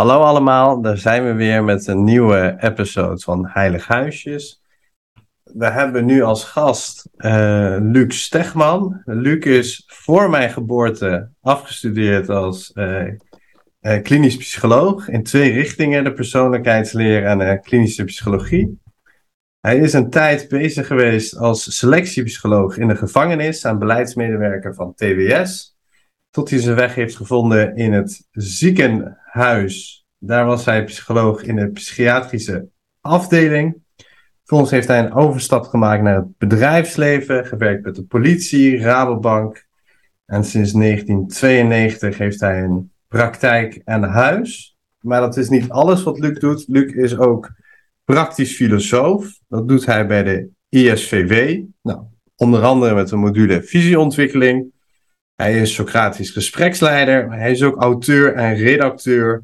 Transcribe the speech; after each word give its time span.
Hallo 0.00 0.20
allemaal, 0.20 0.80
daar 0.80 0.98
zijn 0.98 1.24
we 1.24 1.32
weer 1.32 1.64
met 1.64 1.86
een 1.86 2.04
nieuwe 2.04 2.56
episode 2.60 3.20
van 3.20 3.46
Heilig 3.48 3.86
Huisjes. 3.86 4.62
We 5.42 5.66
hebben 5.66 6.04
nu 6.04 6.22
als 6.22 6.44
gast 6.44 7.08
uh, 7.16 7.76
Luc 7.80 8.20
Stegman. 8.20 9.02
Luc 9.04 9.44
is 9.44 9.84
voor 9.86 10.30
mijn 10.30 10.50
geboorte 10.50 11.30
afgestudeerd 11.40 12.28
als 12.28 12.70
uh, 12.74 13.06
uh, 13.80 14.02
klinisch 14.02 14.36
psycholoog 14.36 15.08
in 15.08 15.22
twee 15.22 15.52
richtingen, 15.52 16.04
de 16.04 16.12
persoonlijkheidsleer 16.12 17.24
en 17.24 17.38
de 17.38 17.60
klinische 17.62 18.04
psychologie. 18.04 18.80
Hij 19.60 19.78
is 19.78 19.92
een 19.92 20.10
tijd 20.10 20.48
bezig 20.48 20.86
geweest 20.86 21.36
als 21.36 21.78
selectiepsycholoog 21.78 22.78
in 22.78 22.88
de 22.88 22.96
gevangenis 22.96 23.62
en 23.62 23.78
beleidsmedewerker 23.78 24.74
van 24.74 24.94
TWS. 24.94 25.75
Tot 26.36 26.50
hij 26.50 26.58
zijn 26.58 26.76
weg 26.76 26.94
heeft 26.94 27.16
gevonden 27.16 27.76
in 27.76 27.92
het 27.92 28.26
ziekenhuis. 28.32 30.06
Daar 30.18 30.46
was 30.46 30.64
hij 30.64 30.84
psycholoog 30.84 31.42
in 31.42 31.56
de 31.56 31.70
psychiatrische 31.70 32.68
afdeling. 33.00 33.76
Vervolgens 34.38 34.70
heeft 34.70 34.88
hij 34.88 34.98
een 34.98 35.12
overstap 35.12 35.64
gemaakt 35.64 36.02
naar 36.02 36.16
het 36.16 36.38
bedrijfsleven, 36.38 37.46
gewerkt 37.46 37.84
met 37.84 37.94
de 37.94 38.02
politie, 38.02 38.78
Rabobank. 38.78 39.66
En 40.26 40.44
sinds 40.44 40.72
1992 40.72 42.18
heeft 42.18 42.40
hij 42.40 42.62
een 42.62 42.92
praktijk 43.08 43.80
en 43.84 44.02
huis. 44.02 44.76
Maar 45.00 45.20
dat 45.20 45.36
is 45.36 45.48
niet 45.48 45.68
alles 45.68 46.02
wat 46.02 46.18
Luc 46.18 46.38
doet. 46.38 46.64
Luc 46.68 46.92
is 46.92 47.16
ook 47.16 47.52
praktisch 48.04 48.56
filosoof. 48.56 49.38
Dat 49.48 49.68
doet 49.68 49.86
hij 49.86 50.06
bij 50.06 50.22
de 50.22 50.48
ISVW. 50.68 51.62
Nou, 51.82 52.00
onder 52.36 52.62
andere 52.62 52.94
met 52.94 53.08
de 53.08 53.16
module 53.16 53.62
visieontwikkeling. 53.62 54.74
Hij 55.36 55.60
is 55.60 55.74
Socratisch 55.74 56.30
gespreksleider. 56.30 57.32
Hij 57.32 57.50
is 57.50 57.62
ook 57.62 57.82
auteur 57.82 58.34
en 58.34 58.54
redacteur 58.54 59.42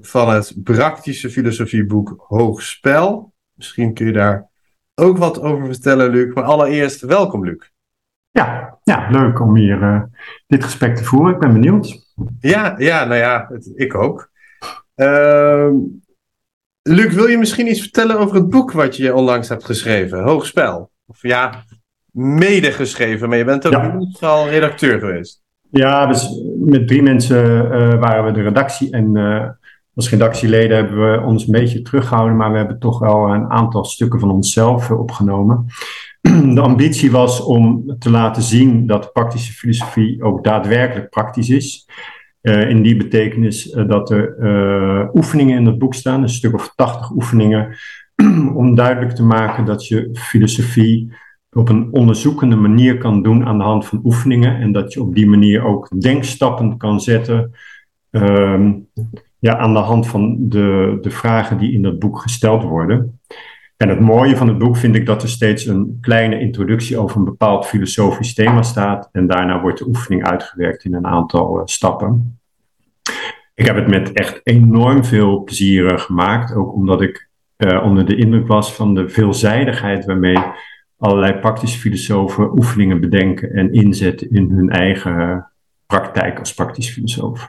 van 0.00 0.30
het 0.30 0.54
praktische 0.64 1.30
filosofieboek 1.30 2.24
Hoogspel. 2.26 3.32
Misschien 3.54 3.94
kun 3.94 4.06
je 4.06 4.12
daar 4.12 4.48
ook 4.94 5.16
wat 5.16 5.40
over 5.40 5.66
vertellen, 5.66 6.10
Luc. 6.10 6.34
Maar 6.34 6.44
allereerst, 6.44 7.00
welkom, 7.00 7.44
Luc. 7.44 7.70
Ja, 8.30 8.78
ja 8.82 9.08
leuk 9.10 9.40
om 9.40 9.56
hier 9.56 9.82
uh, 9.82 10.02
dit 10.46 10.64
gesprek 10.64 10.96
te 10.96 11.04
voeren. 11.04 11.34
Ik 11.34 11.40
ben 11.40 11.52
benieuwd. 11.52 12.14
Ja, 12.40 12.74
ja 12.78 13.04
nou 13.04 13.20
ja, 13.20 13.46
het, 13.48 13.72
ik 13.74 13.94
ook. 13.94 14.30
Uh, 14.96 15.70
Luc, 16.82 17.14
wil 17.14 17.26
je 17.26 17.38
misschien 17.38 17.68
iets 17.68 17.80
vertellen 17.80 18.18
over 18.18 18.34
het 18.34 18.50
boek 18.50 18.72
wat 18.72 18.96
je 18.96 19.14
onlangs 19.14 19.48
hebt 19.48 19.64
geschreven, 19.64 20.22
Hoogspel? 20.22 20.90
Of 21.06 21.22
ja, 21.22 21.64
mede 22.12 22.72
geschreven, 22.72 23.28
maar 23.28 23.38
je 23.38 23.44
bent 23.44 23.66
ook 23.66 23.72
ja. 23.72 24.28
al 24.28 24.48
redacteur 24.48 24.98
geweest. 24.98 25.42
Ja, 25.70 26.06
dus 26.06 26.42
met 26.58 26.88
drie 26.88 27.02
mensen 27.02 27.64
uh, 27.64 28.00
waren 28.00 28.24
we 28.24 28.32
de 28.32 28.42
redactie 28.42 28.90
en 28.90 29.16
uh, 29.16 29.48
als 29.94 30.10
redactieleden 30.10 30.76
hebben 30.76 31.12
we 31.12 31.20
ons 31.26 31.46
een 31.46 31.52
beetje 31.52 31.82
teruggehouden, 31.82 32.36
maar 32.36 32.50
we 32.50 32.56
hebben 32.56 32.78
toch 32.78 32.98
wel 32.98 33.34
een 33.34 33.50
aantal 33.50 33.84
stukken 33.84 34.20
van 34.20 34.30
onszelf 34.30 34.90
opgenomen. 34.90 35.66
De 36.54 36.60
ambitie 36.60 37.10
was 37.10 37.40
om 37.40 37.96
te 37.98 38.10
laten 38.10 38.42
zien 38.42 38.86
dat 38.86 39.12
praktische 39.12 39.52
filosofie 39.52 40.22
ook 40.22 40.44
daadwerkelijk 40.44 41.10
praktisch 41.10 41.50
is. 41.50 41.88
In 42.42 42.82
die 42.82 42.96
betekenis 42.96 43.70
dat 43.86 44.10
er 44.10 45.10
oefeningen 45.14 45.56
in 45.56 45.66
het 45.66 45.78
boek 45.78 45.94
staan, 45.94 46.22
een 46.22 46.28
stuk 46.28 46.54
of 46.54 46.72
tachtig 46.76 47.10
oefeningen, 47.10 47.76
om 48.54 48.74
duidelijk 48.74 49.14
te 49.14 49.24
maken 49.24 49.64
dat 49.64 49.86
je 49.86 50.10
filosofie 50.12 51.12
op 51.52 51.68
een 51.68 51.92
onderzoekende 51.92 52.56
manier 52.56 52.98
kan 52.98 53.22
doen 53.22 53.46
aan 53.46 53.58
de 53.58 53.64
hand 53.64 53.86
van 53.86 54.00
oefeningen 54.04 54.56
en 54.56 54.72
dat 54.72 54.92
je 54.92 55.02
op 55.02 55.14
die 55.14 55.28
manier 55.28 55.64
ook 55.64 56.00
denkstappen 56.00 56.76
kan 56.76 57.00
zetten 57.00 57.54
ehm, 58.10 58.72
ja, 59.38 59.56
aan 59.56 59.72
de 59.72 59.78
hand 59.78 60.06
van 60.06 60.48
de, 60.48 60.98
de 61.00 61.10
vragen 61.10 61.58
die 61.58 61.72
in 61.72 61.82
dat 61.82 61.98
boek 61.98 62.18
gesteld 62.18 62.62
worden. 62.62 63.20
En 63.76 63.88
het 63.88 64.00
mooie 64.00 64.36
van 64.36 64.48
het 64.48 64.58
boek 64.58 64.76
vind 64.76 64.96
ik 64.96 65.06
dat 65.06 65.22
er 65.22 65.28
steeds 65.28 65.66
een 65.66 65.98
kleine 66.00 66.40
introductie 66.40 66.98
over 66.98 67.16
een 67.16 67.24
bepaald 67.24 67.66
filosofisch 67.66 68.34
thema 68.34 68.62
staat. 68.62 69.08
En 69.12 69.26
daarna 69.26 69.60
wordt 69.60 69.78
de 69.78 69.86
oefening 69.86 70.26
uitgewerkt 70.26 70.84
in 70.84 70.94
een 70.94 71.06
aantal 71.06 71.56
uh, 71.56 71.62
stappen. 71.64 72.38
Ik 73.54 73.66
heb 73.66 73.76
het 73.76 73.88
met 73.88 74.12
echt 74.12 74.40
enorm 74.44 75.04
veel 75.04 75.42
plezier 75.42 75.98
gemaakt. 75.98 76.54
Ook 76.54 76.74
omdat 76.74 77.00
ik 77.00 77.28
uh, 77.56 77.82
onder 77.84 78.06
de 78.06 78.16
indruk 78.16 78.46
was 78.46 78.74
van 78.74 78.94
de 78.94 79.08
veelzijdigheid 79.08 80.04
waarmee 80.04 80.38
allerlei 81.00 81.38
praktische 81.38 81.78
filosofen 81.78 82.58
oefeningen 82.58 83.00
bedenken 83.00 83.52
en 83.52 83.72
inzetten 83.72 84.30
in 84.30 84.50
hun 84.50 84.70
eigen 84.70 85.50
praktijk 85.86 86.38
als 86.38 86.54
praktisch 86.54 86.90
filosoof. 86.90 87.48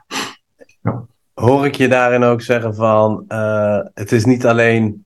Ja. 0.82 1.06
Hoor 1.34 1.66
ik 1.66 1.76
je 1.76 1.88
daarin 1.88 2.24
ook 2.24 2.42
zeggen 2.42 2.76
van 2.76 3.26
uh, 3.28 3.80
het 3.94 4.12
is 4.12 4.26
niet 4.26 4.46
alleen 4.46 5.06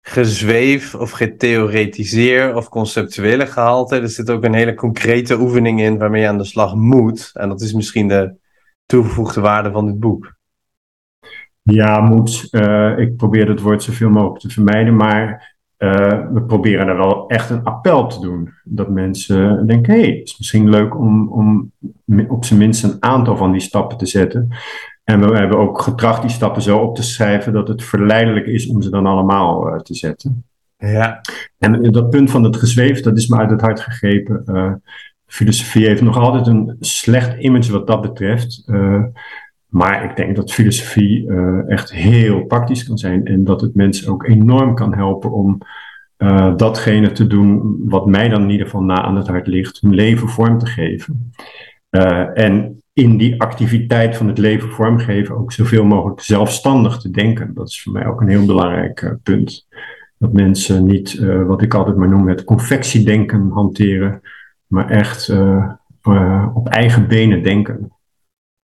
gezweef 0.00 0.94
of 0.94 1.10
getheoretiseer 1.10 2.56
of 2.56 2.68
conceptuele 2.68 3.46
gehalte. 3.46 4.00
Er 4.00 4.08
zit 4.08 4.30
ook 4.30 4.44
een 4.44 4.54
hele 4.54 4.74
concrete 4.74 5.40
oefening 5.40 5.80
in 5.80 5.98
waarmee 5.98 6.22
je 6.22 6.28
aan 6.28 6.38
de 6.38 6.44
slag 6.44 6.74
moet. 6.74 7.30
En 7.34 7.48
dat 7.48 7.60
is 7.60 7.72
misschien 7.72 8.08
de 8.08 8.34
toegevoegde 8.86 9.40
waarde 9.40 9.70
van 9.70 9.86
dit 9.86 10.00
boek. 10.00 10.36
Ja, 11.62 12.00
moet. 12.00 12.48
Uh, 12.50 12.98
ik 12.98 13.16
probeer 13.16 13.48
het 13.48 13.60
woord 13.60 13.82
zoveel 13.82 14.10
mogelijk 14.10 14.40
te 14.40 14.50
vermijden, 14.50 14.96
maar 14.96 15.56
uh, 15.78 16.26
we 16.32 16.42
proberen 16.46 16.88
er 16.88 16.96
wel 16.96 17.28
echt 17.28 17.50
een 17.50 17.64
appel 17.64 18.06
te 18.06 18.20
doen. 18.20 18.50
Dat 18.64 18.88
mensen 18.88 19.66
denken, 19.66 19.94
hé, 19.94 20.00
hey, 20.00 20.08
het 20.08 20.28
is 20.28 20.38
misschien 20.38 20.70
leuk 20.70 20.98
om, 20.98 21.28
om 21.28 21.72
op 22.28 22.44
zijn 22.44 22.58
minst 22.58 22.84
een 22.84 22.96
aantal 23.00 23.36
van 23.36 23.52
die 23.52 23.60
stappen 23.60 23.98
te 23.98 24.06
zetten. 24.06 24.48
En 25.04 25.20
we 25.20 25.36
hebben 25.36 25.58
ook 25.58 25.80
getracht 25.80 26.22
die 26.22 26.30
stappen 26.30 26.62
zo 26.62 26.78
op 26.78 26.96
te 26.96 27.02
schrijven 27.02 27.52
dat 27.52 27.68
het 27.68 27.84
verleidelijk 27.84 28.46
is 28.46 28.66
om 28.66 28.82
ze 28.82 28.90
dan 28.90 29.06
allemaal 29.06 29.68
uh, 29.68 29.78
te 29.78 29.94
zetten. 29.94 30.44
Ja. 30.76 31.20
En 31.58 31.82
dat 31.82 32.10
punt 32.10 32.30
van 32.30 32.42
het 32.42 32.56
gezweef, 32.56 33.00
dat 33.00 33.16
is 33.16 33.28
me 33.28 33.36
uit 33.36 33.50
het 33.50 33.60
hart 33.60 33.80
gegrepen. 33.80 34.42
Uh, 34.46 34.72
filosofie 35.26 35.86
heeft 35.86 36.02
nog 36.02 36.16
altijd 36.16 36.46
een 36.46 36.76
slecht 36.80 37.38
image 37.38 37.72
wat 37.72 37.86
dat 37.86 38.00
betreft. 38.00 38.64
Maar 39.68 40.04
ik 40.04 40.16
denk 40.16 40.36
dat 40.36 40.52
filosofie 40.52 41.32
echt 41.66 41.92
heel 41.92 42.44
praktisch 42.44 42.84
kan 42.84 42.98
zijn 42.98 43.26
en 43.26 43.44
dat 43.44 43.60
het 43.60 43.74
mensen 43.74 44.12
ook 44.12 44.26
enorm 44.26 44.74
kan 44.74 44.94
helpen 44.94 45.32
om 45.32 45.58
datgene 46.56 47.12
te 47.12 47.26
doen 47.26 47.80
wat 47.84 48.06
mij 48.06 48.28
dan 48.28 48.42
in 48.42 48.50
ieder 48.50 48.66
geval 48.66 48.82
na 48.82 49.02
aan 49.02 49.16
het 49.16 49.28
hart 49.28 49.46
ligt, 49.46 49.80
hun 49.80 49.94
leven 49.94 50.28
vorm 50.28 50.58
te 50.58 50.66
geven. 50.66 51.32
en 52.34 52.82
in 52.92 53.16
die 53.16 53.40
activiteit 53.40 54.16
van 54.16 54.28
het 54.28 54.38
leven 54.38 54.70
vormgeven 54.70 55.36
ook 55.36 55.52
zoveel 55.52 55.84
mogelijk 55.84 56.20
zelfstandig 56.20 56.98
te 56.98 57.10
denken. 57.10 57.54
Dat 57.54 57.68
is 57.68 57.82
voor 57.82 57.92
mij 57.92 58.06
ook 58.06 58.20
een 58.20 58.28
heel 58.28 58.46
belangrijk 58.46 59.16
punt. 59.22 59.66
Dat 60.18 60.32
mensen 60.32 60.84
niet, 60.84 61.18
wat 61.46 61.62
ik 61.62 61.74
altijd 61.74 61.96
maar 61.96 62.08
noem, 62.08 62.28
het 62.28 62.44
confectiedenken 62.44 63.50
hanteren, 63.50 64.20
maar 64.66 64.90
echt 64.90 65.34
op 66.54 66.68
eigen 66.68 67.08
benen 67.08 67.42
denken. 67.42 67.92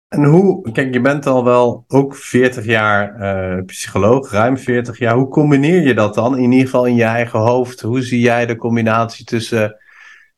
En 0.09 0.25
hoe, 0.25 0.73
kijk, 0.73 0.93
je 0.93 1.01
bent 1.01 1.27
al 1.27 1.45
wel 1.45 1.85
ook 1.89 2.17
40 2.17 2.65
jaar 2.65 3.65
psycholoog, 3.65 4.31
ruim 4.31 4.59
40 4.59 4.99
jaar. 4.99 5.15
Hoe 5.15 5.29
combineer 5.29 5.87
je 5.87 5.95
dat 5.95 6.15
dan, 6.15 6.39
in 6.39 6.51
ieder 6.53 6.65
geval 6.65 6.87
in 6.87 6.95
je 6.95 7.05
eigen 7.05 7.39
hoofd? 7.39 7.81
Hoe 7.81 8.03
zie 8.03 8.21
jij 8.21 8.47
de 8.47 8.57
combinatie 8.57 9.25
tussen, 9.25 9.77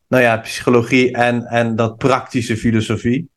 nou 0.07 0.23
ja, 0.23 0.37
psychologie 0.37 1.11
en, 1.11 1.43
en 1.45 1.75
dat 1.75 1.97
praktische 1.97 2.57
filosofie? 2.57 3.29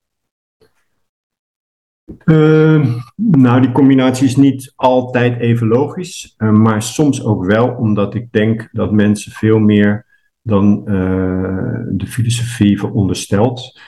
Uh, 2.25 2.97
nou, 3.17 3.61
die 3.61 3.73
combinatie 3.73 4.27
is 4.27 4.37
niet 4.37 4.73
altijd 4.77 5.41
even 5.41 5.67
logisch, 5.67 6.35
uh, 6.39 6.51
maar 6.51 6.83
soms 6.83 7.25
ook 7.25 7.45
wel, 7.45 7.69
omdat 7.69 8.15
ik 8.15 8.33
denk 8.33 8.69
dat 8.73 8.93
mensen 8.93 9.33
veel 9.33 9.59
meer 9.59 10.07
dan 10.43 10.83
uh, 10.87 11.79
de 11.89 12.07
filosofie 12.07 12.79
veronderstelt, 12.79 13.81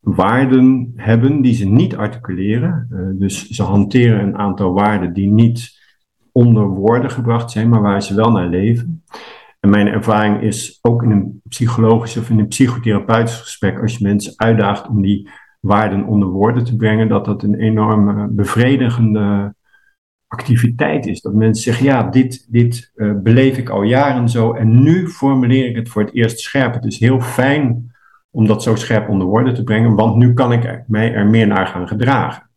waarden 0.00 0.92
hebben 0.96 1.42
die 1.42 1.54
ze 1.54 1.66
niet 1.66 1.96
articuleren. 1.96 2.86
dus 3.18 3.48
ze 3.48 3.62
hanteren 3.62 4.20
een 4.20 4.36
aantal 4.36 4.72
waarden 4.72 5.12
die 5.12 5.28
niet 5.28 5.78
onder 6.32 6.66
woorden 6.66 7.10
gebracht 7.10 7.50
zijn, 7.50 7.68
maar 7.68 7.80
waar 7.80 8.02
ze 8.02 8.14
wel 8.14 8.30
naar 8.30 8.48
leven. 8.48 9.04
En 9.60 9.70
mijn 9.70 9.86
ervaring 9.86 10.42
is 10.42 10.78
ook 10.82 11.02
in 11.02 11.10
een 11.10 11.40
psychologisch 11.48 12.16
of 12.16 12.30
in 12.30 12.38
een 12.38 12.48
psychotherapeutisch 12.48 13.40
gesprek, 13.40 13.80
als 13.80 13.96
je 13.96 14.04
mensen 14.04 14.32
uitdaagt 14.36 14.88
om 14.88 15.02
die 15.02 15.28
waarden 15.60 16.04
onder 16.04 16.28
woorden 16.28 16.64
te 16.64 16.76
brengen, 16.76 17.08
dat 17.08 17.24
dat 17.24 17.42
een 17.42 17.54
enorm 17.54 18.34
bevredigende 18.36 19.54
activiteit 20.26 21.06
is. 21.06 21.20
Dat 21.20 21.34
mensen 21.34 21.62
zeggen, 21.62 21.84
ja, 21.84 22.02
dit, 22.02 22.46
dit 22.50 22.92
uh, 22.94 23.12
beleef 23.22 23.58
ik 23.58 23.68
al 23.68 23.82
jaren 23.82 24.28
zo 24.28 24.52
en 24.52 24.82
nu 24.82 25.08
formuleer 25.08 25.66
ik 25.66 25.76
het 25.76 25.88
voor 25.88 26.02
het 26.02 26.14
eerst 26.14 26.40
scherp. 26.40 26.74
Het 26.74 26.84
is 26.84 26.98
heel 26.98 27.20
fijn 27.20 27.94
om 28.30 28.46
dat 28.46 28.62
zo 28.62 28.74
scherp 28.74 29.08
onder 29.08 29.26
woorden 29.26 29.54
te 29.54 29.64
brengen, 29.64 29.94
want 29.94 30.16
nu 30.16 30.34
kan 30.34 30.52
ik 30.52 30.84
mij 30.86 31.12
er 31.12 31.26
meer 31.26 31.46
naar 31.46 31.66
gaan 31.66 31.88
gedragen. 31.88 32.50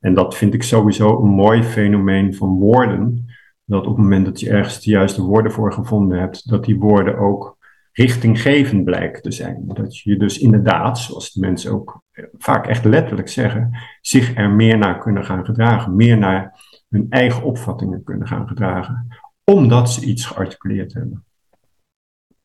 En 0.00 0.14
dat 0.14 0.36
vind 0.36 0.54
ik 0.54 0.62
sowieso 0.62 1.22
een 1.22 1.30
mooi 1.30 1.62
fenomeen 1.62 2.34
van 2.34 2.58
woorden. 2.58 3.26
Dat 3.64 3.86
op 3.86 3.96
het 3.96 4.02
moment 4.02 4.24
dat 4.24 4.40
je 4.40 4.50
ergens 4.50 4.82
de 4.82 4.90
juiste 4.90 5.22
woorden 5.22 5.52
voor 5.52 5.72
gevonden 5.72 6.18
hebt, 6.18 6.48
dat 6.48 6.64
die 6.64 6.78
woorden 6.78 7.18
ook 7.18 7.56
richtinggevend 7.92 8.84
blijken 8.84 9.22
te 9.22 9.32
zijn. 9.32 9.62
Dat 9.66 9.98
je 9.98 10.16
dus 10.16 10.38
inderdaad, 10.38 10.98
zoals 10.98 11.32
de 11.32 11.40
mensen 11.40 11.72
ook 11.72 12.02
vaak 12.38 12.66
echt 12.66 12.84
letterlijk 12.84 13.28
zeggen, 13.28 13.78
zich 14.00 14.36
er 14.36 14.50
meer 14.50 14.78
naar 14.78 14.98
kunnen 14.98 15.24
gaan 15.24 15.44
gedragen. 15.44 15.96
Meer 15.96 16.18
naar 16.18 16.60
hun 16.88 17.06
eigen 17.10 17.42
opvattingen 17.42 18.04
kunnen 18.04 18.28
gaan 18.28 18.48
gedragen. 18.48 19.06
Omdat 19.44 19.90
ze 19.90 20.04
iets 20.04 20.26
gearticuleerd 20.26 20.92
hebben. 20.92 21.24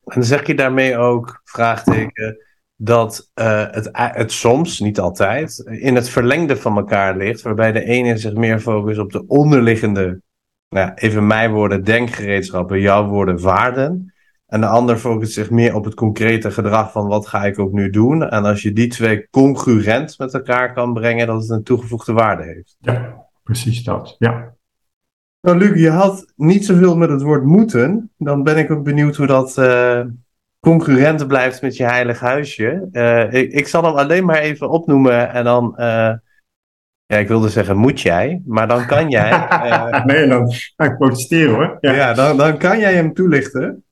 En 0.04 0.24
zeg 0.24 0.46
je 0.46 0.54
daarmee 0.54 0.96
ook, 0.96 1.40
vraagteken, 1.44 2.36
dat 2.76 3.30
uh, 3.34 3.64
het, 3.70 3.88
het 3.92 4.32
soms, 4.32 4.80
niet 4.80 5.00
altijd, 5.00 5.58
in 5.58 5.94
het 5.94 6.08
verlengde 6.08 6.56
van 6.56 6.76
elkaar 6.76 7.16
ligt, 7.16 7.42
waarbij 7.42 7.72
de 7.72 7.84
ene 7.84 8.16
zich 8.16 8.34
meer 8.34 8.60
focust 8.60 8.98
op 8.98 9.12
de 9.12 9.26
onderliggende, 9.26 10.20
nou, 10.68 10.92
even 10.94 11.26
mijn 11.26 11.52
woorden, 11.52 11.84
denkgereedschappen, 11.84 12.80
jouw 12.80 13.06
woorden, 13.06 13.40
waarden. 13.40 14.14
En 14.46 14.60
de 14.60 14.66
ander 14.66 14.96
focust 14.96 15.32
zich 15.32 15.50
meer 15.50 15.74
op 15.74 15.84
het 15.84 15.94
concrete 15.94 16.50
gedrag 16.50 16.92
van 16.92 17.06
wat 17.06 17.26
ga 17.26 17.44
ik 17.44 17.58
ook 17.58 17.72
nu 17.72 17.90
doen. 17.90 18.28
En 18.28 18.44
als 18.44 18.62
je 18.62 18.72
die 18.72 18.88
twee 18.88 19.28
congruent 19.30 20.18
met 20.18 20.34
elkaar 20.34 20.72
kan 20.72 20.92
brengen, 20.92 21.26
dat 21.26 21.40
het 21.40 21.50
een 21.50 21.62
toegevoegde 21.62 22.12
waarde 22.12 22.42
heeft. 22.42 22.76
Ja, 22.80 23.26
precies 23.42 23.84
dat. 23.84 24.16
Ja. 24.18 24.54
Nou, 25.40 25.58
Luc, 25.58 25.80
je 25.80 25.90
had 25.90 26.32
niet 26.36 26.64
zoveel 26.64 26.96
met 26.96 27.10
het 27.10 27.22
woord 27.22 27.44
moeten. 27.44 28.12
Dan 28.18 28.42
ben 28.42 28.56
ik 28.56 28.70
ook 28.70 28.84
benieuwd 28.84 29.16
hoe 29.16 29.26
dat 29.26 29.56
uh, 29.58 30.00
concurrent 30.64 31.26
blijft 31.26 31.62
met 31.62 31.76
je 31.76 31.84
heilig 31.84 32.20
huisje. 32.20 32.88
Uh, 32.92 33.32
ik, 33.32 33.52
ik, 33.52 33.68
zal 33.68 33.84
hem 33.84 33.94
alleen 33.94 34.24
maar 34.24 34.38
even 34.38 34.70
opnoemen 34.70 35.32
en 35.32 35.44
dan. 35.44 35.74
Uh, 35.76 36.12
ja, 37.06 37.16
ik 37.16 37.28
wilde 37.28 37.48
zeggen, 37.48 37.76
moet 37.76 38.00
jij, 38.00 38.42
maar 38.44 38.68
dan 38.68 38.86
kan 38.86 39.08
jij. 39.10 39.48
nee, 40.04 40.28
dan 40.28 40.52
ga 40.76 40.84
ik 40.84 40.96
protesteren 40.96 41.54
hoor. 41.54 41.78
Ja, 41.80 41.92
ja 41.92 42.12
dan, 42.12 42.36
dan 42.36 42.58
kan 42.58 42.78
jij 42.78 42.94
hem 42.94 43.14
toelichten. 43.14 43.84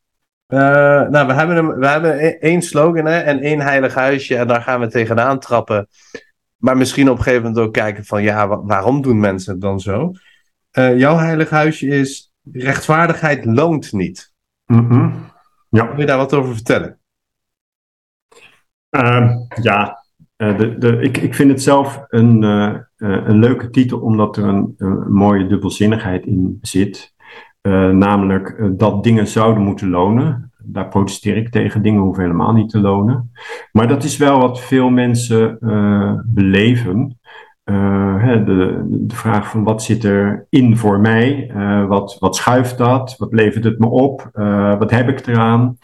nou, 0.47 1.27
we 1.27 1.33
hebben, 1.33 1.57
hem, 1.57 1.79
we 1.79 1.87
hebben 1.87 2.25
e-, 2.25 2.39
één 2.41 2.63
slogan 2.63 3.07
hè, 3.07 3.19
en 3.19 3.41
één 3.41 3.61
heilig 3.61 3.95
huisje 3.95 4.37
en 4.37 4.47
daar 4.47 4.63
gaan 4.63 4.81
we 4.81 4.87
tegenaan 4.87 5.39
trappen. 5.39 5.89
Maar 6.57 6.77
misschien 6.77 7.11
op 7.11 7.17
een 7.17 7.23
gegeven 7.23 7.45
moment 7.47 7.67
ook 7.67 7.73
kijken 7.73 8.05
van 8.05 8.23
ja, 8.23 8.49
waarom 8.63 9.03
doen 9.03 9.21
mensen 9.21 9.53
het 9.53 9.61
dan 9.61 9.81
zo? 9.81 10.13
Uh, 10.79 10.99
jouw 10.99 11.17
heilig 11.17 11.51
huisje 11.51 11.87
is 11.87 12.33
rechtvaardigheid 12.53 13.45
loont 13.45 13.93
niet. 13.93 14.33
Mm 14.67 14.89
-hmm. 14.89 15.32
Ja. 15.73 15.91
Wil 15.91 16.01
je 16.01 16.07
daar 16.07 16.17
wat 16.17 16.35
over 16.35 16.55
vertellen? 16.55 16.99
Uh, 18.91 19.37
ja, 19.63 20.05
uh, 20.37 20.59
de, 20.59 20.79
de, 20.79 21.01
ik, 21.01 21.17
ik 21.17 21.35
vind 21.35 21.51
het 21.51 21.63
zelf 21.63 22.05
een, 22.09 22.43
uh, 22.43 22.77
een 22.97 23.39
leuke 23.39 23.71
titel 23.71 24.01
omdat 24.01 24.37
er 24.37 24.45
een, 24.45 24.75
een 24.77 25.13
mooie 25.13 25.47
dubbelzinnigheid 25.47 26.27
in 26.27 26.59
zit. 26.61 27.15
namelijk 27.93 28.73
dat 28.79 29.05
dingen 29.05 29.27
zouden 29.27 29.63
moeten 29.63 29.89
lonen 29.89 30.53
daar 30.65 30.89
protesteer 30.89 31.37
ik 31.37 31.49
tegen. 31.49 31.83
Dingen 31.83 32.01
hoeven 32.01 32.23
helemaal 32.23 32.53
niet 32.53 32.71
te 32.71 32.81
lonen. 32.81 33.33
Maar 33.73 33.89
dat 33.89 34.05
is 34.05 34.17
wel 34.17 34.39
wat 34.39 34.61
veel 34.61 34.91
mensen 34.91 35.59
beleven. 36.27 37.21
Hè, 37.65 38.45
de, 38.45 38.83
de, 38.87 39.15
vraag 39.15 39.51
van 39.51 39.65
wat 39.65 39.83
zit 39.83 40.05
er 40.05 40.47
in 40.49 40.77
voor 40.77 41.01
mij? 41.01 41.51
Uh, 41.51 41.87
wat, 41.87 42.17
wat 42.19 42.37
schuift 42.37 42.79
dat? 42.79 43.15
Wat 43.19 43.33
levert 43.33 43.65
het 43.65 43.79
me 43.79 43.87
op? 43.87 44.31
wat 44.79 44.91
heb 44.91 45.09
ik 45.09 45.27
eraan? 45.27 45.79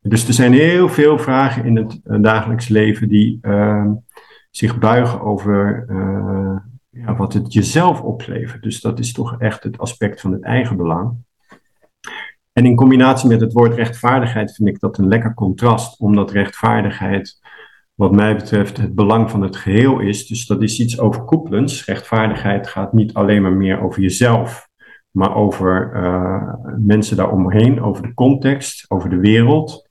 Dus 0.00 0.28
er 0.28 0.34
zijn 0.34 0.52
heel 0.52 0.88
veel 0.88 1.18
vragen 1.18 1.64
in 1.64 1.76
het 1.76 2.00
dagelijks 2.22 2.68
leven 2.68 3.08
die 3.08 3.40
zich 4.50 4.78
buigen 4.78 5.20
over 5.20 5.86
ja, 6.92 7.16
wat 7.16 7.32
het 7.32 7.52
jezelf 7.52 8.00
oplevert. 8.00 8.62
Dus 8.62 8.80
dat 8.80 8.98
is 8.98 9.12
toch 9.12 9.38
echt 9.38 9.62
het 9.62 9.78
aspect 9.78 10.20
van 10.20 10.32
het 10.32 10.42
eigen 10.42 10.76
belang. 10.76 11.14
En 12.52 12.64
in 12.64 12.76
combinatie 12.76 13.28
met 13.28 13.40
het 13.40 13.52
woord 13.52 13.74
rechtvaardigheid 13.74 14.54
vind 14.54 14.68
ik 14.68 14.80
dat 14.80 14.98
een 14.98 15.08
lekker 15.08 15.34
contrast, 15.34 16.00
omdat 16.00 16.30
rechtvaardigheid, 16.30 17.40
wat 17.94 18.12
mij 18.12 18.36
betreft, 18.36 18.76
het 18.76 18.94
belang 18.94 19.30
van 19.30 19.42
het 19.42 19.56
geheel 19.56 20.00
is. 20.00 20.26
Dus 20.26 20.46
dat 20.46 20.62
is 20.62 20.80
iets 20.80 21.00
overkoepelends. 21.00 21.84
Rechtvaardigheid 21.84 22.66
gaat 22.66 22.92
niet 22.92 23.14
alleen 23.14 23.42
maar 23.42 23.52
meer 23.52 23.80
over 23.80 24.02
jezelf, 24.02 24.68
maar 25.10 25.34
over 25.34 25.92
uh, 25.94 26.54
mensen 26.78 27.16
daaromheen, 27.16 27.82
over 27.82 28.02
de 28.02 28.14
context, 28.14 28.84
over 28.88 29.10
de 29.10 29.18
wereld. 29.18 29.88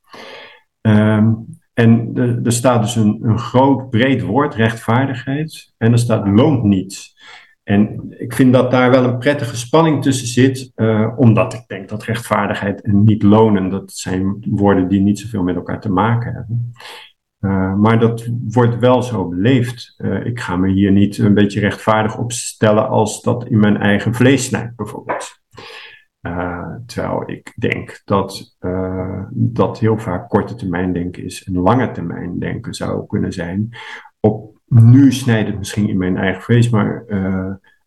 Um, 0.81 1.59
en 1.73 2.11
er 2.43 2.51
staat 2.51 2.81
dus 2.81 2.95
een, 2.95 3.19
een 3.21 3.39
groot, 3.39 3.89
breed 3.89 4.21
woord, 4.21 4.55
rechtvaardigheid, 4.55 5.73
en 5.77 5.91
er 5.91 5.97
staat 5.97 6.27
loont 6.27 6.63
niets. 6.63 7.19
En 7.63 8.13
ik 8.17 8.33
vind 8.33 8.53
dat 8.53 8.71
daar 8.71 8.91
wel 8.91 9.03
een 9.03 9.17
prettige 9.17 9.57
spanning 9.57 10.03
tussen 10.03 10.27
zit, 10.27 10.71
uh, 10.75 11.13
omdat 11.15 11.53
ik 11.53 11.63
denk 11.67 11.89
dat 11.89 12.03
rechtvaardigheid 12.03 12.81
en 12.81 13.03
niet 13.03 13.23
lonen, 13.23 13.69
dat 13.69 13.91
zijn 13.91 14.45
woorden 14.49 14.87
die 14.87 15.01
niet 15.01 15.19
zoveel 15.19 15.43
met 15.43 15.55
elkaar 15.55 15.81
te 15.81 15.91
maken 15.91 16.33
hebben. 16.33 16.71
Uh, 17.41 17.75
maar 17.75 17.99
dat 17.99 18.29
wordt 18.47 18.79
wel 18.79 19.03
zo 19.03 19.27
beleefd. 19.27 19.95
Uh, 19.97 20.25
ik 20.25 20.39
ga 20.39 20.55
me 20.55 20.71
hier 20.71 20.91
niet 20.91 21.17
een 21.17 21.33
beetje 21.33 21.59
rechtvaardig 21.59 22.17
opstellen 22.17 22.87
als 22.87 23.21
dat 23.21 23.45
in 23.47 23.59
mijn 23.59 23.77
eigen 23.77 24.13
vlees 24.13 24.45
snijdt, 24.45 24.75
bijvoorbeeld. 24.75 25.39
terwijl 26.85 27.23
ik 27.29 27.53
denk 27.55 28.01
dat 28.05 28.57
dat 29.31 29.79
heel 29.79 29.97
vaak 29.97 30.29
korte 30.29 30.55
termijn 30.55 30.93
denken 30.93 31.23
is 31.23 31.43
en 31.43 31.57
lange 31.57 31.91
termijn 31.91 32.39
denken 32.39 32.73
zou 32.73 33.05
kunnen 33.07 33.33
zijn. 33.33 33.69
Op 34.19 34.59
nu 34.65 35.11
snijdt 35.11 35.47
het 35.47 35.57
misschien 35.57 35.89
in 35.89 35.97
mijn 35.97 36.17
eigen 36.17 36.41
vlees, 36.41 36.69
maar 36.69 37.05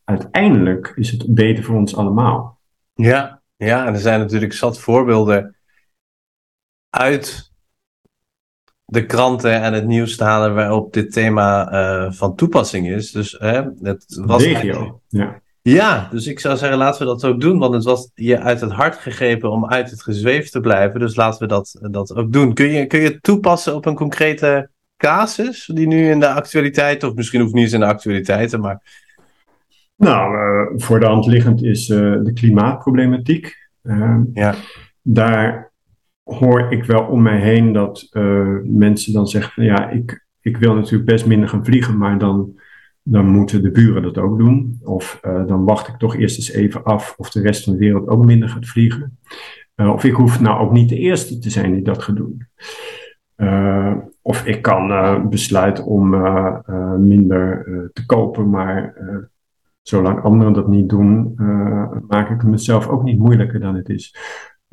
uiteindelijk 0.04 0.92
is 0.94 1.10
het 1.10 1.34
beter 1.34 1.64
voor 1.64 1.76
ons 1.76 1.96
allemaal. 1.96 2.60
Ja, 2.94 3.42
ja, 3.56 3.86
en 3.86 3.92
er 3.92 4.00
zijn 4.00 4.20
natuurlijk 4.20 4.52
zat 4.52 4.78
voorbeelden 4.78 5.56
uit 6.90 7.53
de 8.94 9.06
kranten 9.06 9.62
en 9.62 9.73
het 9.73 9.87
nieuws 9.87 10.17
te 10.17 10.25
halen 10.25 10.55
waarop 10.55 10.93
dit 10.93 11.12
thema 11.12 11.73
uh, 11.73 12.13
van 12.13 12.34
toepassing 12.34 12.89
is. 12.89 13.13
Dus 13.13 13.36
hè, 13.39 13.63
het 13.82 14.20
was. 14.24 14.43
Regio, 14.43 15.01
ja. 15.08 15.43
Ja, 15.63 16.08
dus 16.10 16.27
ik 16.27 16.41
zou 16.41 16.56
zeggen, 16.56 16.79
laten 16.79 17.01
we 17.01 17.06
dat 17.06 17.24
ook 17.24 17.41
doen. 17.41 17.58
Want 17.58 17.74
het 17.74 17.84
was 17.84 18.10
je 18.15 18.41
uit 18.41 18.60
het 18.60 18.72
hart 18.72 18.96
gegrepen 18.96 19.51
om 19.51 19.67
uit 19.67 19.91
het 19.91 20.03
gezweef 20.03 20.51
te 20.51 20.60
blijven. 20.60 21.01
Dus 21.01 21.17
laten 21.17 21.41
we 21.41 21.46
dat, 21.46 21.79
dat 21.91 22.15
ook 22.15 22.32
doen. 22.32 22.55
Kun 22.55 22.69
je, 22.69 22.86
kun 22.86 23.01
je 23.01 23.08
het 23.08 23.22
toepassen 23.22 23.74
op 23.74 23.86
een 23.86 23.94
concrete 23.94 24.70
casus 24.96 25.70
die 25.74 25.86
nu 25.86 26.10
in 26.10 26.20
de 26.20 26.29
actualiteit, 26.29 27.03
of 27.03 27.15
misschien 27.15 27.41
hoeft 27.41 27.55
niet 27.55 27.63
eens 27.63 27.72
in 27.72 27.81
de 27.81 27.86
actualiteiten, 27.86 28.60
maar. 28.60 28.82
Nou, 29.96 30.36
uh, 30.36 30.81
voor 30.81 31.01
de 31.01 31.06
hand 31.06 31.27
liggend 31.27 31.63
is 31.63 31.89
uh, 31.89 31.98
de 32.22 32.32
klimaatproblematiek. 32.32 33.55
Uh, 33.82 34.20
ja. 34.32 34.55
Daar 35.03 35.72
hoor 36.24 36.72
ik 36.72 36.84
wel 36.84 37.02
om 37.02 37.22
mij 37.22 37.38
heen 37.38 37.72
dat 37.72 38.08
mensen 38.64 39.12
dan 39.12 39.26
zeggen 39.26 39.64
ja, 39.64 39.90
ik, 39.90 40.26
ik 40.40 40.56
wil 40.56 40.74
natuurlijk 40.74 41.10
best 41.10 41.26
minder 41.26 41.48
gaan 41.48 41.64
vliegen, 41.64 41.98
maar 41.98 42.19
dan, 42.19 42.58
dan 43.02 43.26
moeten 43.26 43.62
de 43.62 43.70
buren 43.70 44.02
dat 44.02 44.19
ook 44.19 44.38
doen. 44.38 44.81
Of 44.82 45.19
dan 45.22 45.64
wacht 45.64 45.88
ik 45.88 45.94
toch 45.96 46.16
eerst 46.16 46.36
eens 46.36 46.52
even 46.52 46.84
af 46.84 47.14
of 47.16 47.31
de 47.31 47.40
rest 47.40 47.64
van 47.64 47.72
de 47.72 47.78
wereld 47.78 48.08
ook 48.08 48.24
minder 48.24 48.48
gaat 48.48 48.66
vliegen. 48.66 49.19
of 49.76 50.04
ik 50.04 50.14
hoef 50.14 50.40
nou 50.40 50.60
ook 50.60 50.72
niet 50.72 50.88
de 50.88 50.98
eerste 50.98 51.38
te 51.38 51.50
zijn 51.50 51.72
die 51.72 51.82
dat 51.82 52.02
gaat 52.02 52.16
doen. 52.16 52.46
Of 54.22 54.46
ik 54.46 54.62
kan 54.62 55.28
besluiten 55.28 55.84
om 55.84 56.08
minder 57.06 57.64
te 57.93 58.06
kopen, 58.06 58.50
maar 58.50 58.96
zolang 59.82 60.22
anderen 60.22 60.52
dat 60.52 60.69
niet 60.69 60.88
doen, 60.88 61.34
maak 62.08 62.31
ik 62.31 62.40
het 62.40 62.50
mezelf 62.50 62.88
ook 62.88 63.02
niet 63.02 63.19
moeilijker 63.19 63.60
dan 63.60 63.74
het 63.74 63.88
is. 63.88 64.16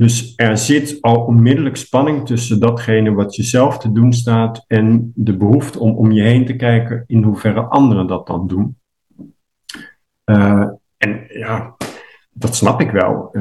Dus 0.02 0.34
er 0.36 0.58
zit 0.58 1.02
al 1.02 1.26
onmiddellijk 1.26 1.76
spanning 1.76 2.26
tussen 2.26 2.60
datgene 2.60 3.14
wat 3.14 3.36
je 3.36 3.44
zelf 3.44 3.78
te 3.78 3.92
doen 3.92 4.14
staat 4.14 4.64
en 4.68 5.12
de 5.16 5.38
behoefte 5.38 5.80
om 5.80 5.96
om 5.96 6.12
je 6.12 6.22
heen 6.22 6.46
te 6.46 6.56
kijken 6.56 7.04
in 7.08 7.24
hoeverre 7.24 7.62
anderen 7.62 8.08
dat 8.08 8.28
dan 8.28 8.48
doen. 8.48 8.78
en 10.98 11.26
ja, 11.28 11.76
dat 12.32 12.56
snap 12.56 12.82
ik 12.82 12.92
wel. 12.92 13.36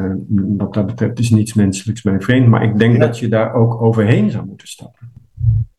wat 0.57 0.75
dat 0.75 0.87
betreft 0.87 1.19
is 1.19 1.31
niets 1.31 1.55
menselijks 1.55 2.03
bij 2.03 2.21
vreemd, 2.21 2.49
maar 2.49 2.63
ik 2.63 2.79
denk 2.79 3.01
dat 3.01 3.19
je 3.19 3.29
daar 3.29 3.55
ook 3.55 3.83
overheen 3.83 4.31
zou 4.31 4.47
moeten 4.47 4.69
stappen. 4.69 5.13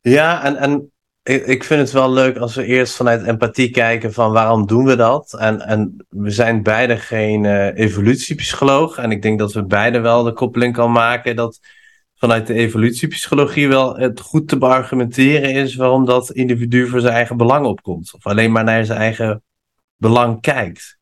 Ja, 0.01 0.43
en, 0.43 0.55
en 0.55 0.91
ik 1.23 1.63
vind 1.63 1.81
het 1.81 1.91
wel 1.91 2.11
leuk 2.11 2.37
als 2.37 2.55
we 2.55 2.65
eerst 2.65 2.95
vanuit 2.95 3.23
empathie 3.23 3.69
kijken 3.69 4.13
van 4.13 4.31
waarom 4.31 4.67
doen 4.67 4.85
we 4.85 4.95
dat? 4.95 5.33
En, 5.39 5.61
en 5.61 6.05
we 6.09 6.29
zijn 6.29 6.63
beide 6.63 6.97
geen 6.97 7.43
uh, 7.43 7.77
evolutiepsycholoog. 7.77 8.97
En 8.97 9.11
ik 9.11 9.21
denk 9.21 9.39
dat 9.39 9.53
we 9.53 9.65
beide 9.65 9.99
wel 9.99 10.23
de 10.23 10.33
koppeling 10.33 10.73
kan 10.73 10.91
maken 10.91 11.35
dat 11.35 11.59
vanuit 12.15 12.47
de 12.47 12.53
evolutiepsychologie 12.53 13.67
wel 13.67 13.97
het 13.97 14.19
goed 14.19 14.47
te 14.47 14.57
beargumenteren 14.57 15.51
is 15.51 15.75
waarom 15.75 16.05
dat 16.05 16.31
individu 16.31 16.87
voor 16.87 16.99
zijn 16.99 17.13
eigen 17.13 17.37
belang 17.37 17.65
opkomt. 17.65 18.13
Of 18.13 18.25
alleen 18.25 18.51
maar 18.51 18.63
naar 18.63 18.85
zijn 18.85 18.99
eigen 18.99 19.43
belang 19.97 20.41
kijkt. 20.41 20.99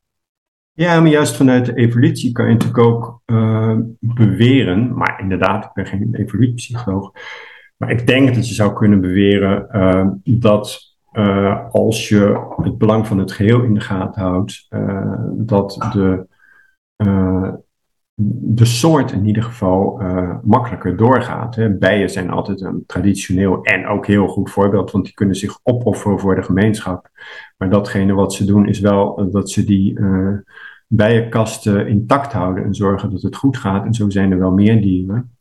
Ja, 0.73 0.99
maar 0.99 1.09
juist 1.09 1.35
vanuit 1.35 1.65
de 1.65 1.75
evolutie 1.75 2.31
kan 2.31 2.45
je 2.45 2.51
natuurlijk 2.51 2.79
ook 2.79 3.21
uh, 3.25 3.77
beweren, 3.99 4.93
maar 4.93 5.19
inderdaad, 5.19 5.65
ik 5.65 5.71
ben 5.73 5.85
geen 5.85 6.15
evolutiepsycholoog, 6.15 7.11
maar 7.79 7.91
ik 7.91 8.07
denk 8.07 8.36
dat 8.36 8.48
je 8.48 8.53
zou 8.53 8.74
kunnen 8.74 9.01
beweren 9.01 9.67
uh, 9.71 10.07
dat 10.24 10.79
uh, 11.13 11.69
als 11.71 12.09
je 12.09 12.53
het 12.55 12.77
belang 12.77 13.07
van 13.07 13.17
het 13.17 13.31
geheel 13.31 13.63
in 13.63 13.74
de 13.74 13.79
gaten 13.79 14.21
houdt, 14.21 14.67
dat 15.31 15.89
de, 15.93 16.27
de 18.41 18.65
soort 18.65 19.12
in 19.12 19.25
ieder 19.25 19.43
geval 19.43 20.01
makkelijker 20.43 20.98
doorgaat. 20.98 21.55
Hè. 21.55 21.69
Bijen 21.69 22.09
zijn 22.09 22.29
altijd 22.29 22.62
een 22.62 22.83
traditioneel 22.88 23.63
en 23.63 23.88
ook 23.88 24.07
heel 24.07 24.27
goed 24.27 24.50
voorbeeld, 24.50 24.91
want 24.91 25.05
die 25.05 25.13
kunnen 25.13 25.36
zich 25.36 25.59
opofferen 25.63 26.19
voor 26.19 26.36
de 26.36 26.43
gemeenschap. 26.43 27.09
Maar 27.57 27.69
datgene 27.69 28.13
wat 28.13 28.33
ze 28.33 28.45
doen 28.45 28.67
is 28.67 28.79
wel 28.79 29.29
dat 29.31 29.50
ze 29.50 29.63
die 29.63 30.00
bijenkasten 30.88 31.88
intact 31.88 32.33
houden 32.33 32.63
en 32.63 32.75
zorgen 32.75 33.12
dat 33.12 33.21
het 33.21 33.36
goed 33.36 33.57
gaat. 33.57 33.86
En 33.86 33.93
zo 33.93 34.09
zijn 34.09 34.31
er 34.31 34.39
wel 34.39 34.51
meer 34.51 34.81
dieren. 34.81 35.36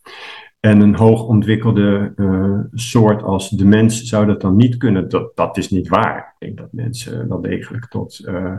En 0.61 0.81
een 0.81 0.95
hoog 0.95 1.23
ontwikkelde 1.23 2.13
uh, 2.17 2.59
soort 2.73 3.23
als 3.23 3.51
de 3.51 3.67
mens 3.67 4.03
zou 4.03 4.27
dat 4.27 4.41
dan 4.41 4.57
niet 4.57 4.77
kunnen. 4.77 5.09
Dat, 5.09 5.37
dat 5.37 5.57
is 5.57 5.71
niet 5.71 5.89
waar. 5.89 6.35
Ik 6.39 6.47
denk 6.47 6.59
dat 6.59 6.73
mensen 6.73 7.29
wel 7.29 7.41
degelijk 7.41 7.87
tot 7.87 8.21
uh, 8.25 8.57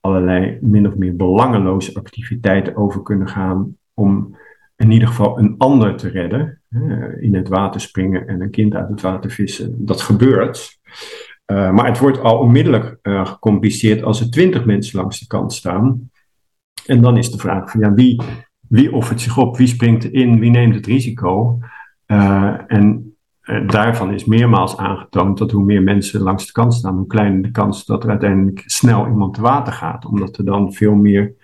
allerlei 0.00 0.58
min 0.60 0.86
of 0.86 0.96
meer 0.96 1.16
belangeloze 1.16 1.94
activiteiten 1.94 2.76
over 2.76 3.02
kunnen 3.02 3.28
gaan 3.28 3.76
om 3.94 4.36
in 4.76 4.90
ieder 4.90 5.08
geval 5.08 5.38
een 5.38 5.54
ander 5.58 5.96
te 5.96 6.08
redden. 6.08 6.60
In 7.20 7.34
het 7.34 7.48
water 7.48 7.80
springen 7.80 8.26
en 8.26 8.40
een 8.40 8.50
kind 8.50 8.74
uit 8.74 8.88
het 8.88 9.00
water 9.00 9.30
vissen. 9.30 9.86
Dat 9.86 10.00
gebeurt. 10.00 10.78
maar 11.46 11.86
het 11.86 11.98
wordt 11.98 12.20
al 12.20 12.38
onmiddellijk 12.38 12.98
gecompliceerd 13.02 14.02
als 14.02 14.20
er 14.20 14.30
twintig 14.30 14.64
mensen 14.64 14.98
langs 14.98 15.20
de 15.20 15.26
kant 15.26 15.52
staan. 15.52 16.10
En 16.86 17.00
dan 17.00 17.16
is 17.16 17.30
de 17.30 17.38
vraag 17.38 17.70
van 17.70 17.80
ja, 17.80 17.94
wie, 17.94 18.22
wie 18.72 18.92
offert 18.92 19.20
zich 19.20 19.38
op, 19.38 19.56
wie 19.56 19.66
springt 19.66 20.04
erin, 20.04 20.38
wie 20.38 20.50
neemt 20.50 20.74
het 20.74 20.86
risico? 20.86 21.58
Uh, 22.06 22.60
en 22.66 23.16
uh, 23.42 23.68
daarvan 23.68 24.12
is 24.12 24.24
meermaals 24.24 24.76
aangetoond 24.76 25.38
dat 25.38 25.50
hoe 25.50 25.64
meer 25.64 25.82
mensen 25.82 26.20
langs 26.20 26.46
de 26.46 26.52
kant 26.52 26.74
staan, 26.74 26.96
hoe 26.96 27.06
kleiner 27.06 27.42
de 27.42 27.50
kans 27.50 27.84
dat 27.84 28.04
er 28.04 28.10
uiteindelijk 28.10 28.62
snel 28.66 29.06
iemand 29.06 29.34
te 29.34 29.40
water 29.40 29.72
gaat, 29.72 30.04
omdat 30.04 30.36
er 30.36 30.44
dan 30.44 30.72
veel 30.72 30.94
meer 30.94 31.34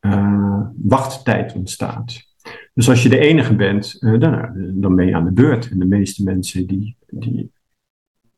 uh, 0.00 0.60
wachttijd 0.82 1.52
ontstaat. 1.52 2.28
Dus 2.74 2.88
als 2.88 3.02
je 3.02 3.08
de 3.08 3.18
enige 3.18 3.56
bent, 3.56 4.00
dan, 4.00 4.52
dan 4.74 4.94
ben 4.94 5.06
je 5.06 5.14
aan 5.14 5.24
de 5.24 5.32
beurt. 5.32 5.70
En 5.70 5.78
de 5.78 5.86
meeste 5.86 6.22
mensen 6.22 6.66
die, 6.66 6.96
die 7.06 7.52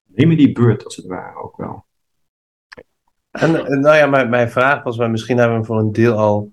nemen 0.07 0.37
die 0.37 0.53
beurt 0.53 0.85
als 0.85 0.97
het 0.97 1.07
ware 1.07 1.43
ook 1.43 1.57
wel. 1.57 1.85
En 3.31 3.81
nou 3.81 3.97
ja, 3.97 4.25
mijn, 4.25 4.51
vraag 4.51 4.83
was, 4.83 4.97
maar 4.97 5.11
misschien 5.11 5.39
hebben 5.39 5.59
we 5.59 5.65
voor 5.65 5.79
een 5.79 5.93
deel 5.93 6.17
al 6.17 6.53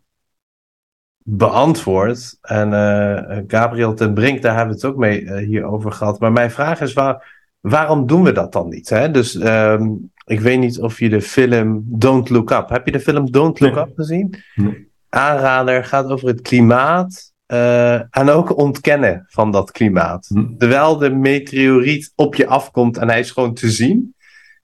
beantwoord. 1.37 2.37
En 2.41 2.71
uh, 2.71 3.37
Gabriel 3.47 3.93
ten 3.93 4.13
Brink, 4.13 4.41
daar 4.41 4.55
hebben 4.55 4.75
we 4.75 4.81
het 4.81 4.91
ook 4.91 4.99
mee 4.99 5.21
uh, 5.21 5.37
hier 5.37 5.63
over 5.63 5.91
gehad. 5.91 6.19
Maar 6.19 6.31
mijn 6.31 6.51
vraag 6.51 6.81
is, 6.81 6.93
waar, 6.93 7.47
waarom 7.59 8.07
doen 8.07 8.23
we 8.23 8.31
dat 8.31 8.51
dan 8.51 8.69
niet? 8.69 8.89
Hè? 8.89 9.11
Dus 9.11 9.35
um, 9.35 10.11
ik 10.25 10.39
weet 10.39 10.59
niet 10.59 10.79
of 10.79 10.99
je 10.99 11.09
de 11.09 11.21
film 11.21 11.83
Don't 11.85 12.29
Look 12.29 12.51
Up... 12.51 12.69
Heb 12.69 12.85
je 12.85 12.91
de 12.91 12.99
film 12.99 13.31
Don't 13.31 13.59
Look 13.59 13.75
Up 13.75 13.91
gezien? 13.95 14.35
Nee. 14.55 14.91
Aanrader 15.09 15.85
gaat 15.85 16.05
over 16.05 16.27
het 16.27 16.41
klimaat... 16.41 17.27
Uh, 17.53 17.93
en 17.93 18.29
ook 18.29 18.57
ontkennen 18.57 19.25
van 19.27 19.51
dat 19.51 19.71
klimaat. 19.71 20.27
Hm. 20.33 20.57
Terwijl 20.57 20.97
de 20.97 21.09
meteoriet 21.09 22.11
op 22.15 22.35
je 22.35 22.47
afkomt 22.47 22.97
en 22.97 23.09
hij 23.09 23.19
is 23.19 23.31
gewoon 23.31 23.53
te 23.53 23.69
zien. 23.69 24.15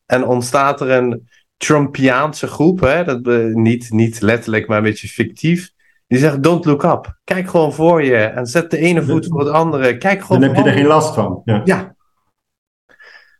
En 0.05 0.25
ontstaat 0.25 0.81
er 0.81 0.89
een 0.89 1.29
Trumpiaanse 1.57 2.47
groep, 2.47 2.79
hè, 2.79 3.03
dat, 3.03 3.25
niet, 3.53 3.91
niet 3.91 4.21
letterlijk, 4.21 4.67
maar 4.67 4.77
een 4.77 4.83
beetje 4.83 5.07
fictief. 5.07 5.71
Die 6.07 6.19
zegt: 6.19 6.43
Don't 6.43 6.65
look 6.65 6.83
up. 6.83 7.17
Kijk 7.23 7.49
gewoon 7.49 7.73
voor 7.73 8.03
je 8.03 8.17
en 8.17 8.45
zet 8.45 8.71
de 8.71 8.77
ene 8.77 9.03
voet 9.03 9.27
voor 9.27 9.39
het 9.39 9.49
andere. 9.49 9.97
Kijk 9.97 10.21
gewoon. 10.21 10.41
Dan 10.41 10.49
heb 10.49 10.63
je 10.63 10.69
er 10.69 10.77
geen 10.77 10.87
last 10.87 11.13
van. 11.13 11.41
Ja. 11.45 11.61
ja. 11.65 11.95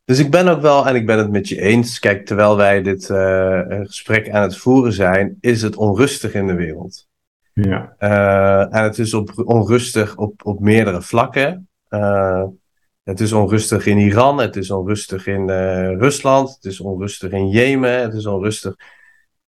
Dus 0.06 0.20
ik 0.20 0.32
ben 0.32 0.48
ook 0.48 0.62
wel, 0.62 0.88
en 0.88 0.96
ik 0.96 1.06
ben 1.06 1.18
het 1.18 1.32
met 1.32 1.50
je 1.50 1.62
eens. 1.62 2.00
Kijk, 2.00 2.26
terwijl 2.26 2.58
wij 2.58 2.82
dit 2.82 3.10
uh, 3.10 3.60
gesprek 3.68 4.30
aan 4.30 4.42
het 4.42 4.58
voeren 4.58 4.94
zijn, 4.94 5.38
is 5.40 5.62
het 5.62 5.76
onrustig 5.76 6.34
in 6.34 6.48
de 6.48 6.54
wereld. 6.54 7.08
Ja. 7.54 7.96
Uh, 8.00 8.76
en 8.76 8.84
het 8.84 9.00
is 9.00 9.14
op, 9.14 9.32
onrustig 9.46 10.18
op, 10.18 10.46
op 10.46 10.60
meerdere 10.60 11.02
vlakken. 11.02 11.70
Het 13.04 13.20
is 13.20 13.34
onrustig 13.34 13.86
in 13.86 13.98
Iran, 13.98 14.40
het 14.40 14.56
is 14.56 14.72
onrustig 14.72 15.28
in 15.28 15.50
Rusland, 15.98 16.50
het 16.50 16.66
is 16.66 16.80
onrustig 16.80 17.32
in 17.32 17.50
Jemen, 17.50 18.02
het 18.02 18.14
is 18.14 18.26
onrustig. 18.26 18.76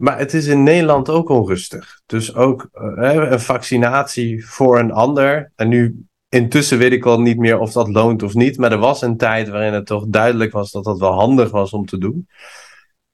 Maar 0.01 0.17
het 0.17 0.33
is 0.33 0.47
in 0.47 0.63
Nederland 0.63 1.09
ook 1.09 1.29
onrustig. 1.29 2.01
Dus 2.05 2.35
ook 2.35 2.69
uh, 2.73 3.13
een 3.13 3.39
vaccinatie 3.39 4.47
voor 4.47 4.79
een 4.79 4.91
ander. 4.91 5.51
En 5.55 5.67
nu, 5.67 6.05
intussen 6.29 6.77
weet 6.77 6.91
ik 6.91 7.05
al 7.05 7.21
niet 7.21 7.37
meer 7.37 7.59
of 7.59 7.71
dat 7.71 7.87
loont 7.87 8.23
of 8.23 8.33
niet. 8.33 8.57
Maar 8.57 8.71
er 8.71 8.77
was 8.77 9.01
een 9.01 9.17
tijd 9.17 9.49
waarin 9.49 9.73
het 9.73 9.85
toch 9.85 10.05
duidelijk 10.07 10.51
was 10.51 10.71
dat 10.71 10.83
dat 10.83 10.99
wel 10.99 11.13
handig 11.13 11.51
was 11.51 11.71
om 11.71 11.85
te 11.85 11.97
doen. 11.97 12.27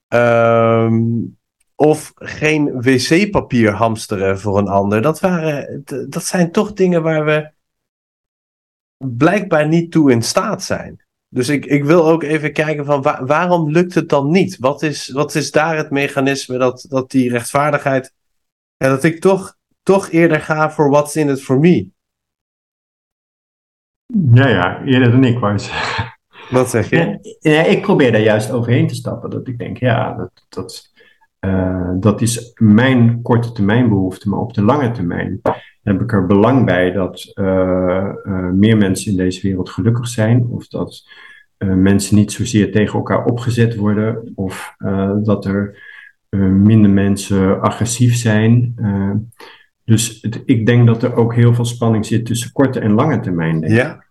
Um, 0.08 1.38
of 1.75 2.12
geen 2.15 2.82
wc-papier 2.82 3.72
hamsteren 3.72 4.39
voor 4.39 4.58
een 4.58 4.68
ander. 4.68 5.01
Dat, 5.01 5.20
waren, 5.20 5.84
dat 6.10 6.24
zijn 6.24 6.51
toch 6.51 6.74
dingen 6.74 7.04
waar 7.04 7.25
we 7.25 7.51
blijkbaar 8.98 9.68
niet 9.68 9.92
toe 9.92 10.12
in 10.12 10.22
staat 10.22 10.63
zijn. 10.63 11.04
Dus 11.36 11.50
ik, 11.50 11.65
ik 11.65 11.84
wil 11.84 12.08
ook 12.08 12.24
even 12.24 12.54
kijken 12.54 12.86
van 12.86 13.01
waar, 13.01 13.25
waarom 13.25 13.72
lukt 13.72 13.96
het 13.96 14.10
dan 14.10 14.32
niet? 14.32 14.58
Wat 14.60 14.82
is, 14.82 15.10
wat 15.10 15.36
is 15.36 15.51
daar 15.51 15.77
het 15.77 15.89
mechanisme 15.89 16.58
dat, 16.58 16.86
dat 16.89 17.12
die 17.12 17.30
rechtvaardigheid. 17.30 18.13
En 18.77 18.89
dat 18.89 19.04
ik 19.04 19.22
toch, 19.22 19.56
toch 19.84 20.10
eerder 20.10 20.42
ga 20.42 20.72
voor 20.72 20.89
what's 20.89 21.15
in 21.15 21.30
it 21.30 21.42
for 21.42 21.60
me? 21.60 21.88
Nou 24.13 24.50
ja, 24.50 24.84
eerder 24.84 25.12
dan 25.12 25.24
ik 25.24 25.39
wou 25.39 25.60
zeggen. 25.60 26.18
Wat 26.50 26.70
zeg 26.70 26.89
je? 26.89 26.98
Ja, 27.39 27.51
ja, 27.51 27.63
ik 27.63 27.82
probeer 27.82 28.12
daar 28.12 28.22
juist 28.22 28.51
overheen 28.51 28.88
te 28.88 28.96
stappen. 28.96 29.30
Dat 29.30 29.48
ik 29.48 29.58
denk, 29.58 29.77
ja, 29.77 30.13
dat, 30.13 30.46
dat, 30.50 30.92
uh, 31.39 31.92
dat 32.00 32.22
is 32.22 32.51
mijn 32.56 33.22
korte 33.22 33.51
termijn 33.51 33.89
behoefte. 33.89 34.30
Maar 34.30 34.39
op 34.39 34.54
de 34.54 34.63
lange 34.63 34.92
termijn 34.92 35.39
heb 35.86 36.01
ik 36.01 36.12
er 36.12 36.25
belang 36.25 36.65
bij 36.65 36.92
dat 36.92 37.32
uh, 37.36 38.13
uh, 38.24 38.50
meer 38.50 38.77
mensen 38.77 39.12
in 39.12 39.18
deze 39.18 39.42
wereld 39.42 39.70
gelukkig 39.70 40.08
zijn. 40.08 40.46
Of 40.50 40.68
dat 40.68 41.08
uh, 41.58 41.74
mensen 41.74 42.15
niet 42.15 42.32
zozeer 42.32 42.72
tegen 42.72 42.94
elkaar 42.94 43.25
opgezet 43.25 43.75
worden. 43.75 44.32
Of 44.36 44.75
dat 45.24 45.46
er 45.46 45.84
minder 46.50 46.89
mensen 46.89 47.62
agressief 47.62 48.15
zijn. 48.15 48.75
dus 49.84 50.22
het, 50.22 50.42
ik 50.46 50.65
denk 50.65 50.88
dat 50.88 51.04
er 51.04 51.15
ook 51.15 51.36
heel 51.36 51.54
veel 51.54 51.65
spanning 51.65 52.06
zit 52.06 52.25
tussen 52.25 52.51
korte 52.51 52.80
en 52.80 52.92
lange 52.92 53.20
termijn. 53.20 53.60
Denk 53.60 53.74
ik. 53.74 53.80
Ja. 53.80 54.04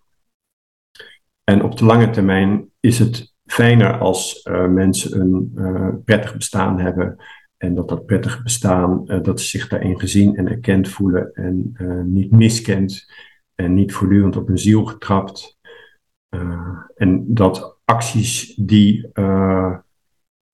En 1.45 1.63
op 1.63 1.77
de 1.77 1.85
lange 1.85 2.11
termijn 2.11 2.69
is 2.81 2.99
het 2.99 3.35
fijner 3.47 3.99
als 3.99 4.49
mensen 4.69 5.21
een 5.21 6.03
prettig 6.05 6.37
bestaan 6.37 6.81
hebben. 6.81 7.19
En 7.65 7.75
dat 7.75 7.89
dat 7.89 8.07
prettige 8.07 8.43
bestaan, 8.43 9.03
uh, 9.07 9.23
dat 9.23 9.41
ze 9.41 9.47
zich 9.47 9.69
daarin 9.69 10.01
gezien 10.01 10.37
en 10.37 10.49
erkend 10.49 10.89
voelen 10.89 11.35
en 11.35 11.75
uh, 11.79 12.03
niet 12.03 12.31
miskend 12.31 13.11
en 13.55 13.75
niet 13.75 13.93
voortdurend 13.93 14.37
op 14.37 14.47
hun 14.47 14.59
ziel 14.59 14.85
getrapt. 14.85 15.59
Uh, 16.31 16.79
en 16.97 17.35
dat 17.35 17.79
acties 17.85 18.55
die 18.57 19.11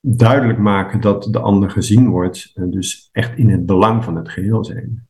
duidelijk 0.00 0.58
maken 0.58 1.00
dat 1.00 1.28
de 1.30 1.38
ander 1.38 1.70
gezien 1.70 2.08
wordt, 2.08 2.52
dus 2.54 3.08
echt 3.12 3.38
in 3.38 3.50
het 3.50 3.66
belang 3.66 4.04
van 4.04 4.16
het 4.16 4.28
geheel 4.28 4.64
zijn. 4.64 5.08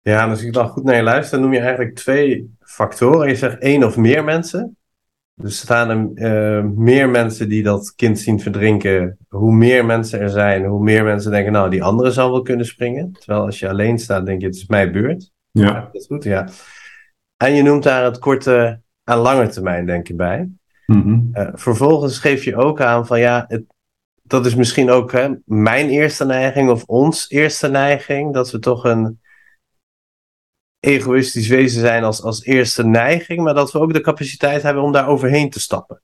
Ja, 0.00 0.28
als 0.28 0.42
ik 0.42 0.52
dan 0.52 0.68
goed 0.68 0.84
naar 0.84 0.96
je 0.96 1.02
luister, 1.02 1.40
noem 1.40 1.52
je 1.52 1.58
eigenlijk 1.58 1.94
twee 1.94 2.54
factoren. 2.60 3.28
Je 3.28 3.34
zegt 3.34 3.58
één 3.58 3.84
of 3.84 3.96
meer 3.96 4.24
mensen. 4.24 4.76
Dus 5.34 5.50
er 5.50 5.64
staan 5.64 6.14
er 6.16 6.60
uh, 6.60 6.64
meer 6.64 7.08
mensen 7.08 7.48
die 7.48 7.62
dat 7.62 7.92
kind 7.96 8.18
zien 8.18 8.40
verdrinken. 8.40 9.18
Hoe 9.28 9.54
meer 9.54 9.84
mensen 9.84 10.20
er 10.20 10.30
zijn, 10.30 10.64
hoe 10.64 10.82
meer 10.82 11.04
mensen 11.04 11.30
denken, 11.30 11.52
nou, 11.52 11.70
die 11.70 11.82
andere 11.82 12.10
zal 12.10 12.30
wel 12.30 12.42
kunnen 12.42 12.66
springen. 12.66 13.12
Terwijl 13.12 13.44
als 13.44 13.58
je 13.58 13.68
alleen 13.68 13.98
staat, 13.98 14.26
denk 14.26 14.40
je, 14.40 14.46
het 14.46 14.56
is 14.56 14.66
mijn 14.66 14.92
beurt. 14.92 15.30
Ja. 15.50 15.72
Dat 15.72 15.94
is 16.00 16.06
goed, 16.06 16.24
ja. 16.24 16.48
En 17.36 17.54
je 17.54 17.62
noemt 17.62 17.82
daar 17.82 18.04
het 18.04 18.18
korte 18.18 18.80
en 19.04 19.16
lange 19.16 19.48
termijn, 19.48 19.86
denk 19.86 20.06
je 20.06 20.14
bij. 20.14 20.48
Mm-hmm. 20.86 21.30
Uh, 21.34 21.48
vervolgens 21.52 22.18
geef 22.18 22.44
je 22.44 22.56
ook 22.56 22.80
aan 22.80 23.06
van, 23.06 23.20
ja, 23.20 23.44
het, 23.48 23.64
dat 24.22 24.46
is 24.46 24.54
misschien 24.54 24.90
ook 24.90 25.12
hè, 25.12 25.28
mijn 25.44 25.88
eerste 25.88 26.24
neiging 26.24 26.70
of 26.70 26.84
ons 26.84 27.30
eerste 27.30 27.68
neiging. 27.68 28.34
Dat 28.34 28.50
we 28.50 28.58
toch 28.58 28.84
een 28.84 29.20
egoïstisch 30.82 31.48
wezen 31.48 31.80
zijn 31.80 32.04
als, 32.04 32.22
als 32.22 32.44
eerste 32.44 32.86
neiging, 32.86 33.40
maar 33.40 33.54
dat 33.54 33.72
we 33.72 33.78
ook 33.78 33.92
de 33.92 34.00
capaciteit 34.00 34.62
hebben 34.62 34.82
om 34.82 34.92
daar 34.92 35.08
overheen 35.08 35.50
te 35.50 35.60
stappen. 35.60 36.02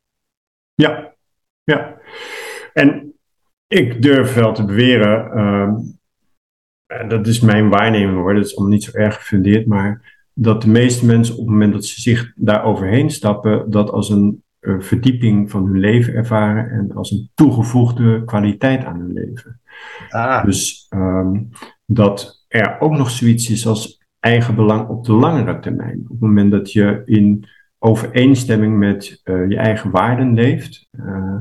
Ja, 0.75 1.15
ja. 1.65 1.97
En 2.73 3.15
ik 3.67 4.03
durf 4.03 4.35
wel 4.35 4.55
te 4.55 4.65
beweren, 4.65 5.31
uh, 5.37 5.73
en 6.87 7.09
dat 7.09 7.27
is 7.27 7.41
mijn 7.41 7.69
waarneming 7.69 8.19
hoor, 8.19 8.35
dat 8.35 8.45
is 8.45 8.57
allemaal 8.57 8.75
niet 8.75 8.85
zo 8.85 8.93
erg 8.93 9.15
gefundeerd, 9.15 9.67
maar 9.67 10.21
dat 10.33 10.63
de 10.63 10.69
meeste 10.69 11.07
mensen 11.07 11.35
op 11.35 11.41
het 11.41 11.51
moment 11.51 11.73
dat 11.73 11.85
ze 11.85 12.01
zich 12.01 12.33
daar 12.37 12.65
overheen 12.65 13.11
stappen, 13.11 13.71
dat 13.71 13.91
als 13.91 14.09
een 14.09 14.43
uh, 14.61 14.81
verdieping 14.81 15.51
van 15.51 15.67
hun 15.67 15.79
leven 15.79 16.15
ervaren 16.15 16.71
en 16.71 16.93
als 16.95 17.11
een 17.11 17.31
toegevoegde 17.35 18.25
kwaliteit 18.25 18.85
aan 18.85 19.01
hun 19.01 19.13
leven. 19.13 19.61
Ah. 20.09 20.45
Dus 20.45 20.87
um, 20.95 21.49
dat 21.87 22.45
er 22.49 22.81
ook 22.81 22.93
nog 22.93 23.11
zoiets 23.11 23.51
is 23.51 23.67
als 23.67 23.99
eigen 24.21 24.55
belang 24.55 24.89
op 24.89 25.05
de 25.05 25.13
langere 25.13 25.59
termijn. 25.59 25.99
Op 26.03 26.09
het 26.09 26.21
moment 26.21 26.51
dat 26.51 26.73
je 26.73 27.03
in 27.05 27.49
overeenstemming 27.79 28.79
met 28.79 29.21
uh, 29.25 29.49
je 29.49 29.57
eigen 29.57 29.91
waarden 29.91 30.35
leeft 30.35 30.89
uh, 30.93 31.39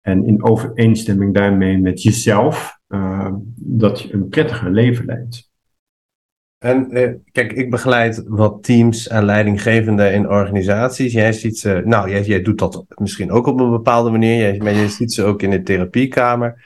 en 0.00 0.26
in 0.26 0.44
overeenstemming 0.44 1.34
daarmee 1.34 1.78
met 1.78 2.02
jezelf, 2.02 2.78
dat 3.54 4.00
je 4.00 4.12
een 4.14 4.28
prettiger 4.28 4.70
leven 4.70 5.04
leidt. 5.04 5.52
En 6.64 6.90
eh, 6.90 7.12
kijk, 7.32 7.52
ik 7.52 7.70
begeleid 7.70 8.22
wat 8.26 8.62
teams 8.62 9.08
en 9.08 9.24
leidinggevenden 9.24 10.12
in 10.12 10.28
organisaties. 10.28 11.12
Jij 11.12 11.32
ziet 11.32 11.58
ze, 11.58 11.82
nou, 11.84 12.10
jij, 12.10 12.22
jij 12.22 12.42
doet 12.42 12.58
dat 12.58 12.84
misschien 12.94 13.30
ook 13.30 13.46
op 13.46 13.60
een 13.60 13.70
bepaalde 13.70 14.10
manier, 14.10 14.36
jij, 14.36 14.58
maar 14.58 14.72
je 14.72 14.88
ziet 14.88 15.12
ze 15.12 15.24
ook 15.24 15.42
in 15.42 15.50
de 15.50 15.62
therapiekamer. 15.62 16.64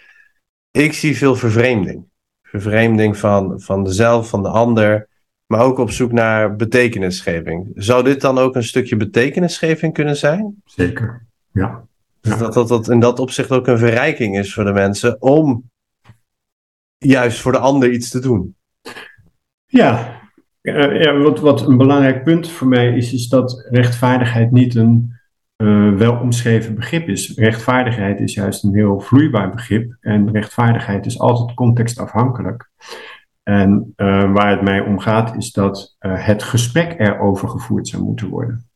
Ik 0.71 0.93
zie 0.93 1.17
veel 1.17 1.37
vervreemding. 1.37 2.05
Vervreemding 2.43 3.17
van, 3.17 3.61
van 3.61 3.85
de 3.85 3.93
zelf, 3.93 4.29
van 4.29 4.43
de 4.43 4.49
ander, 4.49 5.08
maar 5.49 5.61
ook 5.61 5.78
op 5.78 5.90
zoek 5.90 6.12
naar 6.12 6.57
betekenisgeving. 6.57 7.71
Zou 7.75 8.05
dit 8.05 8.21
dan 8.21 8.38
ook 8.38 8.55
een 8.55 8.64
stukje 8.64 8.97
betekenisgeving 8.97 9.93
kunnen 9.93 10.17
zijn? 10.17 10.62
Zeker, 10.64 11.26
ja. 11.52 11.85
ja. 12.21 12.37
Dat, 12.37 12.52
dat 12.52 12.69
dat 12.69 12.88
in 12.88 13.00
dat 13.00 13.19
opzicht 13.19 13.50
ook 13.50 13.67
een 13.67 13.78
verrijking 13.78 14.38
is 14.38 14.55
voor 14.55 14.64
de 14.64 14.73
mensen 14.73 15.23
om 15.23 15.71
juist 16.99 17.40
voor 17.40 17.52
de 17.52 17.59
ander 17.59 17.90
iets 17.90 18.11
te 18.11 18.21
doen. 18.21 18.57
Ja, 19.67 20.21
ja 20.62 21.17
wat, 21.17 21.40
wat 21.40 21.67
een 21.67 21.76
belangrijk 21.76 22.25
punt 22.25 22.50
voor 22.50 22.69
mij 22.69 22.97
is, 22.97 23.12
is 23.12 23.28
dat 23.28 23.67
rechtvaardigheid 23.71 24.50
niet 24.50 24.75
een 24.75 25.17
uh, 25.62 25.95
wel 25.95 26.17
omschreven 26.17 26.75
begrip 26.75 27.09
is. 27.09 27.33
Rechtvaardigheid 27.37 28.21
is 28.21 28.35
juist 28.35 28.64
een 28.64 28.75
heel 28.75 29.00
vloeibaar 29.00 29.50
begrip 29.50 29.97
en 30.00 30.33
rechtvaardigheid 30.33 31.07
is 31.07 31.19
altijd 31.19 31.55
contextafhankelijk. 31.55 32.71
En 33.49 33.93
uh, 33.97 34.33
waar 34.33 34.50
het 34.50 34.62
mij 34.62 34.81
om 34.81 34.99
gaat 34.99 35.37
is 35.37 35.52
dat 35.52 35.97
het 35.99 36.43
gesprek 36.43 36.95
erover 36.99 37.49
gevoerd 37.49 37.88
zou 37.88 38.02
moeten 38.02 38.28
worden. 38.28 38.69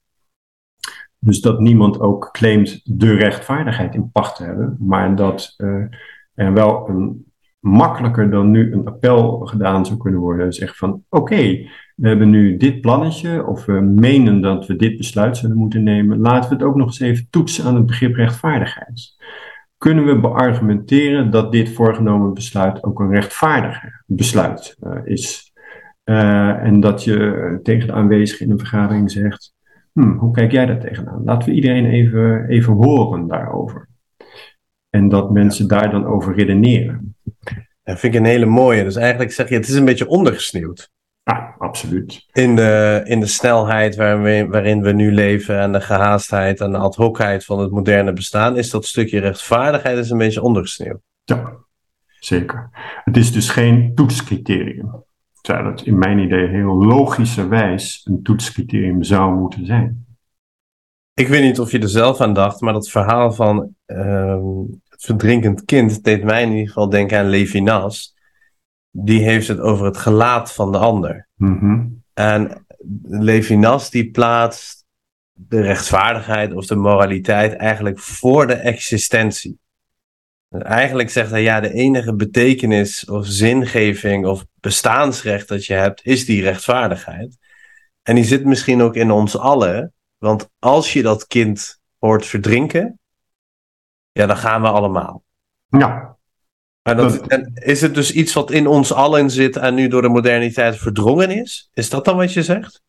Dus 1.19 1.41
dat 1.41 1.61
niemand 1.61 2.01
ook 2.01 2.29
claimt 2.33 2.81
de 2.85 3.15
rechtvaardigheid 3.15 3.95
in 3.95 4.11
pacht 4.11 4.37
te 4.37 4.45
hebben, 4.45 4.77
maar 4.81 5.17
dat 5.17 5.55
er 6.35 6.53
wel 6.53 6.89
een 6.89 7.33
makkelijker 7.59 8.31
dan 8.31 8.51
nu 8.51 8.73
een 8.73 8.87
appel 8.87 9.39
gedaan 9.39 9.87
zou 9.87 9.99
kunnen 9.99 10.21
worden. 10.21 10.53
Zeg 10.53 10.77
van 10.77 11.05
oké, 11.09 11.69
we 11.97 12.09
hebben 12.09 12.31
nu 12.31 12.57
dit 12.57 12.81
plannetje 12.81 13.47
of 13.47 13.65
we 13.65 13.81
menen 13.81 14.41
dat 14.41 14.67
we 14.67 14.77
dit 14.77 14.97
besluit 14.97 15.37
zullen 15.37 15.57
moeten 15.57 15.83
nemen. 15.83 16.19
Laten 16.19 16.49
we 16.51 16.55
het 16.55 16.65
ook 16.65 16.77
nog 16.77 16.87
eens 16.87 17.01
even 17.01 17.27
toetsen 17.31 17.65
aan 17.65 17.75
het 17.75 17.87
begrip 17.87 18.15
rechtvaardigheid. 18.15 19.17
Kunnen 19.83 20.05
we 20.05 20.21
beargumenteren 20.21 21.31
dat 21.31 21.53
dit 21.53 21.73
voorgenomen 21.73 22.35
besluit 22.35 22.85
ook 22.85 23.01
een 23.01 23.11
rechtvaardig 23.11 23.83
besluit 24.07 24.77
uh, 24.83 24.99
is? 25.05 25.53
Uh, 26.05 26.65
en 26.65 26.81
dat 26.81 27.05
je 27.05 27.59
tegen 27.63 27.87
de 27.87 27.93
aanwezigen 27.93 28.47
in 28.47 28.53
een 28.53 28.59
vergadering 28.59 29.11
zegt, 29.11 29.55
hm, 29.93 30.17
hoe 30.17 30.33
kijk 30.33 30.53
jij 30.53 30.67
daar 30.67 30.81
tegenaan? 30.81 31.23
Laten 31.25 31.49
we 31.49 31.55
iedereen 31.55 31.87
even, 31.87 32.49
even 32.49 32.73
horen 32.73 33.27
daarover. 33.27 33.89
En 34.91 35.09
dat 35.09 35.31
mensen 35.31 35.69
daar 35.69 35.91
dan 35.91 36.07
over 36.07 36.35
redeneren. 36.35 37.17
Dat 37.83 37.99
vind 37.99 38.15
ik 38.15 38.21
een 38.21 38.27
hele 38.27 38.47
mooie. 38.47 38.85
Dus 38.85 38.97
eigenlijk 38.97 39.33
zeg 39.33 39.49
je, 39.49 39.55
het 39.55 39.69
is 39.69 39.75
een 39.75 39.85
beetje 39.85 40.09
ondergesneeuwd. 40.09 40.91
Ja, 41.25 41.55
absoluut. 41.59 42.27
In 42.33 42.57
de, 42.57 43.01
in 43.05 43.21
de 43.21 43.27
snelheid 43.27 43.97
waarin 43.97 44.23
we, 44.23 44.47
waarin 44.51 44.83
we 44.83 44.93
nu 44.93 45.13
leven 45.13 45.59
en 45.59 45.73
de 45.73 45.81
gehaastheid 45.81 46.61
en 46.61 46.73
de 46.73 46.79
ad 46.79 46.97
hocheid 46.97 47.45
van 47.45 47.59
het 47.59 47.71
moderne 47.71 48.13
bestaan, 48.13 48.57
is 48.57 48.71
dat 48.71 48.87
stukje 48.87 49.21
rechtvaardigheid 49.21 49.99
is 49.99 50.11
een 50.11 50.19
beetje 50.19 50.43
ondergesneeuwd. 50.43 51.01
Ja, 51.25 51.53
zeker. 52.19 52.71
Het 53.05 53.17
is 53.17 53.33
dus 53.33 53.49
geen 53.49 53.95
toetscriterium. 53.95 55.05
Terwijl 55.41 55.67
het 55.67 55.83
in 55.83 55.99
mijn 55.99 56.19
idee 56.19 56.49
heel 56.49 56.85
logischerwijs 56.85 58.07
een 58.11 58.23
toetscriterium 58.23 59.03
zou 59.03 59.35
moeten 59.35 59.67
zijn. 59.67 60.07
Ik 61.15 61.29
weet 61.29 61.43
niet 61.43 61.61
of 61.61 61.71
je 61.71 61.79
er 61.79 61.89
zelf 61.89 62.21
aan 62.21 62.35
dacht, 62.35 62.61
maar 62.61 62.73
dat 62.73 62.89
verhaal 62.89 63.33
van 63.33 63.75
ehm, 63.87 64.43
verdrinkend 64.89 65.65
kind 65.65 66.05
deed 66.05 66.25
mij 66.25 66.43
in 66.43 66.51
ieder 66.51 66.67
geval 66.67 66.89
denken 66.89 67.19
aan 67.19 67.29
Levinas. 67.29 68.17
Die 68.95 69.23
heeft 69.23 69.49
het 69.49 69.61
over 69.61 69.87
het 69.87 69.97
gelaat 69.97 70.53
van 70.53 70.73
de 70.73 70.79
ander. 70.79 71.29
Mm 71.37 72.03
En 72.15 72.67
Levinas 73.03 73.91
die 73.91 74.11
plaatst 74.11 74.85
de 75.33 75.61
rechtvaardigheid 75.61 76.53
of 76.53 76.67
de 76.67 76.77
moraliteit 76.77 77.57
eigenlijk 77.57 77.99
voor 77.99 78.47
de 78.47 78.55
existentie. 78.55 79.61
eigenlijk 80.49 81.11
zegt 81.11 81.31
hij, 81.31 81.43
ja, 81.43 81.61
de 81.61 81.73
enige 81.73 82.15
betekenis 82.15 83.05
of 83.05 83.27
zingeving 83.27 84.27
of 84.27 84.47
bestaansrecht 84.61 85.49
dat 85.49 85.65
je 85.65 85.75
hebt, 85.75 86.07
is 86.07 86.25
die 86.25 86.43
rechtvaardigheid. 86.43 87.39
En 88.03 88.15
die 88.15 88.25
zit 88.25 88.45
misschien 88.45 88.83
ook 88.83 88.95
in 88.95 89.11
ons 89.11 89.39
allen, 89.39 89.93
want 90.19 90.51
als 90.59 90.93
je 90.93 91.03
dat 91.03 91.27
kind 91.27 91.81
hoort 91.99 92.27
verdrinken, 92.27 92.99
ja, 94.13 94.27
dan 94.27 94.37
gaan 94.37 94.63
we 94.63 94.69
allemaal. 94.69 95.25
Ja. 95.69 96.12
Maar 96.83 96.97
dat, 96.97 97.27
en 97.27 97.53
is 97.55 97.81
het 97.81 97.95
dus 97.95 98.13
iets 98.13 98.33
wat 98.33 98.51
in 98.51 98.67
ons 98.67 98.93
allen 98.93 99.31
zit 99.31 99.57
en 99.57 99.75
nu 99.75 99.89
door 99.89 100.03
de 100.03 100.09
moderniteit 100.09 100.77
verdrongen 100.77 101.31
is? 101.31 101.71
Is 101.75 101.91
dat 101.91 102.05
dan 102.05 102.17
wat 102.17 102.33
je 102.33 102.43
zegt? 102.43 102.83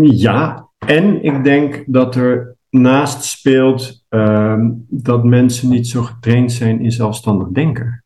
Ja, 0.00 0.68
en 0.78 1.24
ik 1.24 1.44
denk 1.44 1.84
dat 1.86 2.14
er 2.14 2.56
naast 2.70 3.24
speelt 3.24 4.04
uh, 4.10 4.64
dat 4.88 5.24
mensen 5.24 5.68
niet 5.68 5.86
zo 5.86 6.02
getraind 6.02 6.52
zijn 6.52 6.80
in 6.80 6.92
zelfstandig 6.92 7.48
denken. 7.48 8.04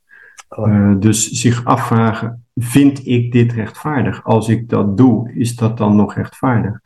Oh. 0.49 0.69
Uh, 0.69 0.95
dus 0.99 1.29
zich 1.31 1.65
afvragen, 1.65 2.45
vind 2.55 3.07
ik 3.07 3.33
dit 3.33 3.53
rechtvaardig? 3.53 4.25
Als 4.25 4.49
ik 4.49 4.69
dat 4.69 4.97
doe, 4.97 5.33
is 5.35 5.57
dat 5.57 5.79
dan 5.79 5.97
nog 5.97 6.15
rechtvaardig? 6.15 6.81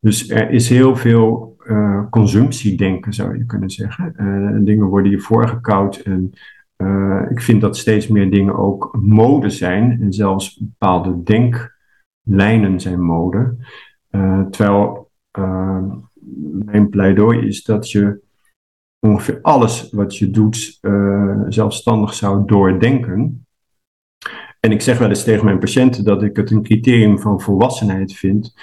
Dus 0.00 0.30
er 0.30 0.50
is 0.50 0.68
heel 0.68 0.96
veel 0.96 1.56
uh, 1.64 2.08
consumptiedenken, 2.10 3.12
zou 3.12 3.38
je 3.38 3.46
kunnen 3.46 3.70
zeggen. 3.70 4.14
Uh, 4.16 4.64
dingen 4.64 4.86
worden 4.86 5.10
je 5.10 5.20
voorgekoud 5.20 5.96
en 5.96 6.32
uh, 6.76 7.22
ik 7.30 7.40
vind 7.40 7.60
dat 7.60 7.76
steeds 7.76 8.08
meer 8.08 8.30
dingen 8.30 8.56
ook 8.56 8.98
mode 9.00 9.50
zijn 9.50 10.00
en 10.00 10.12
zelfs 10.12 10.58
bepaalde 10.58 11.22
denklijnen 11.22 12.80
zijn 12.80 13.02
mode. 13.02 13.56
terwijl 14.50 15.10
mijn 16.64 16.88
pleidooi 16.90 17.46
is 17.46 17.64
dat 17.64 17.90
je 17.90 18.20
ongeveer 18.98 19.38
alles 19.42 19.90
wat 19.90 20.16
je 20.16 20.30
doet 20.30 20.78
zelfstandig 21.48 22.14
zou 22.14 22.46
doordenken. 22.46 23.46
En 24.60 24.72
ik 24.72 24.80
zeg 24.80 24.98
wel 24.98 25.08
eens 25.08 25.24
tegen 25.24 25.44
mijn 25.44 25.58
patiënten 25.58 26.04
dat 26.04 26.22
ik 26.22 26.36
het 26.36 26.50
een 26.50 26.62
criterium 26.62 27.18
van 27.18 27.40
volwassenheid 27.40 28.12
vind 28.12 28.54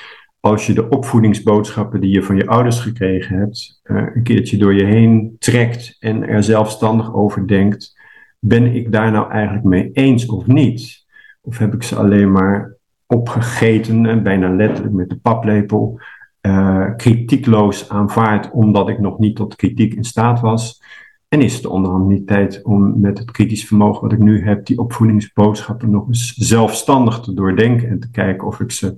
als 0.45 0.67
je 0.67 0.73
de 0.73 0.89
opvoedingsboodschappen 0.89 2.01
die 2.01 2.13
je 2.13 2.23
van 2.23 2.35
je 2.35 2.47
ouders 2.47 2.79
gekregen 2.79 3.37
hebt, 3.37 3.79
een 3.83 4.23
keertje 4.23 4.57
door 4.57 4.73
je 4.73 4.85
heen 4.85 5.35
trekt 5.39 5.95
en 5.99 6.27
er 6.27 6.43
zelfstandig 6.43 7.13
over 7.13 7.47
denkt, 7.47 7.99
ben 8.45 8.75
ik 8.75 8.91
daar 8.91 9.11
nou 9.11 9.31
eigenlijk 9.31 9.65
mee 9.65 9.91
eens 9.91 10.25
of 10.25 10.47
niet? 10.47 11.05
Of 11.41 11.57
heb 11.57 11.73
ik 11.73 11.83
ze 11.83 11.95
alleen 11.95 12.31
maar 12.31 12.75
opgegeten 13.05 14.05
en 14.05 14.23
bijna 14.23 14.49
letterlijk 14.49 14.93
met 14.93 15.09
de 15.09 15.17
paplepel, 15.17 15.99
uh, 16.41 16.87
kritiekloos 16.97 17.89
aanvaard 17.89 18.51
omdat 18.51 18.89
ik 18.89 18.99
nog 18.99 19.19
niet 19.19 19.35
tot 19.35 19.55
kritiek 19.55 19.93
in 19.93 20.03
staat 20.03 20.39
was? 20.39 20.81
En 21.27 21.41
is 21.41 21.55
het 21.55 21.65
onderhand 21.65 22.07
niet 22.07 22.27
tijd 22.27 22.63
om 22.63 22.99
met 22.99 23.17
het 23.17 23.31
kritisch 23.31 23.67
vermogen 23.67 24.01
wat 24.01 24.11
ik 24.11 24.19
nu 24.19 24.45
heb, 24.45 24.65
die 24.65 24.79
opvoedingsboodschappen 24.79 25.89
nog 25.89 26.07
eens 26.07 26.33
zelfstandig 26.33 27.19
te 27.19 27.33
doordenken 27.33 27.89
en 27.89 27.99
te 27.99 28.11
kijken 28.11 28.47
of 28.47 28.59
ik 28.59 28.71
ze 28.71 28.97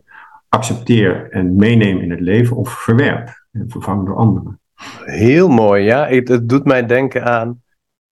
accepteer 0.50 1.32
en 1.32 1.56
meeneem 1.56 2.00
in 2.00 2.12
het 2.12 2.20
leven 2.20 2.56
of 2.56 2.70
verwerp 2.70 3.46
en 3.52 3.66
vervang 3.68 4.06
door 4.06 4.16
anderen. 4.16 4.60
Heel 5.04 5.50
mooi, 5.50 5.84
ja. 5.84 6.08
Het 6.08 6.50
doet 6.50 6.66
mij 6.66 6.86
denken 6.86 7.26
aan, 7.26 7.64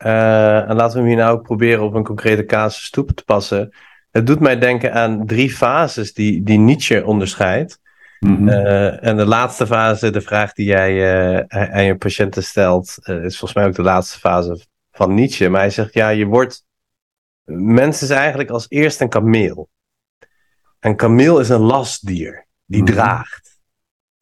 uh, 0.06 0.70
en 0.70 0.76
laten 0.76 0.94
we 0.94 0.98
hem 0.98 1.08
hier 1.08 1.18
nou 1.18 1.38
ook 1.38 1.44
proberen 1.44 1.84
op 1.84 1.94
een 1.94 2.04
concrete 2.04 2.46
casus 2.46 2.90
toe 2.90 3.14
te 3.14 3.24
passen. 3.24 3.74
Het 4.12 4.28
doet 4.28 4.40
mij 4.40 4.60
denken 4.60 4.94
aan 4.94 5.26
drie 5.26 5.52
fases 5.52 6.14
die, 6.14 6.44
die 6.44 6.58
Nietzsche 6.58 7.06
onderscheidt. 7.06 7.80
Mm 8.20 8.48
uh, 8.48 9.06
en 9.06 9.18
de 9.18 9.26
laatste 9.26 9.68
fase, 9.68 10.10
de 10.10 10.22
vraag 10.22 10.54
die 10.54 10.66
jij 10.66 10.92
uh, 11.38 11.70
aan 11.76 11.84
je 11.84 11.98
patiënten 11.98 12.44
stelt, 12.44 12.98
is 12.98 13.38
volgens 13.38 13.54
mij 13.54 13.66
ook 13.66 13.76
de 13.76 13.82
laatste 13.82 14.20
fase 14.20 14.66
van 14.92 15.14
Nietzsche. 15.14 15.50
Maar 15.50 15.62
hij 15.62 15.70
zegt, 15.70 15.94
ja, 15.94 16.10
je 16.10 16.26
wordt... 16.26 16.66
Mens 17.44 18.02
is 18.02 18.10
eigenlijk 18.10 18.50
als 18.50 18.66
eerst 18.70 19.02
een 19.02 19.10
kameel. 19.10 19.70
Een 20.80 20.96
kameel 20.96 21.40
is 21.40 21.50
een 21.50 21.62
lastdier 21.62 22.48
die 22.66 22.84
mhm. 22.84 22.92
draagt. 22.92 23.59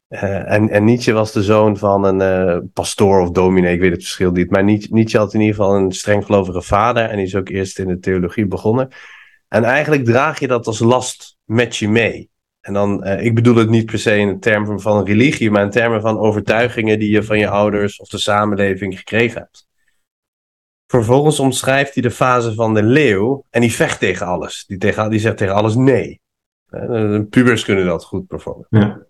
Uh, 0.10 0.52
en, 0.52 0.84
Nietzsche 0.84 1.12
was 1.12 1.32
de 1.32 1.43
zoon 1.43 1.78
van 1.78 2.04
een 2.04 2.50
uh, 2.50 2.58
pastoor 2.74 3.22
of 3.22 3.30
dominee, 3.30 3.74
ik 3.74 3.80
weet 3.80 3.91
het 3.91 4.02
verschil 4.02 4.32
niet. 4.32 4.50
Maar 4.50 4.63
Nietzsche 4.63 5.17
had 5.17 5.34
in 5.34 5.39
ieder 5.39 5.56
geval 5.56 5.76
een 5.76 5.91
strenggelovige 5.91 6.62
vader 6.62 7.10
en 7.10 7.15
die 7.15 7.26
is 7.26 7.36
ook 7.36 7.50
eerst 7.50 7.80
in 7.80 7.88
de 7.88 8.00
theologie 8.00 8.46
begonnen. 8.46 8.88
En 9.48 9.63
eigenlijk 9.63 10.06
draag 10.06 10.39
je 10.39 10.48
dat 10.48 10.67
als 10.67 10.80
last 10.80 11.38
met 11.43 11.78
je 11.78 11.89
mee. 11.89 12.30
En 12.62 12.74
dan, 12.74 13.08
uh, 13.08 13.26
ik 13.26 13.36
bedoel 13.36 13.56
het 13.56 13.70
niet 13.70 13.86
per 13.86 14.00
se 14.00 14.17
in 14.17 14.39
termen 14.39 14.80
van 14.80 15.06
religie, 15.06 15.52
maar 15.52 15.63
in 15.63 15.70
termen 15.70 16.02
van 16.02 16.20
overtuigingen 16.20 17.00
die 17.00 17.12
je 17.12 17.24
van 17.24 17.39
je 17.39 17.50
ouders 17.50 18.00
of 18.00 18.08
de 18.08 18.17
samenleving 18.17 18.98
gekregen 18.98 19.41
hebt. 19.41 19.67
Vervolgens 20.88 21.39
omschrijft 21.39 21.93
hij 21.93 22.04
de 22.04 22.12
fase 22.12 22.54
van 22.54 22.74
de 22.74 22.84
leeuw 22.84 23.46
en 23.50 23.62
die 23.62 23.72
vecht 23.72 24.00
tegen 24.00 24.26
alles. 24.26 24.65
Die, 24.65 24.78
tegen, 24.78 25.10
die 25.10 25.20
zegt 25.20 25.38
tegen 25.38 25.56
alles 25.56 25.76
nee. 25.76 26.22
Pubers 27.30 27.63
kunnen 27.63 27.86
dat 27.86 28.04
goed 28.04 28.28
bijvoorbeeld. 28.28 28.67
Ja. 28.70 29.06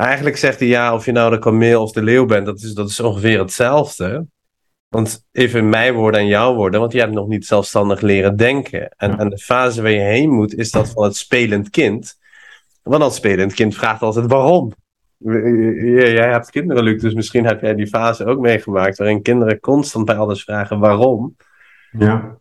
Eigenlijk 0.00 0.36
zegt 0.36 0.58
hij 0.58 0.68
ja, 0.68 0.94
of 0.94 1.04
je 1.04 1.12
nou 1.12 1.30
de 1.30 1.38
kameel 1.38 1.82
of 1.82 1.92
de 1.92 2.02
leeuw 2.02 2.26
bent, 2.26 2.46
dat 2.46 2.60
is, 2.60 2.72
dat 2.72 2.88
is 2.88 3.00
ongeveer 3.00 3.38
hetzelfde. 3.38 4.26
Want 4.88 5.26
even 5.32 5.68
mijn 5.68 5.94
woorden 5.94 6.20
en 6.20 6.26
jouw 6.26 6.54
woorden, 6.54 6.80
want 6.80 6.92
je 6.92 6.98
hebt 6.98 7.12
nog 7.12 7.28
niet 7.28 7.46
zelfstandig 7.46 8.00
leren 8.00 8.36
denken. 8.36 8.88
En, 8.96 9.18
en 9.18 9.28
de 9.28 9.38
fase 9.38 9.82
waar 9.82 9.90
je 9.90 10.00
heen 10.00 10.30
moet, 10.30 10.54
is 10.54 10.70
dat 10.70 10.90
van 10.90 11.04
het 11.04 11.16
spelend 11.16 11.70
kind. 11.70 12.18
Want 12.82 13.02
dat 13.02 13.14
spelend 13.14 13.54
kind 13.54 13.74
vraagt 13.74 14.02
altijd 14.02 14.26
waarom. 14.26 14.72
Jij 15.18 16.30
hebt 16.30 16.50
kinderen, 16.50 16.82
Luc, 16.82 17.00
dus 17.00 17.14
misschien 17.14 17.46
heb 17.46 17.60
jij 17.60 17.74
die 17.74 17.86
fase 17.86 18.24
ook 18.24 18.40
meegemaakt, 18.40 18.98
waarin 18.98 19.22
kinderen 19.22 19.60
constant 19.60 20.04
bij 20.04 20.16
alles 20.16 20.44
vragen 20.44 20.78
waarom. 20.78 21.36
Ja, 21.90 22.38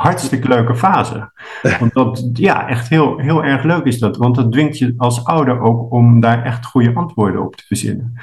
hartstikke 0.00 0.48
leuke 0.48 0.76
fase. 0.76 1.32
Want 1.80 1.92
dat, 1.92 2.28
ja, 2.32 2.68
echt 2.68 2.88
heel, 2.88 3.18
heel 3.18 3.44
erg 3.44 3.62
leuk 3.62 3.84
is 3.84 3.98
dat. 3.98 4.16
Want 4.16 4.34
dat 4.34 4.52
dwingt 4.52 4.78
je 4.78 4.94
als 4.96 5.24
ouder 5.24 5.60
ook 5.60 5.92
om 5.92 6.20
daar 6.20 6.44
echt 6.44 6.66
goede 6.66 6.94
antwoorden 6.94 7.44
op 7.44 7.56
te 7.56 7.64
verzinnen. 7.66 8.14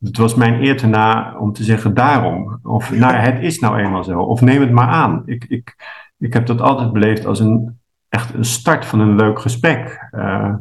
Het 0.00 0.16
was 0.16 0.34
mijn 0.34 0.62
eer 0.62 0.88
na 0.88 1.36
om 1.38 1.52
te 1.52 1.64
zeggen 1.64 1.94
daarom. 1.94 2.60
Of 2.62 2.90
nou, 2.90 3.14
het 3.14 3.42
is 3.42 3.58
nou 3.58 3.78
eenmaal 3.78 4.04
zo. 4.04 4.20
Of 4.20 4.40
neem 4.40 4.60
het 4.60 4.70
maar 4.70 4.88
aan. 4.88 5.22
Ik, 5.24 5.44
ik, 5.48 5.76
ik 6.18 6.32
heb 6.32 6.46
dat 6.46 6.60
altijd 6.60 6.92
beleefd 6.92 7.26
als 7.26 7.40
een 7.40 7.80
echt 8.08 8.34
een 8.34 8.44
start 8.44 8.86
van 8.86 9.00
een 9.00 9.16
leuk 9.16 9.40
gesprek. 9.40 10.08
Uh, 10.12 10.54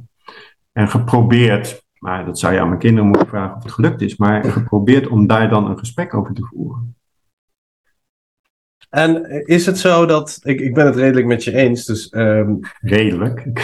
en 0.71 0.89
geprobeerd, 0.89 1.85
maar 1.99 2.25
dat 2.25 2.39
zou 2.39 2.53
je 2.53 2.59
aan 2.59 2.67
mijn 2.67 2.79
kinderen 2.79 3.09
moeten 3.09 3.27
vragen 3.27 3.55
of 3.55 3.63
het 3.63 3.71
gelukt 3.71 4.01
is, 4.01 4.17
maar 4.17 4.43
geprobeerd 4.43 5.07
om 5.07 5.27
daar 5.27 5.49
dan 5.49 5.69
een 5.69 5.77
gesprek 5.77 6.13
over 6.13 6.33
te 6.33 6.45
voeren. 6.45 6.95
En 8.89 9.45
is 9.45 9.65
het 9.65 9.79
zo 9.79 10.05
dat, 10.05 10.39
ik, 10.43 10.59
ik 10.59 10.73
ben 10.73 10.85
het 10.85 10.95
redelijk 10.95 11.27
met 11.27 11.43
je 11.43 11.55
eens, 11.55 11.85
dus... 11.85 12.13
Um... 12.15 12.59
Redelijk? 12.79 13.45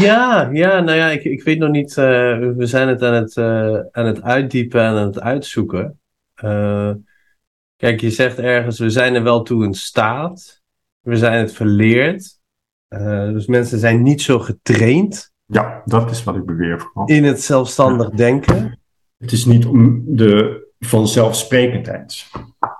ja, 0.00 0.48
ja, 0.52 0.80
nou 0.80 0.92
ja, 0.92 1.10
ik, 1.10 1.24
ik 1.24 1.42
weet 1.42 1.58
nog 1.58 1.70
niet, 1.70 1.90
uh, 1.90 1.96
we 2.56 2.66
zijn 2.66 2.88
het 2.88 3.02
aan 3.02 3.14
het, 3.14 3.36
uh, 3.36 3.78
aan 3.90 4.06
het 4.06 4.22
uitdiepen 4.22 4.80
en 4.80 4.86
aan 4.86 5.06
het 5.06 5.20
uitzoeken. 5.20 6.00
Uh, 6.44 6.90
kijk, 7.76 8.00
je 8.00 8.10
zegt 8.10 8.38
ergens, 8.38 8.78
we 8.78 8.90
zijn 8.90 9.14
er 9.14 9.22
wel 9.22 9.42
toe 9.42 9.64
in 9.64 9.74
staat, 9.74 10.62
we 11.00 11.16
zijn 11.16 11.38
het 11.38 11.52
verleerd, 11.52 12.38
dus 13.32 13.46
mensen 13.46 13.78
zijn 13.78 14.02
niet 14.02 14.22
zo 14.22 14.38
getraind. 14.38 15.32
Ja, 15.44 15.82
dat 15.84 16.10
is 16.10 16.24
wat 16.24 16.36
ik 16.36 16.44
beweer 16.44 16.80
vooral. 16.80 17.06
In 17.06 17.24
het 17.24 17.42
zelfstandig 17.42 18.10
denken. 18.10 18.80
Het 19.18 19.32
is 19.32 19.44
niet 19.44 19.66
om 19.66 20.02
de 20.06 20.64
vanzelfsprekendheid. 20.78 22.26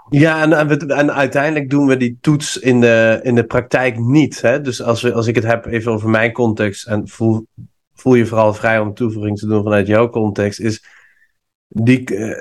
Ja, 0.09 0.43
en, 0.43 0.89
en, 0.89 1.13
uiteindelijk 1.13 1.71
doen 1.71 1.87
we 1.87 1.97
die 1.97 2.19
toets 2.21 2.59
in 2.59 2.81
de, 2.81 3.21
in 3.23 3.35
de 3.35 3.45
praktijk 3.45 3.99
niet. 3.99 4.41
Hè? 4.41 4.61
Dus 4.61 4.83
als, 4.83 5.03
we, 5.03 5.13
als 5.13 5.27
ik 5.27 5.35
het 5.35 5.45
heb 5.45 5.67
even 5.67 5.93
over 5.93 6.09
mijn 6.09 6.33
context, 6.33 6.87
en 6.87 7.09
voel, 7.09 7.47
voel 7.95 8.15
je 8.15 8.27
vooral 8.27 8.55
vrij 8.55 8.79
om 8.79 8.95
toevoeging 8.95 9.39
te 9.39 9.47
doen 9.47 9.63
vanuit 9.63 9.87
jouw 9.87 10.11
context, 10.11 10.61
is 10.61 10.85
die. 11.69 12.11
Uh, 12.11 12.37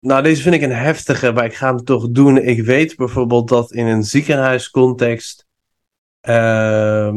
nou, 0.00 0.22
deze 0.22 0.42
vind 0.42 0.54
ik 0.54 0.62
een 0.62 0.72
heftige, 0.72 1.32
maar 1.32 1.44
ik 1.44 1.54
ga 1.54 1.66
hem 1.66 1.84
toch 1.84 2.10
doen. 2.10 2.38
Ik 2.38 2.62
weet 2.62 2.96
bijvoorbeeld 2.96 3.48
dat 3.48 3.72
in 3.72 3.86
een 3.86 4.04
ziekenhuiscontext. 4.04 5.46
Uh, 6.28 7.14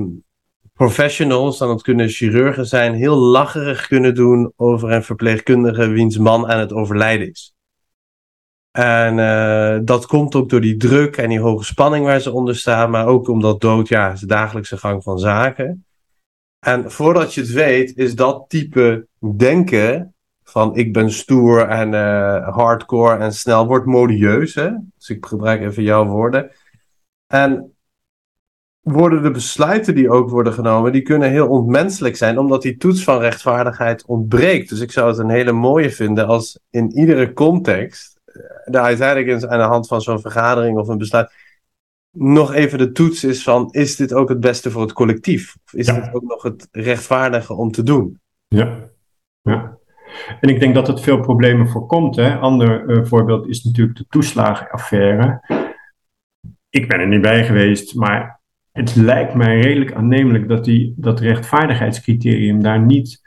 professionals, 0.73 1.57
dan 1.57 1.69
het 1.69 1.81
kunnen 1.81 2.09
chirurgen 2.09 2.65
zijn, 2.65 2.93
heel 2.93 3.17
lacherig 3.17 3.87
kunnen 3.87 4.15
doen 4.15 4.53
over 4.55 4.91
een 4.91 5.03
verpleegkundige 5.03 5.87
wiens 5.87 6.17
man 6.17 6.47
aan 6.47 6.59
het 6.59 6.73
overlijden 6.73 7.29
is. 7.29 7.52
En 8.77 9.17
uh, 9.17 9.79
dat 9.85 10.05
komt 10.05 10.35
ook 10.35 10.49
door 10.49 10.61
die 10.61 10.77
druk 10.77 11.17
en 11.17 11.29
die 11.29 11.39
hoge 11.39 11.63
spanning 11.63 12.05
waar 12.05 12.19
ze 12.19 12.31
onder 12.31 12.55
staan, 12.55 12.89
maar 12.89 13.05
ook 13.05 13.27
omdat 13.27 13.61
dood, 13.61 13.87
ja, 13.87 14.11
is 14.11 14.19
de 14.19 14.25
dagelijkse 14.25 14.77
gang 14.77 15.03
van 15.03 15.19
zaken. 15.19 15.85
En 16.59 16.91
voordat 16.91 17.33
je 17.33 17.41
het 17.41 17.51
weet, 17.51 17.97
is 17.97 18.15
dat 18.15 18.45
type 18.47 19.07
denken 19.37 20.15
van 20.43 20.75
ik 20.75 20.93
ben 20.93 21.11
stoer 21.11 21.67
en 21.67 21.93
uh, 21.93 22.55
hardcore 22.55 23.17
en 23.17 23.33
snel 23.33 23.67
wordt 23.67 23.85
modieus. 23.85 24.55
Hè? 24.55 24.69
Dus 24.97 25.09
ik 25.09 25.25
gebruik 25.25 25.61
even 25.61 25.83
jouw 25.83 26.05
woorden. 26.05 26.51
En 27.27 27.75
worden 28.79 29.23
de 29.23 29.31
besluiten 29.31 29.95
die 29.95 30.09
ook 30.09 30.29
worden 30.29 30.53
genomen, 30.53 30.91
die 30.91 31.01
kunnen 31.01 31.29
heel 31.29 31.47
onmenselijk 31.47 32.15
zijn, 32.15 32.37
omdat 32.37 32.61
die 32.61 32.77
toets 32.77 33.03
van 33.03 33.19
rechtvaardigheid 33.19 34.05
ontbreekt. 34.05 34.69
Dus 34.69 34.79
ik 34.79 34.91
zou 34.91 35.07
het 35.07 35.17
een 35.17 35.29
hele 35.29 35.51
mooie 35.51 35.89
vinden 35.91 36.27
als 36.27 36.59
in 36.69 36.91
iedere 36.91 37.33
context, 37.33 38.12
de 38.65 38.79
uiteindelijk 38.79 39.43
aan 39.43 39.57
de 39.57 39.63
hand 39.63 39.87
van 39.87 40.01
zo'n 40.01 40.21
vergadering 40.21 40.77
of 40.77 40.87
een 40.87 40.97
besluit, 40.97 41.31
nog 42.11 42.53
even 42.53 42.77
de 42.77 42.91
toets 42.91 43.23
is 43.23 43.43
van, 43.43 43.71
is 43.71 43.95
dit 43.95 44.13
ook 44.13 44.29
het 44.29 44.39
beste 44.39 44.71
voor 44.71 44.81
het 44.81 44.93
collectief? 44.93 45.55
Of 45.65 45.73
is 45.73 45.85
dit 45.85 46.13
ook 46.13 46.23
nog 46.23 46.43
het 46.43 46.67
rechtvaardige 46.71 47.53
om 47.53 47.71
te 47.71 47.83
doen? 47.83 48.19
Ja, 48.47 48.89
ja. 49.41 49.77
En 50.39 50.49
ik 50.49 50.59
denk 50.59 50.75
dat 50.75 50.87
het 50.87 51.01
veel 51.01 51.19
problemen 51.19 51.69
voorkomt. 51.69 52.17
Een 52.17 52.37
ander 52.37 52.89
uh, 52.89 53.05
voorbeeld 53.05 53.47
is 53.47 53.63
natuurlijk 53.63 53.97
de 53.97 54.05
toeslagenaffaire. 54.09 55.41
Ik 56.69 56.87
ben 56.87 56.99
er 56.99 57.07
niet 57.07 57.21
bij 57.21 57.45
geweest, 57.45 57.95
maar 57.95 58.41
het 58.71 58.95
lijkt 58.95 59.33
mij 59.33 59.59
redelijk 59.59 59.93
aannemelijk 59.93 60.47
dat 60.47 60.63
die, 60.63 60.93
dat 60.97 61.19
rechtvaardigheidscriterium 61.19 62.63
daar 62.63 62.79
niet 62.79 63.21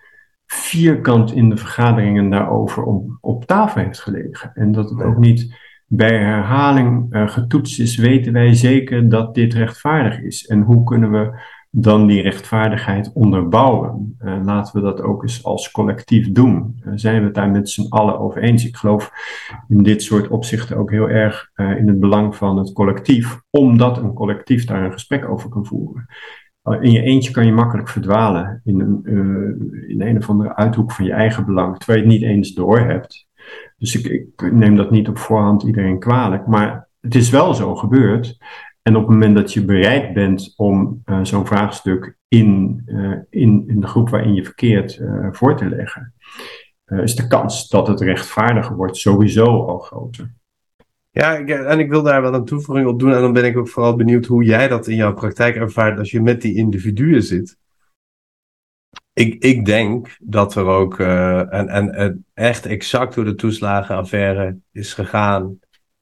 vierkant 0.47 1.33
in 1.33 1.49
de 1.49 1.57
vergaderingen 1.57 2.31
daarover 2.31 2.83
op, 2.83 3.19
op 3.21 3.45
tafel 3.45 3.81
heeft 3.81 4.01
gelegen. 4.01 4.51
En 4.55 4.73
dat 4.73 4.91
het 4.91 5.03
ook 5.03 5.19
niet 5.19 5.55
bij 5.87 6.19
herhaling 6.19 7.15
uh, 7.15 7.29
getoetst 7.29 7.81
is, 7.81 7.97
weten 7.97 8.33
wij 8.33 8.55
zeker 8.55 9.09
dat 9.09 9.35
dit 9.35 9.55
rechtvaardig 9.55 10.21
is. 10.21 10.47
En 10.47 10.61
hoe 10.61 10.85
kunnen 10.85 11.11
we 11.11 11.41
dan 11.71 12.07
die 12.07 12.23
rechtvaardigheid 12.23 13.13
onderbouwen. 13.13 14.17
Uh, 14.21 14.39
laten 14.45 14.77
we 14.77 14.87
dat 14.87 15.01
ook 15.01 15.23
eens 15.23 15.45
als 15.45 15.71
collectief 15.71 16.33
doen. 16.33 16.81
Uh, 16.81 16.93
zijn 16.95 17.19
we 17.19 17.25
het 17.25 17.35
daar 17.35 17.51
met 17.51 17.71
z'n 17.71 17.89
allen 17.89 18.19
over 18.19 18.43
eens? 18.43 18.67
Ik 18.67 18.77
geloof 18.77 19.13
in 19.69 19.83
dit 19.83 20.03
soort 20.03 20.29
opzichten 20.29 20.77
ook 20.77 20.91
heel 20.91 21.09
erg 21.09 21.51
in 21.55 21.89
het 21.89 22.01
belang 22.01 22.37
van 22.37 22.59
het 22.59 22.73
collectief, 22.73 23.41
omdat 23.51 23.99
een 23.99 24.13
collectief 24.13 24.65
daar 24.65 24.85
een 24.85 24.93
gesprek 24.93 25.29
over 25.29 25.49
kan 25.49 25.67
voeren. 25.67 26.07
In 26.81 26.91
je 26.91 27.03
eentje 27.03 27.31
kan 27.31 27.47
je 27.47 27.53
makkelijk 27.53 27.89
verdwalen 27.89 28.61
in 28.65 28.81
een, 28.81 29.05
in 29.89 30.01
een 30.01 30.17
of 30.17 30.29
andere 30.29 30.57
uithoek 30.57 30.93
van 30.93 31.05
je 31.05 31.13
eigen 31.13 31.45
belang, 31.45 31.79
terwijl 31.79 31.99
je 31.99 32.05
het 32.05 32.15
niet 32.15 32.31
eens 32.31 32.55
doorhebt. 32.55 33.29
Dus 33.79 33.97
ik, 33.97 34.07
ik 34.07 34.53
neem 34.53 34.77
dat 34.77 34.91
niet 34.91 35.09
op 35.09 35.19
voorhand 35.19 35.63
iedereen 35.63 35.99
kwalijk, 35.99 36.47
maar 36.47 36.89
het 37.01 37.15
is 37.15 37.31
wel 37.31 37.55
zo 37.55 37.75
gebeurd. 37.75 38.39
En 38.83 38.97
op 38.97 39.03
het 39.03 39.11
moment 39.11 39.37
dat 39.37 39.53
je 39.53 39.65
bereid 39.65 40.15
bent 40.15 40.53
om 40.57 41.03
uh, 41.05 41.19
zo'n 41.23 41.47
vraagstuk 41.47 42.17
in, 42.29 42.83
uh, 42.87 43.17
in, 43.31 43.65
in 43.67 43.81
de 43.81 43.87
groep 43.87 44.09
waarin 44.09 44.35
je 44.35 44.45
verkeert 44.45 45.03
voor 45.31 45.57
te 45.57 45.69
leggen, 45.69 46.15
is 46.85 47.15
de 47.15 47.27
kans 47.27 47.69
dat 47.69 47.87
het 47.87 48.01
rechtvaardiger 48.01 48.77
wordt 48.77 48.97
sowieso 48.97 49.45
al 49.45 49.79
groter. 49.79 50.35
Ja, 51.17 51.39
en 51.45 51.79
ik 51.79 51.91
wil 51.91 52.03
daar 52.03 52.23
wel 52.23 52.35
een 52.35 52.45
toevoeging 52.45 52.89
op 52.89 52.99
doen. 52.99 53.13
En 53.13 53.21
dan 53.21 53.33
ben 53.33 53.45
ik 53.45 53.57
ook 53.57 53.69
vooral 53.69 53.97
benieuwd 53.97 54.27
hoe 54.27 54.45
jij 54.45 54.69
dat 54.69 54.87
in 54.87 54.97
jouw 54.97 55.15
praktijk 55.15 55.57
ervaart 55.57 55.99
als 55.99 56.11
je 56.11 56.21
met 56.21 56.43
die 56.43 56.55
individuen 56.55 57.23
zit. 57.23 57.57
Ik, 59.13 59.43
ik 59.45 59.65
denk 59.65 60.17
dat 60.21 60.55
er 60.55 60.67
ook, 60.67 60.99
en, 60.99 61.69
en, 61.69 61.95
en 61.95 62.25
echt 62.35 62.67
exact 62.67 63.15
hoe 63.15 63.25
de 63.25 63.35
toeslagenaffaire 63.35 64.59
is 64.73 64.95
gegaan, 64.95 65.59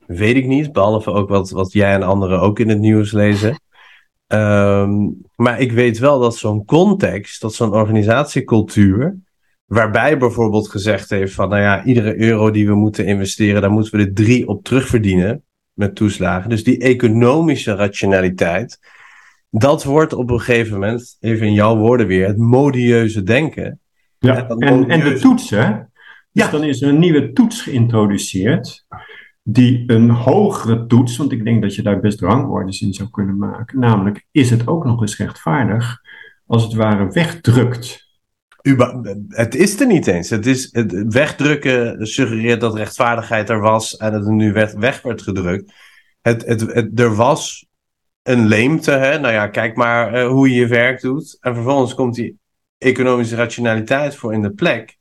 weet 0.07 0.37
ik 0.37 0.47
niet. 0.47 0.73
Behalve 0.73 1.11
ook 1.11 1.29
wat, 1.29 1.51
wat 1.51 1.73
jij 1.73 1.95
en 1.95 2.03
anderen 2.03 2.41
ook 2.41 2.59
in 2.59 2.69
het 2.69 2.79
nieuws 2.79 3.13
lezen. 3.13 3.61
Um, 4.27 5.23
maar 5.37 5.61
ik 5.61 5.73
weet 5.73 5.99
wel 5.99 6.21
dat 6.21 6.37
zo'n 6.37 6.65
context, 6.65 7.41
dat 7.41 7.55
zo'n 7.55 7.73
organisatiecultuur, 7.73 9.19
waarbij 9.67 10.19
bijvoorbeeld 10.19 10.71
gezegd 10.71 11.11
heeft 11.11 11.35
van, 11.35 11.49
nou 11.49 11.63
ja, 11.63 11.85
iedere 11.85 12.21
euro 12.21 12.51
die 12.51 12.67
we 12.67 12.75
moeten 12.75 13.07
investeren, 13.07 13.61
daar 13.61 13.71
moeten 13.71 13.99
we 13.99 14.05
er 14.05 14.15
drie 14.15 14.49
op 14.49 14.65
terugverdienen 14.65 15.43
met 15.73 15.95
toeslagen. 15.95 16.51
Dus 16.51 16.65
die 16.65 16.79
economische 16.79 17.75
rationaliteit, 17.75 18.79
dat 19.51 19.85
wordt 19.85 20.13
op 20.13 20.31
een 20.31 20.41
gegeven 20.41 20.73
moment, 20.73 21.17
even 21.21 21.47
in 21.47 21.53
jouw 21.53 21.77
woorden 21.77 22.07
weer, 22.07 22.27
het 22.27 22.39
modieuze 22.39 23.23
denken. 23.23 23.81
Ja, 24.19 24.49
en, 24.49 24.59
en, 24.59 24.89
en 24.89 25.01
de 25.01 25.19
toetsen. 25.19 25.91
Dus 26.33 26.45
ja. 26.45 26.51
dan 26.51 26.65
is 26.65 26.83
er 26.83 26.89
een 26.89 26.99
nieuwe 26.99 27.33
toets 27.33 27.63
geïntroduceerd 27.63 28.87
die 29.43 29.85
een 29.87 30.11
hogere 30.11 30.87
toets, 30.87 31.17
want 31.17 31.33
ik 31.33 31.45
denk 31.45 31.63
dat 31.63 31.75
je 31.75 31.83
daar 31.83 32.01
best 32.01 32.21
rangordens 32.21 32.81
in 32.81 32.93
zou 32.93 33.11
kunnen 33.11 33.39
maken, 33.39 33.79
namelijk 33.79 34.27
is 34.31 34.51
het 34.51 34.67
ook 34.67 34.85
nog 34.85 35.01
eens 35.01 35.17
rechtvaardig, 35.17 36.01
als 36.47 36.63
het 36.63 36.75
ware 36.75 37.11
wegdrukt. 37.11 38.04
Het 39.29 39.55
is 39.55 39.81
er 39.81 39.87
niet 39.87 40.07
eens. 40.07 40.31
Het 40.31 40.47
is, 40.47 40.69
het 40.73 41.13
wegdrukken 41.13 42.07
suggereert 42.07 42.61
dat 42.61 42.77
rechtvaardigheid 42.77 43.51
er 43.51 43.61
was 43.61 43.97
en 43.97 44.13
het 44.13 44.27
er 44.27 44.33
nu 44.33 44.53
weg, 44.53 45.03
werd 45.03 45.23
gedrukt. 45.23 45.73
Het, 46.21 46.45
het, 46.45 46.61
het, 46.61 47.01
er 47.01 47.15
was 47.15 47.67
een 48.23 48.47
leemte, 48.47 48.91
hè? 48.91 49.19
nou 49.19 49.33
ja, 49.33 49.49
kijk 49.49 49.77
maar 49.77 50.15
uh, 50.15 50.29
hoe 50.29 50.51
je 50.51 50.55
je 50.55 50.67
werk 50.67 51.01
doet. 51.01 51.37
En 51.41 51.55
vervolgens 51.55 51.95
komt 51.95 52.15
die 52.15 52.39
economische 52.79 53.37
rationaliteit 53.37 54.17
voor 54.17 54.33
in 54.33 54.43
de 54.43 54.53
plek. 54.53 54.97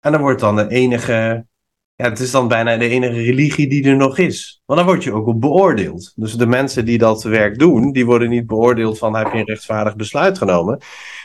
En 0.00 0.12
dan 0.12 0.20
wordt 0.20 0.40
dan 0.40 0.56
de 0.56 0.68
enige, 0.68 1.46
ja, 1.94 2.08
het 2.08 2.20
is 2.20 2.30
dan 2.30 2.48
bijna 2.48 2.76
de 2.76 2.88
enige 2.88 3.22
religie 3.22 3.68
die 3.68 3.84
er 3.84 3.96
nog 3.96 4.18
is. 4.18 4.62
Want 4.66 4.78
dan 4.78 4.88
word 4.88 5.04
je 5.04 5.12
ook 5.12 5.26
op 5.26 5.40
beoordeeld. 5.40 6.12
Dus 6.16 6.34
de 6.34 6.46
mensen 6.46 6.84
die 6.84 6.98
dat 6.98 7.22
werk 7.22 7.58
doen, 7.58 7.92
die 7.92 8.06
worden 8.06 8.28
niet 8.28 8.46
beoordeeld 8.46 8.98
van 8.98 9.16
heb 9.16 9.32
je 9.32 9.38
een 9.38 9.44
rechtvaardig 9.44 9.96
besluit 9.96 10.38
genomen. 10.38 10.78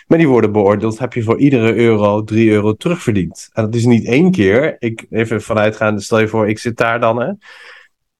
Maar 0.07 0.17
die 0.17 0.27
worden 0.27 0.51
beoordeeld, 0.51 0.99
heb 0.99 1.13
je 1.13 1.23
voor 1.23 1.39
iedere 1.39 1.75
euro 1.75 2.23
3 2.23 2.51
euro 2.51 2.73
terugverdiend. 2.73 3.49
En 3.53 3.63
dat 3.63 3.75
is 3.75 3.85
niet 3.85 4.05
één 4.05 4.31
keer. 4.31 4.75
Ik, 4.79 5.05
even 5.09 5.41
vanuitgaande, 5.41 6.01
stel 6.01 6.19
je 6.19 6.27
voor, 6.27 6.49
ik 6.49 6.59
zit 6.59 6.77
daar 6.77 6.99
dan, 6.99 7.21
hè? 7.21 7.31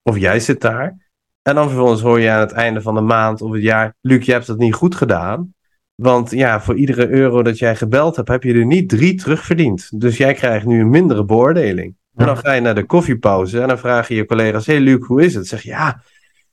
of 0.02 0.18
jij 0.18 0.40
zit 0.40 0.62
daar. 0.62 0.98
En 1.42 1.56
dan 1.56 1.68
vervolgens 1.70 2.02
hoor 2.02 2.20
je 2.20 2.30
aan 2.30 2.40
het 2.40 2.52
einde 2.52 2.82
van 2.82 2.96
de 2.96 3.02
maand 3.02 3.42
of 3.42 3.52
het 3.52 3.62
jaar, 3.62 3.96
Luc, 4.02 4.26
je 4.26 4.32
hebt 4.32 4.48
het 4.48 4.58
niet 4.58 4.74
goed 4.74 4.96
gedaan. 4.96 5.54
Want 5.96 6.32
ja, 6.32 6.62
voor 6.62 6.76
iedere 6.76 7.10
euro 7.10 7.44
dat 7.44 7.60
jij 7.60 7.76
gebeld 7.76 8.16
hebt, 8.16 8.28
heb 8.28 8.44
je 8.44 8.54
er 8.54 8.66
niet 8.66 8.90
drie 8.90 9.16
terugverdiend. 9.16 10.00
Dus 10.02 10.18
jij 10.18 10.34
krijgt 10.34 10.66
nu 10.66 10.80
een 10.80 10.90
mindere 10.90 11.26
beoordeling. 11.26 11.96
En 12.16 12.26
dan 12.26 12.38
ga 12.38 12.52
je 12.52 12.62
naar 12.62 12.76
de 12.76 12.86
koffiepauze 12.86 13.62
en 13.62 13.68
dan 13.68 13.78
vraag 13.78 14.08
je 14.08 14.16
je 14.16 14.26
collega's: 14.26 14.66
Hey 14.66 14.80
Luc, 14.80 15.06
hoe 15.06 15.24
is 15.24 15.36
het? 15.36 15.48
Zeg 15.48 15.62
ja, 15.62 16.02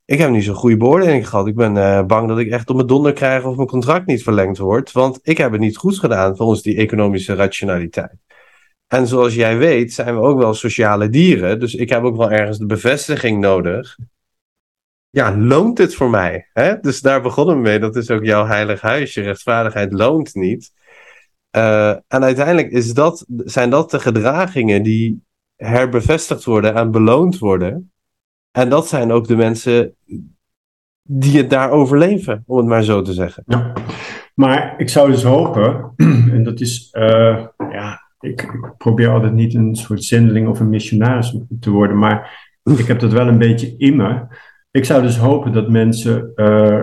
ik 0.04 0.18
heb 0.18 0.30
niet 0.30 0.44
zo'n 0.44 0.54
goede 0.54 0.76
beoordeling 0.76 1.28
gehad. 1.28 1.46
Ik 1.46 1.54
ben 1.54 1.76
uh, 1.76 2.04
bang 2.04 2.28
dat 2.28 2.38
ik 2.38 2.50
echt 2.50 2.70
op 2.70 2.76
mijn 2.76 2.88
donder 2.88 3.12
krijg 3.12 3.44
of 3.44 3.56
mijn 3.56 3.68
contract 3.68 4.06
niet 4.06 4.22
verlengd 4.22 4.58
wordt. 4.58 4.92
Want 4.92 5.18
ik 5.22 5.38
heb 5.38 5.52
het 5.52 5.60
niet 5.60 5.76
goed 5.76 5.98
gedaan 5.98 6.36
volgens 6.36 6.62
die 6.62 6.76
economische 6.76 7.34
rationaliteit. 7.34 8.16
En 8.86 9.06
zoals 9.06 9.34
jij 9.34 9.56
weet, 9.58 9.92
zijn 9.92 10.14
we 10.14 10.20
ook 10.20 10.38
wel 10.38 10.54
sociale 10.54 11.08
dieren. 11.08 11.60
Dus 11.60 11.74
ik 11.74 11.88
heb 11.88 12.02
ook 12.02 12.16
wel 12.16 12.30
ergens 12.30 12.58
de 12.58 12.66
bevestiging 12.66 13.40
nodig. 13.40 13.96
Ja, 15.10 15.36
loont 15.36 15.78
het 15.78 15.94
voor 15.94 16.10
mij? 16.10 16.48
Hè? 16.52 16.80
Dus 16.80 17.00
daar 17.00 17.22
begonnen 17.22 17.54
we 17.54 17.60
mee. 17.60 17.78
Dat 17.78 17.96
is 17.96 18.10
ook 18.10 18.24
jouw 18.24 18.46
heilig 18.46 18.80
huisje. 18.80 19.20
Rechtvaardigheid 19.20 19.92
loont 19.92 20.34
niet. 20.34 20.72
Uh, 21.56 21.88
en 21.90 22.22
uiteindelijk 22.24 22.70
is 22.70 22.94
dat, 22.94 23.24
zijn 23.28 23.70
dat 23.70 23.90
de 23.90 24.00
gedragingen 24.00 24.82
die 24.82 25.22
herbevestigd 25.56 26.44
worden 26.44 26.74
en 26.74 26.90
beloond 26.90 27.38
worden. 27.38 27.92
En 28.52 28.68
dat 28.68 28.88
zijn 28.88 29.12
ook 29.12 29.26
de 29.26 29.36
mensen 29.36 29.94
die 31.02 31.36
het 31.36 31.50
daar 31.50 31.70
overleven, 31.70 32.42
om 32.46 32.56
het 32.56 32.66
maar 32.66 32.82
zo 32.82 33.02
te 33.02 33.12
zeggen. 33.12 33.42
Ja. 33.46 33.72
Maar 34.34 34.74
ik 34.78 34.88
zou 34.88 35.10
dus 35.10 35.22
hopen, 35.22 35.92
en 36.34 36.42
dat 36.42 36.60
is, 36.60 36.88
uh, 36.92 37.46
ja, 37.70 38.00
ik, 38.20 38.42
ik, 38.42 38.74
probeer 38.78 39.08
altijd 39.08 39.32
niet 39.32 39.54
een 39.54 39.74
soort 39.74 40.04
zendeling 40.04 40.48
of 40.48 40.60
een 40.60 40.68
missionaris 40.68 41.38
te 41.60 41.70
worden, 41.70 41.98
maar 41.98 42.50
ik 42.62 42.86
heb 42.86 43.00
dat 43.00 43.12
wel 43.12 43.28
een 43.28 43.38
beetje 43.38 43.74
in 43.76 43.96
me. 43.96 44.26
Ik 44.70 44.84
zou 44.84 45.02
dus 45.02 45.16
hopen 45.16 45.52
dat 45.52 45.68
mensen 45.68 46.32
uh, 46.36 46.80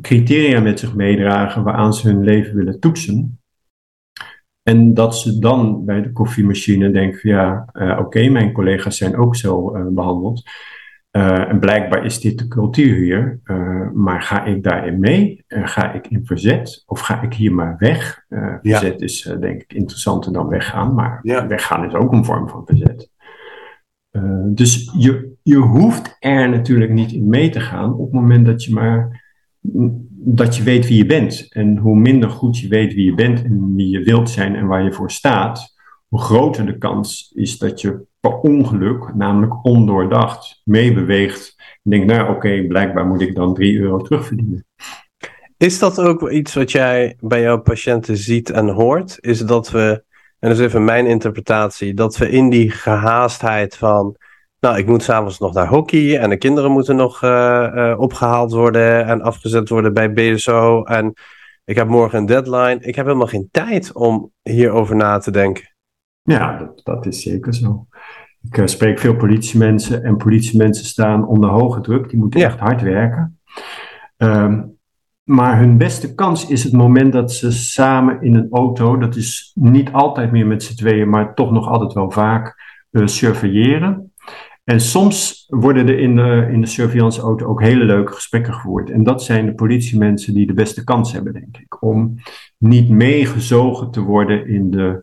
criteria 0.00 0.60
met 0.60 0.78
zich 0.78 0.94
meedragen 0.94 1.62
waaraan 1.62 1.94
ze 1.94 2.08
hun 2.08 2.24
leven 2.24 2.54
willen 2.56 2.80
toetsen. 2.80 3.38
En 4.62 4.94
dat 4.94 5.16
ze 5.16 5.38
dan 5.38 5.84
bij 5.84 6.02
de 6.02 6.12
koffiemachine 6.12 6.90
denken: 6.90 7.28
ja, 7.28 7.68
uh, 7.72 7.90
oké, 7.90 8.00
okay, 8.00 8.28
mijn 8.28 8.52
collega's 8.52 8.96
zijn 8.96 9.16
ook 9.16 9.36
zo 9.36 9.70
behandeld. 9.90 10.42
Uh, 11.16 11.48
en 11.48 11.58
blijkbaar 11.58 12.04
is 12.04 12.20
dit 12.20 12.38
de 12.38 12.48
cultuur 12.48 12.94
hier. 12.94 13.40
maar 13.94 14.22
ga 14.22 14.44
ik 14.44 14.62
daarin 14.62 14.98
mee? 14.98 15.44
ga 15.48 15.92
ik 15.92 16.06
in 16.06 16.26
verzet? 16.26 16.82
Of 16.86 17.00
ga 17.00 17.22
ik 17.22 17.34
hier 17.34 17.52
maar 17.52 17.76
weg? 17.78 18.24
verzet 18.62 18.98
ja. 18.98 19.04
is 19.04 19.34
denk 19.40 19.62
ik 19.62 19.72
interessanter 19.72 20.32
dan 20.32 20.48
weggaan. 20.48 20.94
Maar 20.94 21.18
ja. 21.22 21.46
weggaan 21.46 21.84
is 21.84 21.94
ook 21.94 22.12
een 22.12 22.24
vorm 22.24 22.48
van 22.48 22.66
verzet. 22.66 23.10
dus 24.46 24.92
je, 24.98 25.32
je 25.42 25.56
hoeft 25.56 26.16
er 26.20 26.48
natuurlijk 26.48 26.92
niet 26.92 27.12
in 27.12 27.28
mee 27.28 27.50
te 27.50 27.60
gaan 27.60 27.94
op 27.94 28.04
het 28.04 28.20
moment 28.20 28.46
dat 28.46 28.64
je 28.64 28.72
maar 28.72 29.22
dat 30.26 30.56
je 30.56 30.62
weet 30.62 30.86
wie 30.86 30.96
je 30.96 31.06
bent. 31.06 31.46
En 31.52 31.76
hoe 31.76 31.96
minder 31.96 32.30
goed 32.30 32.58
je 32.58 32.68
weet 32.68 32.94
wie 32.94 33.04
je 33.04 33.14
bent 33.14 33.44
en 33.44 33.74
wie 33.74 33.88
je 33.88 34.02
wilt 34.02 34.30
zijn 34.30 34.56
en 34.56 34.66
waar 34.66 34.82
je 34.82 34.92
voor 34.92 35.10
staat, 35.10 35.74
hoe 36.08 36.20
groter 36.20 36.66
de 36.66 36.78
kans 36.78 37.32
is 37.34 37.58
dat 37.58 37.80
je 37.80 38.06
per 38.24 38.38
ongeluk, 38.38 39.14
namelijk 39.14 39.64
ondoordacht, 39.64 40.60
meebeweegt. 40.64 41.54
En 41.82 41.90
denkt, 41.90 42.06
nou 42.06 42.22
oké, 42.22 42.30
okay, 42.30 42.66
blijkbaar 42.66 43.06
moet 43.06 43.20
ik 43.20 43.34
dan 43.34 43.54
3 43.54 43.78
euro 43.78 43.98
terugverdienen. 43.98 44.66
Is 45.56 45.78
dat 45.78 46.00
ook 46.00 46.30
iets 46.30 46.54
wat 46.54 46.72
jij 46.72 47.16
bij 47.20 47.40
jouw 47.40 47.60
patiënten 47.60 48.16
ziet 48.16 48.50
en 48.50 48.68
hoort? 48.68 49.16
Is 49.20 49.38
dat 49.38 49.70
we, 49.70 50.04
en 50.38 50.48
dat 50.48 50.58
is 50.58 50.64
even 50.64 50.84
mijn 50.84 51.06
interpretatie, 51.06 51.94
dat 51.94 52.16
we 52.16 52.30
in 52.30 52.50
die 52.50 52.70
gehaastheid 52.70 53.76
van 53.76 54.16
nou, 54.60 54.78
ik 54.78 54.86
moet 54.86 55.02
s'avonds 55.02 55.38
nog 55.38 55.52
naar 55.52 55.68
hockey 55.68 56.18
en 56.18 56.30
de 56.30 56.36
kinderen 56.36 56.70
moeten 56.70 56.96
nog 56.96 57.22
uh, 57.22 57.30
uh, 57.74 57.94
opgehaald 57.98 58.52
worden 58.52 59.06
en 59.06 59.22
afgezet 59.22 59.68
worden 59.68 59.92
bij 59.92 60.12
BSO. 60.12 60.82
En 60.82 61.12
ik 61.64 61.76
heb 61.76 61.88
morgen 61.88 62.18
een 62.18 62.26
deadline. 62.26 62.78
Ik 62.80 62.94
heb 62.94 63.06
helemaal 63.06 63.26
geen 63.26 63.48
tijd 63.50 63.92
om 63.92 64.32
hierover 64.42 64.96
na 64.96 65.18
te 65.18 65.30
denken. 65.30 65.74
Ja, 66.22 66.58
dat, 66.58 66.80
dat 66.84 67.06
is 67.06 67.22
zeker 67.22 67.54
zo. 67.54 67.86
Ik 68.48 68.56
uh, 68.58 68.66
spreek 68.66 68.98
veel 68.98 69.16
politiemensen 69.16 70.04
en 70.04 70.16
politiemensen 70.16 70.84
staan 70.84 71.26
onder 71.26 71.50
hoge 71.50 71.80
druk. 71.80 72.08
Die 72.08 72.18
moeten 72.18 72.40
ja. 72.40 72.46
echt 72.46 72.58
hard 72.58 72.82
werken. 72.82 73.38
Um, 74.16 74.72
maar 75.24 75.58
hun 75.58 75.76
beste 75.76 76.14
kans 76.14 76.46
is 76.46 76.64
het 76.64 76.72
moment 76.72 77.12
dat 77.12 77.32
ze 77.32 77.52
samen 77.52 78.22
in 78.22 78.34
een 78.34 78.48
auto, 78.50 78.98
dat 78.98 79.16
is 79.16 79.52
niet 79.54 79.92
altijd 79.92 80.32
meer 80.32 80.46
met 80.46 80.62
z'n 80.62 80.74
tweeën, 80.76 81.08
maar 81.08 81.34
toch 81.34 81.50
nog 81.50 81.68
altijd 81.68 81.92
wel 81.92 82.10
vaak, 82.10 82.62
surveilleren. 82.90 84.12
En 84.64 84.80
soms 84.80 85.46
worden 85.48 85.88
er 85.88 85.98
in 85.98 86.16
de, 86.16 86.48
in 86.52 86.60
de 86.60 86.66
surveillanceauto 86.66 87.46
ook 87.46 87.62
hele 87.62 87.84
leuke 87.84 88.12
gesprekken 88.12 88.54
gevoerd. 88.54 88.90
En 88.90 89.02
dat 89.02 89.22
zijn 89.22 89.46
de 89.46 89.54
politiemensen 89.54 90.34
die 90.34 90.46
de 90.46 90.54
beste 90.54 90.84
kans 90.84 91.12
hebben, 91.12 91.32
denk 91.32 91.56
ik. 91.56 91.82
Om 91.82 92.14
niet 92.58 92.88
meegezogen 92.88 93.90
te 93.90 94.00
worden 94.00 94.48
in 94.48 94.70
de, 94.70 95.02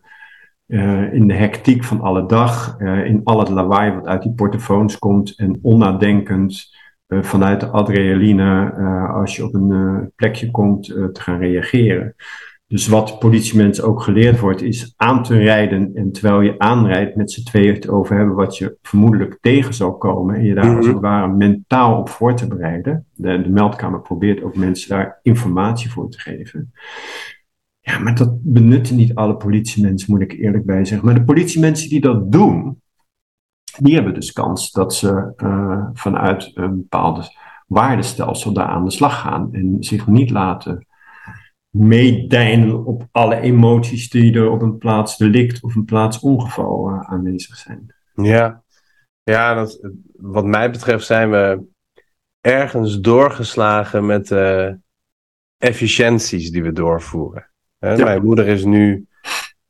uh, 0.72 1.12
in 1.12 1.28
de 1.28 1.34
hectiek 1.34 1.84
van 1.84 2.00
alle 2.00 2.26
dag. 2.26 2.76
Uh, 2.78 3.04
in 3.04 3.20
al 3.24 3.38
het 3.38 3.48
lawaai 3.48 3.92
wat 3.92 4.06
uit 4.06 4.22
die 4.22 4.32
portofoons 4.32 4.98
komt. 4.98 5.38
En 5.38 5.58
onnadenkend 5.62 6.76
uh, 7.08 7.22
vanuit 7.22 7.60
de 7.60 7.66
adrenaline, 7.66 8.72
als 9.12 9.36
je 9.36 9.44
op 9.44 9.54
een 9.54 10.12
plekje 10.16 10.50
komt, 10.50 10.84
te 10.84 11.20
gaan 11.20 11.38
reageren. 11.38 12.14
Dus 12.66 12.86
wat 12.86 13.18
politiemensen 13.18 13.84
ook 13.84 14.02
geleerd 14.02 14.40
wordt, 14.40 14.62
is 14.62 14.94
aan 14.96 15.22
te 15.22 15.38
rijden. 15.38 15.90
En 15.94 16.12
terwijl 16.12 16.40
je 16.40 16.58
aanrijdt, 16.58 17.16
met 17.16 17.32
z'n 17.32 17.44
tweeën 17.44 17.80
te 17.80 17.90
over 17.90 18.16
hebben 18.16 18.34
wat 18.34 18.58
je 18.58 18.76
vermoedelijk 18.82 19.38
tegen 19.40 19.74
zal 19.74 19.96
komen. 19.96 20.34
En 20.34 20.44
je 20.44 20.54
daar 20.54 20.76
als 20.76 20.86
het 20.86 21.00
ware 21.00 21.32
mentaal 21.32 21.98
op 21.98 22.08
voor 22.08 22.34
te 22.34 22.46
bereiden. 22.46 23.06
De, 23.12 23.42
de 23.42 23.50
meldkamer 23.50 24.00
probeert 24.00 24.42
ook 24.42 24.56
mensen 24.56 24.88
daar 24.88 25.18
informatie 25.22 25.90
voor 25.90 26.08
te 26.08 26.18
geven. 26.20 26.72
Ja, 27.84 27.98
maar 27.98 28.14
dat 28.14 28.42
benutten 28.42 28.96
niet 28.96 29.14
alle 29.14 29.36
politiemensen, 29.36 30.12
moet 30.12 30.20
ik 30.20 30.32
eerlijk 30.32 30.64
bij 30.64 30.84
zeggen. 30.84 31.06
Maar 31.06 31.14
de 31.14 31.24
politiemensen 31.24 31.88
die 31.88 32.00
dat 32.00 32.32
doen, 32.32 32.82
die 33.78 33.94
hebben 33.94 34.14
dus 34.14 34.32
kans 34.32 34.70
dat 34.70 34.94
ze 34.94 35.32
uh, 35.36 35.88
vanuit 35.92 36.50
een 36.54 36.76
bepaalde 36.76 37.36
waardestelsel 37.66 38.52
daar 38.52 38.66
aan 38.66 38.84
de 38.84 38.90
slag 38.90 39.20
gaan. 39.20 39.54
En 39.54 39.76
zich 39.80 40.06
niet 40.06 40.30
laten 40.30 40.86
meedijnen 41.68 42.84
op 42.84 43.08
alle 43.10 43.40
emoties 43.40 44.10
die 44.10 44.34
er 44.34 44.50
op 44.50 44.62
een 44.62 44.78
plaats 44.78 45.16
delict 45.16 45.62
of 45.62 45.74
een 45.74 45.84
plaats 45.84 46.20
ongeval 46.20 46.90
uh, 46.90 47.00
aanwezig 47.00 47.56
zijn. 47.56 47.94
Ja, 48.14 48.62
ja 49.22 49.54
dat, 49.54 49.88
wat 50.16 50.44
mij 50.44 50.70
betreft 50.70 51.06
zijn 51.06 51.30
we 51.30 51.64
ergens 52.40 53.00
doorgeslagen 53.00 54.06
met 54.06 54.28
de 54.28 54.78
efficiënties 55.58 56.50
die 56.50 56.62
we 56.62 56.72
doorvoeren. 56.72 57.51
Ja. 57.82 58.04
Mijn 58.04 58.24
moeder 58.24 58.46
is 58.46 58.64
nu, 58.64 59.06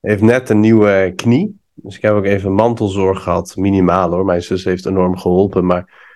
heeft 0.00 0.22
net 0.22 0.48
een 0.48 0.60
nieuwe 0.60 1.12
knie. 1.16 1.60
Dus 1.74 1.96
ik 1.96 2.02
heb 2.02 2.12
ook 2.12 2.24
even 2.24 2.52
mantelzorg 2.52 3.22
gehad, 3.22 3.56
minimaal 3.56 4.10
hoor. 4.10 4.24
Mijn 4.24 4.42
zus 4.42 4.64
heeft 4.64 4.86
enorm 4.86 5.18
geholpen. 5.18 5.66
Maar 5.66 6.10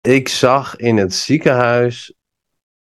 ik 0.00 0.28
zag 0.28 0.76
in 0.76 0.96
het 0.96 1.14
ziekenhuis 1.14 2.14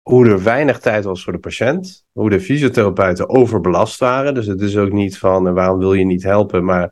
hoe 0.02 0.28
er 0.28 0.44
weinig 0.44 0.80
tijd 0.80 1.04
was 1.04 1.24
voor 1.24 1.34
de 1.34 1.40
patiënt, 1.40 2.06
hoe 2.12 2.30
de 2.30 2.42
fysiotherapeuten 2.42 3.30
overbelast 3.30 4.00
waren. 4.00 4.34
Dus 4.34 4.46
het 4.46 4.62
is 4.62 4.78
ook 4.78 4.92
niet 4.92 5.18
van 5.18 5.54
waarom 5.54 5.80
wil 5.80 5.94
je 5.94 6.06
niet 6.06 6.24
helpen, 6.24 6.66
maar 6.66 6.92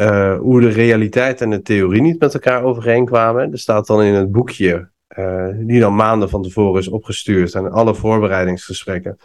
uh, 0.00 0.38
hoe 0.38 0.60
de 0.60 0.68
realiteit 0.68 1.40
en 1.40 1.50
de 1.50 1.62
theorie 1.62 2.02
niet 2.02 2.20
met 2.20 2.34
elkaar 2.34 2.62
overeenkwamen. 2.62 3.52
Er 3.52 3.58
staat 3.58 3.86
dan 3.86 4.02
in 4.02 4.14
het 4.14 4.32
boekje, 4.32 4.90
uh, 5.18 5.48
die 5.56 5.80
dan 5.80 5.94
maanden 5.94 6.28
van 6.28 6.42
tevoren 6.42 6.80
is 6.80 6.88
opgestuurd 6.88 7.54
en 7.54 7.70
alle 7.70 7.94
voorbereidingsgesprekken. 7.94 9.18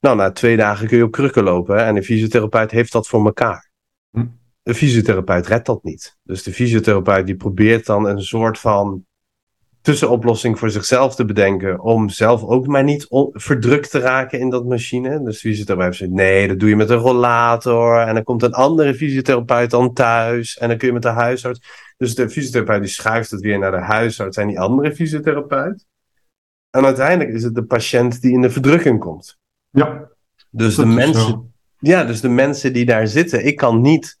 Nou, 0.00 0.16
na 0.16 0.30
twee 0.30 0.56
dagen 0.56 0.86
kun 0.86 0.96
je 0.96 1.04
op 1.04 1.12
krukken 1.12 1.42
lopen 1.42 1.84
en 1.84 1.94
de 1.94 2.02
fysiotherapeut 2.02 2.70
heeft 2.70 2.92
dat 2.92 3.08
voor 3.08 3.24
elkaar. 3.24 3.70
Hm. 4.10 4.26
De 4.62 4.74
fysiotherapeut 4.74 5.46
redt 5.46 5.66
dat 5.66 5.84
niet. 5.84 6.16
Dus 6.22 6.42
de 6.42 6.52
fysiotherapeut 6.52 7.26
die 7.26 7.36
probeert 7.36 7.86
dan 7.86 8.06
een 8.06 8.22
soort 8.22 8.58
van 8.58 9.06
tussenoplossing 9.80 10.58
voor 10.58 10.70
zichzelf 10.70 11.14
te 11.14 11.24
bedenken. 11.24 11.80
Om 11.80 12.08
zelf 12.08 12.42
ook 12.42 12.66
maar 12.66 12.84
niet 12.84 13.06
verdrukt 13.32 13.90
te 13.90 13.98
raken 13.98 14.38
in 14.38 14.50
dat 14.50 14.64
machine. 14.64 15.22
Dus 15.22 15.40
de 15.40 15.48
fysiotherapeut 15.48 15.96
zegt: 15.96 16.10
nee, 16.10 16.48
dat 16.48 16.58
doe 16.58 16.68
je 16.68 16.76
met 16.76 16.90
een 16.90 16.96
rollator. 16.96 18.00
En 18.00 18.14
dan 18.14 18.24
komt 18.24 18.42
een 18.42 18.52
andere 18.52 18.94
fysiotherapeut 18.94 19.70
dan 19.70 19.92
thuis. 19.92 20.58
En 20.58 20.68
dan 20.68 20.76
kun 20.76 20.86
je 20.86 20.92
met 20.92 21.02
de 21.02 21.08
huisarts. 21.08 21.60
Dus 21.96 22.14
de 22.14 22.30
fysiotherapeut 22.30 22.80
die 22.80 22.90
schuift 22.90 23.30
het 23.30 23.40
weer 23.40 23.58
naar 23.58 23.70
de 23.70 23.80
huisarts 23.80 24.36
en 24.36 24.46
die 24.46 24.60
andere 24.60 24.94
fysiotherapeut. 24.94 25.86
En 26.70 26.84
uiteindelijk 26.84 27.30
is 27.36 27.42
het 27.42 27.54
de 27.54 27.64
patiënt 27.64 28.20
die 28.20 28.32
in 28.32 28.40
de 28.40 28.50
verdrukking 28.50 29.00
komt. 29.00 29.37
Ja. 29.70 30.08
Dus 30.50 30.74
de 30.74 30.86
mensen, 30.86 31.22
zo. 31.22 31.50
ja, 31.78 32.04
dus 32.04 32.20
de 32.20 32.28
mensen 32.28 32.72
die 32.72 32.84
daar 32.84 33.06
zitten, 33.06 33.46
ik 33.46 33.56
kan 33.56 33.80
niet 33.80 34.18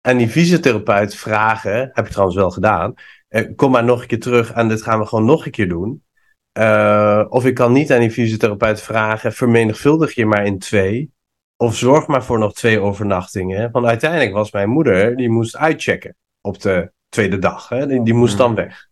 aan 0.00 0.16
die 0.16 0.28
fysiotherapeut 0.28 1.14
vragen, 1.14 1.90
heb 1.92 2.04
ik 2.06 2.10
trouwens 2.10 2.38
wel 2.38 2.50
gedaan, 2.50 2.94
eh, 3.28 3.54
kom 3.56 3.70
maar 3.70 3.84
nog 3.84 4.00
een 4.00 4.06
keer 4.06 4.20
terug 4.20 4.52
en 4.52 4.68
dit 4.68 4.82
gaan 4.82 4.98
we 4.98 5.06
gewoon 5.06 5.24
nog 5.24 5.44
een 5.44 5.50
keer 5.50 5.68
doen. 5.68 6.04
Eh, 6.52 7.24
of 7.28 7.44
ik 7.44 7.54
kan 7.54 7.72
niet 7.72 7.92
aan 7.92 8.00
die 8.00 8.10
fysiotherapeut 8.10 8.82
vragen, 8.82 9.32
vermenigvuldig 9.32 10.14
je 10.14 10.26
maar 10.26 10.44
in 10.46 10.58
twee. 10.58 11.12
Of 11.56 11.76
zorg 11.76 12.06
maar 12.06 12.24
voor 12.24 12.38
nog 12.38 12.52
twee 12.52 12.80
overnachtingen. 12.80 13.70
Want 13.70 13.86
uiteindelijk 13.86 14.32
was 14.32 14.52
mijn 14.52 14.68
moeder, 14.68 15.16
die 15.16 15.30
moest 15.30 15.56
uitchecken 15.56 16.16
op 16.40 16.60
de 16.60 16.92
tweede 17.08 17.38
dag. 17.38 17.68
Hè? 17.68 17.86
Die, 17.86 18.02
die 18.02 18.14
moest 18.14 18.36
dan 18.36 18.54
weg. 18.54 18.89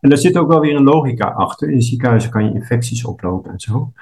En 0.00 0.08
daar 0.08 0.18
zit 0.18 0.36
ook 0.36 0.48
wel 0.48 0.60
weer 0.60 0.76
een 0.76 0.82
logica 0.82 1.28
achter. 1.28 1.70
In 1.70 1.82
ziekenhuizen 1.82 2.30
kan 2.30 2.44
je 2.44 2.54
infecties 2.54 3.04
oplopen 3.04 3.52
en 3.52 3.60
zo. 3.60 3.92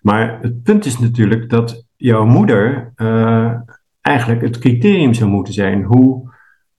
Maar 0.00 0.38
het 0.40 0.62
punt 0.62 0.84
is 0.84 0.98
natuurlijk 0.98 1.50
dat 1.50 1.86
jouw 1.96 2.24
moeder 2.24 2.92
eh, 2.94 3.52
eigenlijk 4.00 4.40
het 4.40 4.58
criterium 4.58 5.14
zou 5.14 5.30
moeten 5.30 5.54
zijn. 5.54 5.82
Hoe 5.82 6.30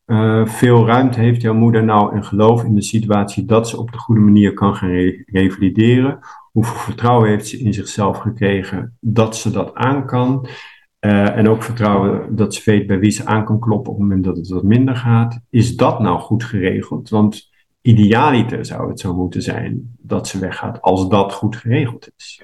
eh, 0.06 0.46
veel 0.46 0.86
ruimte 0.86 1.20
heeft 1.20 1.42
jouw 1.42 1.54
moeder 1.54 1.84
nou 1.84 2.16
en 2.16 2.24
geloof 2.24 2.64
in 2.64 2.76
de 2.76 2.82
situatie 2.82 3.46
dat 3.46 3.70
ze 3.70 3.80
op 3.80 3.92
de 3.92 3.98
goede 3.98 4.22
manier 4.22 4.54
kan 4.54 4.76
gaan 4.76 4.90
re- 4.90 5.24
revalideren? 5.26 6.20
Hoeveel 6.52 6.80
vertrouwen 6.80 7.30
heeft 7.30 7.48
ze 7.48 7.60
in 7.60 7.74
zichzelf 7.74 8.18
gekregen 8.18 8.98
dat 9.00 9.36
ze 9.36 9.52
dat 9.52 9.74
aan 9.74 10.06
kan? 10.06 10.48
Eh, 11.00 11.38
en 11.38 11.50
ook 11.50 11.64
vertrouwen 11.64 12.36
dat 12.36 12.54
ze 12.54 12.62
weet 12.66 12.88
bij 12.88 13.00
wie 13.00 13.12
ze 13.12 13.26
aan 13.26 13.46
kan 13.46 13.60
kloppen 13.60 13.92
op 13.92 13.98
het 14.00 14.08
moment 14.08 14.24
dat 14.24 14.38
het 14.38 14.48
wat 14.48 14.64
minder 14.64 14.96
gaat. 14.96 15.40
Is 15.50 15.76
dat 15.76 16.00
nou 16.00 16.20
goed 16.20 16.44
geregeld? 16.44 17.10
Want 17.10 17.52
idealiter 17.84 18.66
zou 18.66 18.90
het 18.90 19.00
zo 19.00 19.14
moeten 19.14 19.42
zijn 19.42 19.96
dat 20.00 20.28
ze 20.28 20.40
weggaat 20.40 20.82
als 20.82 21.10
dat 21.10 21.34
goed 21.34 21.56
geregeld 21.56 22.10
is. 22.18 22.42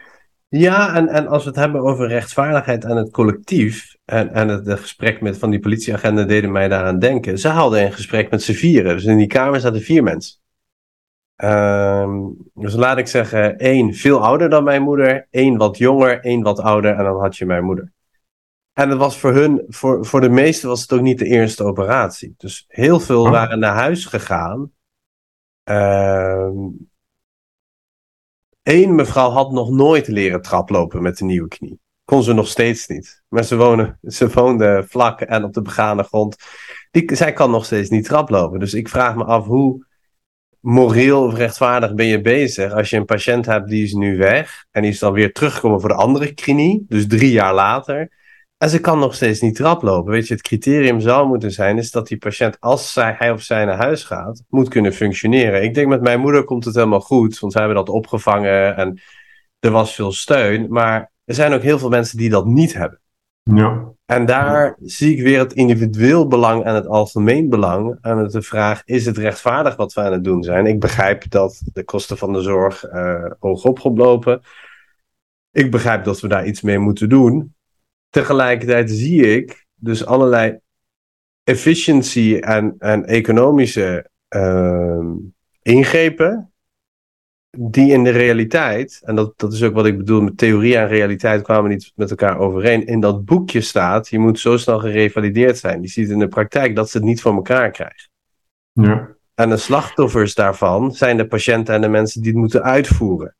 Ja, 0.47 0.95
en, 0.95 1.07
en 1.07 1.27
als 1.27 1.43
we 1.43 1.49
het 1.49 1.59
hebben 1.59 1.81
over 1.81 2.07
rechtvaardigheid 2.07 2.83
en 2.83 2.95
het 2.95 3.11
collectief. 3.11 3.95
En, 4.05 4.33
en 4.33 4.47
het, 4.47 4.65
het 4.65 4.79
gesprek 4.79 5.21
met 5.21 5.37
van 5.37 5.49
die 5.49 5.59
politieagenten 5.59 6.27
deden 6.27 6.51
mij 6.51 6.67
daaraan 6.67 6.99
denken. 6.99 7.39
Ze 7.39 7.47
hadden 7.47 7.85
een 7.85 7.93
gesprek 7.93 8.31
met 8.31 8.43
z'n 8.43 8.53
vieren. 8.53 8.95
Dus 8.95 9.05
in 9.05 9.17
die 9.17 9.27
kamer 9.27 9.59
zaten 9.59 9.81
vier 9.81 10.03
mensen. 10.03 10.39
Ehm, 11.35 12.11
dus 12.53 12.73
laat 12.73 12.97
ik 12.97 13.07
zeggen, 13.07 13.57
één 13.57 13.93
veel 13.93 14.23
ouder 14.23 14.49
dan 14.49 14.63
mijn 14.63 14.81
moeder, 14.81 15.27
één 15.29 15.57
wat 15.57 15.77
jonger, 15.77 16.19
één 16.19 16.41
wat 16.41 16.59
ouder 16.59 16.95
en 16.95 17.03
dan 17.03 17.19
had 17.19 17.37
je 17.37 17.45
mijn 17.45 17.63
moeder. 17.63 17.91
En 18.73 18.89
het 18.89 18.97
was 18.97 19.17
voor 19.17 19.33
hun, 19.33 19.65
voor, 19.67 20.05
voor 20.05 20.21
de 20.21 20.29
meesten 20.29 20.69
was 20.69 20.81
het 20.81 20.93
ook 20.93 21.01
niet 21.01 21.19
de 21.19 21.25
eerste 21.25 21.63
operatie. 21.63 22.33
Dus 22.37 22.65
heel 22.67 22.99
veel 22.99 23.23
Oh. 23.23 23.31
waren 23.31 23.59
naar 23.59 23.75
huis 23.75 24.05
gegaan. 24.05 24.71
Ehm 25.69 26.69
Eén 28.63 28.95
mevrouw 28.95 29.29
had 29.29 29.51
nog 29.51 29.69
nooit 29.69 30.07
leren 30.07 30.41
traplopen 30.41 31.01
met 31.01 31.17
de 31.17 31.25
nieuwe 31.25 31.47
knie. 31.47 31.79
Kon 32.05 32.23
ze 32.23 32.33
nog 32.33 32.47
steeds 32.47 32.87
niet. 32.87 33.23
Maar 33.27 33.43
ze, 33.43 33.55
wonen, 33.55 33.99
ze 34.03 34.29
woonde 34.29 34.85
vlak 34.87 35.21
en 35.21 35.43
op 35.43 35.53
de 35.53 35.61
begane 35.61 36.03
grond. 36.03 36.35
Die, 36.91 37.15
zij 37.15 37.33
kan 37.33 37.51
nog 37.51 37.65
steeds 37.65 37.89
niet 37.89 38.05
traplopen. 38.05 38.59
Dus 38.59 38.73
ik 38.73 38.89
vraag 38.89 39.15
me 39.15 39.23
af 39.23 39.45
hoe 39.45 39.85
moreel 40.59 41.23
of 41.23 41.33
rechtvaardig 41.33 41.93
ben 41.93 42.05
je 42.05 42.21
bezig 42.21 42.73
als 42.73 42.89
je 42.89 42.97
een 42.97 43.05
patiënt 43.05 43.45
hebt 43.45 43.69
die 43.69 43.83
is 43.83 43.93
nu 43.93 44.17
weg 44.17 44.65
en 44.71 44.81
die 44.81 44.91
is 44.91 44.99
dan 44.99 45.13
weer 45.13 45.33
teruggekomen 45.33 45.79
voor 45.79 45.89
de 45.89 45.95
andere 45.95 46.33
knie, 46.33 46.85
dus 46.87 47.07
drie 47.07 47.31
jaar 47.31 47.53
later. 47.53 48.11
En 48.59 48.69
ze 48.69 48.79
kan 48.79 48.99
nog 48.99 49.15
steeds 49.15 49.41
niet 49.41 49.55
traplopen. 49.55 50.11
Weet 50.11 50.27
je, 50.27 50.33
het 50.33 50.43
criterium 50.43 50.99
zou 50.99 51.27
moeten 51.27 51.51
zijn 51.51 51.77
is 51.77 51.91
dat 51.91 52.07
die 52.07 52.17
patiënt, 52.17 52.59
als 52.59 52.93
zij, 52.93 53.15
hij 53.17 53.31
of 53.31 53.41
zij 53.41 53.65
naar 53.65 53.77
huis 53.77 54.03
gaat, 54.03 54.43
moet 54.49 54.69
kunnen 54.69 54.93
functioneren. 54.93 55.63
Ik 55.63 55.73
denk 55.73 55.87
met 55.87 56.01
mijn 56.01 56.19
moeder 56.19 56.43
komt 56.43 56.65
het 56.65 56.75
helemaal 56.75 57.01
goed, 57.01 57.39
want 57.39 57.53
zij 57.53 57.61
hebben 57.61 57.85
dat 57.85 57.95
opgevangen 57.95 58.75
en 58.75 58.99
er 59.59 59.71
was 59.71 59.95
veel 59.95 60.11
steun. 60.11 60.65
Maar 60.69 61.11
er 61.25 61.33
zijn 61.33 61.53
ook 61.53 61.61
heel 61.61 61.79
veel 61.79 61.89
mensen 61.89 62.17
die 62.17 62.29
dat 62.29 62.45
niet 62.45 62.73
hebben. 62.73 62.99
Ja, 63.43 63.91
En 64.05 64.25
daar 64.25 64.77
zie 64.79 65.15
ik 65.15 65.23
weer 65.23 65.39
het 65.39 65.53
individueel 65.53 66.27
belang 66.27 66.63
en 66.63 66.75
het 66.75 66.87
algemeen 66.87 67.49
belang. 67.49 67.97
En 68.01 68.17
het 68.17 68.31
de 68.31 68.41
vraag, 68.41 68.81
is 68.85 69.05
het 69.05 69.17
rechtvaardig 69.17 69.75
wat 69.75 69.93
we 69.93 70.01
aan 70.01 70.11
het 70.11 70.23
doen 70.23 70.43
zijn? 70.43 70.65
Ik 70.65 70.79
begrijp 70.79 71.29
dat 71.29 71.61
de 71.73 71.83
kosten 71.83 72.17
van 72.17 72.33
de 72.33 72.41
zorg 72.41 72.83
eh 72.83 73.31
hoog 73.39 73.63
opgelopen. 73.63 74.41
Ik 75.51 75.71
begrijp 75.71 76.03
dat 76.03 76.19
we 76.19 76.27
daar 76.27 76.45
iets 76.45 76.61
mee 76.61 76.79
moeten 76.79 77.09
doen. 77.09 77.53
Tegelijkertijd 78.09 78.91
zie 78.91 79.35
ik 79.35 79.65
dus 79.75 80.05
allerlei 80.05 80.59
efficiency 81.43 82.37
en, 82.41 82.75
en 82.79 83.05
economische 83.05 84.09
ehm, 84.27 85.15
ingrepen 85.61 86.53
die 87.57 87.91
in 87.91 88.03
de 88.03 88.09
realiteit, 88.09 89.01
en 89.03 89.15
dat, 89.15 89.33
dat 89.35 89.53
is 89.53 89.63
ook 89.63 89.73
wat 89.73 89.85
ik 89.85 89.97
bedoel 89.97 90.21
met 90.21 90.37
theorie 90.37 90.77
en 90.77 90.87
realiteit 90.87 91.41
kwamen 91.41 91.69
niet 91.69 91.91
met 91.95 92.09
elkaar 92.09 92.37
overeen, 92.37 92.85
in 92.85 92.99
dat 92.99 93.25
boekje 93.25 93.61
staat, 93.61 94.07
je 94.07 94.19
moet 94.19 94.39
zo 94.39 94.57
snel 94.57 94.79
gerevalideerd 94.79 95.57
zijn. 95.57 95.81
Die 95.81 95.89
ziet 95.89 96.09
in 96.09 96.19
de 96.19 96.27
praktijk 96.27 96.75
dat 96.75 96.89
ze 96.89 96.97
het 96.97 97.05
niet 97.05 97.21
voor 97.21 97.33
elkaar 97.33 97.71
krijgen. 97.71 98.09
ja, 98.71 99.15
En 99.35 99.49
de 99.49 99.57
slachtoffers 99.57 100.33
daarvan 100.33 100.91
zijn 100.91 101.17
de 101.17 101.27
patiënten 101.27 101.75
en 101.75 101.81
de 101.81 101.87
mensen 101.87 102.21
die 102.21 102.31
het 102.31 102.39
moeten 102.39 102.63
uitvoeren. 102.63 103.35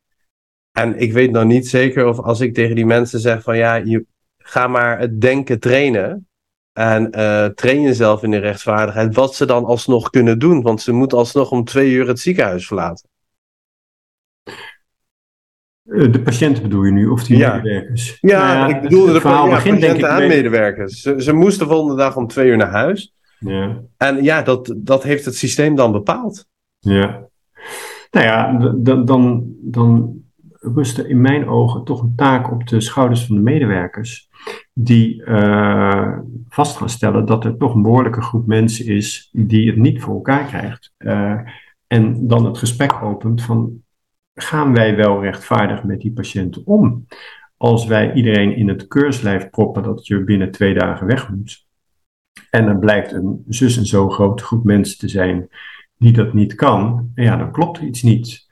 En 0.71 0.99
ik 0.99 1.13
weet 1.13 1.31
nog 1.31 1.43
niet 1.43 1.67
zeker 1.67 2.07
of 2.07 2.19
als 2.19 2.39
ik 2.39 2.53
tegen 2.53 2.75
die 2.75 2.85
mensen 2.85 3.19
zeg 3.19 3.43
van 3.43 3.57
ja, 3.57 3.75
je, 3.75 4.05
ga 4.49 4.67
maar 4.67 4.99
het 4.99 5.21
denken 5.21 5.59
trainen. 5.59 6.27
En 6.73 7.11
eh, 7.11 7.45
train 7.45 7.81
jezelf 7.81 8.23
in 8.23 8.31
de 8.31 8.37
rechtvaardigheid. 8.37 9.15
Wat 9.15 9.35
ze 9.35 9.45
dan 9.45 9.65
alsnog 9.65 10.09
kunnen 10.09 10.39
doen. 10.39 10.61
Want 10.61 10.81
ze 10.81 10.91
moeten 10.91 11.17
alsnog 11.17 11.51
om 11.51 11.63
twee 11.63 11.91
uur 11.91 12.07
het 12.07 12.19
ziekenhuis 12.19 12.67
verlaten. 12.67 13.09
Eh, 15.83 16.11
De 16.11 16.21
patiënten 16.21 16.63
bedoel 16.63 16.83
je 16.83 16.91
nu, 16.91 17.07
of 17.07 17.23
die 17.23 17.37
Ja. 17.37 17.55
medewerkers? 17.55 18.17
Ja, 18.21 18.53
Nou 18.53 18.75
ik 18.75 18.81
bedoelde 18.81 19.13
de 19.13 19.21
verhaal 19.21 19.47
ja, 19.47 19.55
begint 19.55 19.79
denk 19.81 19.95
ik 19.95 20.01
patiënten 20.01 20.23
en 20.23 20.29
medewerkers. 20.35 21.01
Ze, 21.01 21.21
ze 21.21 21.33
moesten 21.33 21.67
de 21.67 21.73
volgende 21.73 21.95
dag 21.95 22.15
om 22.15 22.27
twee 22.27 22.47
uur 22.49 22.57
naar 22.57 22.71
huis. 22.71 23.13
Ja, 23.39 23.81
En 23.97 24.23
ja, 24.23 24.41
dat, 24.41 24.73
dat 24.77 25.03
heeft 25.03 25.25
het 25.25 25.35
systeem 25.35 25.75
dan 25.75 25.91
bepaald. 25.91 26.45
ja. 26.79 27.27
Nou 28.11 28.25
ja, 28.25 28.57
d- 28.57 28.85
d- 28.85 29.07
dan, 29.07 29.53
dan 29.61 30.21
rust 30.59 30.97
er 30.97 31.09
in 31.09 31.21
mijn 31.21 31.47
ogen 31.47 31.83
toch 31.83 32.01
een 32.01 32.15
taak 32.15 32.51
op 32.51 32.67
de 32.67 32.81
schouders 32.81 33.25
van 33.25 33.35
de 33.35 33.41
medewerkers. 33.41 34.29
Die 34.73 35.23
eh, 35.23 36.17
vast 36.49 36.77
gaan 36.77 36.89
stellen 36.89 37.25
dat 37.25 37.45
er 37.45 37.57
toch 37.57 37.73
een 37.73 37.81
behoorlijke 37.81 38.21
groep 38.21 38.47
mensen 38.47 38.85
is 38.85 39.29
die 39.31 39.67
het 39.67 39.77
niet 39.77 40.01
voor 40.01 40.15
elkaar 40.15 40.45
krijgt. 40.45 40.93
Eh, 40.97 41.39
en 41.87 42.27
dan 42.27 42.45
het 42.45 42.57
gesprek 42.57 43.03
opent 43.03 43.41
van, 43.41 43.83
gaan 44.33 44.73
wij 44.73 44.95
wel 44.95 45.21
rechtvaardig 45.21 45.83
met 45.83 46.01
die 46.01 46.11
patiënten 46.11 46.65
om? 46.65 47.05
Als 47.57 47.85
wij 47.85 48.13
iedereen 48.13 48.55
in 48.55 48.67
het 48.67 48.87
keurslijf 48.87 49.49
proppen 49.49 49.83
dat 49.83 50.07
je 50.07 50.23
binnen 50.23 50.51
twee 50.51 50.73
dagen 50.73 51.07
weg 51.07 51.29
moet. 51.29 51.67
En 52.49 52.67
er 52.67 52.79
blijkt 52.79 53.11
een 53.11 53.43
zus 53.47 53.77
en 53.77 53.85
zo 53.85 54.09
grote 54.09 54.43
groep 54.43 54.63
mensen 54.63 54.97
te 54.97 55.07
zijn 55.07 55.49
die 55.97 56.11
dat 56.11 56.33
niet 56.33 56.55
kan, 56.55 57.11
ja, 57.15 57.35
dan 57.35 57.51
klopt 57.51 57.77
er 57.77 57.83
iets 57.83 58.01
niet. 58.01 58.48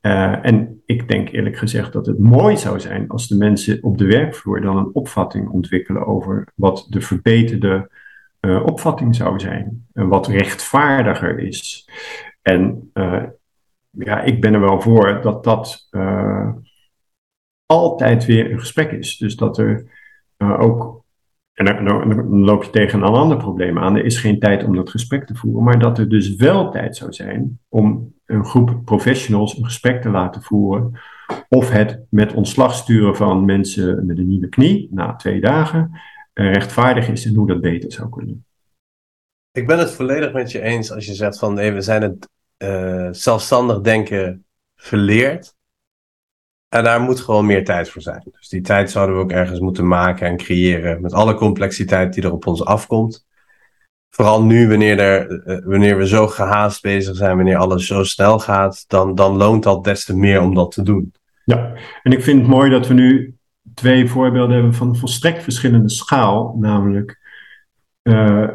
Eh, 0.00 0.44
en 0.44 0.82
ik 0.86 1.08
denk 1.08 1.28
eerlijk 1.28 1.56
gezegd 1.56 1.92
dat 1.92 2.06
het 2.06 2.18
mooi 2.18 2.56
zou 2.56 2.80
zijn 2.80 3.08
als 3.08 3.28
de 3.28 3.36
mensen 3.36 3.82
op 3.82 3.98
de 3.98 4.06
werkvloer 4.06 4.60
dan 4.60 4.76
een 4.76 4.94
opvatting 4.94 5.48
ontwikkelen 5.48 6.06
over 6.06 6.48
wat 6.54 6.86
de 6.88 7.00
verbeterde 7.00 7.90
eh, 8.40 8.62
opvatting 8.64 9.14
zou 9.14 9.40
zijn. 9.40 9.86
En 9.92 10.08
wat 10.08 10.26
rechtvaardiger 10.26 11.38
is. 11.38 11.88
En 12.42 12.90
eh, 12.92 13.24
ja, 13.90 14.20
ik 14.20 14.40
ben 14.40 14.54
er 14.54 14.60
wel 14.60 14.80
voor 14.80 15.20
dat 15.22 15.44
dat 15.44 15.88
altijd 17.66 18.24
weer 18.24 18.50
een 18.50 18.60
gesprek 18.60 18.92
is. 18.92 19.16
Dus 19.16 19.36
dat 19.36 19.58
er 19.58 19.96
ook 20.38 20.97
en 21.58 21.84
dan, 21.84 22.28
loop 22.28 22.64
je 22.64 22.70
tegen 22.70 23.02
een 23.02 23.08
ander 23.08 23.36
probleem 23.36 23.78
aan. 23.78 23.96
Er 23.96 24.04
is 24.04 24.18
geen 24.18 24.38
tijd 24.38 24.64
om 24.64 24.76
dat 24.76 24.90
gesprek 24.90 25.26
te 25.26 25.34
voeren. 25.34 25.64
Maar 25.64 25.78
dat 25.78 25.98
er 25.98 26.08
dus 26.08 26.36
wel 26.36 26.70
tijd 26.70 26.96
zou 26.96 27.12
zijn 27.12 27.60
om 27.68 28.14
een 28.26 28.44
groep 28.44 28.80
professionals 28.84 29.56
een 29.56 29.64
gesprek 29.64 30.02
te 30.02 30.08
laten 30.08 30.42
voeren. 30.42 31.00
Of 31.48 31.70
het 31.70 32.00
met 32.10 32.32
ontslag 32.32 32.74
sturen 32.74 33.16
van 33.16 33.44
mensen 33.44 34.06
met 34.06 34.18
een 34.18 34.28
nieuwe 34.28 34.48
knie 34.48 34.88
na 34.90 35.14
twee 35.14 35.40
dagen 35.40 36.00
eh, 36.32 36.52
rechtvaardig 36.52 37.08
is 37.08 37.24
en 37.24 37.34
hoe 37.34 37.46
dat 37.46 37.60
beter 37.60 37.92
zou 37.92 38.08
kunnen. 38.08 38.46
Ik 39.52 39.66
ben 39.66 39.78
het 39.78 39.90
volledig 39.90 40.32
met 40.32 40.50
je 40.50 40.60
eens 40.60 40.92
als 40.92 41.06
je 41.06 41.14
zegt 41.14 41.38
van 41.38 41.54
we 41.54 41.80
zijn 41.80 42.02
het 42.02 42.28
eh, 42.56 43.08
zelfstandig 43.10 43.80
denken 43.80 44.44
verleerd. 44.76 45.54
En 46.68 46.84
daar 46.84 47.00
moet 47.00 47.20
gewoon 47.20 47.46
meer 47.46 47.64
tijd 47.64 47.90
voor 47.90 48.02
zijn. 48.02 48.22
Dus 48.38 48.48
die 48.48 48.60
tijd 48.60 48.90
zouden 48.90 49.16
we 49.16 49.22
ook 49.22 49.30
ergens 49.32 49.60
moeten 49.60 49.86
maken 49.88 50.26
en 50.26 50.36
creëren. 50.36 51.00
Met 51.02 51.12
alle 51.12 51.34
complexiteit 51.34 52.12
die 52.14 52.22
er 52.22 52.32
op 52.32 52.46
ons 52.46 52.64
afkomt. 52.64 53.26
Vooral 54.10 54.42
nu, 54.44 54.68
wanneer, 54.68 54.98
er, 54.98 55.42
eh, 55.42 55.58
wanneer 55.64 55.96
we 55.98 56.06
zo 56.06 56.26
gehaast 56.26 56.82
bezig 56.82 57.16
zijn, 57.16 57.36
wanneer 57.36 57.56
alles 57.56 57.86
zo 57.86 58.04
snel 58.04 58.38
gaat, 58.38 58.84
dan, 58.88 59.14
dan 59.14 59.36
loont 59.36 59.62
dat 59.62 59.84
des 59.84 60.04
te 60.04 60.16
meer 60.16 60.40
om 60.40 60.54
dat 60.54 60.70
te 60.70 60.82
doen. 60.82 61.12
Ja, 61.44 61.72
en 62.02 62.12
ik 62.12 62.22
vind 62.22 62.38
het 62.40 62.48
mooi 62.50 62.70
dat 62.70 62.86
we 62.86 62.94
nu 62.94 63.34
twee 63.74 64.08
voorbeelden 64.08 64.54
hebben 64.54 64.74
van 64.74 64.96
volstrekt 64.96 65.42
verschillende 65.42 65.90
schaal. 65.90 66.56
Namelijk 66.60 67.18
eh, 68.02 68.48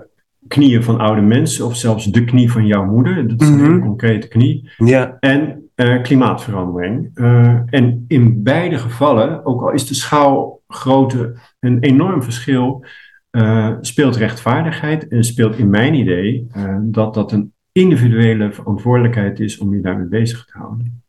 knieën 0.48 0.84
van 0.84 1.00
oude 1.00 1.22
mensen 1.22 1.66
of 1.66 1.76
zelfs 1.76 2.06
de 2.06 2.24
knie 2.24 2.52
van 2.52 2.66
jouw 2.66 2.86
moeder. 2.86 3.28
Dat 3.28 3.42
is 3.42 3.48
een 3.48 3.56
Mhm. 3.56 3.64
hele 3.66 3.80
concrete 3.80 4.28
knie. 4.28 4.70
Ja, 4.78 5.18
En 5.20 5.63
uh, 5.76 6.02
klimaatverandering. 6.02 7.12
en 7.70 8.06
in 8.08 8.44
beide 8.44 8.78
gevallen, 8.78 9.46
ook 9.46 9.62
al 9.62 9.72
is 9.72 9.88
de 9.88 9.94
schaalgrootte 9.94 11.36
een 11.60 11.80
enorm 11.80 12.24
verschil, 12.24 12.86
speelt 13.82 14.16
rechtvaardigheid 14.16 15.08
en 15.08 15.24
speelt 15.24 15.58
in 15.58 15.70
mijn 15.70 15.94
idee 15.94 16.48
dat 16.82 17.14
dat 17.14 17.32
een 17.32 17.54
individuele 17.72 18.52
verantwoordelijkheid 18.52 19.40
is 19.40 19.58
om 19.58 19.74
je 19.76 19.82
daarmee 19.82 20.08
bezig 20.08 20.46
te 20.46 20.58
houden. 20.58 21.04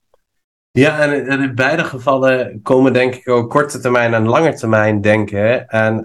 Ja, 0.70 0.98
en 0.98 1.40
in 1.40 1.54
beide 1.54 1.84
gevallen 1.84 2.62
komen 2.62 2.92
denk 2.92 3.14
ik 3.14 3.28
ook 3.28 3.50
korte 3.50 3.80
termijn 3.80 4.14
en 4.14 4.26
lange 4.26 4.54
termijn 4.54 5.00
denken 5.00 5.68
en 5.68 6.04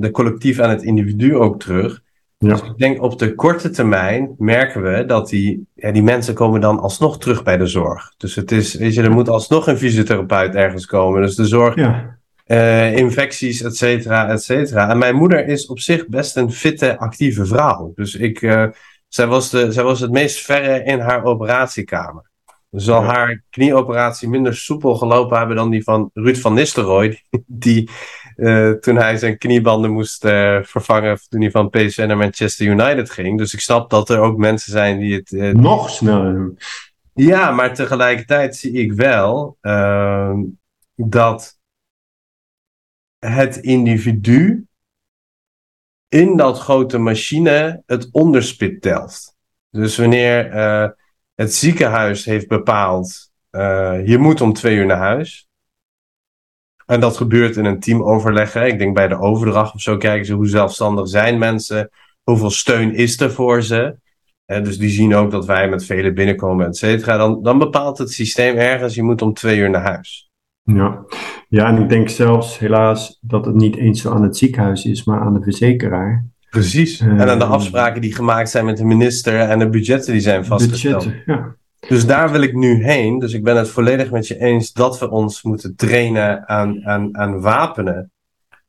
de 0.00 0.08
collectief 0.12 0.58
en 0.58 0.70
het 0.70 0.82
individu 0.82 1.36
ook 1.36 1.60
terug. 1.60 2.02
Ja. 2.38 2.48
Dus 2.48 2.62
ik 2.62 2.78
denk 2.78 3.02
op 3.02 3.18
de 3.18 3.34
korte 3.34 3.70
termijn 3.70 4.34
merken 4.38 4.82
we 4.82 5.04
dat 5.04 5.28
die, 5.28 5.66
ja, 5.74 5.90
die 5.92 6.02
mensen 6.02 6.34
komen 6.34 6.60
dan 6.60 6.80
alsnog 6.80 7.18
terug 7.18 7.42
bij 7.42 7.56
de 7.56 7.66
zorg. 7.66 8.14
Dus 8.16 8.34
het 8.34 8.52
is, 8.52 8.74
weet 8.74 8.94
je, 8.94 9.02
er 9.02 9.10
moet 9.10 9.28
alsnog 9.28 9.66
een 9.66 9.78
fysiotherapeut 9.78 10.54
ergens 10.54 10.86
komen. 10.86 11.22
Dus 11.22 11.34
de 11.34 11.46
zorg, 11.46 11.74
ja. 11.74 12.18
uh, 12.46 12.96
infecties, 12.96 13.62
et 13.62 13.76
cetera, 13.76 14.28
et 14.28 14.42
cetera. 14.42 14.90
En 14.90 14.98
mijn 14.98 15.14
moeder 15.14 15.46
is 15.46 15.66
op 15.66 15.78
zich 15.78 16.08
best 16.08 16.36
een 16.36 16.52
fitte, 16.52 16.98
actieve 16.98 17.46
vrouw. 17.46 17.92
Dus 17.94 18.14
ik, 18.14 18.42
uh, 18.42 18.66
zij, 19.08 19.26
was 19.26 19.50
de, 19.50 19.72
zij 19.72 19.84
was 19.84 20.00
het 20.00 20.10
meest 20.10 20.44
verre 20.44 20.84
in 20.84 20.98
haar 20.98 21.24
operatiekamer 21.24 22.28
zal 22.70 23.02
haar 23.02 23.42
knieoperatie 23.50 24.28
minder 24.28 24.56
soepel 24.56 24.94
gelopen 24.94 25.38
hebben 25.38 25.56
dan 25.56 25.70
die 25.70 25.82
van 25.82 26.10
Ruud 26.14 26.36
van 26.36 26.54
Nistelrooy. 26.54 27.22
Die 27.46 27.90
uh, 28.38 28.70
toen 28.70 28.96
hij 28.96 29.16
zijn 29.16 29.38
kniebanden 29.38 29.90
moest 29.90 30.24
uh, 30.24 30.62
vervangen 30.62 31.18
toen 31.28 31.40
hij 31.40 31.50
van 31.50 31.70
PSV 31.70 32.04
naar 32.06 32.16
Manchester 32.16 32.66
United 32.66 33.10
ging. 33.10 33.38
Dus 33.38 33.54
ik 33.54 33.60
snap 33.60 33.90
dat 33.90 34.08
er 34.08 34.18
ook 34.18 34.36
mensen 34.36 34.72
zijn 34.72 34.98
die 34.98 35.14
het... 35.14 35.32
Uh, 35.32 35.52
Nog 35.52 35.90
sneller 35.90 36.32
doen. 36.34 36.58
Ja, 37.14 37.50
maar 37.50 37.74
tegelijkertijd 37.74 38.56
zie 38.56 38.72
ik 38.72 38.92
wel 38.92 39.56
ehm, 39.60 40.42
dat 40.94 41.58
het 43.18 43.56
individu 43.56 44.66
in 46.08 46.36
dat 46.36 46.58
grote 46.58 46.98
machine 46.98 47.82
het 47.86 48.08
onderspit 48.12 48.82
telt. 48.82 49.34
Dus 49.70 49.96
wanneer 49.96 50.52
het 51.34 51.54
ziekenhuis 51.54 52.24
heeft 52.24 52.48
bepaald, 52.48 53.30
je 54.04 54.16
moet 54.18 54.40
om 54.40 54.52
twee 54.52 54.76
uur 54.76 54.86
naar 54.86 54.96
huis. 54.98 55.47
En 56.88 57.00
dat 57.00 57.16
gebeurt 57.16 57.56
in 57.56 57.64
een 57.64 57.80
teamoverleg. 57.80 58.54
Ik 58.54 58.78
denk 58.78 58.94
bij 58.94 59.08
de 59.08 59.18
overdracht 59.18 59.74
of 59.74 59.80
zo 59.80 59.96
kijken 59.96 60.26
ze 60.26 60.32
hoe 60.32 60.48
zelfstandig 60.48 61.08
zijn 61.08 61.38
mensen. 61.38 61.90
Hoeveel 62.22 62.50
steun 62.50 62.94
is 62.94 63.20
er 63.20 63.32
voor 63.32 63.62
ze. 63.62 63.96
Uh, 64.46 64.62
dus 64.62 64.78
die 64.78 64.90
zien 64.90 65.14
ook 65.14 65.30
dat 65.30 65.46
wij 65.46 65.68
met 65.68 65.84
velen 65.84 66.14
binnenkomen, 66.14 66.66
et 66.66 66.76
cetera. 66.76 67.16
Dan, 67.16 67.42
dan 67.42 67.58
bepaalt 67.58 67.98
het 67.98 68.10
systeem 68.10 68.56
ergens, 68.56 68.94
je 68.94 69.02
moet 69.02 69.22
om 69.22 69.34
twee 69.34 69.58
uur 69.58 69.70
naar 69.70 69.82
huis. 69.82 70.30
Ja. 70.62 71.04
ja, 71.48 71.66
en 71.66 71.82
ik 71.82 71.88
denk 71.88 72.08
zelfs 72.08 72.58
helaas 72.58 73.18
dat 73.20 73.44
het 73.44 73.54
niet 73.54 73.76
eens 73.76 74.00
zo 74.00 74.12
aan 74.12 74.22
het 74.22 74.36
ziekenhuis 74.36 74.84
is, 74.84 75.04
maar 75.04 75.20
aan 75.20 75.34
de 75.34 75.42
verzekeraar. 75.42 76.26
Precies. 76.50 77.00
en 77.00 77.30
aan 77.30 77.38
de 77.38 77.44
ehm, 77.44 77.52
afspraken 77.52 78.00
die 78.00 78.14
gemaakt 78.14 78.50
zijn 78.50 78.64
met 78.64 78.76
de 78.76 78.84
minister 78.84 79.40
en 79.40 79.58
de 79.58 79.68
budgetten 79.68 80.12
die 80.12 80.20
zijn 80.20 80.44
vastgesteld. 80.44 81.04
Budgetten, 81.04 81.34
ja. 81.34 81.56
Dus 81.80 82.06
daar 82.06 82.30
wil 82.30 82.42
ik 82.42 82.54
nu 82.54 82.84
heen. 82.84 83.18
Dus 83.18 83.32
ik 83.32 83.44
ben 83.44 83.56
het 83.56 83.68
volledig 83.68 84.10
met 84.10 84.26
je 84.26 84.38
eens 84.38 84.72
dat 84.72 84.98
we 84.98 85.10
ons 85.10 85.42
moeten 85.42 85.76
trainen 85.76 86.48
aan, 86.48 86.86
aan, 86.86 87.16
aan 87.16 87.40
wapenen. 87.40 88.12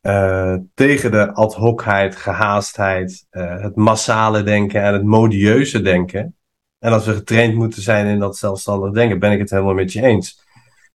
Uh, 0.01 0.55
tegen 0.74 1.12
de 1.12 1.34
ad 1.34 1.55
hocheid, 1.55 2.16
gehaastheid, 2.16 3.26
uh, 3.32 3.62
het 3.62 3.76
massale 3.76 4.43
denken 4.43 4.82
en 4.82 4.93
het 4.93 5.03
modieuze 5.03 5.82
denken. 5.82 6.36
En 6.80 6.91
dat 6.91 7.05
we 7.05 7.14
getraind 7.14 7.55
moeten 7.55 7.82
zijn 7.82 8.05
in 8.05 8.20
dat 8.20 8.38
zelfstandig 8.38 8.91
denken, 8.91 9.20
ben 9.20 9.32
ik 9.32 9.39
het 9.39 9.49
helemaal 9.49 9.74
met 9.74 9.93
je 9.93 10.01
eens. 10.01 10.43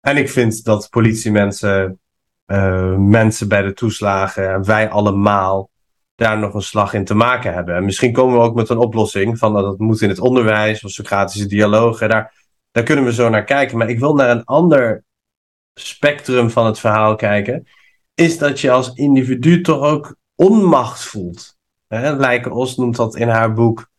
En 0.02 0.18
ik 0.18 0.30
vind 0.30 0.64
dat 0.64 0.90
politiemensen, 0.90 2.00
uh, 2.48 2.96
mensen 2.98 3.48
bij 3.48 3.62
de 3.62 3.74
toeslagen, 3.74 4.66
wij 4.66 4.90
allemaal, 4.90 5.70
daar 6.16 6.40
nog 6.40 6.54
een 6.54 6.62
slag 6.62 6.94
in 6.94 7.06
te 7.06 7.14
maken 7.14 7.54
hebben. 7.54 7.76
En 7.76 7.86
misschien 7.86 8.14
komen 8.14 8.38
we 8.38 8.44
ook 8.44 8.56
met 8.56 8.70
een 8.70 8.78
oplossing 8.78 9.38
van 9.38 9.54
dat 9.54 9.66
het 9.66 9.80
moet 9.80 10.02
in 10.02 10.10
het 10.10 10.20
onderwijs 10.20 10.84
of 10.84 10.92
Socratische 10.92 11.48
dialogen. 11.48 12.10
Daar, 12.10 12.34
daar 12.72 12.84
kunnen 12.84 13.06
we 13.06 13.14
zo 13.14 13.30
naar 13.30 13.44
kijken. 13.44 13.78
Maar 13.78 13.90
ik 13.90 14.00
wil 14.00 14.16
naar 14.16 14.30
een 14.30 14.44
ander 14.44 15.04
spectrum 15.74 16.50
van 16.50 16.66
het 16.66 16.80
verhaal 16.80 17.16
kijken. 17.16 17.68
Is 18.14 18.38
dat 18.38 18.60
je 18.60 18.72
als 18.72 18.94
individu 18.94 19.62
toch 19.62 19.82
ook 19.82 20.16
onmacht 20.36 21.04
voelt. 21.04 21.58
Lijke 21.88 22.52
Os 22.52 22.76
noemt 22.76 22.96
dat 22.96 23.16
in 23.16 23.28
haar 23.28 23.54
boek 23.54 23.90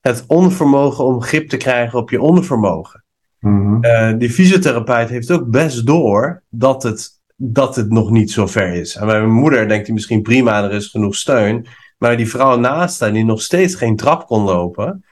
het 0.00 0.24
onvermogen 0.26 1.04
om 1.04 1.22
grip 1.22 1.48
te 1.48 1.56
krijgen 1.56 1.98
op 1.98 2.10
je 2.10 2.20
onvermogen. 2.20 3.04
Mm 3.38 3.80
die 4.18 4.30
fysiotherapeut 4.30 5.08
heeft 5.08 5.30
ook 5.30 5.50
best 5.50 5.86
door 5.86 6.42
dat 6.48 6.82
het 6.82 7.19
dat 7.42 7.76
het 7.76 7.90
nog 7.90 8.10
niet 8.10 8.30
zo 8.30 8.46
ver 8.46 8.74
is. 8.74 8.96
En 8.96 9.06
bij 9.06 9.20
mijn 9.20 9.32
moeder 9.32 9.68
denkt 9.68 9.86
hij 9.86 9.94
misschien 9.94 10.22
prima, 10.22 10.64
er 10.64 10.72
is 10.72 10.86
genoeg 10.86 11.14
steun. 11.14 11.66
Maar 11.98 12.16
die 12.16 12.28
vrouw 12.28 12.58
naast 12.58 13.00
haar, 13.00 13.12
die 13.12 13.24
nog 13.24 13.42
steeds 13.42 13.74
geen 13.74 13.96
trap 13.96 14.26
kon 14.26 14.42
lopen. 14.42 15.04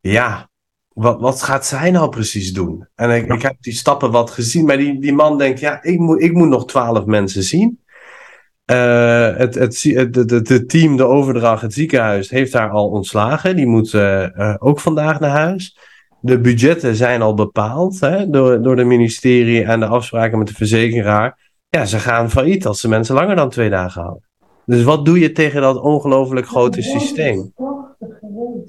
Ja, 0.00 0.50
wat, 0.88 1.20
wat 1.20 1.42
gaat 1.42 1.66
zij 1.66 1.90
nou 1.90 2.08
precies 2.08 2.52
doen? 2.52 2.86
En 2.94 3.10
ik, 3.10 3.32
ik 3.32 3.42
heb 3.42 3.56
die 3.60 3.72
stappen 3.72 4.10
wat 4.10 4.30
gezien. 4.30 4.64
Maar 4.64 4.76
die, 4.76 5.00
die 5.00 5.12
man 5.12 5.38
denkt, 5.38 5.60
ja, 5.60 5.82
ik 5.82 5.98
moet, 5.98 6.22
ik 6.22 6.32
moet 6.32 6.48
nog 6.48 6.66
twaalf 6.66 7.04
mensen 7.04 7.42
zien. 7.42 7.80
Uh, 8.66 9.36
het, 9.36 9.54
het, 9.54 9.82
het, 9.82 10.48
het, 10.48 10.68
team, 10.68 10.96
de 10.96 11.04
overdracht, 11.04 11.62
het 11.62 11.72
ziekenhuis 11.72 12.30
heeft 12.30 12.52
haar 12.52 12.70
al 12.70 12.88
ontslagen. 12.88 13.56
Die 13.56 13.66
moet 13.66 13.92
uh, 13.92 14.26
uh, 14.36 14.54
ook 14.58 14.80
vandaag 14.80 15.20
naar 15.20 15.30
huis. 15.30 15.78
De 16.20 16.40
budgetten 16.40 16.96
zijn 16.96 17.22
al 17.22 17.34
bepaald 17.34 18.00
hè, 18.00 18.30
door, 18.30 18.62
door 18.62 18.76
de 18.76 18.84
ministerie 18.84 19.64
en 19.64 19.80
de 19.80 19.86
afspraken 19.86 20.38
met 20.38 20.48
de 20.48 20.54
verzekeraar. 20.54 21.51
Ja, 21.76 21.84
ze 21.84 21.98
gaan 21.98 22.30
failliet 22.30 22.66
als 22.66 22.80
ze 22.80 22.88
mensen 22.88 23.14
langer 23.14 23.36
dan 23.36 23.50
twee 23.50 23.70
dagen 23.70 24.02
houden. 24.02 24.28
Dus 24.64 24.82
wat 24.82 25.04
doe 25.04 25.18
je 25.18 25.32
tegen 25.32 25.60
dat 25.60 25.80
ongelooflijk 25.80 26.46
grote 26.46 26.82
systeem? 26.82 27.52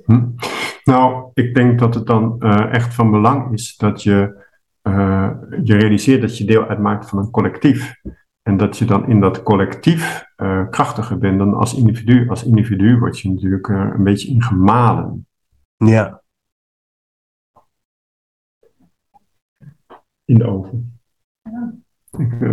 Hm? 0.06 0.28
Nou, 0.84 1.32
ik 1.34 1.56
denk 1.56 1.80
dat 1.80 1.94
het 1.94 2.06
dan 2.06 2.36
uh, 2.40 2.74
echt 2.74 2.94
van 2.94 3.12
belang 3.12 3.54
is 3.54 3.76
dat 3.78 4.04
je, 4.04 4.46
uh, 4.84 5.32
je 5.64 5.76
realiseert 5.76 6.22
dat 6.22 6.38
je 6.38 6.46
deel 6.46 6.68
uitmaakt 6.68 7.10
van 7.10 7.20
een 7.20 7.32
collectief. 7.32 7.94
En 8.42 8.58
dat 8.58 8.78
je 8.78 8.86
dan 8.86 9.10
in 9.10 9.20
dat 9.20 9.44
collectief 9.44 10.26
uh, 10.38 10.70
krachtiger 10.70 11.18
bent 11.18 11.38
dan 11.38 11.54
als 11.54 11.76
individu. 11.76 12.30
Als 12.30 12.44
individu 12.44 13.00
word 13.00 13.20
je 13.20 13.30
natuurlijk 13.30 13.68
een 13.68 14.04
beetje 14.04 14.28
ingemalen. 14.28 15.28
Ja. 15.78 16.22
In 20.26 20.38
de 20.38 20.46
oven. 20.46 21.00
Ja. 21.42 21.83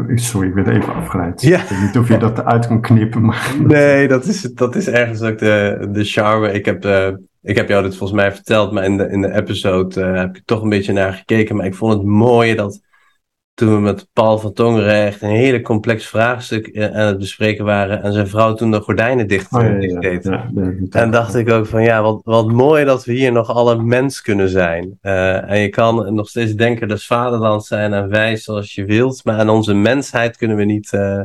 Ik, 0.08 0.18
sorry, 0.18 0.48
ik 0.48 0.54
werd 0.54 0.68
even 0.68 0.94
afgeleid. 0.94 1.42
Ja. 1.42 1.62
Ik 1.62 1.68
weet 1.68 1.80
niet 1.80 1.98
of 1.98 2.08
je 2.08 2.16
dat 2.16 2.38
eruit 2.38 2.66
kan 2.66 2.80
knippen. 2.80 3.24
Maar... 3.24 3.54
Nee, 3.66 4.08
dat 4.08 4.24
is, 4.24 4.42
dat 4.42 4.76
is 4.76 4.88
ergens 4.88 5.22
ook 5.22 5.38
de, 5.38 5.88
de 5.92 6.04
charme. 6.04 6.52
Ik 6.52 6.64
heb, 6.64 6.84
uh, 6.84 7.08
ik 7.42 7.56
heb 7.56 7.68
jou 7.68 7.82
dit 7.82 7.96
volgens 7.96 8.20
mij 8.20 8.32
verteld, 8.32 8.72
maar 8.72 8.84
in 8.84 8.96
de, 8.96 9.08
in 9.08 9.20
de 9.20 9.34
episode 9.34 10.00
uh, 10.00 10.16
heb 10.16 10.36
ik 10.36 10.42
toch 10.44 10.62
een 10.62 10.68
beetje 10.68 10.92
naar 10.92 11.12
gekeken. 11.12 11.56
Maar 11.56 11.66
ik 11.66 11.74
vond 11.74 11.92
het 11.92 12.02
mooi 12.02 12.54
dat 12.54 12.80
toen 13.61 13.74
we 13.74 13.80
met 13.80 14.08
Paul 14.12 14.38
van 14.38 14.52
Tongeren 14.52 15.06
echt 15.06 15.22
een 15.22 15.28
hele 15.28 15.61
complex 15.61 16.06
vraagstuk 16.06 16.66
eh, 16.66 16.84
aan 16.84 17.06
het 17.06 17.18
bespreken 17.18 17.64
waren. 17.64 18.02
En 18.02 18.12
zijn 18.12 18.28
vrouw 18.28 18.54
toen 18.54 18.70
de 18.70 18.80
gordijnen 18.80 19.28
dicht, 19.28 19.52
oh, 19.52 19.80
ja, 19.80 19.98
deed. 20.00 20.26
en 20.90 21.11
dacht 21.11 21.34
ik 21.34 21.50
ook 21.50 21.66
van 21.66 21.82
ja, 21.82 22.02
wat, 22.02 22.20
wat 22.24 22.52
mooi 22.52 22.84
dat 22.84 23.04
we 23.04 23.12
hier 23.12 23.32
nog 23.32 23.48
alle 23.48 23.82
mens 23.82 24.22
kunnen 24.22 24.48
zijn. 24.48 24.98
Uh, 25.02 25.50
en 25.50 25.61
je 25.61 25.68
kan 25.68 26.14
nog 26.14 26.28
steeds 26.28 26.54
denken 26.54 26.88
dat 26.88 27.02
vaderland 27.02 27.64
zijn 27.64 27.92
en 27.92 28.08
wijs 28.08 28.44
zoals 28.44 28.74
je 28.74 28.84
wilt. 28.84 29.24
Maar 29.24 29.38
aan 29.38 29.48
onze 29.48 29.74
mensheid 29.74 30.36
kunnen 30.36 30.56
we 30.56 30.64
niet, 30.64 30.92
uh, 30.92 31.22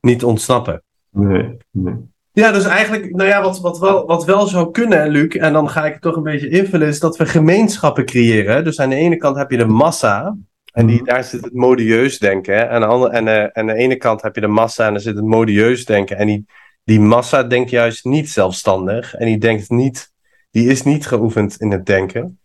niet 0.00 0.24
ontsnappen. 0.24 0.82
Nee, 1.10 1.56
nee. 1.70 1.94
Ja, 2.32 2.52
dus 2.52 2.64
eigenlijk, 2.64 3.14
nou 3.14 3.28
ja, 3.28 3.42
wat, 3.42 3.60
wat, 3.60 3.78
wel, 3.78 4.06
wat 4.06 4.24
wel 4.24 4.46
zou 4.46 4.70
kunnen, 4.70 5.08
Luc, 5.08 5.34
en 5.34 5.52
dan 5.52 5.68
ga 5.70 5.86
ik 5.86 5.92
het 5.92 6.02
toch 6.02 6.16
een 6.16 6.22
beetje 6.22 6.48
invullen, 6.48 6.88
is 6.88 7.00
dat 7.00 7.16
we 7.16 7.26
gemeenschappen 7.26 8.04
creëren. 8.04 8.64
Dus 8.64 8.80
aan 8.80 8.88
de 8.88 8.94
ene 8.94 9.16
kant 9.16 9.36
heb 9.36 9.50
je 9.50 9.56
de 9.56 9.66
massa, 9.66 10.36
en 10.72 10.86
die, 10.86 10.96
mhm. 10.96 11.04
daar 11.04 11.24
zit 11.24 11.44
het 11.44 11.54
modieus 11.54 12.18
denken. 12.18 12.54
Hè? 12.54 12.60
En, 12.60 12.84
aan 12.84 13.00
de, 13.00 13.08
en, 13.08 13.26
uh, 13.26 13.44
aan 13.44 13.66
de 13.66 13.74
ene 13.74 13.96
kant 13.96 14.22
heb 14.22 14.34
je 14.34 14.40
de 14.40 14.46
massa 14.46 14.86
en 14.86 14.92
daar 14.92 15.02
zit 15.02 15.16
het 15.16 15.24
modieus 15.24 15.84
denken. 15.84 16.16
En 16.16 16.26
die, 16.26 16.46
die 16.84 17.00
massa 17.00 17.42
denkt 17.42 17.70
juist 17.70 18.04
niet 18.04 18.30
zelfstandig. 18.30 19.14
En 19.14 19.26
die 19.26 19.38
denkt 19.38 19.70
niet, 19.70 20.12
die 20.50 20.68
is 20.68 20.82
niet 20.82 21.06
geoefend 21.06 21.60
in 21.60 21.70
het 21.70 21.86
denken. 21.86 22.38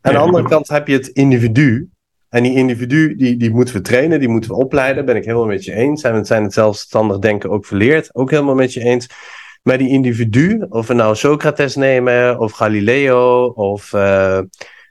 Aan 0.00 0.12
de 0.12 0.18
andere 0.18 0.48
kant 0.48 0.68
heb 0.68 0.88
je 0.88 0.92
het 0.94 1.08
individu. 1.08 1.90
En 2.28 2.42
die 2.42 2.54
individu, 2.54 3.16
die, 3.16 3.36
die 3.36 3.50
moeten 3.50 3.74
we 3.74 3.80
trainen, 3.80 4.18
die 4.20 4.28
moeten 4.28 4.50
we 4.50 4.56
opleiden. 4.56 5.04
Ben 5.04 5.16
ik 5.16 5.24
helemaal 5.24 5.46
met 5.46 5.64
je 5.64 5.72
eens. 5.72 6.02
En 6.02 6.14
we 6.14 6.24
zijn 6.24 6.42
het 6.42 6.52
zelfstandig 6.52 7.18
denken 7.18 7.50
ook 7.50 7.66
verleerd. 7.66 8.14
Ook 8.14 8.30
helemaal 8.30 8.54
met 8.54 8.72
je 8.72 8.80
eens. 8.80 9.06
Maar 9.62 9.78
die 9.78 9.88
individu, 9.88 10.66
of 10.68 10.86
we 10.86 10.94
nou 10.94 11.16
Socrates 11.16 11.76
nemen, 11.76 12.38
of 12.38 12.52
Galileo, 12.52 13.44
of 13.44 13.92
uh, 13.92 14.40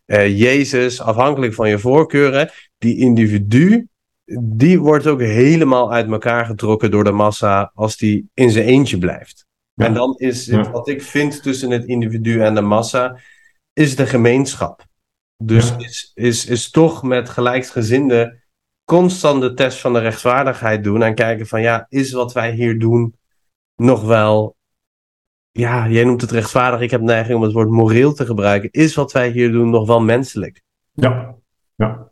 uh, 0.06 0.40
Jezus, 0.40 1.02
afhankelijk 1.02 1.54
van 1.54 1.70
je 1.70 1.80
voorkeuren, 1.80 2.52
die 2.82 2.98
individu, 2.98 3.88
die 4.40 4.80
wordt 4.80 5.08
ook 5.08 5.20
helemaal 5.20 5.94
uit 5.94 6.12
elkaar 6.12 6.46
getrokken 6.46 6.92
door 6.92 7.04
de 7.04 7.12
massa 7.12 7.72
als 7.74 7.98
die 7.98 8.30
in 8.34 8.50
zijn 8.52 8.66
eentje 8.66 8.98
blijft. 8.98 9.46
En 9.76 9.94
dan 9.94 10.16
is 10.18 10.48
het, 10.48 10.70
wat 10.70 10.88
ik 10.88 11.02
vind 11.02 11.44
tussen 11.44 11.72
het 11.72 11.86
individu 11.86 12.42
en 12.42 12.56
de 12.56 12.62
massa, 12.62 13.20
is 13.74 13.96
de 13.96 14.06
gemeenschap. 14.06 14.86
Dus 15.44 15.70
Ja. 15.70 15.78
is, 15.78 16.12
is, 16.14 16.46
is 16.46 16.70
toch 16.70 17.04
met 17.04 17.30
gelijksgezinden 17.30 18.44
constant 18.86 19.42
de 19.42 19.54
test 19.54 19.80
van 19.80 19.94
de 19.94 20.00
rechtvaardigheid 20.00 20.84
doen 20.84 21.04
en 21.04 21.16
kijken 21.16 21.48
van 21.48 21.62
ja, 21.62 21.86
is 21.90 22.12
wat 22.12 22.34
wij 22.34 22.52
hier 22.52 22.80
doen 22.80 23.16
nog 23.76 24.04
wel, 24.04 24.56
ja, 25.52 25.88
jij 25.88 26.04
noemt 26.04 26.22
het 26.22 26.32
rechtvaardig, 26.32 26.82
ik 26.82 26.92
heb 26.92 27.02
neiging 27.02 27.38
om 27.38 27.44
het 27.44 27.54
woord 27.54 27.70
moreel 27.70 28.14
te 28.14 28.26
gebruiken, 28.26 28.72
is 28.72 28.96
wat 28.96 29.12
wij 29.12 29.30
hier 29.30 29.52
doen 29.52 29.70
nog 29.70 29.88
wel 29.88 30.02
menselijk? 30.02 30.62
Ja, 30.92 31.36
ja. 31.76 32.10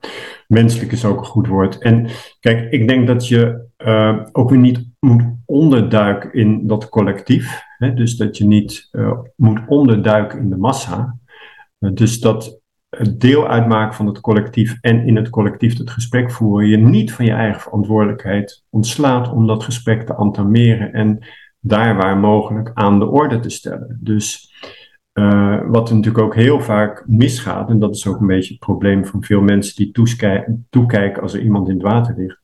Menselijk 0.49 0.91
is 0.91 1.05
ook 1.05 1.19
een 1.19 1.25
goed 1.25 1.47
woord. 1.47 1.77
En 1.77 2.07
kijk, 2.39 2.71
ik 2.71 2.87
denk 2.87 3.07
dat 3.07 3.27
je 3.27 3.67
eh, 3.77 4.19
ook 4.31 4.49
weer 4.49 4.59
niet 4.59 4.85
moet 4.99 5.23
onderduiken 5.45 6.33
in 6.33 6.67
dat 6.67 6.89
collectief. 6.89 7.61
Hè? 7.77 7.93
Dus 7.93 8.17
dat 8.17 8.37
je 8.37 8.45
niet 8.45 8.87
eh, 8.91 9.19
moet 9.35 9.59
onderduiken 9.67 10.39
in 10.39 10.49
de 10.49 10.57
massa. 10.57 11.17
Eh, 11.79 11.89
dus 11.93 12.19
dat 12.19 12.59
deel 13.17 13.47
uitmaken 13.47 13.95
van 13.95 14.07
het 14.07 14.19
collectief 14.19 14.77
en 14.81 15.05
in 15.05 15.15
het 15.15 15.29
collectief 15.29 15.77
het 15.77 15.89
gesprek 15.89 16.31
voeren, 16.31 16.67
je 16.67 16.77
niet 16.77 17.13
van 17.13 17.25
je 17.25 17.31
eigen 17.31 17.61
verantwoordelijkheid 17.61 18.63
ontslaat 18.69 19.31
om 19.31 19.47
dat 19.47 19.63
gesprek 19.63 20.05
te 20.05 20.15
entameren 20.15 20.93
en 20.93 21.25
daar 21.59 21.95
waar 21.95 22.17
mogelijk 22.17 22.71
aan 22.73 22.99
de 22.99 23.07
orde 23.07 23.39
te 23.39 23.49
stellen. 23.49 23.99
Dus 24.01 24.53
uh, 25.19 25.61
wat 25.67 25.91
natuurlijk 25.91 26.23
ook 26.23 26.35
heel 26.35 26.61
vaak 26.61 27.03
misgaat, 27.07 27.69
en 27.69 27.79
dat 27.79 27.95
is 27.95 28.07
ook 28.07 28.19
een 28.19 28.27
beetje 28.27 28.53
het 28.53 28.59
probleem 28.59 29.05
van 29.05 29.23
veel 29.23 29.41
mensen 29.41 29.75
die 29.75 29.91
toekijken 30.69 31.21
als 31.21 31.33
er 31.33 31.41
iemand 31.41 31.67
in 31.67 31.73
het 31.73 31.83
water 31.83 32.15
ligt, 32.17 32.39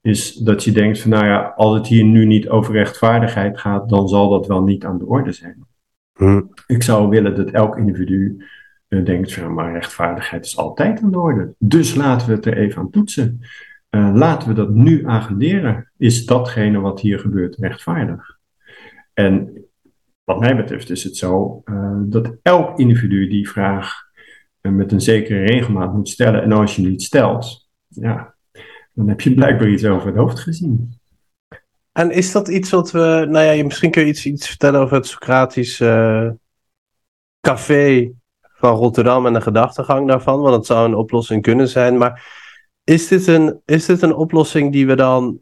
is 0.00 0.34
dat 0.34 0.64
je 0.64 0.72
denkt 0.72 1.00
van 1.00 1.10
nou 1.10 1.26
ja, 1.26 1.52
als 1.56 1.76
het 1.76 1.86
hier 1.86 2.04
nu 2.04 2.24
niet 2.24 2.48
over 2.48 2.72
rechtvaardigheid 2.72 3.58
gaat, 3.58 3.88
dan 3.88 4.08
zal 4.08 4.28
dat 4.28 4.46
wel 4.46 4.62
niet 4.62 4.84
aan 4.84 4.98
de 4.98 5.06
orde 5.06 5.32
zijn. 5.32 5.64
Hm. 6.14 6.42
Ik 6.66 6.82
zou 6.82 7.08
willen 7.08 7.34
dat 7.34 7.50
elk 7.50 7.76
individu 7.76 8.44
uh, 8.88 9.04
denkt 9.04 9.34
van 9.34 9.54
maar 9.54 9.72
rechtvaardigheid 9.72 10.44
is 10.44 10.56
altijd 10.56 11.02
aan 11.02 11.10
de 11.10 11.18
orde. 11.18 11.54
Dus 11.58 11.94
laten 11.94 12.28
we 12.28 12.34
het 12.34 12.46
er 12.46 12.56
even 12.56 12.80
aan 12.80 12.90
toetsen. 12.90 13.40
Uh, 13.90 14.10
laten 14.14 14.48
we 14.48 14.54
dat 14.54 14.70
nu 14.70 15.06
agenderen. 15.06 15.90
Is 15.96 16.26
datgene 16.26 16.80
wat 16.80 17.00
hier 17.00 17.18
gebeurt 17.18 17.56
rechtvaardig? 17.56 18.38
En 19.12 19.63
wat 20.24 20.40
mij 20.40 20.56
betreft 20.56 20.90
is 20.90 21.04
het 21.04 21.16
zo 21.16 21.62
uh, 21.64 22.00
dat 22.00 22.36
elk 22.42 22.78
individu 22.78 23.28
die 23.28 23.48
vraag 23.48 24.02
uh, 24.62 24.72
met 24.72 24.92
een 24.92 25.00
zekere 25.00 25.44
regelmaat 25.44 25.94
moet 25.94 26.08
stellen. 26.08 26.42
En 26.42 26.52
als 26.52 26.76
je 26.76 26.82
niet 26.82 27.02
stelt, 27.02 27.68
ja, 27.88 28.34
dan 28.92 29.08
heb 29.08 29.20
je 29.20 29.34
blijkbaar 29.34 29.68
iets 29.68 29.84
over 29.84 30.06
het 30.06 30.16
hoofd 30.16 30.38
gezien. 30.38 30.98
En 31.92 32.10
is 32.10 32.32
dat 32.32 32.48
iets 32.48 32.70
wat 32.70 32.90
we, 32.90 33.26
nou 33.28 33.44
ja, 33.44 33.64
misschien 33.64 33.90
kun 33.90 34.02
je 34.02 34.08
iets, 34.08 34.26
iets 34.26 34.48
vertellen 34.48 34.80
over 34.80 34.96
het 34.96 35.06
Socratisch 35.06 35.80
uh, 35.80 36.30
café 37.40 38.12
van 38.40 38.76
Rotterdam 38.76 39.26
en 39.26 39.32
de 39.32 39.40
gedachtegang 39.40 40.08
daarvan, 40.08 40.40
want 40.40 40.54
het 40.54 40.66
zou 40.66 40.88
een 40.88 40.94
oplossing 40.94 41.42
kunnen 41.42 41.68
zijn. 41.68 41.98
Maar 41.98 42.42
is 42.84 43.08
dit 43.08 43.26
een, 43.26 43.60
is 43.64 43.86
dit 43.86 44.02
een 44.02 44.14
oplossing 44.14 44.72
die 44.72 44.86
we 44.86 44.96
dan 44.96 45.40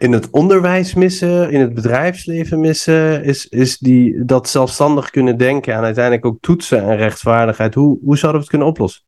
in 0.00 0.12
het 0.12 0.30
onderwijs 0.30 0.94
missen, 0.94 1.50
in 1.50 1.60
het 1.60 1.74
bedrijfsleven 1.74 2.60
missen? 2.60 3.24
Is, 3.24 3.48
is 3.48 3.78
die, 3.78 4.24
dat 4.24 4.48
zelfstandig 4.48 5.10
kunnen 5.10 5.36
denken 5.36 5.74
en 5.74 5.82
uiteindelijk 5.82 6.24
ook 6.24 6.40
toetsen 6.40 6.82
en 6.82 6.96
rechtvaardigheid? 6.96 7.74
Hoe, 7.74 7.98
hoe 8.02 8.18
zouden 8.18 8.40
we 8.40 8.46
het 8.46 8.48
kunnen 8.48 8.68
oplossen? 8.68 9.04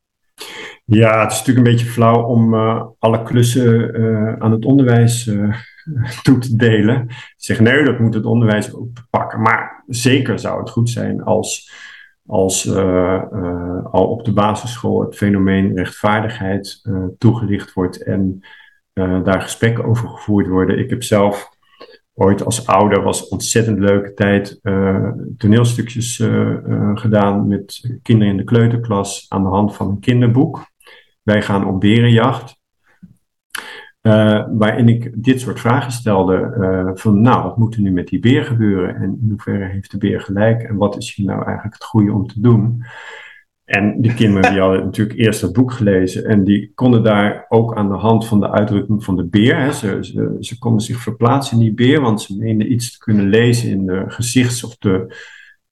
Ja, 0.85 1.23
het 1.23 1.33
is 1.33 1.39
natuurlijk 1.39 1.67
een 1.67 1.73
beetje 1.73 1.93
flauw 1.93 2.23
om 2.23 2.55
uh, 2.55 2.85
alle 2.99 3.23
klussen 3.23 4.01
uh, 4.01 4.37
aan 4.39 4.53
het 4.53 4.65
onderwijs 4.65 5.27
uh, 5.27 5.55
toe 6.23 6.39
te 6.39 6.57
delen. 6.57 7.07
Zeg 7.37 7.61
nee, 7.61 7.85
dat 7.85 7.99
moet 7.99 8.15
het 8.15 8.25
onderwijs 8.25 8.75
ook 8.75 8.89
pakken. 9.11 9.41
Maar 9.41 9.85
zeker 9.87 10.39
zou 10.39 10.61
het 10.61 10.71
goed 10.71 10.91
zijn 10.91 11.23
als, 11.23 11.73
als 12.27 12.77
al 13.91 14.07
op 14.09 14.25
de 14.25 14.33
basisschool 14.33 15.01
het 15.01 15.17
fenomeen 15.17 15.77
rechtvaardigheid 15.77 16.83
toegelicht 17.19 17.73
wordt 17.73 18.03
en 18.03 18.43
uh, 18.95 19.25
daar 19.25 19.43
gesprekken 19.43 19.85
over 19.85 20.09
gevoerd 20.09 20.47
worden. 20.47 20.79
Ik 20.79 20.91
heb 20.91 21.03
zelf 21.03 21.51
ooit 22.15 22.45
als 22.45 22.67
ouder, 22.67 23.03
was 23.03 23.29
ontzettend 23.29 23.79
leuke 23.79 24.15
tijd, 24.15 24.59
uh, 24.63 25.09
toneelstukjes 25.37 26.19
uh, 26.19 26.91
gedaan 26.95 27.49
met 27.49 27.99
kinderen 28.03 28.33
in 28.33 28.39
de 28.39 28.45
kleuterklas 28.45 29.27
aan 29.29 29.43
de 29.43 29.49
hand 29.49 29.77
van 29.77 29.89
een 29.89 30.01
kinderboek. 30.01 30.67
Wij 31.23 31.43
gaan 31.43 31.67
op 31.67 31.81
berenjacht. 31.81 32.61
waarin 34.59 34.89
ik 34.89 35.25
dit 35.25 35.41
soort 35.41 35.61
vragen 35.61 35.93
stelde 35.93 36.93
van 36.95 37.21
nou, 37.21 37.43
wat 37.43 37.57
moet 37.57 37.75
er 37.75 37.81
nu 37.81 37.91
met 37.91 38.09
die 38.09 38.21
beer 38.21 38.45
gebeuren 38.45 38.95
en 38.95 39.19
in 39.23 39.29
hoeverre 39.29 39.65
heeft 39.65 39.91
de 39.91 39.99
beer 39.99 40.21
gelijk 40.21 40.63
en 40.63 40.77
wat 40.77 40.97
is 40.97 41.15
hier 41.15 41.27
nou 41.27 41.45
eigenlijk 41.45 41.75
het 41.75 41.85
goede 41.85 42.13
om 42.13 42.27
te 42.27 42.41
doen? 42.41 42.85
En 43.65 44.01
die 44.01 44.15
kinderen 44.15 44.51
die 44.51 44.61
hadden 44.61 44.85
natuurlijk 44.85 45.19
eerst 45.19 45.41
het 45.41 45.53
boek 45.53 45.73
gelezen 45.73 46.25
en 46.25 46.45
die 46.45 46.73
konden 46.75 47.03
daar 47.03 47.47
ook 47.49 47.77
aan 47.77 47.89
de 47.89 47.95
hand 47.95 48.27
van 48.27 48.41
de 48.41 48.51
uitdrukking 48.51 49.05
van 49.05 49.17
de 49.17 49.25
beer, 49.25 49.57
hè, 49.57 49.73
ze, 49.73 49.99
ze, 50.01 50.37
ze, 50.41 50.59
konden 50.59 50.81
zich 50.81 50.99
verplaatsen 50.99 51.57
in 51.57 51.63
die 51.63 51.75
beer, 51.75 52.01
want 52.01 52.23
ze 52.23 52.37
meenden 52.37 52.73
iets 52.73 52.93
te 52.93 52.99
kunnen 52.99 53.29
lezen 53.29 53.71
in 53.71 53.87
de 53.87 54.05
gezichts- 54.07 54.65
of 54.65 54.77
de, 54.77 55.17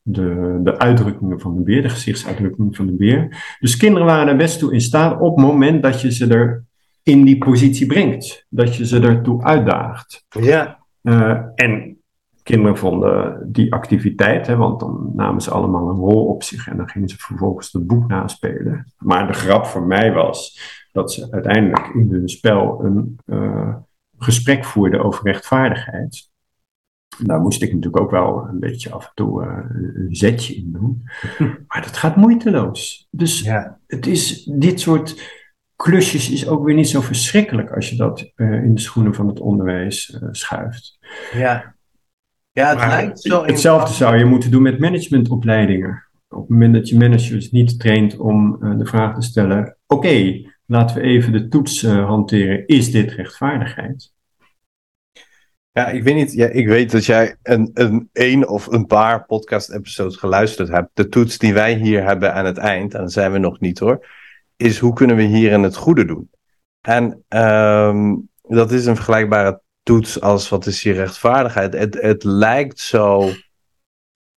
de, 0.03 0.61
de 0.63 0.79
uitdrukkingen 0.79 1.41
van 1.41 1.55
de 1.55 1.63
beer, 1.63 1.83
de 1.83 1.89
gezichtsuitdrukkingen 1.89 2.75
van 2.75 2.87
de 2.87 2.95
beer. 2.95 3.57
Dus 3.61 3.77
kinderen 3.77 4.07
waren 4.07 4.29
er 4.29 4.37
best 4.37 4.59
toe 4.59 4.73
in 4.73 4.81
staat 4.81 5.21
op 5.21 5.37
het 5.37 5.45
moment 5.45 5.83
dat 5.83 6.01
je 6.01 6.13
ze 6.13 6.27
er 6.27 6.65
in 7.03 7.25
die 7.25 7.39
positie 7.39 7.87
brengt, 7.87 8.47
dat 8.49 8.77
je 8.77 8.87
ze 8.87 9.01
ertoe 9.01 9.43
uitdaagt. 9.43 10.25
Ja. 10.41 10.79
Uh, 11.03 11.39
en 11.55 12.00
kinderen 12.51 12.77
vonden 12.77 13.49
die 13.53 13.73
activiteit, 13.73 14.47
hè, 14.47 14.57
want 14.57 14.81
dan 14.81 15.13
namen 15.15 15.41
ze 15.41 15.51
allemaal 15.51 15.89
een 15.89 15.97
rol 15.97 16.27
op 16.27 16.43
zich 16.43 16.69
en 16.69 16.77
dan 16.77 16.89
gingen 16.89 17.09
ze 17.09 17.17
vervolgens 17.19 17.73
het 17.73 17.87
boek 17.87 18.09
naspelen. 18.09 18.93
Maar 18.99 19.27
de 19.27 19.33
grap 19.33 19.67
voor 19.67 19.83
mij 19.83 20.13
was 20.13 20.61
dat 20.93 21.13
ze 21.13 21.31
uiteindelijk 21.31 21.91
in 21.95 22.11
hun 22.11 22.29
spel 22.29 22.85
een 22.85 23.19
uh, 23.27 23.75
gesprek 24.19 24.65
voerden 24.65 25.05
over 25.05 25.25
rechtvaardigheid. 25.25 26.29
Daar 27.19 27.41
moest 27.41 27.63
ik 27.63 27.75
natuurlijk 27.75 28.03
ook 28.03 28.11
wel 28.11 28.47
een 28.49 28.61
beetje 28.61 28.91
af 28.91 29.05
en 29.05 29.13
toe 29.15 29.45
uh, 29.45 29.59
een 29.95 30.15
zetje 30.15 30.55
in 30.55 30.73
doen. 30.73 31.03
Maar 31.69 31.83
dat 31.83 31.97
gaat 31.97 32.17
moeiteloos. 32.17 33.09
Dus 33.11 33.41
ja. 33.41 33.79
het 33.87 34.07
is 34.07 34.45
dit 34.45 34.81
soort 34.81 35.39
klusjes 35.77 36.31
is 36.31 36.49
ook 36.49 36.65
weer 36.65 36.75
niet 36.75 36.89
zo 36.89 37.01
verschrikkelijk 37.01 37.71
als 37.71 37.91
je 37.91 37.97
dat 37.97 38.33
uh, 38.37 38.65
in 38.65 38.75
de 38.75 38.81
schoenen 38.81 39.15
van 39.15 39.29
het 39.29 39.41
onderwijs 39.41 40.19
uh, 40.23 40.29
schuift. 40.33 40.99
Ja, 41.33 41.75
ja 42.53 42.69
het 42.69 42.79
maar 42.79 42.89
lijkt 42.89 43.21
zo. 43.21 43.45
Hetzelfde 43.45 43.95
zou 43.95 44.17
je 44.17 44.25
moeten 44.25 44.51
doen 44.51 44.63
met 44.63 44.79
managementopleidingen. 44.79 46.05
Op 46.29 46.41
het 46.41 46.49
moment 46.49 46.75
dat 46.75 46.89
je 46.89 46.97
managers 46.97 47.51
niet 47.51 47.81
traint 47.81 48.17
om 48.17 48.59
uh, 48.61 48.79
de 48.79 48.87
vraag 48.87 49.15
te 49.15 49.23
stellen: 49.23 49.77
oké, 49.87 50.07
okay, 50.07 50.53
laten 50.67 50.97
we 50.97 51.03
even 51.03 51.33
de 51.33 51.49
toets 51.49 51.87
hanteren. 51.87 52.67
Is 52.67 52.91
dit 52.91 53.13
rechtvaardigheid? 53.13 54.13
Ja, 55.73 55.89
ik 55.89 56.03
weet 56.03 56.15
niet. 56.15 56.33
Ja, 56.33 56.47
ik 56.47 56.67
weet 56.67 56.91
dat 56.91 57.05
jij 57.05 57.37
een, 57.43 57.71
een, 57.75 58.09
een 58.13 58.49
of 58.49 58.67
een 58.67 58.87
paar 58.87 59.25
podcast-episodes 59.27 60.17
geluisterd 60.17 60.69
hebt. 60.69 60.91
De 60.95 61.09
toets 61.09 61.39
die 61.39 61.55
wij 61.55 61.75
hier 61.75 62.05
hebben 62.05 62.35
aan 62.35 62.45
het 62.45 62.59
eind, 62.59 62.95
en 62.95 63.01
dat 63.01 63.13
zijn 63.13 63.33
we 63.33 63.39
nog 63.39 63.61
niet 63.61 63.79
hoor, 63.79 64.07
is 64.57 64.79
hoe 64.79 64.93
kunnen 64.93 65.17
we 65.17 65.23
hierin 65.23 65.63
het 65.63 65.77
goede 65.77 66.05
doen? 66.05 66.31
En 66.81 67.25
um, 67.29 68.29
dat 68.43 68.71
is 68.71 68.87
een 68.87 68.95
vergelijkbare 68.95 69.61
toets 69.91 70.21
als 70.21 70.49
wat 70.49 70.67
is 70.67 70.83
hier 70.83 70.95
rechtvaardigheid. 70.95 71.73
Het, 71.73 71.95
het 72.01 72.25
lijkt 72.25 72.81
zo 72.81 73.33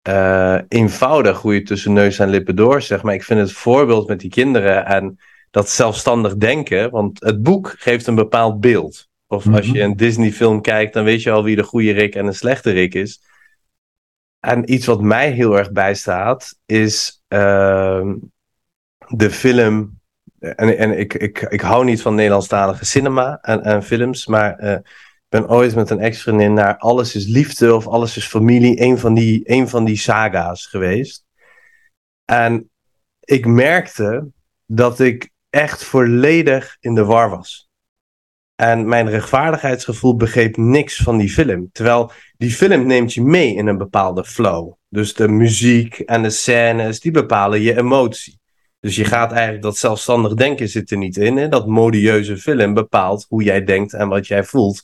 uh, 0.08 0.60
eenvoudig 0.68 1.42
hoe 1.42 1.54
je 1.54 1.62
tussen 1.62 1.94
neus 1.94 2.20
en 2.20 2.30
lippen 2.30 2.56
door 2.56 2.82
zegt, 2.82 3.04
maar 3.04 3.14
ik 3.14 3.24
vind 3.24 3.40
het 3.40 3.52
voorbeeld 3.52 4.08
met 4.08 4.20
die 4.20 4.30
kinderen 4.30 4.86
en 4.86 5.20
dat 5.50 5.70
zelfstandig 5.70 6.36
denken, 6.36 6.92
want 6.92 7.24
het 7.24 7.44
boek 7.44 7.76
geeft 7.78 8.08
een 8.08 8.16
bepaald 8.16 8.60
beeld. 8.60 9.10
Of 9.28 9.48
als 9.48 9.68
je 9.68 9.82
een 9.82 9.96
Disney-film 9.96 10.62
kijkt, 10.62 10.94
dan 10.94 11.04
weet 11.04 11.24
je 11.24 11.32
al 11.32 11.44
wie 11.44 11.56
de 11.56 11.64
goede 11.64 11.92
Rick 11.92 12.16
en 12.16 12.26
de 12.26 12.34
slechte 12.34 12.72
Rick 12.72 12.94
is. 12.94 13.22
En 14.40 14.74
iets 14.74 14.86
wat 14.86 15.02
mij 15.02 15.32
heel 15.32 15.58
erg 15.58 15.72
bijstaat, 15.72 16.60
is 16.66 17.24
uh, 17.30 18.14
de 19.08 19.32
film. 19.32 20.00
En, 20.40 20.78
en 20.78 21.00
ik, 21.00 21.14
ik, 21.14 21.40
ik 21.40 21.62
hou 21.62 21.86
niet 21.86 22.02
van 22.02 22.16
Nederlandstalige 22.16 22.86
cinema 22.86 23.40
en, 23.42 23.64
en 23.64 23.84
films, 23.84 24.26
maar 24.26 24.64
uh, 24.64 24.72
ik 24.72 24.84
ben 25.32 25.50
ooit 25.50 25.76
met 25.76 25.90
een 25.90 26.00
ex-vriendin 26.00 26.54
naar 26.54 26.78
Alles 26.78 27.16
is 27.16 27.28
Liefde 27.28 27.76
of 27.76 27.88
Alles 27.88 28.18
is 28.18 28.26
Familie, 28.26 28.82
een 28.82 28.98
van 28.98 29.14
die, 29.14 29.42
een 29.44 29.70
van 29.70 29.86
die 29.86 29.98
saga's 29.98 30.66
geweest. 30.66 31.26
En 32.26 32.70
ik 33.20 33.46
merkte 33.46 34.28
dat 34.66 35.00
ik 35.00 35.30
echt 35.50 35.84
volledig 35.84 36.78
in 36.80 36.96
de 36.96 37.06
war 37.06 37.30
was. 37.30 37.70
En 38.56 38.88
mijn 38.88 39.10
rechtvaardigheidsgevoel 39.10 40.16
begreep 40.16 40.58
niks 40.58 40.98
van 40.98 41.18
die 41.18 41.30
film. 41.30 41.70
Terwijl 41.72 42.12
die 42.38 42.52
film 42.52 42.86
neemt 42.86 43.14
je 43.14 43.22
mee 43.22 43.56
in 43.56 43.68
een 43.68 43.78
bepaalde 43.78 44.26
flow. 44.26 44.74
Dus 44.90 45.14
de 45.14 45.28
muziek 45.28 46.00
en 46.00 46.24
de 46.24 46.30
scènes, 46.30 47.00
die 47.00 47.12
bepalen 47.12 47.62
je 47.62 47.78
emotie. 47.78 48.40
Dus 48.80 48.96
je 48.96 49.06
gaat 49.06 49.32
eigenlijk 49.32 49.64
dat 49.64 49.78
zelfstandig 49.78 50.34
denken 50.34 50.70
zit 50.70 50.92
er 50.92 50.98
niet 50.98 51.18
in. 51.18 51.38
Hè? 51.38 51.48
Dat 51.48 51.68
modieuze 51.68 52.38
film 52.38 52.74
bepaalt 52.74 53.26
hoe 53.30 53.44
jij 53.44 53.64
denkt 53.64 53.94
en 53.94 54.08
wat 54.08 54.28
jij 54.28 54.44
voelt. 54.44 54.84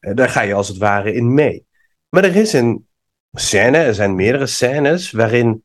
Daar 0.00 0.28
ga 0.28 0.40
je 0.40 0.54
als 0.54 0.68
het 0.68 0.76
ware 0.76 1.12
in 1.12 1.34
mee. 1.34 1.66
Maar 2.08 2.24
er 2.24 2.36
is 2.36 2.52
een 2.52 2.86
scène, 3.32 3.76
er 3.76 3.94
zijn 3.94 4.14
meerdere 4.14 4.46
scènes 4.46 5.10
waarin 5.10 5.64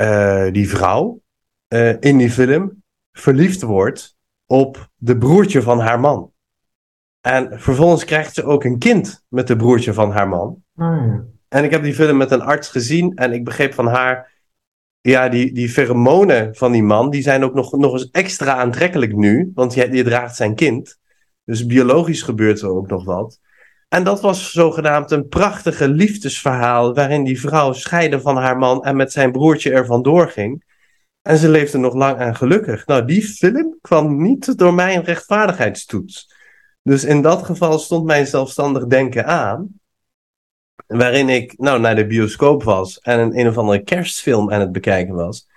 uh, 0.00 0.52
die 0.52 0.68
vrouw 0.68 1.20
uh, 1.68 2.00
in 2.00 2.18
die 2.18 2.30
film 2.30 2.82
verliefd 3.12 3.62
wordt 3.62 4.16
op 4.46 4.90
de 4.96 5.18
broertje 5.18 5.62
van 5.62 5.80
haar 5.80 6.00
man. 6.00 6.32
En 7.20 7.60
vervolgens 7.60 8.04
krijgt 8.04 8.34
ze 8.34 8.44
ook 8.44 8.64
een 8.64 8.78
kind 8.78 9.24
met 9.28 9.46
de 9.46 9.56
broertje 9.56 9.92
van 9.92 10.10
haar 10.10 10.28
man. 10.28 10.62
Ah, 10.76 11.06
ja. 11.06 11.24
En 11.48 11.64
ik 11.64 11.70
heb 11.70 11.82
die 11.82 11.94
film 11.94 12.16
met 12.16 12.30
een 12.30 12.42
arts 12.42 12.68
gezien 12.68 13.14
en 13.14 13.32
ik 13.32 13.44
begreep 13.44 13.74
van 13.74 13.86
haar, 13.86 14.32
ja, 15.00 15.28
die, 15.28 15.52
die 15.52 15.68
pheromonen 15.68 16.54
van 16.54 16.72
die 16.72 16.82
man, 16.82 17.10
die 17.10 17.22
zijn 17.22 17.44
ook 17.44 17.54
nog, 17.54 17.72
nog 17.72 17.92
eens 17.92 18.10
extra 18.10 18.54
aantrekkelijk 18.54 19.16
nu, 19.16 19.50
want 19.54 19.74
je, 19.74 19.92
je 19.92 20.04
draagt 20.04 20.36
zijn 20.36 20.54
kind. 20.54 20.98
Dus 21.44 21.66
biologisch 21.66 22.22
gebeurt 22.22 22.60
er 22.60 22.68
ook 22.68 22.88
nog 22.88 23.04
wat. 23.04 23.40
En 23.94 24.04
dat 24.04 24.20
was 24.20 24.52
zogenaamd 24.52 25.10
een 25.10 25.28
prachtige 25.28 25.88
liefdesverhaal 25.88 26.94
waarin 26.94 27.24
die 27.24 27.40
vrouw 27.40 27.72
scheidde 27.72 28.20
van 28.20 28.36
haar 28.36 28.58
man 28.58 28.84
en 28.84 28.96
met 28.96 29.12
zijn 29.12 29.32
broertje 29.32 29.72
er 29.72 29.86
vandoor 29.86 30.28
ging. 30.28 30.64
En 31.22 31.38
ze 31.38 31.48
leefde 31.48 31.78
nog 31.78 31.94
lang 31.94 32.18
en 32.18 32.36
gelukkig. 32.36 32.86
Nou, 32.86 33.04
die 33.04 33.22
film 33.22 33.78
kwam 33.80 34.22
niet 34.22 34.58
door 34.58 34.74
mijn 34.74 35.02
rechtvaardigheidstoets. 35.02 36.34
Dus 36.82 37.04
in 37.04 37.22
dat 37.22 37.42
geval 37.42 37.78
stond 37.78 38.04
mijn 38.04 38.26
zelfstandig 38.26 38.86
denken 38.86 39.26
aan. 39.26 39.68
Waarin 40.86 41.28
ik 41.28 41.58
nou 41.58 41.80
naar 41.80 41.96
de 41.96 42.06
bioscoop 42.06 42.62
was 42.62 42.98
en 42.98 43.18
een, 43.18 43.38
een 43.38 43.48
of 43.48 43.58
andere 43.58 43.82
kerstfilm 43.82 44.52
aan 44.52 44.60
het 44.60 44.72
bekijken 44.72 45.14
was. 45.14 45.48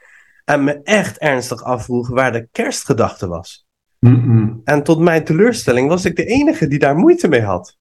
En 0.45 0.63
me 0.63 0.81
echt 0.83 1.17
ernstig 1.17 1.63
afvroeg 1.63 2.09
waar 2.09 2.31
de 2.31 2.47
kerstgedachte 2.51 3.27
was. 3.27 3.65
En 4.63 4.83
tot 4.83 4.99
mijn 4.99 5.23
teleurstelling 5.23 5.89
was 5.89 6.05
ik 6.05 6.15
de 6.15 6.25
enige 6.25 6.67
die 6.67 6.79
daar 6.79 6.95
moeite 6.95 7.27
mee 7.27 7.41
had. 7.41 7.76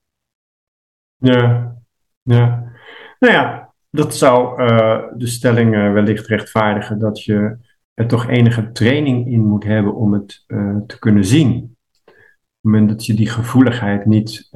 Ja, 1.17 1.77
ja. 2.23 2.73
Nou 3.19 3.33
ja, 3.33 3.67
dat 3.91 4.17
zou 4.17 4.63
eh, 4.63 5.03
de 5.17 5.27
stelling 5.27 5.75
eh, 5.75 5.93
wellicht 5.93 6.27
rechtvaardigen 6.27 6.99
dat 6.99 7.25
je 7.25 7.57
er 7.95 8.07
toch 8.07 8.29
enige 8.29 8.73
training 8.73 9.27
in 9.27 9.47
moet 9.47 9.65
hebben 9.65 9.95
om 9.95 10.13
het 10.13 10.45
eh, 10.47 10.77
te 10.87 10.99
kunnen 10.99 11.25
zien. 11.25 11.77
Op 12.05 12.73
het 12.73 12.75
moment 12.81 12.89
dat 12.89 13.07
je 13.07 13.15
die 13.15 13.29
gevoeligheid 13.29 14.07
niet 14.07 14.49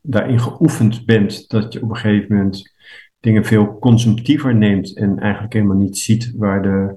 daarin 0.00 0.40
geoefend 0.40 1.04
bent, 1.04 1.50
dat 1.50 1.72
je 1.72 1.82
op 1.82 1.90
een 1.90 1.96
gegeven 1.96 2.36
moment 2.36 2.74
dingen 3.20 3.44
veel 3.44 3.78
consumptiever 3.78 4.54
neemt 4.54 4.96
en 4.96 5.18
eigenlijk 5.18 5.52
helemaal 5.52 5.76
niet 5.76 5.98
ziet 5.98 6.32
waar 6.36 6.62
de, 6.62 6.96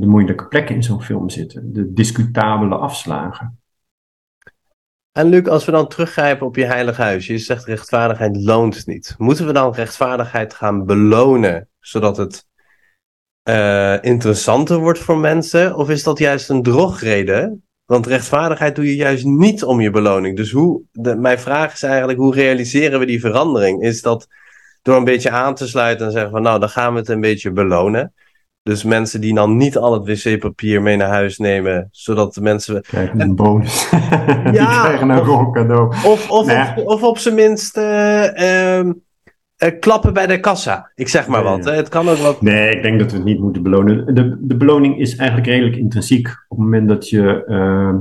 de 0.00 0.06
moeilijke 0.06 0.48
plekken 0.48 0.74
in 0.74 0.82
zo'n 0.82 1.02
film 1.02 1.30
zitten, 1.30 1.72
de 1.72 1.92
discutabele 1.92 2.74
afslagen. 2.74 3.58
En 5.16 5.28
Luc, 5.28 5.46
als 5.46 5.64
we 5.64 5.72
dan 5.72 5.88
teruggrijpen 5.88 6.46
op 6.46 6.56
je 6.56 6.64
heilig 6.64 6.96
huis, 6.96 7.26
je 7.26 7.38
zegt 7.38 7.64
rechtvaardigheid 7.64 8.36
loont 8.36 8.86
niet. 8.86 9.14
Moeten 9.18 9.46
we 9.46 9.52
dan 9.52 9.74
rechtvaardigheid 9.74 10.54
gaan 10.54 10.86
belonen, 10.86 11.68
zodat 11.80 12.16
het 12.16 12.46
eh, 13.42 14.02
interessanter 14.02 14.78
wordt 14.78 14.98
voor 14.98 15.18
mensen? 15.18 15.76
Of 15.76 15.90
is 15.90 16.02
dat 16.02 16.18
juist 16.18 16.48
een 16.48 16.62
drogreden? 16.62 17.64
Want 17.84 18.06
rechtvaardigheid 18.06 18.74
doe 18.76 18.86
je 18.86 18.96
juist 18.96 19.24
niet 19.24 19.64
om 19.64 19.80
je 19.80 19.90
beloning. 19.90 20.36
Dus 20.36 20.50
hoe, 20.50 20.82
de, 20.92 21.16
mijn 21.16 21.38
vraag 21.38 21.72
is 21.72 21.82
eigenlijk, 21.82 22.18
hoe 22.18 22.34
realiseren 22.34 22.98
we 22.98 23.06
die 23.06 23.20
verandering? 23.20 23.82
Is 23.82 24.02
dat 24.02 24.26
door 24.82 24.96
een 24.96 25.04
beetje 25.04 25.30
aan 25.30 25.54
te 25.54 25.68
sluiten 25.68 26.06
en 26.06 26.12
zeggen 26.12 26.30
van 26.30 26.42
nou, 26.42 26.60
dan 26.60 26.68
gaan 26.68 26.92
we 26.92 26.98
het 26.98 27.08
een 27.08 27.20
beetje 27.20 27.50
belonen? 27.50 28.14
Dus 28.66 28.84
mensen 28.84 29.20
die 29.20 29.34
dan 29.34 29.56
niet 29.56 29.76
al 29.76 29.92
het 29.92 30.06
wc-papier 30.24 30.82
mee 30.82 30.96
naar 30.96 31.08
huis 31.08 31.38
nemen, 31.38 31.88
zodat 31.90 32.34
de 32.34 32.40
mensen... 32.40 32.82
Krijgen 32.82 33.20
een 33.20 33.34
bonus. 33.34 33.88
Die 34.44 34.52
Ja, 34.52 34.82
krijgen 34.84 35.08
een 35.08 35.20
of- 35.20 35.26
rol 35.26 35.50
cadeau. 35.50 35.88
Of, 35.88 36.30
of, 36.30 36.50
of, 36.50 36.76
of 36.84 37.02
op 37.02 37.18
zijn 37.18 37.34
minst 37.34 37.76
eh, 37.76 38.76
ehm, 38.78 38.92
eh, 39.56 39.78
klappen 39.80 40.12
bij 40.12 40.26
de 40.26 40.40
kassa. 40.40 40.90
Ik 40.94 41.08
zeg 41.08 41.26
maar 41.26 41.42
wat. 41.42 41.64
ja. 41.64 41.70
Hè. 41.70 41.76
Het 41.76 41.88
kan 41.88 42.08
ook 42.08 42.16
wat. 42.16 42.42
Nee, 42.42 42.70
ik 42.70 42.82
denk 42.82 42.98
dat 42.98 43.10
we 43.10 43.16
het 43.16 43.26
niet 43.26 43.40
moeten 43.40 43.62
belonen. 43.62 44.14
De, 44.14 44.36
de 44.40 44.56
beloning 44.56 44.98
is 44.98 45.16
eigenlijk 45.16 45.48
redelijk 45.48 45.76
intrinsiek. 45.76 46.26
Op 46.28 46.56
het 46.56 46.58
moment 46.58 46.88
dat 46.88 47.08
je 47.08 47.44
eh, 47.44 47.94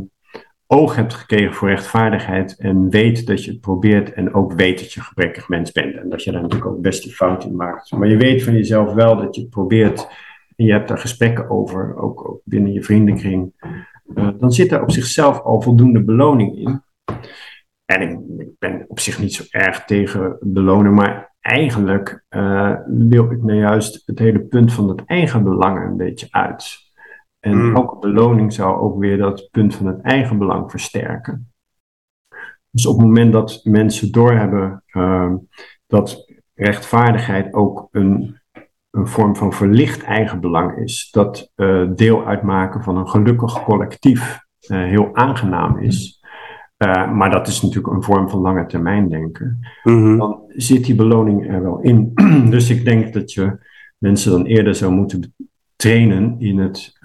oog 0.68 0.95
hebt 0.95 1.13
gekregen 1.13 1.53
voor 1.53 1.70
rechtvaardigheid 1.70 2.55
en 2.59 2.89
weet 2.89 3.28
dat 3.28 3.43
je 3.43 3.51
het 3.51 3.61
probeert 3.61 4.13
en 4.13 4.34
ook 4.34 4.53
weet 4.53 4.80
dat 4.80 4.93
je 4.93 4.99
een 4.99 5.05
gebrekkig 5.05 5.47
mens 5.49 5.72
bent 5.72 5.95
en 5.95 6.09
dat 6.09 6.24
je 6.24 6.32
daar 6.32 6.41
natuurlijk 6.41 6.72
ook 6.72 6.82
best 6.82 7.05
een 7.05 7.11
fout 7.11 7.43
in 7.43 7.55
maakt. 7.55 7.91
Maar 7.91 8.07
je 8.07 8.18
weet 8.18 8.43
van 8.43 8.53
jezelf 8.53 8.93
wel 8.93 9.18
dat 9.18 9.36
je 9.36 9.41
het 9.41 9.49
probeert 9.49 10.07
en 10.56 10.66
je 10.66 10.72
hebt 10.72 10.88
daar 10.88 10.97
gesprekken 10.97 11.49
over, 11.49 11.95
ook, 11.97 12.30
ook 12.30 12.41
binnen 12.43 12.72
je 12.72 12.84
vriendenkring. 12.84 13.53
eh, 14.16 14.30
dan 14.39 14.51
zit 14.51 14.72
er 14.72 14.82
op 14.82 14.91
zichzelf 14.91 15.39
al 15.41 15.62
voldoende 15.62 16.03
beloning 16.03 16.58
in. 16.58 16.82
En 17.86 18.01
ik, 18.01 18.20
ik 18.38 18.49
ben 18.60 18.86
op 18.88 18.99
zich 18.99 19.20
niet 19.20 19.34
zo 19.34 19.43
erg 19.49 19.86
tegen 19.86 20.38
belonen, 20.41 20.93
maar 20.93 21.34
eigenlijk 21.39 22.24
eh, 22.30 22.76
wil 22.86 23.32
ik 23.32 23.43
nou 23.43 23.60
juist 23.60 24.03
het 24.06 24.20
hele 24.20 24.39
punt 24.39 24.74
van 24.74 24.89
het 24.89 25.06
eigen 25.06 25.43
belang 25.43 25.86
een 25.86 25.97
beetje 25.97 26.28
uit. 26.30 26.84
En 27.39 27.58
Mm. 27.58 27.76
elke 27.76 27.99
beloning 27.99 28.53
zou 28.53 28.78
ook 28.80 28.99
weer 28.99 29.18
dat 29.18 29.47
punt 29.51 29.76
van 29.76 29.86
het 29.86 30.01
eigen 30.01 30.38
belang 30.38 30.72
versterken. 30.72 31.51
Dus 32.70 32.86
op 32.88 32.97
het 32.97 33.06
moment 33.06 33.34
dat 33.34 33.60
mensen 33.64 34.12
doorhebben 34.12 34.84
uh, 34.91 35.34
dat 35.88 36.32
rechtvaardigheid 36.53 37.53
ook 37.53 37.88
een, 37.91 38.39
een 38.96 39.08
vorm 39.08 39.36
van 39.36 39.54
verlicht 39.54 40.04
eigenbelang 40.04 40.78
is, 40.78 41.10
dat 41.12 41.52
uh, 41.56 41.89
deel 41.96 42.26
uitmaken 42.26 42.84
van 42.84 42.98
een 42.98 43.10
gelukkig 43.10 43.64
collectief 43.64 44.39
uh, 44.68 44.78
heel 44.78 45.16
aangenaam 45.16 45.78
is. 45.80 46.24
Uh, 46.78 47.12
maar 47.12 47.30
dat 47.30 47.48
is 47.48 47.62
natuurlijk 47.62 47.93
een 47.93 48.04
vorm 48.04 48.30
van 48.30 48.39
lange 48.39 48.66
termijn 48.66 49.10
denken. 49.10 49.60
Mhm. 49.84 50.18
Dan 50.18 50.41
zit 50.48 50.86
die 50.86 50.96
beloning 50.96 51.50
er 51.50 51.62
wel 51.62 51.80
in. 51.80 52.12
dus 52.50 52.70
ik 52.70 52.86
denk 52.86 53.14
dat 53.14 53.34
je 53.34 53.58
mensen 53.98 54.32
dan 54.32 54.46
eerder 54.46 54.76
zou 54.76 54.91
moeten 54.91 55.36
trainen 55.76 56.36
in 56.39 56.58
het 56.58 57.00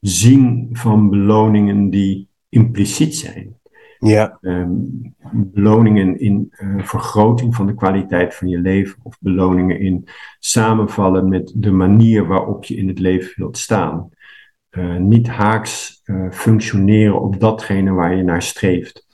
zien 0.00 0.68
van 0.72 1.10
beloningen 1.10 1.90
die 1.90 2.28
impliciet 2.48 3.16
zijn. 3.16 3.56
Ja. 3.98 4.38
Um, 4.40 5.14
beloningen 5.32 6.20
in 6.20 6.52
uh, 6.58 6.84
vergroting 6.84 7.54
van 7.54 7.66
de 7.66 7.74
kwaliteit 7.74 8.34
van 8.34 8.48
je 8.48 8.58
leven 8.58 8.98
of 9.02 9.16
beloningen 9.20 9.80
in 9.80 10.08
samenvallen 10.38 11.28
met 11.28 11.52
de 11.56 11.70
manier 11.70 12.26
waarop 12.26 12.64
je 12.64 12.76
in 12.76 12.88
het 12.88 12.98
leven 12.98 13.32
wilt 13.36 13.58
staan. 13.58 14.10
Uh, 14.70 14.96
niet 14.96 15.26
haaks 15.26 16.00
uh, 16.04 16.30
functioneren 16.30 17.20
op 17.20 17.40
datgene 17.40 17.90
waar 17.92 18.14
je 18.14 18.22
naar 18.22 18.42
streeft. 18.42 19.06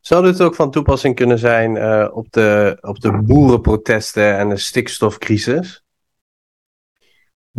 Zou 0.00 0.24
dit 0.24 0.40
ook 0.40 0.54
van 0.54 0.70
toepassing 0.70 1.14
kunnen 1.14 1.38
zijn 1.38 1.70
op, 2.12 2.26
de, 2.30 2.78
op 2.80 3.00
de 3.00 3.22
boerenprotesten 3.22 4.38
en 4.38 4.48
de 4.48 4.56
stikstofcrisis? 4.56 5.84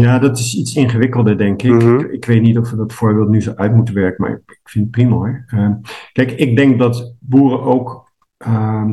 Ja, 0.01 0.19
dat 0.19 0.39
is 0.39 0.55
iets 0.55 0.75
ingewikkelder, 0.75 1.37
denk 1.37 1.61
ik. 1.61 1.71
Mhm. 1.71 1.99
ik. 1.99 2.11
Ik 2.11 2.25
weet 2.25 2.41
niet 2.41 2.57
of 2.57 2.69
we 2.69 2.77
dat 2.77 2.93
voorbeeld 2.93 3.29
nu 3.29 3.41
zo 3.41 3.53
uit 3.55 3.75
moeten 3.75 3.93
werken, 3.93 4.23
maar 4.23 4.31
ik, 4.31 4.59
vind 4.63 4.85
het 4.85 4.93
prima 4.93 5.15
hoor. 5.15 5.45
Uh, 5.53 5.71
kijk, 6.11 6.31
ik 6.31 6.55
denk 6.55 6.79
dat 6.79 7.15
boeren 7.19 7.61
ook 7.61 8.11
uh, 8.47 8.91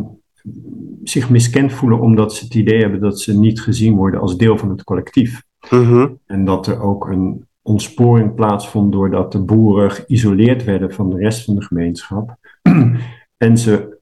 zich 1.04 1.30
miskend 1.30 1.72
voelen 1.72 2.00
omdat 2.00 2.34
ze 2.34 2.44
het 2.44 2.54
idee 2.54 2.80
hebben 2.80 3.00
dat 3.00 3.20
ze 3.20 3.38
niet 3.38 3.60
gezien 3.60 3.94
worden 3.94 4.20
als 4.20 4.36
deel 4.36 4.58
van 4.58 4.70
het 4.70 4.84
collectief. 4.84 5.42
Mhm. 5.70 6.08
En 6.26 6.44
dat 6.44 6.66
er 6.66 6.80
ook 6.80 7.08
een 7.08 7.46
ontsporing 7.62 8.34
plaatsvond 8.34 8.92
doordat 8.92 9.32
de 9.32 9.42
boeren 9.42 9.90
geïsoleerd 9.90 10.64
werden 10.64 10.92
van 10.92 11.10
de 11.10 11.16
rest 11.16 11.44
van 11.44 11.54
de 11.54 11.62
gemeenschap. 11.62 12.36
en 13.46 13.58
ze, 13.58 13.95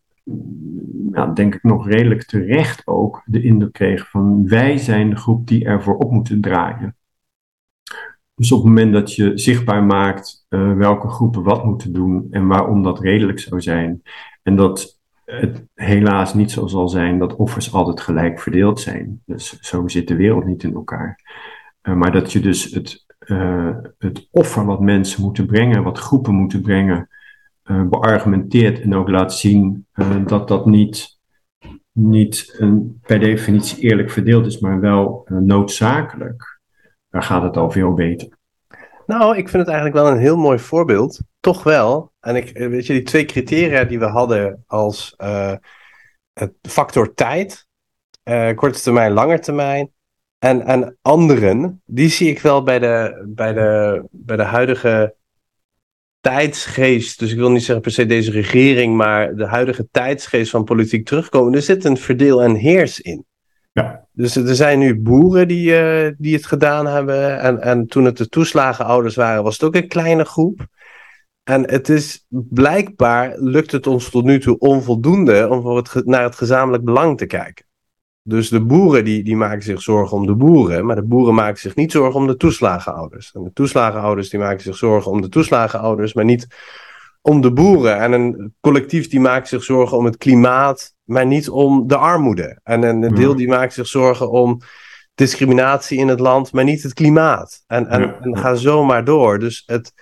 denk 1.34 1.54
ik 1.54 1.62
nog 1.62 1.88
redelijk 1.88 2.24
terecht 2.24 2.86
ook, 2.86 3.22
de 3.26 3.42
indruk 3.42 3.72
kregen 3.72 4.06
van 4.06 4.48
wij 4.48 4.78
zijn 4.78 5.10
de 5.10 5.16
groep 5.16 5.46
die 5.46 5.64
ervoor 5.64 5.96
op 5.96 6.10
moeten 6.10 6.40
draaien. 6.40 6.96
Dus 8.34 8.52
op 8.52 8.58
het 8.58 8.68
moment 8.68 8.92
dat 8.92 9.14
je 9.14 9.38
zichtbaar 9.38 9.84
maakt 9.84 10.46
uh, 10.48 10.72
welke 10.76 11.08
groepen 11.08 11.42
wat 11.42 11.64
moeten 11.64 11.92
doen 11.92 12.26
en 12.30 12.46
waarom 12.46 12.82
dat 12.82 13.00
redelijk 13.00 13.38
zou 13.38 13.60
zijn, 13.60 14.02
en 14.42 14.56
dat 14.56 15.00
het 15.24 15.66
helaas 15.74 16.34
niet 16.34 16.50
zo 16.50 16.66
zal 16.66 16.88
zijn 16.88 17.18
dat 17.18 17.36
offers 17.36 17.72
altijd 17.72 18.00
gelijk 18.00 18.40
verdeeld 18.40 18.80
zijn. 18.80 19.22
Dus 19.26 19.60
zo 19.60 19.88
zit 19.88 20.08
de 20.08 20.16
wereld 20.16 20.44
niet 20.44 20.62
in 20.62 20.74
elkaar. 20.74 21.20
Uh, 21.82 21.94
maar 21.94 22.12
dat 22.12 22.32
je 22.32 22.40
dus 22.40 22.64
het, 22.64 23.04
uh, 23.26 23.76
het 23.98 24.28
offer 24.30 24.64
wat 24.64 24.80
mensen 24.80 25.22
moeten 25.22 25.46
brengen, 25.46 25.82
wat 25.82 25.98
groepen 25.98 26.34
moeten 26.34 26.62
brengen, 26.62 27.08
uh, 27.64 27.82
beargumenteert 27.82 28.80
en 28.80 28.94
ook 28.94 29.08
laat 29.08 29.34
zien 29.34 29.86
uh, 29.94 30.26
dat 30.26 30.48
dat 30.48 30.66
niet, 30.66 31.18
niet 31.92 32.54
een, 32.58 33.00
per 33.06 33.20
definitie 33.20 33.82
eerlijk 33.82 34.10
verdeeld 34.10 34.46
is, 34.46 34.58
maar 34.58 34.80
wel 34.80 35.26
uh, 35.28 35.38
noodzakelijk. 35.38 36.60
Dan 37.10 37.22
gaat 37.22 37.42
het 37.42 37.56
al 37.56 37.70
veel 37.70 37.94
beter. 37.94 38.28
Nou, 39.06 39.36
ik 39.36 39.48
vind 39.48 39.62
het 39.62 39.74
eigenlijk 39.74 40.04
wel 40.04 40.12
een 40.12 40.20
heel 40.20 40.36
mooi 40.36 40.58
voorbeeld. 40.58 41.20
Toch 41.40 41.62
wel. 41.62 42.12
En 42.20 42.36
ik, 42.36 42.58
weet 42.58 42.86
je, 42.86 42.92
die 42.92 43.02
twee 43.02 43.24
criteria 43.24 43.84
die 43.84 43.98
we 43.98 44.06
hadden 44.06 44.64
als 44.66 45.16
factor 46.62 47.14
tijd, 47.14 47.66
korte 48.54 48.80
termijn, 48.80 49.12
lange 49.12 49.38
termijn, 49.38 49.94
en, 50.44 50.66
en 50.66 50.98
anderen, 51.02 51.82
die 51.84 52.08
zie 52.08 52.28
ik 52.28 52.40
wel 52.40 52.62
bij 52.62 52.78
de, 52.78 53.24
bij, 53.28 53.52
de, 53.52 54.02
bij 54.10 54.36
de 54.36 54.42
huidige 54.42 55.14
tijdsgeest. 56.24 57.18
Dus 57.18 57.30
ik 57.30 57.36
wil 57.36 57.50
niet 57.50 57.64
zeggen 57.64 57.82
per 57.82 57.92
se 57.92 58.06
deze 58.06 58.30
regering, 58.30 58.96
maar 58.96 59.34
de 59.34 59.46
huidige 59.46 59.88
tijdsgeest 59.90 60.50
van 60.50 60.64
politiek 60.64 61.06
terugkomen. 61.06 61.54
Er 61.54 61.62
zit 61.62 61.84
een 61.84 61.96
verdeel 61.96 62.42
en 62.42 62.54
heers 62.54 63.00
in. 63.00 63.24
Ja. 63.72 64.06
Dus 64.12 64.36
er 64.36 64.54
zijn 64.54 64.78
nu 64.78 65.00
boeren 65.00 65.48
die, 65.48 65.70
uh, 65.70 66.10
die 66.18 66.34
het 66.34 66.46
gedaan 66.46 66.86
hebben. 66.86 67.40
En, 67.40 67.60
en 67.60 67.86
toen 67.86 68.04
het 68.04 68.16
de 68.16 68.28
toeslagenouders 68.28 69.14
waren, 69.14 69.42
was 69.42 69.52
het 69.52 69.62
ook 69.62 69.74
een 69.74 69.88
kleine 69.88 70.24
groep. 70.24 70.66
En 71.42 71.70
het 71.70 71.88
is 71.88 72.26
blijkbaar 72.28 73.34
lukt 73.38 73.72
het 73.72 73.86
ons 73.86 74.10
tot 74.10 74.24
nu 74.24 74.40
toe 74.40 74.58
onvoldoende 74.58 75.48
om 75.48 75.62
voor 75.62 75.76
het, 75.76 76.06
naar 76.06 76.22
het 76.22 76.34
gezamenlijk 76.34 76.84
belang 76.84 77.18
te 77.18 77.26
kijken. 77.26 77.64
Dus 78.26 78.48
de 78.48 78.60
boeren 78.60 79.04
die, 79.04 79.24
die 79.24 79.36
maken 79.36 79.62
zich 79.62 79.82
zorgen 79.82 80.16
om 80.16 80.26
de 80.26 80.34
boeren, 80.34 80.86
maar 80.86 80.96
de 80.96 81.02
boeren 81.02 81.34
maken 81.34 81.60
zich 81.60 81.74
niet 81.74 81.92
zorgen 81.92 82.20
om 82.20 82.26
de 82.26 82.36
toeslagenouders. 82.36 83.32
En 83.32 83.42
de 83.44 83.52
toeslagenouders 83.52 84.28
die 84.28 84.40
maken 84.40 84.60
zich 84.60 84.76
zorgen 84.76 85.10
om 85.10 85.20
de 85.20 85.28
toeslagenouders, 85.28 86.14
maar 86.14 86.24
niet 86.24 86.46
om 87.20 87.40
de 87.40 87.52
boeren. 87.52 87.98
En 87.98 88.12
een 88.12 88.54
collectief 88.60 89.08
die 89.08 89.20
maakt 89.20 89.48
zich 89.48 89.62
zorgen 89.62 89.96
om 89.96 90.04
het 90.04 90.16
klimaat, 90.16 90.94
maar 91.04 91.26
niet 91.26 91.48
om 91.48 91.86
de 91.86 91.96
armoede. 91.96 92.60
En 92.62 92.82
een 92.82 93.14
deel 93.14 93.36
die 93.36 93.48
maakt 93.48 93.72
zich 93.72 93.86
zorgen 93.86 94.30
om 94.30 94.60
discriminatie 95.14 95.98
in 95.98 96.08
het 96.08 96.20
land, 96.20 96.52
maar 96.52 96.64
niet 96.64 96.82
het 96.82 96.94
klimaat. 96.94 97.64
En, 97.66 97.86
en, 97.86 98.20
en 98.20 98.38
ga 98.38 98.54
zo 98.54 98.84
maar 98.84 99.04
door. 99.04 99.38
Dus 99.38 99.62
het 99.66 99.92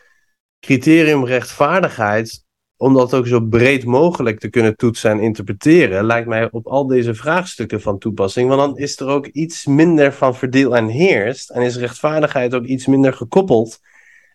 criterium 0.61 1.25
rechtvaardigheid, 1.25 2.45
om 2.83 2.95
dat 2.95 3.15
ook 3.15 3.27
zo 3.27 3.41
breed 3.41 3.85
mogelijk 3.85 4.39
te 4.39 4.49
kunnen 4.49 4.77
toetsen 4.77 5.11
en 5.11 5.21
interpreteren, 5.21 6.05
lijkt 6.05 6.29
mij 6.29 6.51
op 6.51 6.67
al 6.67 6.87
deze 6.87 7.15
vraagstukken 7.15 7.81
van 7.81 7.99
toepassing. 7.99 8.49
Want 8.49 8.61
dan 8.61 8.77
is 8.77 9.01
er 9.01 9.07
ook 9.07 9.27
iets 9.27 9.67
minder 9.67 10.13
van 10.13 10.35
verdeel 10.35 10.77
en 10.77 10.87
heerst. 10.87 11.51
En 11.51 11.63
is 11.63 11.77
rechtvaardigheid 11.77 12.55
ook 12.55 12.65
iets 12.65 12.87
minder 12.87 13.13
gekoppeld 13.13 13.81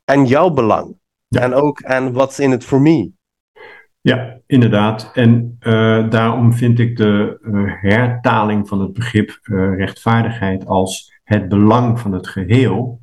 aan 0.06 0.26
jouw 0.26 0.50
belang. 0.50 0.96
Ja. 1.28 1.42
En 1.42 1.54
ook 1.54 1.84
aan 1.84 2.14
what's 2.14 2.40
in 2.40 2.52
it 2.52 2.64
for 2.64 2.82
me. 2.82 3.12
Ja, 4.02 4.40
inderdaad. 4.46 5.12
En 5.14 5.58
uh, 5.60 6.10
daarom 6.10 6.54
vind 6.54 6.80
ik 6.80 6.98
de 6.98 7.40
uh, 7.42 7.74
hertaling 7.82 8.68
van 8.68 8.82
het 8.82 8.94
begrip 8.94 9.40
uh, 9.44 9.78
rechtvaardigheid 9.78 10.66
als 10.66 11.20
het 11.24 11.50
belang 11.50 12.00
van 12.00 12.12
het 12.12 12.28
geheel, 12.28 13.00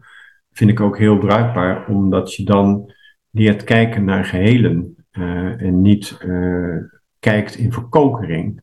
vind 0.52 0.70
ik 0.70 0.80
ook 0.80 0.98
heel 0.98 1.18
bruikbaar, 1.18 1.86
omdat 1.88 2.34
je 2.34 2.44
dan 2.44 2.92
leert 3.30 3.64
kijken 3.64 4.04
naar 4.04 4.24
gehelen 4.24 4.93
en 5.56 5.82
niet 5.82 6.18
kijkt 7.18 7.54
in 7.54 7.72
verkokering. 7.72 8.62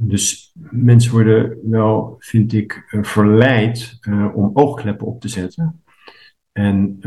Dus 0.00 0.54
mensen 0.70 1.12
worden 1.12 1.58
wel, 1.70 2.16
vind 2.18 2.52
ik, 2.52 2.84
verleid 3.02 3.98
om 4.34 4.50
oogkleppen 4.54 5.06
op 5.06 5.20
te 5.20 5.28
zetten 5.28 5.82
en 6.52 6.98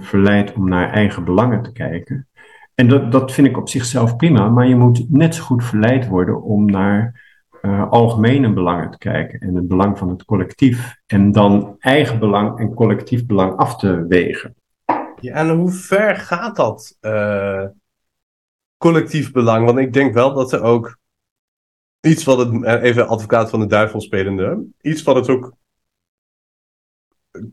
verleid 0.00 0.52
om 0.52 0.68
naar 0.68 0.90
eigen 0.90 1.24
belangen 1.24 1.62
te 1.62 1.72
kijken. 1.72 2.28
En 2.74 2.88
dat, 2.88 3.12
dat 3.12 3.32
vind 3.32 3.46
ik 3.46 3.56
op 3.56 3.68
zichzelf 3.68 4.16
prima, 4.16 4.48
maar 4.48 4.66
je 4.66 4.76
moet 4.76 5.10
net 5.10 5.34
zo 5.34 5.42
goed 5.42 5.64
verleid 5.64 6.08
worden 6.08 6.42
om 6.42 6.64
naar 6.64 7.28
algemene 7.90 8.52
belangen 8.52 8.90
te 8.90 8.98
kijken 8.98 9.40
en 9.40 9.54
het 9.54 9.68
belang 9.68 9.98
van 9.98 10.08
het 10.08 10.24
collectief. 10.24 10.96
En 11.06 11.32
dan 11.32 11.76
eigen 11.78 12.18
belang 12.18 12.58
en 12.58 12.74
collectief 12.74 13.26
belang 13.26 13.56
af 13.56 13.76
te 13.76 14.06
wegen. 14.08 14.54
Ja, 15.20 15.34
en 15.34 15.48
hoe 15.48 15.70
ver 15.70 16.16
gaat 16.16 16.56
dat 16.56 16.98
collectief 18.80 19.32
belang? 19.32 19.66
Want 19.66 19.78
ik 19.78 19.92
denk 19.92 20.14
wel 20.14 20.34
dat 20.34 20.52
er 20.52 20.62
ook 20.62 20.98
iets 22.00 22.24
wat 22.24 22.38
het, 22.38 22.64
even 22.82 23.08
advocaat 23.08 23.50
van 23.50 23.60
de 23.60 23.66
duivel 23.66 24.00
spelende, 24.00 24.66
iets 24.80 25.02
wat 25.02 25.16
het 25.16 25.28
ook 25.28 25.52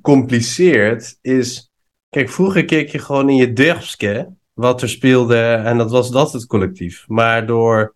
compliceert 0.02 1.18
is. 1.22 1.72
Kijk, 2.10 2.30
vroeger 2.30 2.66
keek 2.66 2.90
je 2.90 3.00
gewoon 3.00 3.30
in 3.30 3.36
je 3.36 3.54
dorpske 3.54 4.34
wat 4.54 4.82
er 4.82 4.90
speelde 4.90 5.42
en 5.42 5.78
dat 5.78 5.92
was 5.92 6.12
dat 6.12 6.34
het 6.34 6.46
collectief. 6.46 7.08
Maar 7.08 7.46
door 7.46 7.96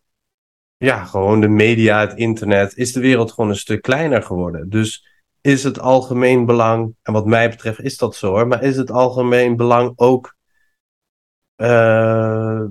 ja, 0.77 1.03
gewoon 1.05 1.41
de 1.41 1.47
media, 1.47 1.99
het 1.99 2.13
internet, 2.17 2.77
is 2.77 2.91
de 2.93 2.99
wereld 2.99 3.31
gewoon 3.31 3.49
een 3.49 3.55
stuk 3.55 3.81
kleiner 3.81 4.23
geworden. 4.23 4.69
Dus 4.69 5.07
is 5.41 5.63
het 5.63 5.79
algemeen 5.79 6.45
belang, 6.45 6.95
en 7.01 7.13
wat 7.13 7.25
mij 7.25 7.49
betreft 7.49 7.79
is 7.79 7.97
dat 7.97 8.15
zo 8.15 8.29
hoor, 8.29 8.47
maar 8.47 8.63
is 8.63 8.77
het 8.77 8.91
algemeen 8.91 9.55
belang 9.55 9.93
ook 9.95 10.35
uh, 11.57 12.63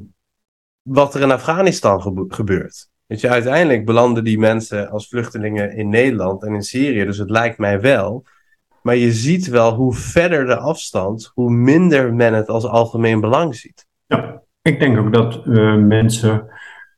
wat 0.83 1.15
er 1.15 1.21
in 1.21 1.31
Afghanistan 1.31 2.03
gebe 2.03 2.25
gebeurt? 2.29 2.89
Weet 3.07 3.21
je, 3.21 3.29
uiteindelijk 3.29 3.85
belanden 3.85 4.25
die 4.25 4.39
mensen 4.39 4.91
als 4.91 5.09
vluchtelingen 5.09 5.77
in 5.77 5.89
Nederland 5.89 6.43
en 6.43 6.55
in 6.55 6.63
Syrië, 6.63 7.05
dus 7.05 7.19
het 7.19 7.31
lijkt 7.31 7.59
mij 7.59 7.81
wel 7.81 8.25
maar 8.83 8.97
je 8.97 9.13
ziet 9.13 9.47
wel 9.47 9.75
hoe 9.75 9.95
verder 9.95 10.47
de 10.47 10.57
afstand, 10.57 11.31
hoe 11.35 11.51
minder 11.51 12.15
men 12.15 12.35
het 12.35 12.49
als 12.49 12.65
algemeen 12.65 13.21
belang 13.21 13.55
ziet. 13.55 13.87
Ja, 14.07 14.43
ik 14.63 14.79
denk 14.79 14.99
ook 14.99 15.13
dat 15.13 15.43
uh, 15.47 15.77
mensen, 15.77 16.47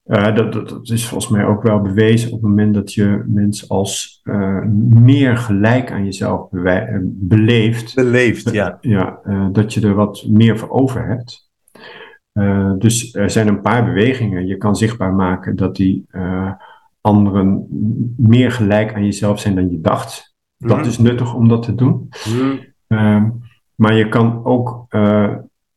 uh, 0.07 0.35
dat, 0.35 0.53
dat, 0.53 0.68
dat, 0.68 0.91
is 0.91 1.07
volgens 1.07 1.33
mij 1.33 1.45
ook 1.45 1.62
wel 1.62 1.80
bewezen 1.80 2.26
op 2.26 2.35
het 2.35 2.51
moment 2.51 2.74
dat 2.74 2.95
je 2.95 3.24
mensen 3.26 3.68
als 3.68 4.20
uh, 4.24 4.62
meer 4.89 5.37
gelijk 5.37 5.93
aan 5.93 6.05
jezelf 6.05 6.49
beleeft. 7.05 7.95
Beleeft, 7.95 8.51
ja. 8.51 8.78
Ja, 8.80 9.20
dat 9.53 9.74
je 9.74 9.80
er 9.80 9.95
wat 9.95 10.24
meer 10.28 10.59
voor 10.59 10.70
over 10.70 11.07
hebt. 11.07 11.51
Dus 12.78 13.14
er 13.14 13.30
zijn 13.30 13.49
een 13.49 13.61
paar 13.61 13.85
bewegingen. 13.85 14.47
Je 14.47 14.57
kan 14.57 14.76
zichtbaar 14.76 15.12
maken 15.12 15.57
dat 15.57 15.76
die 15.76 16.07
anderen 17.01 17.66
meer 18.16 18.53
gelijk 18.53 18.95
aan 18.95 19.05
jezelf 19.05 19.41
zijn 19.41 19.55
dan 19.55 19.70
je 19.70 19.80
dacht. 19.80 20.35
Dat 20.57 20.78
mhm. 20.78 20.89
is 20.89 20.99
nuttig 20.99 21.35
om 21.35 21.49
dat 21.49 21.62
te 21.62 21.74
doen. 21.74 22.09
Mhm. 22.28 22.57
Ehm, 22.87 23.30
maar 23.74 23.95
je 23.95 24.09
kan 24.09 24.45
ook, 24.45 24.87
uh, 24.91 25.35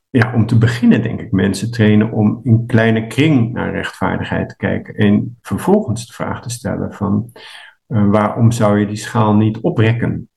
ja, 0.10 0.34
om 0.34 0.46
te 0.46 0.58
beginnen, 0.58 1.02
denk 1.02 1.22
ik, 1.22 1.32
mensen 1.32 1.72
trainen 1.72 2.12
om 2.12 2.40
in 2.44 2.66
kleine 2.66 3.08
kring 3.08 3.54
naar 3.54 3.72
rechtvaardigheid 3.72 4.50
te 4.50 4.56
kijken. 4.56 4.96
En 4.96 5.38
vervolgens 5.42 6.08
de 6.08 6.14
vraag 6.14 6.42
te 6.42 6.50
stellen 6.50 6.94
van 6.94 7.32
waarom 7.88 8.52
zou 8.52 8.80
je 8.80 8.86
die 8.86 8.96
schaal 8.96 9.36
niet 9.36 9.58
oprekken? 9.58 10.30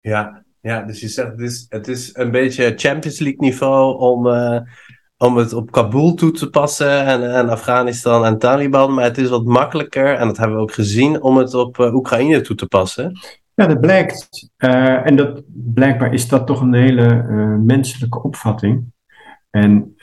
Ja, 0.00 0.44
ja 0.66 0.82
dus 0.82 1.00
je 1.00 1.08
zegt 1.08 1.30
het 1.30 1.40
is, 1.40 1.66
het 1.68 1.88
is 1.88 2.10
een 2.14 2.30
beetje 2.30 2.72
Champions 2.76 3.18
League 3.18 3.40
niveau 3.40 3.98
om, 3.98 4.26
uh, 4.26 4.60
om 5.16 5.36
het 5.36 5.52
op 5.52 5.70
Kabul 5.70 6.14
toe 6.14 6.30
te 6.30 6.50
passen 6.50 7.04
en, 7.04 7.34
en 7.34 7.48
Afghanistan 7.48 8.24
en 8.24 8.38
Taliban. 8.38 8.94
Maar 8.94 9.04
het 9.04 9.18
is 9.18 9.28
wat 9.28 9.44
makkelijker, 9.44 10.14
en 10.14 10.26
dat 10.26 10.36
hebben 10.36 10.56
we 10.56 10.62
ook 10.62 10.72
gezien, 10.72 11.22
om 11.22 11.36
het 11.36 11.54
op 11.54 11.78
uh, 11.78 11.94
Oekraïne 11.94 12.40
toe 12.40 12.56
te 12.56 12.66
passen. 12.66 13.12
Ja, 13.54 13.66
dat 13.66 13.80
blijkt. 13.80 14.50
Uh, 14.58 15.06
en 15.06 15.16
dat, 15.16 15.42
blijkbaar 15.54 16.12
is 16.12 16.28
dat 16.28 16.46
toch 16.46 16.60
een 16.60 16.74
hele 16.74 17.24
menselijke 17.64 18.22
opvatting. 18.22 18.84
En, 19.50 19.96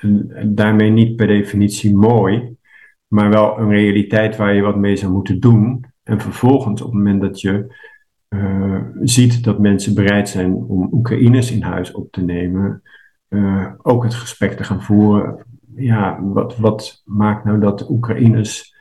daarmee 0.45 0.89
niet 0.89 1.15
per 1.15 1.27
definitie 1.27 1.95
mooi, 1.95 2.55
maar 3.07 3.29
wel 3.29 3.57
een 3.57 3.69
realiteit 3.69 4.35
waar 4.35 4.53
je 4.53 4.61
wat 4.61 4.75
mee 4.75 4.95
zou 4.95 5.11
moeten 5.11 5.39
doen. 5.39 5.85
En 6.03 6.21
vervolgens, 6.21 6.81
op 6.81 6.87
het 6.87 6.97
moment 6.97 7.21
dat 7.21 7.41
je 7.41 7.75
ziet 9.03 9.43
dat 9.43 9.59
mensen 9.59 9.95
bereid 9.95 10.29
zijn 10.29 10.53
om 10.53 10.89
Oekraïners 10.91 11.51
in 11.51 11.61
huis 11.61 11.91
op 11.91 12.11
te 12.11 12.21
nemen, 12.21 12.81
uh, 13.29 13.67
ook 13.81 14.03
het 14.03 14.13
gesprek 14.13 14.51
te 14.51 14.63
gaan 14.63 14.81
voeren. 14.81 15.45
Ja, 15.75 16.19
wat, 16.21 16.57
wat 16.57 17.01
maakt 17.05 17.43
nou 17.43 17.59
dat 17.59 17.89
Oekraïners 17.89 18.75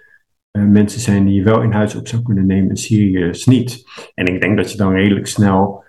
uh, 0.53 0.65
mensen 0.65 1.01
zijn 1.01 1.25
die 1.25 1.35
je 1.35 1.43
wel 1.43 1.63
in 1.63 1.73
huis 1.73 1.95
op 1.95 2.09
zou 2.09 2.23
kunnen 2.23 2.47
nemen 2.47 2.71
en 2.71 2.77
Syriërs 2.77 3.47
niet? 3.47 3.85
En 4.15 4.27
ik 4.27 4.41
denk 4.41 4.57
dat 4.57 4.71
je 4.73 4.79
dan 4.79 4.93
redelijk 4.93 5.27
snel 5.27 5.85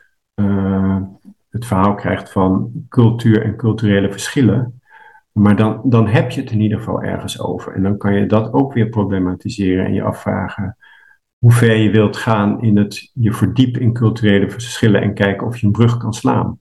het 1.53 1.65
verhaal 1.65 1.95
krijgt 1.95 2.31
van 2.31 2.71
cultuur 2.89 3.43
en 3.43 3.55
culturele 3.55 4.11
verschillen. 4.11 4.81
Maar 5.31 5.55
dan, 5.55 5.81
dan 5.83 6.07
heb 6.07 6.31
je 6.31 6.41
het 6.41 6.51
in 6.51 6.61
ieder 6.61 6.77
geval 6.77 7.03
ergens 7.03 7.41
over. 7.41 7.73
En 7.73 7.83
dan 7.83 7.97
kan 7.97 8.13
je 8.13 8.25
dat 8.25 8.53
ook 8.53 8.73
weer 8.73 8.89
problematiseren 8.89 9.85
en 9.85 9.93
je 9.93 10.03
afvragen 10.03 10.77
hoe 11.43 11.51
ver 11.51 11.75
je 11.75 11.89
wilt 11.89 12.17
gaan 12.17 12.61
in 12.61 12.77
het 12.77 13.11
je 13.13 13.33
verdiepen 13.33 13.81
in 13.81 13.93
culturele 13.93 14.49
verschillen 14.49 15.01
en 15.01 15.13
kijken 15.13 15.47
of 15.47 15.57
je 15.57 15.65
een 15.65 15.71
brug 15.71 15.97
kan 15.97 16.13
slaan. 16.13 16.59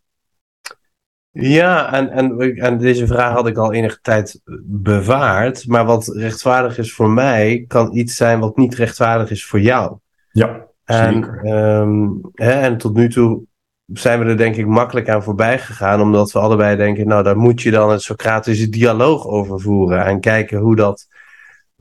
Ja, 1.30 1.92
en, 1.92 2.10
en, 2.10 2.56
en 2.56 2.78
deze 2.78 3.06
vraag 3.06 3.32
had 3.32 3.46
ik 3.46 3.56
al 3.56 3.72
enige 3.72 3.98
tijd 4.00 4.40
bewaard. 4.64 5.66
Maar 5.66 5.84
wat 5.84 6.06
rechtvaardig 6.06 6.78
is 6.78 6.94
voor 6.94 7.10
mij, 7.10 7.64
kan 7.68 7.96
iets 7.96 8.16
zijn 8.16 8.40
wat 8.40 8.56
niet 8.56 8.74
rechtvaardig 8.74 9.30
is 9.30 9.46
voor 9.46 9.60
jou. 9.60 9.96
Ja, 10.32 10.66
en, 10.84 11.14
zeker. 11.14 11.46
Um, 11.80 12.20
hè, 12.32 12.52
en 12.52 12.78
tot 12.78 12.94
nu 12.94 13.08
toe 13.08 13.42
zijn 13.86 14.18
we 14.18 14.24
er 14.24 14.36
denk 14.36 14.56
ik 14.56 14.66
makkelijk 14.66 15.08
aan 15.08 15.22
voorbij 15.22 15.58
gegaan, 15.58 16.00
omdat 16.00 16.32
we 16.32 16.38
allebei 16.38 16.76
denken, 16.76 17.06
nou 17.06 17.22
daar 17.22 17.36
moet 17.36 17.62
je 17.62 17.70
dan 17.70 17.90
een 17.90 18.00
Socratische 18.00 18.68
dialoog 18.68 19.26
over 19.26 19.60
voeren 19.60 20.04
en 20.04 20.20
kijken 20.20 20.58
hoe 20.58 20.76
dat, 20.76 21.06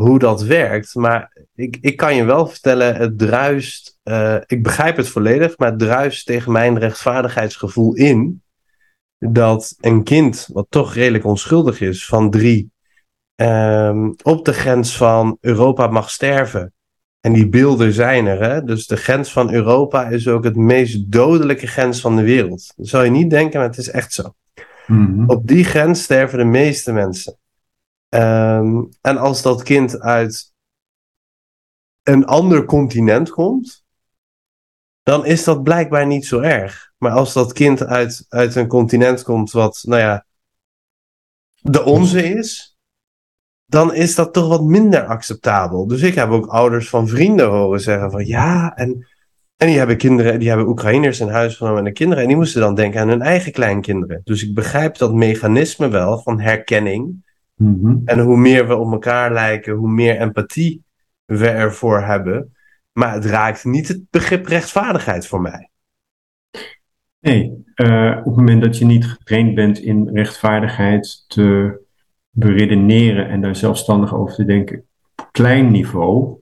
hoe 0.01 0.19
dat 0.19 0.43
werkt. 0.43 0.95
Maar 0.95 1.37
ik, 1.55 1.77
ik 1.81 1.97
kan 1.97 2.15
je 2.15 2.23
wel 2.23 2.47
vertellen, 2.47 2.95
het 2.95 3.17
druist, 3.17 3.99
uh, 4.03 4.37
ik 4.45 4.63
begrijp 4.63 4.97
het 4.97 5.07
volledig, 5.07 5.57
maar 5.57 5.69
het 5.69 5.79
druist 5.79 6.25
tegen 6.25 6.51
mijn 6.51 6.79
rechtvaardigheidsgevoel 6.79 7.93
in 7.93 8.41
dat 9.17 9.75
een 9.79 10.03
kind, 10.03 10.49
wat 10.53 10.65
toch 10.69 10.93
redelijk 10.93 11.25
onschuldig 11.25 11.81
is, 11.81 12.05
van 12.05 12.29
drie, 12.29 12.71
um, 13.35 14.15
op 14.23 14.45
de 14.45 14.53
grens 14.53 14.97
van 14.97 15.37
Europa 15.41 15.87
mag 15.87 16.09
sterven. 16.09 16.73
En 17.19 17.33
die 17.33 17.49
beelden 17.49 17.93
zijn 17.93 18.25
er, 18.25 18.43
hè? 18.43 18.63
Dus 18.63 18.87
de 18.87 18.97
grens 18.97 19.31
van 19.31 19.53
Europa 19.53 20.07
is 20.07 20.27
ook 20.27 20.43
het 20.43 20.55
meest 20.55 21.11
dodelijke 21.11 21.67
grens 21.67 22.01
van 22.01 22.15
de 22.15 22.21
wereld. 22.21 22.73
Dat 22.75 22.87
zou 22.87 23.03
je 23.03 23.11
niet 23.11 23.29
denken, 23.29 23.59
maar 23.59 23.67
het 23.69 23.77
is 23.77 23.89
echt 23.89 24.13
zo. 24.13 24.33
Mm 24.87 25.05
-hmm. 25.05 25.29
Op 25.29 25.47
die 25.47 25.63
grens 25.63 26.03
sterven 26.03 26.37
de 26.37 26.43
meeste 26.43 26.91
mensen. 26.91 27.39
Um, 28.14 28.89
en 29.01 29.18
als 29.18 29.41
dat 29.41 29.64
kind 29.64 29.99
uit 29.99 30.53
een 32.03 32.26
ander 32.26 32.66
continent 32.66 33.30
komt, 33.30 33.86
dan 35.03 35.26
is 35.26 35.43
dat 35.43 35.64
blijkbaar 35.64 36.07
niet 36.07 36.26
zo 36.26 36.39
erg. 36.39 36.91
Maar 36.97 37.12
als 37.12 37.34
dat 37.34 37.53
kind 37.53 37.86
uit, 37.86 38.26
uit 38.30 38.55
een 38.55 38.68
continent 38.68 39.24
komt 39.24 39.51
wat, 39.51 39.82
nou 39.86 40.01
ja, 40.01 40.26
de 41.62 41.84
onze 41.84 42.24
is, 42.24 42.78
dan 43.66 43.93
is 43.93 44.16
dat 44.16 44.34
toch 44.34 44.47
wat 44.47 44.64
minder 44.64 45.05
acceptabel. 45.05 45.88
Dus 45.88 46.01
ik 46.01 46.16
heb 46.16 46.30
ook 46.30 46.47
ouders 46.47 46.89
van 46.89 47.07
vrienden 47.07 47.49
horen 47.49 47.80
zeggen 47.80 48.12
van 48.12 48.26
ja, 48.26 48.76
en, 48.76 49.07
en 49.57 49.68
die 49.68 49.78
hebben 49.78 49.97
kinderen, 49.97 50.39
die 50.39 50.47
hebben 50.47 50.68
Oekraïners 50.68 51.20
in 51.20 51.28
huis 51.30 51.55
genomen 51.55 51.78
en 51.78 51.84
de 51.84 51.91
kinderen, 51.91 52.24
en 52.24 52.30
die 52.30 52.38
moesten 52.38 52.62
dan 52.62 52.76
denken 52.76 53.01
aan 53.01 53.09
hun 53.09 53.22
eigen 53.22 53.51
kleinkinderen. 53.51 54.22
Dus 54.24 54.43
ik 54.43 54.53
begrijp 54.53 54.97
dat 54.97 55.14
mechanisme 55.14 55.88
wel 55.88 56.22
van 56.22 56.39
herkenning. 56.39 57.30
Mhm. 57.62 57.97
En 58.05 58.20
hoe 58.20 58.38
meer 58.38 58.68
we 58.68 58.76
op 58.76 58.91
elkaar 58.91 59.34
lijken, 59.34 59.74
hoe 59.74 59.89
meer 59.89 60.20
empathie 60.20 60.84
we 61.26 61.47
ervoor 61.47 62.01
hebben. 62.01 62.55
Maar 62.91 63.14
het 63.14 63.26
raakt 63.26 63.66
niet 63.66 63.88
het 63.88 64.01
begrip 64.09 64.45
rechtvaardigheid 64.45 65.28
voor 65.28 65.41
mij. 65.41 65.70
Nee, 67.20 67.64
eh, 67.74 68.16
op 68.20 68.26
het 68.26 68.36
moment 68.36 68.62
dat 68.62 68.78
je 68.78 68.86
niet 68.86 69.05
getraind 69.05 69.55
bent 69.55 69.80
in 69.80 70.09
rechtvaardigheid 70.14 71.24
te 71.28 71.80
beredeneren 72.30 73.30
en 73.30 73.41
daar 73.41 73.55
zelfstandig 73.55 74.16
over 74.16 74.36
te 74.36 74.45
denken 74.45 74.86
op 75.16 75.28
klein 75.32 75.72
niveau, 75.72 76.39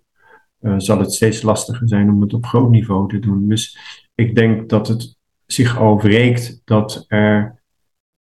eh, 0.60 0.74
zal 0.78 1.00
het 1.00 1.14
steeds 1.14 1.42
lastiger 1.42 1.88
zijn 1.88 2.10
om 2.10 2.22
het 2.22 2.34
op 2.34 2.46
groot 2.46 2.70
niveau 2.70 3.10
te 3.10 3.20
doen. 3.20 3.48
Dus 3.48 3.80
ik 4.16 4.36
denk 4.36 4.70
dat 4.70 4.88
het 4.88 5.18
zich 5.46 5.80
overreekt 5.80 6.62
dat 6.66 7.06
er, 7.08 7.59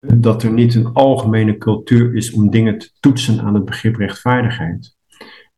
dat 0.07 0.43
er 0.43 0.53
niet 0.53 0.75
een 0.75 0.93
algemene 0.93 1.59
cultuur 1.59 2.15
is 2.15 2.33
om 2.33 2.51
dingen 2.51 2.79
te 2.79 2.91
toetsen 3.01 3.41
aan 3.41 3.55
het 3.55 3.65
begrip 3.65 3.97
rechtvaardigheid. 3.97 4.97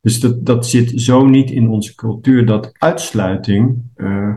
Dus 0.01 0.19
dat, 0.19 0.45
dat 0.45 0.67
zit 0.67 1.01
zo 1.01 1.25
niet 1.25 1.51
in 1.51 1.69
onze 1.69 1.95
cultuur 1.95 2.45
dat 2.45 2.71
uitsluiting 2.77 3.83
eh, 3.95 4.35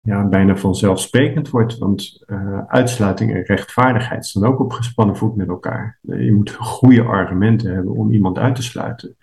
ja, 0.00 0.28
bijna 0.28 0.56
vanzelfsprekend 0.56 1.50
wordt. 1.50 1.78
Want 1.78 2.22
eh, 2.26 2.58
uitsluiting 2.66 3.34
en 3.34 3.42
rechtvaardigheid 3.42 4.26
staan 4.26 4.46
ook 4.46 4.60
op 4.60 4.72
gespannen 4.72 5.16
voet 5.16 5.36
met 5.36 5.48
elkaar. 5.48 5.98
Eh, 6.08 6.24
je 6.24 6.32
moet 6.32 6.50
goede 6.50 7.02
argumenten 7.02 7.74
hebben 7.74 7.92
om 7.92 8.12
iemand 8.12 8.38
uit 8.38 8.54
te 8.54 8.62
sluiten. 8.62 9.16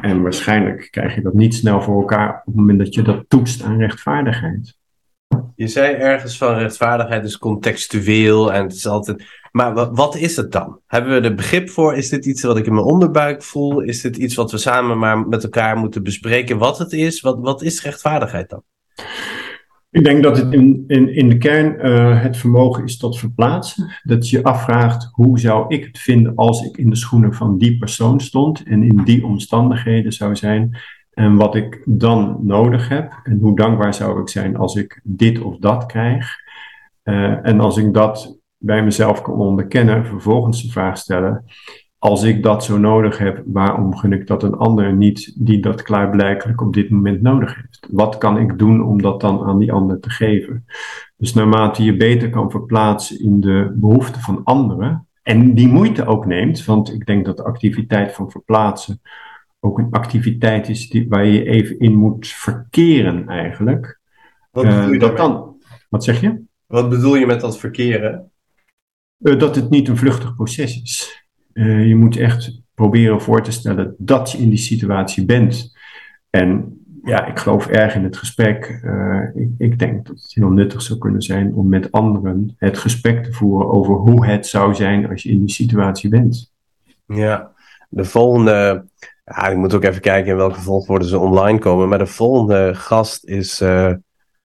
En 0.00 0.22
waarschijnlijk 0.22 0.88
krijg 0.90 1.14
je 1.14 1.22
dat 1.22 1.34
niet 1.34 1.54
snel 1.54 1.82
voor 1.82 2.00
elkaar 2.00 2.28
op 2.28 2.46
het 2.46 2.54
moment 2.54 2.78
dat 2.78 2.94
je 2.94 3.02
dat 3.02 3.24
toetst 3.28 3.62
aan 3.62 3.78
rechtvaardigheid. 3.78 4.80
Je 5.54 5.66
zei 5.66 5.94
ergens 5.94 6.38
van 6.38 6.54
rechtvaardigheid 6.54 7.24
is 7.24 7.38
contextueel 7.38 8.52
en 8.52 8.62
het 8.62 8.72
is 8.72 8.86
altijd. 8.86 9.40
Maar 9.52 9.94
wat, 9.94 10.16
is 10.16 10.36
het 10.36 10.52
dan? 10.52 10.80
Hebben 10.86 11.20
we 11.20 11.28
er 11.28 11.34
begrip 11.34 11.70
voor? 11.70 11.94
Is 11.94 12.08
dit 12.08 12.26
iets 12.26 12.42
wat 12.42 12.56
ik 12.56 12.66
in 12.66 12.74
mijn 12.74 12.86
onderbuik 12.86 13.42
voel? 13.42 13.80
Is 13.80 14.00
dit 14.00 14.16
iets 14.16 14.34
wat 14.34 14.50
we 14.50 14.58
samen 14.58 14.98
maar 14.98 15.28
met 15.28 15.42
elkaar 15.42 15.76
moeten 15.76 16.02
bespreken 16.02 16.58
wat 16.58 16.78
het 16.78 16.92
is? 16.92 17.20
Wat, 17.20 17.38
wat 17.40 17.62
is 17.62 17.82
rechtvaardigheid 17.82 18.50
dan? 18.50 18.62
Ik 19.90 20.04
denk 20.04 20.22
dat 20.22 20.36
het 20.36 20.52
in, 20.52 20.84
in, 20.86 21.14
in 21.14 21.28
de 21.28 21.38
kern 21.38 21.86
uh, 21.86 22.22
het 22.22 22.36
vermogen 22.36 22.84
is 22.84 22.96
tot 22.96 23.18
verplaatsen. 23.18 23.92
Dat 24.02 24.28
je 24.28 24.42
afvraagt 24.42 25.08
hoe 25.12 25.38
zou 25.38 25.74
ik 25.74 25.84
het 25.84 25.98
vinden 25.98 26.34
als 26.34 26.62
ik 26.62 26.76
in 26.76 26.90
de 26.90 26.96
schoenen 26.96 27.34
van 27.34 27.58
die 27.58 27.78
persoon 27.78 28.20
stond 28.20 28.62
en 28.62 28.82
in 28.82 29.04
die 29.04 29.24
omstandigheden 29.24 30.12
zou 30.12 30.36
zijn. 30.36 30.76
En 31.10 31.36
wat 31.36 31.54
ik 31.54 31.82
dan 31.84 32.38
nodig 32.42 32.88
heb 32.88 33.20
en 33.22 33.38
hoe 33.38 33.56
dankbaar 33.56 33.94
zou 33.94 34.20
ik 34.20 34.28
zijn 34.28 34.56
als 34.56 34.74
ik 34.74 35.00
dit 35.02 35.40
of 35.40 35.56
dat 35.58 35.86
krijg. 35.86 36.36
Uh, 37.04 37.46
en 37.46 37.60
als 37.60 37.76
ik 37.76 37.94
dat 37.94 38.40
bij 38.62 38.84
mezelf 38.84 39.22
kan 39.22 39.34
onderkennen, 39.34 40.06
vervolgens 40.06 40.62
de 40.62 40.70
vraag 40.70 40.98
stellen: 40.98 41.44
als 41.98 42.22
ik 42.22 42.42
dat 42.42 42.64
zo 42.64 42.78
nodig 42.78 43.18
heb, 43.18 43.42
waarom 43.46 43.96
gun 43.96 44.12
ik 44.12 44.26
dat 44.26 44.42
een 44.42 44.54
ander 44.54 44.94
niet 44.94 45.34
die 45.38 45.60
dat 45.60 45.82
klaarblijkelijk 45.82 46.60
op 46.60 46.74
dit 46.74 46.90
moment 46.90 47.22
nodig 47.22 47.54
heeft? 47.54 47.88
Wat 47.90 48.18
kan 48.18 48.38
ik 48.38 48.58
doen 48.58 48.84
om 48.84 49.02
dat 49.02 49.20
dan 49.20 49.44
aan 49.44 49.58
die 49.58 49.72
ander 49.72 50.00
te 50.00 50.10
geven? 50.10 50.64
Dus 51.16 51.34
naarmate 51.34 51.84
je 51.84 51.96
beter 51.96 52.30
kan 52.30 52.50
verplaatsen 52.50 53.20
in 53.20 53.40
de 53.40 53.72
behoeften 53.74 54.20
van 54.20 54.40
anderen 54.44 55.06
en 55.22 55.54
die 55.54 55.68
moeite 55.68 56.06
ook 56.06 56.26
neemt, 56.26 56.64
want 56.64 56.92
ik 56.92 57.06
denk 57.06 57.24
dat 57.24 57.36
de 57.36 57.44
activiteit 57.44 58.12
van 58.12 58.30
verplaatsen 58.30 59.00
ook 59.60 59.78
een 59.78 59.90
activiteit 59.90 60.68
is 60.68 60.88
die, 60.88 61.08
waar 61.08 61.26
je 61.26 61.44
even 61.44 61.78
in 61.78 61.94
moet 61.94 62.26
verkeren 62.26 63.28
eigenlijk. 63.28 64.00
Wat 64.50 64.64
bedoel 64.64 64.88
je 64.88 64.94
uh, 64.94 65.00
dat 65.00 65.12
kan. 65.12 65.56
Wat 65.88 66.04
zeg 66.04 66.20
je? 66.20 66.42
Wat 66.66 66.88
bedoel 66.88 67.14
je 67.14 67.26
met 67.26 67.40
dat 67.40 67.58
verkeren? 67.58 68.31
Uh, 69.22 69.38
dat 69.38 69.56
het 69.56 69.70
niet 69.70 69.88
een 69.88 69.96
vluchtig 69.96 70.34
proces 70.34 70.82
is. 70.82 71.24
Uh, 71.52 71.86
je 71.86 71.94
moet 71.94 72.16
echt 72.16 72.60
proberen 72.74 73.20
voor 73.20 73.42
te 73.42 73.52
stellen 73.52 73.94
dat 73.98 74.30
je 74.30 74.38
in 74.38 74.48
die 74.48 74.58
situatie 74.58 75.24
bent. 75.24 75.76
En 76.30 76.80
ja, 77.04 77.26
ik 77.26 77.38
geloof 77.38 77.66
erg 77.66 77.94
in 77.94 78.04
het 78.04 78.16
gesprek. 78.16 78.80
Uh, 78.84 79.20
ik, 79.34 79.48
ik, 79.58 79.78
denk 79.78 80.06
dat 80.06 80.16
het 80.22 80.34
heel 80.34 80.50
nuttig 80.50 80.82
zou 80.82 80.98
kunnen 80.98 81.22
zijn 81.22 81.54
om 81.54 81.68
met 81.68 81.92
anderen 81.92 82.54
het 82.56 82.78
gesprek 82.78 83.24
te 83.24 83.32
voeren 83.32 83.70
over 83.70 83.94
hoe 83.94 84.26
het 84.26 84.46
zou 84.46 84.74
zijn 84.74 85.08
als 85.08 85.22
je 85.22 85.30
in 85.30 85.38
die 85.38 85.50
situatie 85.50 86.10
bent. 86.10 86.52
Ja, 87.06 87.52
de 87.88 88.04
volgende. 88.04 88.84
Ja, 89.24 89.48
ik 89.48 89.56
moet 89.56 89.74
ook 89.74 89.84
even 89.84 90.00
kijken 90.00 90.30
in 90.30 90.36
welke 90.36 90.60
volgorde 90.60 91.08
ze 91.08 91.18
online 91.18 91.58
komen. 91.58 91.88
Maar 91.88 91.98
de 91.98 92.06
volgende 92.06 92.74
gast 92.74 93.24
is 93.24 93.62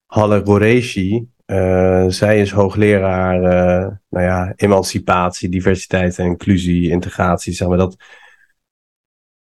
Halle 0.05 0.41
Goreshi. 0.45 1.27
Uh, 1.51 2.05
zij 2.07 2.41
is 2.41 2.51
hoogleraar 2.51 3.35
uh, 3.35 3.87
nou 4.09 4.25
ja, 4.25 4.53
emancipatie, 4.55 5.49
diversiteit 5.49 6.17
en 6.17 6.25
inclusie, 6.25 6.89
integratie. 6.89 7.53
Zeg 7.53 7.67
maar 7.67 7.77
dat. 7.77 7.95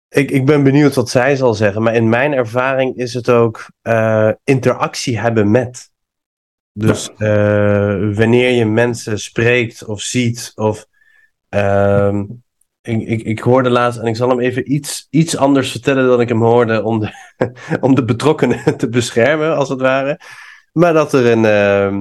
Ik, 0.09 0.30
ik 0.30 0.47
ben 0.47 0.62
benieuwd 0.62 0.95
wat 0.95 1.11
zij 1.11 1.36
zal 1.36 1.55
zeggen, 1.55 1.82
maar 1.82 1.95
in 1.95 2.09
mijn 2.09 2.32
ervaring 2.32 2.97
is 2.97 3.14
het 3.14 3.30
ook 3.30 3.70
uh, 3.82 4.30
interactie 4.45 5.18
hebben 5.18 5.51
met. 5.51 5.91
Dus 6.72 7.11
wanneer 8.16 8.51
je 8.51 8.66
mensen 8.66 9.18
spreekt 9.18 9.84
of 9.84 10.01
ziet, 10.01 10.53
of. 10.55 10.86
ehm, 11.49 12.24
ik, 12.82 13.09
ik, 13.09 13.22
ik 13.22 13.38
hoorde 13.38 13.70
laatst, 13.70 14.01
en 14.01 14.07
ik 14.07 14.16
zal 14.16 14.28
hem 14.28 14.41
even 14.41 14.72
iets, 14.72 15.07
iets 15.11 15.36
anders 15.36 15.70
vertellen 15.70 16.07
dan 16.07 16.20
ik 16.20 16.28
hem 16.28 16.43
hoorde, 16.43 16.82
om 16.82 17.01
de, 17.01 17.34
om 17.80 17.95
de 17.95 18.05
betrokkenen 18.05 18.76
te 18.76 18.88
beschermen, 18.88 19.57
als 19.57 19.68
het 19.68 19.80
ware. 19.80 20.20
Maar 20.72 20.92
dat 20.92 21.12
er 21.12 21.26
een, 21.26 21.44
uh, 21.44 21.92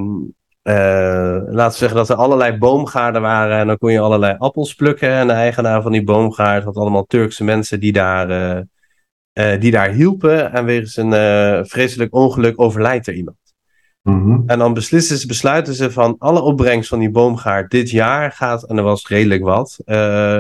uh, 0.64 1.54
laten 1.54 1.72
we 1.72 1.78
zeggen 1.78 1.98
dat 1.98 2.10
er 2.10 2.16
allerlei 2.16 2.58
boomgaarden 2.58 3.22
waren 3.22 3.58
en 3.58 3.68
dan 3.68 3.78
kon 3.78 3.92
je 3.92 4.00
allerlei 4.00 4.36
appels 4.38 4.74
plukken. 4.74 5.10
En 5.10 5.28
de 5.28 5.34
eigenaar 5.34 5.82
van 5.82 5.92
die 5.92 6.04
boomgaard 6.04 6.64
had 6.64 6.76
allemaal 6.76 7.06
Turkse 7.06 7.44
mensen 7.44 7.80
die 7.80 7.92
daar, 7.92 8.30
uh, 9.34 9.60
die 9.60 9.72
daar 9.72 9.90
hielpen. 9.90 10.52
En 10.52 10.66
wegens 10.66 10.98
een 10.98 11.12
vreselijk 11.66 12.14
ongeluk 12.14 12.62
overlijdt 12.62 13.08
er 13.08 13.14
iemand. 13.14 13.38
Mm 14.02 14.24
-hmm. 14.24 14.44
En 14.46 14.60
dan 14.60 14.74
beslissen 14.74 15.18
ze, 15.18 15.28
besluiten 15.28 15.74
ze 15.74 15.92
van 15.92 16.16
alle 16.18 16.42
opbrengst 16.42 16.90
van 16.90 17.00
die 17.00 17.12
boomgaard 17.12 17.72
dit 17.72 17.90
jaar 17.90 18.32
gaat, 18.32 18.64
en 18.64 18.78
er 18.78 18.84
was 18.84 19.08
redelijk 19.08 19.44
wat, 19.44 19.78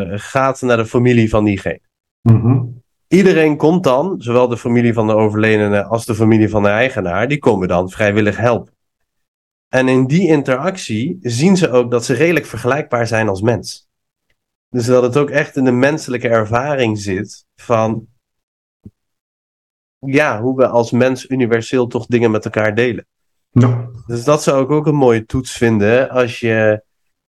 gaat 0.05 0.61
naar 0.61 0.77
de 0.77 0.86
familie 0.86 1.30
van 1.30 1.43
diegene. 1.43 1.82
Mm 2.21 2.41
-hmm. 2.41 2.78
Iedereen 3.10 3.57
komt 3.57 3.84
dan, 3.84 4.22
zowel 4.22 4.47
de 4.47 4.57
familie 4.57 4.93
van 4.93 5.07
de 5.07 5.14
overledene 5.14 5.84
als 5.84 6.05
de 6.05 6.16
familie 6.16 6.49
van 6.49 6.64
de 6.64 6.70
eigenaar, 6.70 7.28
die 7.28 7.39
komen 7.39 7.68
dan 7.68 7.89
vrijwillig 7.89 8.38
helpen. 8.38 8.74
En 9.68 9.88
in 9.88 10.07
die 10.07 10.28
interactie 10.28 11.18
zien 11.22 11.57
ze 11.57 11.72
ook 11.72 11.91
dat 11.91 12.05
ze 12.05 12.14
redelijk 12.14 12.45
vergelijkbaar 12.45 13.07
zijn 13.07 13.30
als 13.30 13.41
mens. 13.41 13.88
Dus 14.70 14.86
dat 14.86 15.03
het 15.03 15.18
ook 15.18 15.30
echt 15.30 15.55
in 15.55 15.64
de 15.64 15.72
menselijke 15.72 16.28
ervaring 16.28 16.99
zit 16.99 17.45
van, 17.55 18.07
ja, 19.99 20.41
hoe 20.41 20.55
we 20.55 20.68
als 20.68 20.91
mens 20.91 21.30
universeel 21.30 21.88
toch 21.88 22.05
dingen 22.05 22.32
met 22.32 22.45
elkaar 22.45 22.76
delen. 22.76 23.07
Ja. 23.49 23.89
Dus 24.07 24.24
dat 24.24 24.43
zou 24.43 24.64
ik 24.64 24.70
ook 24.70 24.88
een 24.88 24.95
mooie 24.95 25.26
toets 25.26 25.51
vinden 25.51 26.10
als 26.10 26.39
je 26.39 26.84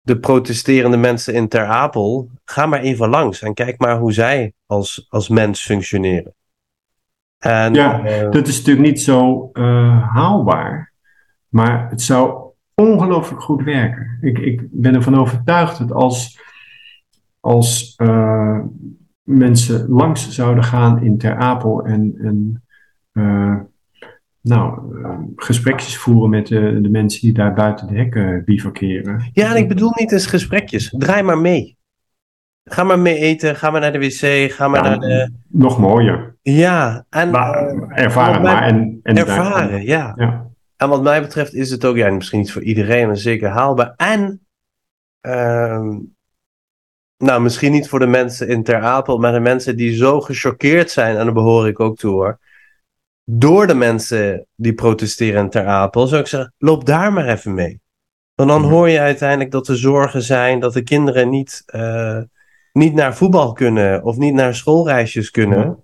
de 0.01 0.19
protesterende 0.19 0.97
mensen 0.97 1.33
in 1.33 1.47
Ter 1.47 1.65
Apel, 1.65 2.29
ga 2.45 2.65
maar 2.65 2.79
even 2.79 3.09
langs 3.09 3.41
en 3.41 3.53
kijk 3.53 3.79
maar 3.79 3.97
hoe 3.97 4.13
zij 4.13 4.53
als, 4.65 5.05
als 5.09 5.29
mens 5.29 5.61
functioneren. 5.61 6.35
En, 7.37 7.73
ja, 7.73 8.05
uh, 8.05 8.31
dat 8.31 8.47
is 8.47 8.57
natuurlijk 8.57 8.87
niet 8.87 9.01
zo 9.01 9.49
uh, 9.53 10.13
haalbaar, 10.13 10.93
maar 11.47 11.89
het 11.89 12.01
zou 12.01 12.51
ongelooflijk 12.73 13.41
goed 13.41 13.63
werken. 13.63 14.17
Ik, 14.21 14.37
ik 14.37 14.61
ben 14.71 14.95
ervan 14.95 15.15
overtuigd 15.15 15.77
dat 15.77 15.91
als, 15.91 16.39
als 17.39 17.93
uh, 17.97 18.59
mensen 19.23 19.89
langs 19.89 20.29
zouden 20.29 20.63
gaan 20.63 21.03
in 21.03 21.17
Ter 21.17 21.35
Apel 21.35 21.85
en, 21.85 22.13
en 22.17 22.63
nou, 24.41 24.95
uh, 24.95 25.17
gesprekjes 25.35 25.97
voeren 25.97 26.29
met 26.29 26.47
de, 26.47 26.79
de, 26.81 26.89
mensen 26.89 27.21
die 27.21 27.33
daar 27.33 27.53
buiten 27.53 27.87
de 27.87 27.95
hekken 27.95 28.43
bivakeren. 28.45 29.29
Ja, 29.33 29.49
en 29.49 29.55
ik 29.55 29.67
bedoel 29.67 29.91
niet 29.95 30.11
eens 30.11 30.25
gesprekjes. 30.25 30.95
Draai 30.97 31.23
maar 31.23 31.37
mee. 31.37 31.77
Ga 32.63 32.83
maar 32.83 32.99
mee 32.99 33.17
eten, 33.17 33.55
ga 33.55 33.71
maar 33.71 33.81
naar 33.81 33.91
de 33.91 33.99
wc, 33.99 34.51
ga 34.51 34.67
maar 34.67 34.83
ja, 34.83 34.89
naar 34.89 34.99
de... 34.99 35.31
Nog 35.47 35.79
mooier. 35.79 36.35
Ja, 36.41 37.05
en... 37.09 37.29
Maar, 37.29 37.87
ervaren 37.89 38.41
maar. 38.41 38.63
En, 38.63 38.99
en 39.03 39.17
ervaren, 39.17 39.71
daar, 39.71 39.83
ja. 39.83 40.13
ja. 40.15 40.49
En 40.77 40.89
wat 40.89 41.03
mij 41.03 41.21
betreft 41.21 41.53
is 41.53 41.69
het 41.69 41.85
ook, 41.85 41.95
ja, 41.95 42.09
misschien 42.09 42.39
niet 42.39 42.51
voor 42.51 42.63
iedereen, 42.63 43.07
maar 43.07 43.17
zeker 43.17 43.49
haalbaar. 43.49 43.93
En, 43.95 44.45
uh, 45.21 45.95
nou, 47.17 47.41
misschien 47.41 47.71
niet 47.71 47.89
voor 47.89 47.99
de 47.99 48.07
mensen 48.07 48.47
in 48.47 48.63
Ter 48.63 48.81
Apel, 48.81 49.17
maar 49.17 49.31
de 49.31 49.39
mensen 49.39 49.77
die 49.77 49.95
zo 49.95 50.21
gechoqueerd 50.21 50.91
zijn, 50.91 51.17
en 51.17 51.23
daar 51.23 51.33
behoor 51.33 51.67
ik 51.67 51.79
ook 51.79 51.97
toe 51.97 52.11
hoor, 52.11 52.39
door 53.25 53.67
de 53.67 53.73
mensen 53.73 54.47
die 54.55 54.73
protesteren 54.73 55.43
in 55.43 55.49
Ter 55.49 55.65
Apel, 55.65 56.07
zou 56.07 56.21
ik 56.21 56.27
zeggen, 56.27 56.53
loop 56.57 56.85
daar 56.85 57.13
maar 57.13 57.27
even 57.27 57.53
mee. 57.53 57.81
Want 58.35 58.49
dan 58.49 58.63
hoor 58.63 58.89
je 58.89 58.99
uiteindelijk 58.99 59.51
dat 59.51 59.67
er 59.67 59.77
zorgen 59.77 60.21
zijn 60.21 60.59
dat 60.59 60.73
de 60.73 60.83
kinderen 60.83 61.29
niet, 61.29 61.63
uh, 61.75 62.19
niet 62.73 62.93
naar 62.93 63.15
voetbal 63.15 63.53
kunnen 63.53 64.03
of 64.03 64.17
niet 64.17 64.33
naar 64.33 64.55
schoolreisjes 64.55 65.31
kunnen. 65.31 65.83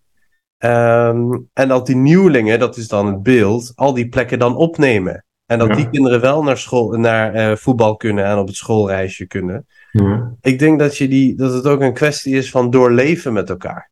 Ehm, 0.58 1.38
en 1.54 1.68
dat 1.68 1.86
die 1.86 1.96
nieuwelingen, 1.96 2.60
dat 2.60 2.78
is 2.78 2.88
dan 2.88 3.06
het 3.06 3.24
beeld, 3.24 3.72
al 3.76 3.94
die 3.94 4.10
plekken 4.10 4.40
dan 4.40 4.56
opnemen. 4.56 5.26
En 5.46 5.60
dat 5.60 5.74
die 5.74 5.90
kinderen 5.90 6.22
wel 6.22 6.44
naar, 6.44 6.58
school, 6.58 6.92
naar 6.92 7.36
uh, 7.36 7.56
voetbal 7.56 7.96
kunnen 7.96 8.26
en 8.26 8.38
op 8.38 8.48
het 8.48 8.56
schoolreisje 8.56 9.28
kunnen. 9.28 9.66
Ja. 9.92 10.36
Ik 10.42 10.60
denk 10.60 10.80
dat, 10.80 10.98
je 10.98 11.08
die, 11.08 11.36
dat 11.36 11.54
het 11.54 11.66
ook 11.66 11.82
een 11.82 11.94
kwestie 11.94 12.36
is 12.36 12.52
van 12.52 12.70
doorleven 12.70 13.34
met 13.34 13.50
elkaar. 13.50 13.92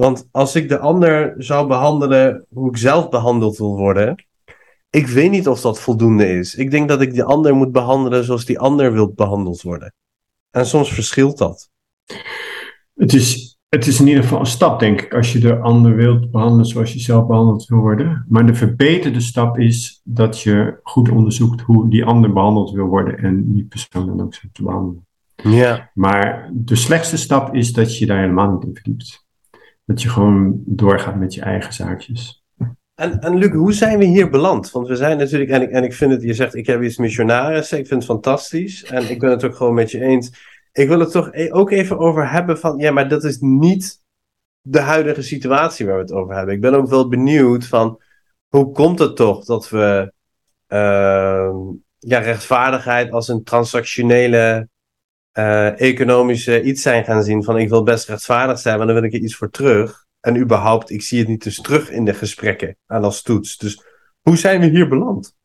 Want 0.00 0.28
als 0.30 0.56
ik 0.56 0.68
de 0.68 0.78
ander 0.78 1.34
zou 1.38 1.66
behandelen 1.66 2.46
hoe 2.52 2.68
ik 2.68 2.76
zelf 2.76 3.08
behandeld 3.08 3.56
wil 3.56 3.76
worden, 3.76 4.24
ik 4.90 5.06
weet 5.06 5.30
niet 5.30 5.48
of 5.48 5.60
dat 5.60 5.80
voldoende 5.80 6.28
is. 6.28 6.54
Ik 6.54 6.70
denk 6.70 6.88
dat 6.88 7.00
ik 7.00 7.12
die 7.12 7.22
ander 7.22 7.54
moet 7.54 7.72
behandelen 7.72 8.24
zoals 8.24 8.44
die 8.44 8.58
ander 8.58 8.92
wil 8.92 9.12
behandeld 9.12 9.62
worden. 9.62 9.94
En 10.50 10.66
soms 10.66 10.92
verschilt 10.92 11.38
dat. 11.38 11.70
Het 12.94 13.12
is, 13.12 13.58
het 13.68 13.86
is 13.86 14.00
in 14.00 14.06
ieder 14.06 14.22
geval 14.22 14.38
een 14.38 14.46
stap, 14.46 14.80
denk 14.80 15.00
ik, 15.00 15.14
als 15.14 15.32
je 15.32 15.38
de 15.38 15.58
ander 15.58 15.96
wilt 15.96 16.30
behandelen 16.30 16.66
zoals 16.66 16.92
je 16.92 17.00
zelf 17.00 17.26
behandeld 17.26 17.66
wil 17.66 17.78
worden. 17.78 18.24
Maar 18.28 18.46
de 18.46 18.54
verbeterde 18.54 19.20
stap 19.20 19.58
is 19.58 20.00
dat 20.04 20.40
je 20.40 20.80
goed 20.82 21.10
onderzoekt 21.10 21.60
hoe 21.60 21.90
die 21.90 22.04
ander 22.04 22.32
behandeld 22.32 22.70
wil 22.70 22.86
worden 22.86 23.18
en 23.18 23.52
die 23.52 23.64
persoon 23.64 24.06
dan 24.06 24.20
ook 24.20 24.34
zo 24.34 24.48
te 24.52 24.62
behandelen. 24.62 25.06
Ja. 25.42 25.90
Maar 25.94 26.50
de 26.52 26.76
slechtste 26.76 27.16
stap 27.16 27.54
is 27.54 27.72
dat 27.72 27.98
je 27.98 28.06
daar 28.06 28.20
helemaal 28.20 28.52
niet 28.52 28.64
in 28.64 28.74
verdiept. 28.74 29.28
Dat 29.90 30.02
je 30.02 30.08
gewoon 30.08 30.62
doorgaat 30.66 31.16
met 31.16 31.34
je 31.34 31.40
eigen 31.40 31.72
zaakjes. 31.72 32.44
En, 32.94 33.20
en 33.20 33.36
Luc, 33.36 33.52
hoe 33.52 33.72
zijn 33.72 33.98
we 33.98 34.04
hier 34.04 34.30
beland? 34.30 34.70
Want 34.70 34.88
we 34.88 34.96
zijn 34.96 35.18
natuurlijk, 35.18 35.50
en 35.50 35.62
ik, 35.62 35.70
en 35.70 35.84
ik 35.84 35.94
vind 35.94 36.12
het, 36.12 36.22
je 36.22 36.34
zegt 36.34 36.54
ik 36.54 36.66
heb 36.66 36.82
iets 36.82 36.96
missionaris, 36.96 37.72
ik 37.72 37.86
vind 37.86 38.02
het 38.02 38.10
fantastisch. 38.10 38.84
En 38.84 39.10
ik 39.10 39.18
ben 39.18 39.30
het 39.30 39.44
ook 39.44 39.56
gewoon 39.56 39.74
met 39.74 39.90
je 39.90 40.00
eens. 40.00 40.32
Ik 40.72 40.88
wil 40.88 41.00
het 41.00 41.10
toch 41.10 41.28
e-, 41.32 41.50
ook 41.50 41.70
even 41.70 41.98
over 41.98 42.30
hebben 42.30 42.58
van, 42.58 42.78
ja, 42.78 42.90
maar 42.90 43.08
dat 43.08 43.24
is 43.24 43.38
niet 43.40 44.02
de 44.60 44.80
huidige 44.80 45.22
situatie 45.22 45.86
waar 45.86 45.94
we 45.94 46.00
het 46.00 46.12
over 46.12 46.34
hebben. 46.34 46.54
Ik 46.54 46.60
ben 46.60 46.74
ook 46.74 46.88
wel 46.88 47.08
benieuwd 47.08 47.66
van, 47.66 48.02
hoe 48.48 48.72
komt 48.72 48.98
het 48.98 49.16
toch 49.16 49.44
dat 49.44 49.68
we 49.68 50.12
uh, 50.68 51.50
ja, 51.98 52.18
rechtvaardigheid 52.18 53.12
als 53.12 53.28
een 53.28 53.44
transactionele 53.44 54.68
uh, 55.38 55.80
economische 55.80 56.62
iets 56.62 56.82
zijn 56.82 57.04
gaan 57.04 57.22
zien 57.22 57.44
van 57.44 57.58
ik 57.58 57.68
wil 57.68 57.82
best 57.82 58.08
rechtvaardig 58.08 58.58
zijn, 58.58 58.76
maar 58.76 58.86
dan 58.86 58.94
wil 58.94 59.04
ik 59.04 59.12
er 59.12 59.20
iets 59.20 59.36
voor 59.36 59.50
terug. 59.50 60.06
En 60.20 60.36
überhaupt, 60.36 60.90
ik 60.90 61.02
zie 61.02 61.18
het 61.18 61.28
niet 61.28 61.42
dus 61.42 61.60
terug 61.60 61.90
in 61.90 62.04
de 62.04 62.14
gesprekken 62.14 62.76
aan 62.86 63.04
als 63.04 63.22
toets. 63.22 63.56
Dus 63.56 63.84
hoe 64.20 64.36
zijn 64.36 64.60
we 64.60 64.66
hier 64.66 64.88
beland? 64.88 65.38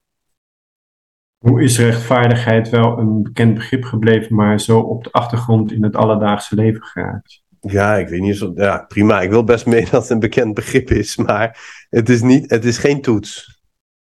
Hoe 1.38 1.64
is 1.64 1.80
rechtvaardigheid 1.80 2.70
wel 2.70 2.98
een 2.98 3.24
bekend 3.24 3.54
begrip 3.54 3.84
gebleven, 3.84 4.36
maar 4.36 4.60
zo 4.60 4.80
op 4.80 5.04
de 5.04 5.12
achtergrond 5.12 5.72
in 5.72 5.84
het 5.84 5.96
alledaagse 5.96 6.56
leven 6.56 6.84
geraakt? 6.84 7.44
Ja, 7.60 7.96
ik 7.96 8.08
weet 8.08 8.22
niet. 8.22 8.50
Ja, 8.56 8.86
prima. 8.88 9.22
Ik 9.22 9.30
wil 9.30 9.44
best 9.44 9.66
mee 9.76 9.84
dat 9.90 10.02
het 10.02 10.10
een 10.10 10.20
bekend 10.20 10.54
begrip 10.54 10.90
is, 10.90 11.16
maar 11.16 11.60
het 11.90 12.10
is, 12.10 12.22
niet, 12.22 12.50
het 12.50 12.66
is 12.66 12.78
geen 12.78 13.02
toets. 13.02 13.55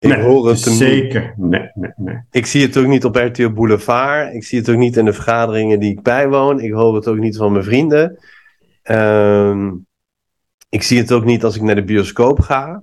Ik 0.00 0.08
nee, 0.08 0.20
hoor 0.20 0.48
het 0.48 0.58
zeker. 0.58 1.34
Nee, 1.36 1.70
nee, 1.74 1.92
nee. 1.96 2.16
Ik 2.30 2.46
zie 2.46 2.62
het 2.62 2.76
ook 2.76 2.86
niet 2.86 3.04
op 3.04 3.16
RTL 3.16 3.50
Boulevard. 3.50 4.34
Ik 4.34 4.44
zie 4.44 4.58
het 4.58 4.68
ook 4.68 4.76
niet 4.76 4.96
in 4.96 5.04
de 5.04 5.12
vergaderingen 5.12 5.80
die 5.80 5.90
ik 5.90 6.02
bijwoon. 6.02 6.60
Ik 6.60 6.72
hoor 6.72 6.94
het 6.94 7.08
ook 7.08 7.18
niet 7.18 7.36
van 7.36 7.52
mijn 7.52 7.64
vrienden. 7.64 8.18
Uh, 8.84 9.72
ik 10.68 10.82
zie 10.82 10.98
het 10.98 11.12
ook 11.12 11.24
niet 11.24 11.44
als 11.44 11.56
ik 11.56 11.62
naar 11.62 11.74
de 11.74 11.84
bioscoop 11.84 12.40
ga. 12.40 12.82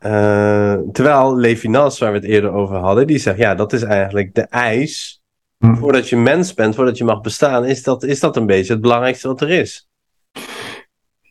Uh, 0.00 0.78
terwijl 0.92 1.36
Levinas, 1.36 1.98
waar 1.98 2.12
we 2.12 2.18
het 2.18 2.26
eerder 2.26 2.52
over 2.52 2.76
hadden, 2.76 3.06
die 3.06 3.18
zegt: 3.18 3.38
ja, 3.38 3.54
dat 3.54 3.72
is 3.72 3.82
eigenlijk 3.82 4.34
de 4.34 4.42
eis. 4.42 5.22
Hm. 5.58 5.74
Voordat 5.74 6.08
je 6.08 6.16
mens 6.16 6.54
bent, 6.54 6.74
voordat 6.74 6.98
je 6.98 7.04
mag 7.04 7.20
bestaan, 7.20 7.64
is 7.64 7.82
dat, 7.82 8.02
is 8.02 8.20
dat 8.20 8.36
een 8.36 8.46
beetje 8.46 8.72
het 8.72 8.82
belangrijkste 8.82 9.28
wat 9.28 9.40
er 9.40 9.50
is. 9.50 9.88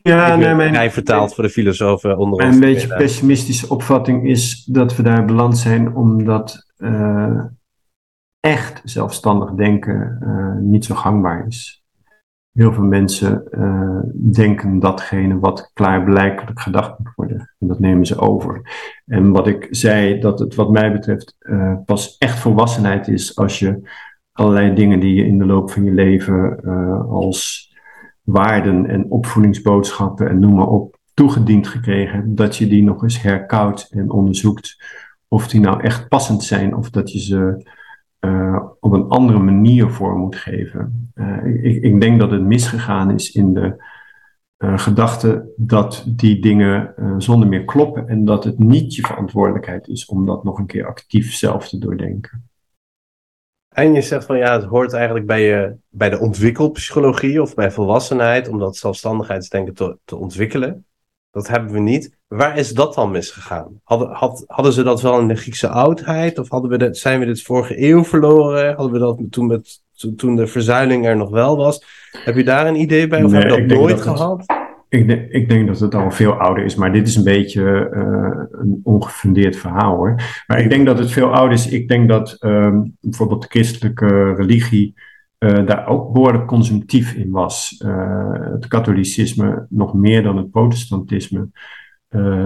Ja, 0.08 0.36
nee, 0.36 0.54
mijn, 0.54 0.74
hij 0.74 0.90
vertaalt 0.90 1.34
voor 1.34 1.44
de 1.44 1.50
filosofen 1.50 2.18
onder 2.18 2.44
ons. 2.44 2.54
Een 2.54 2.60
beetje 2.60 2.96
pessimistische 2.96 3.68
opvatting 3.68 4.28
is 4.28 4.64
dat 4.64 4.96
we 4.96 5.02
daar 5.02 5.24
beland 5.24 5.58
zijn 5.58 5.94
omdat 5.94 6.72
uh, 6.78 7.44
echt 8.40 8.80
zelfstandig 8.84 9.50
denken 9.50 10.18
uh, 10.22 10.56
niet 10.70 10.84
zo 10.84 10.94
gangbaar 10.94 11.46
is. 11.46 11.84
Heel 12.52 12.72
veel 12.72 12.84
mensen 12.84 13.44
uh, 13.50 13.98
denken 14.32 14.78
datgene 14.78 15.38
wat 15.38 15.70
klaarblijkelijk 15.74 16.60
gedacht 16.60 16.98
moet 16.98 17.12
worden. 17.14 17.54
En 17.58 17.68
dat 17.68 17.78
nemen 17.78 18.06
ze 18.06 18.18
over. 18.18 18.60
En 19.06 19.32
wat 19.32 19.46
ik 19.46 19.66
zei, 19.70 20.20
dat 20.20 20.38
het 20.38 20.54
wat 20.54 20.70
mij 20.70 20.92
betreft 20.92 21.36
pas 21.84 22.16
echt 22.18 22.38
volwassenheid 22.38 23.08
is 23.08 23.36
als 23.36 23.58
je 23.58 23.90
allerlei 24.32 24.74
dingen 24.74 25.00
die 25.00 25.14
je 25.14 25.26
in 25.26 25.38
de 25.38 25.46
loop 25.46 25.70
van 25.70 25.84
je 25.84 25.92
leven 25.92 26.60
als 27.08 27.63
waarden 28.24 28.86
en 28.86 29.10
opvoedingsboodschappen 29.10 30.28
en 30.28 30.38
noem 30.38 30.54
maar 30.54 30.68
op 30.68 30.98
toegediend 31.14 31.68
gekregen, 31.68 32.34
dat 32.34 32.56
je 32.56 32.66
die 32.66 32.82
nog 32.82 33.02
eens 33.02 33.22
herkoudt 33.22 33.88
en 33.90 34.10
onderzoekt 34.10 34.84
of 35.28 35.48
die 35.48 35.60
nou 35.60 35.80
echt 35.80 36.08
passend 36.08 36.42
zijn 36.42 36.76
of 36.76 36.90
dat 36.90 37.12
je 37.12 37.20
ze 37.20 37.72
uh, 38.20 38.62
op 38.80 38.92
een 38.92 39.08
andere 39.08 39.38
manier 39.38 39.90
voor 39.90 40.16
moet 40.16 40.36
geven. 40.36 41.12
Uh, 41.14 41.64
ik, 41.64 41.82
ik, 41.82 42.00
denk 42.00 42.18
dat 42.18 42.30
het 42.30 42.42
misgegaan 42.42 43.10
is 43.10 43.32
in 43.32 43.54
de 43.54 43.84
uh, 44.58 44.78
gedachte 44.78 45.52
dat 45.56 46.04
die 46.08 46.40
dingen 46.40 46.94
zonder 47.18 47.48
meer 47.48 47.64
kloppen 47.64 48.08
en 48.08 48.24
dat 48.24 48.44
het 48.44 48.58
niet 48.58 48.94
je 48.94 49.02
verantwoordelijkheid 49.02 49.88
is 49.88 50.06
om 50.06 50.26
dat 50.26 50.44
nog 50.44 50.58
een 50.58 50.66
keer 50.66 50.86
actief 50.86 51.32
zelf 51.32 51.68
te 51.68 51.78
doordenken. 51.78 52.48
En 53.74 53.94
je 53.94 54.02
zegt 54.02 54.24
van 54.24 54.38
ja, 54.38 54.52
het 54.52 54.64
hoort 54.64 54.92
eigenlijk 54.92 55.26
bij, 55.26 55.42
je, 55.42 55.76
bij 55.88 56.10
de 56.10 56.18
ontwikkelpsychologie 56.18 57.42
of 57.42 57.54
bij 57.54 57.70
volwassenheid 57.70 58.48
om 58.48 58.58
dat 58.58 58.76
zelfstandigheidsdenken 58.76 59.74
te, 59.74 59.96
te 60.04 60.16
ontwikkelen. 60.16 60.86
Dat 61.30 61.48
hebben 61.48 61.72
we 61.72 61.78
niet. 61.78 62.16
Waar 62.26 62.58
is 62.58 62.72
dat 62.72 62.94
dan 62.94 63.10
misgegaan? 63.10 63.80
Hadden, 63.82 64.08
had, 64.10 64.44
hadden 64.46 64.72
ze 64.72 64.82
dat 64.82 65.02
wel 65.02 65.20
in 65.20 65.28
de 65.28 65.34
Griekse 65.34 65.68
oudheid? 65.68 66.38
Of 66.38 66.48
hadden 66.48 66.70
we 66.70 66.78
dat, 66.78 66.96
zijn 66.96 67.20
we 67.20 67.26
dit 67.26 67.42
vorige 67.42 67.82
eeuw 67.82 68.04
verloren? 68.04 68.74
Hadden 68.74 68.92
we 68.92 68.98
dat 68.98 69.20
toen, 69.30 69.46
met, 69.46 69.80
toen 70.16 70.36
de 70.36 70.46
verzuiling 70.46 71.06
er 71.06 71.16
nog 71.16 71.30
wel 71.30 71.56
was? 71.56 71.84
Heb 72.24 72.36
je 72.36 72.44
daar 72.44 72.66
een 72.66 72.80
idee 72.80 73.06
bij? 73.06 73.24
Of 73.24 73.30
nee, 73.30 73.40
heb 73.40 73.50
je 73.50 73.66
dat 73.66 73.78
nooit 73.78 74.00
gehad? 74.00 74.44
Ik, 74.88 75.30
ik 75.30 75.48
denk 75.48 75.66
dat 75.66 75.80
het 75.80 75.94
al 75.94 76.10
veel 76.10 76.32
ouder 76.32 76.64
is, 76.64 76.74
maar 76.74 76.92
dit 76.92 77.06
is 77.08 77.16
een 77.16 77.24
beetje 77.24 77.90
uh, 77.94 78.60
een 78.60 78.80
ongefundeerd 78.82 79.56
verhaal 79.56 79.96
hoor. 79.96 80.22
Maar 80.46 80.60
ik 80.60 80.68
denk 80.68 80.86
dat 80.86 80.98
het 80.98 81.10
veel 81.10 81.32
ouder 81.32 81.52
is. 81.52 81.68
Ik 81.68 81.88
denk 81.88 82.08
dat 82.08 82.36
um, 82.40 82.96
bijvoorbeeld 83.00 83.42
de 83.42 83.48
christelijke 83.48 84.34
religie 84.34 84.94
uh, 85.38 85.66
daar 85.66 85.86
ook 85.86 86.12
behoorlijk 86.12 86.46
consumptief 86.46 87.14
in 87.14 87.30
was. 87.30 87.82
Uh, 87.84 88.50
het 88.52 88.66
katholicisme 88.66 89.66
nog 89.68 89.94
meer 89.94 90.22
dan 90.22 90.36
het 90.36 90.50
protestantisme. 90.50 91.48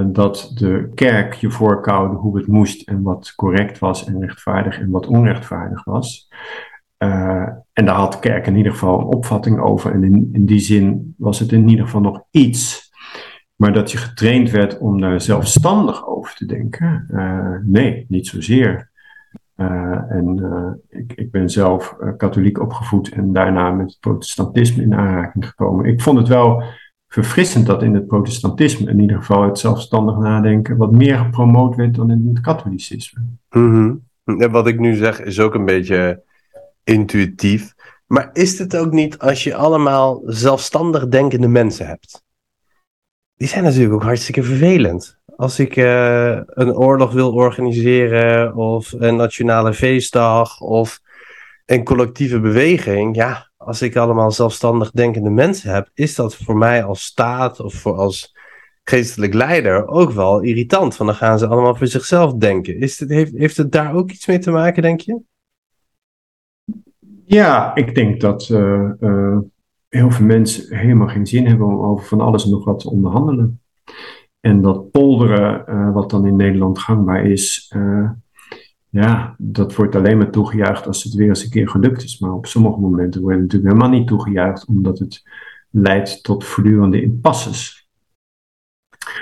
dat 0.06 0.52
de 0.54 0.90
kerk 0.94 1.34
je 1.34 1.50
voorkoude 1.50 2.14
hoe 2.14 2.36
het 2.36 2.46
moest 2.46 2.88
en 2.88 3.02
wat 3.02 3.32
correct 3.36 3.78
was 3.78 4.06
en 4.06 4.20
rechtvaardig 4.20 4.80
en 4.80 4.90
wat 4.90 5.06
onrechtvaardig 5.06 5.84
was. 5.84 6.28
Uh, 6.98 7.48
en 7.72 7.84
daar 7.84 7.94
had 7.94 8.12
de 8.12 8.18
kerk 8.18 8.46
in 8.46 8.56
ieder 8.56 8.72
geval 8.72 9.00
een 9.00 9.06
opvatting 9.06 9.60
over. 9.60 9.92
En 9.92 10.04
in, 10.04 10.28
in 10.32 10.46
die 10.46 10.58
zin 10.58 11.14
was 11.18 11.38
het 11.38 11.52
in 11.52 11.68
ieder 11.68 11.84
geval 11.84 12.00
nog 12.00 12.22
iets. 12.30 12.92
Maar 13.56 13.72
dat 13.72 13.90
je 13.90 13.98
getraind 13.98 14.50
werd 14.50 14.78
om 14.78 15.00
daar 15.00 15.20
zelfstandig 15.20 16.06
over 16.06 16.34
te 16.34 16.46
denken, 16.46 17.06
uh, 17.10 17.56
nee, 17.62 18.06
niet 18.08 18.26
zozeer. 18.26 18.90
Uh, 19.56 20.10
en 20.10 20.80
ik, 20.88 21.12
ik, 21.12 21.30
ben 21.30 21.50
zelf 21.50 21.96
katholiek 22.16 22.60
opgevoed 22.60 23.08
en 23.08 23.32
daarna 23.32 23.70
met 23.70 23.86
het 23.86 24.00
protestantisme 24.00 24.82
in 24.82 24.94
aanraking 24.94 25.48
gekomen. 25.48 25.84
Ik 25.84 26.00
vond 26.00 26.18
het 26.18 26.28
wel 26.28 26.62
verfrissend 27.08 27.66
dat 27.66 27.82
in 27.82 27.94
het 27.94 28.06
protestantisme 28.06 28.90
in 28.90 29.00
ieder 29.00 29.16
geval 29.16 29.42
het 29.42 29.58
zelfstandig 29.58 30.18
nadenken 30.18 30.76
wat 30.76 30.92
meer 30.92 31.18
gepromoot 31.18 31.76
werd 31.76 31.94
dan 31.94 32.10
in 32.10 32.30
het 32.34 32.40
katholicisme. 32.40 33.22
Mm. 33.50 34.02
En 34.24 34.50
wat 34.50 34.66
ik 34.66 34.78
nu 34.78 34.94
zeg 34.94 35.22
is 35.22 35.40
ook 35.40 35.54
een 35.54 35.64
beetje 35.64 36.22
intuïtief. 36.88 37.74
Maar 38.06 38.30
is 38.32 38.58
het 38.58 38.76
ook 38.76 38.92
niet 38.92 39.18
als 39.18 39.44
je 39.44 39.54
allemaal 39.54 40.22
zelfstandig 40.24 41.08
denkende 41.08 41.48
mensen 41.48 41.86
hebt? 41.86 42.22
Die 43.36 43.48
zijn 43.48 43.64
natuurlijk 43.64 43.94
ook 43.94 44.02
hartstikke 44.02 44.42
vervelend. 44.42 45.18
Als 45.36 45.58
ik 45.58 45.76
uh, 45.76 46.40
een 46.46 46.76
oorlog 46.76 47.12
wil 47.12 47.32
organiseren, 47.32 48.54
of 48.54 48.92
een 48.92 49.16
nationale 49.16 49.74
feestdag, 49.74 50.60
of 50.60 51.00
een 51.66 51.84
collectieve 51.84 52.40
beweging, 52.40 53.16
ja, 53.16 53.50
als 53.56 53.82
ik 53.82 53.96
allemaal 53.96 54.30
zelfstandig 54.30 54.90
denkende 54.90 55.30
mensen 55.30 55.72
heb, 55.72 55.90
is 55.94 56.14
dat 56.14 56.36
voor 56.36 56.56
mij 56.56 56.84
als 56.84 57.02
staat 57.02 57.60
of 57.60 57.74
voor 57.74 57.94
als 57.94 58.36
geestelijk 58.84 59.34
leider 59.34 59.86
ook 59.86 60.10
wel 60.10 60.40
irritant. 60.40 60.96
Want 60.96 61.10
dan 61.10 61.18
gaan 61.18 61.38
ze 61.38 61.46
allemaal 61.46 61.74
voor 61.74 61.86
zichzelf 61.86 62.34
denken. 62.34 62.80
Is 62.80 63.00
het, 63.00 63.08
heeft, 63.08 63.32
heeft 63.34 63.56
het 63.56 63.72
daar 63.72 63.94
ook 63.94 64.10
iets 64.10 64.26
mee 64.26 64.38
te 64.38 64.50
maken, 64.50 64.82
denk 64.82 65.00
je? 65.00 65.20
Ja, 67.28 67.74
ik 67.74 67.94
denk 67.94 68.20
dat 68.20 68.48
uh, 68.48 68.90
uh, 69.00 69.38
heel 69.88 70.10
veel 70.10 70.26
mensen 70.26 70.76
helemaal 70.76 71.08
geen 71.08 71.26
zin 71.26 71.46
hebben 71.46 71.66
om 71.66 71.80
over 71.80 72.06
van 72.06 72.20
alles 72.20 72.44
en 72.44 72.50
nog 72.50 72.64
wat 72.64 72.78
te 72.80 72.90
onderhandelen. 72.90 73.60
En 74.40 74.60
dat 74.62 74.90
polderen, 74.90 75.64
uh, 75.68 75.92
wat 75.92 76.10
dan 76.10 76.26
in 76.26 76.36
Nederland 76.36 76.78
gangbaar 76.78 77.24
is, 77.24 77.74
ja, 78.90 79.34
dat 79.38 79.74
wordt 79.74 79.94
alleen 79.94 80.16
maar 80.16 80.30
toegejuicht 80.30 80.86
als 80.86 81.04
het 81.04 81.14
weer 81.14 81.28
eens 81.28 81.44
een 81.44 81.50
keer 81.50 81.68
gelukt 81.68 82.02
is. 82.02 82.18
Maar 82.18 82.32
op 82.32 82.46
sommige 82.46 82.80
momenten 82.80 83.20
wordt 83.20 83.36
het 83.36 83.44
natuurlijk 83.46 83.72
helemaal 83.72 83.98
niet 83.98 84.08
toegejuicht, 84.08 84.66
omdat 84.66 84.98
het 84.98 85.22
leidt 85.70 86.22
tot 86.22 86.44
voortdurende 86.44 87.02
impasses. 87.02 87.88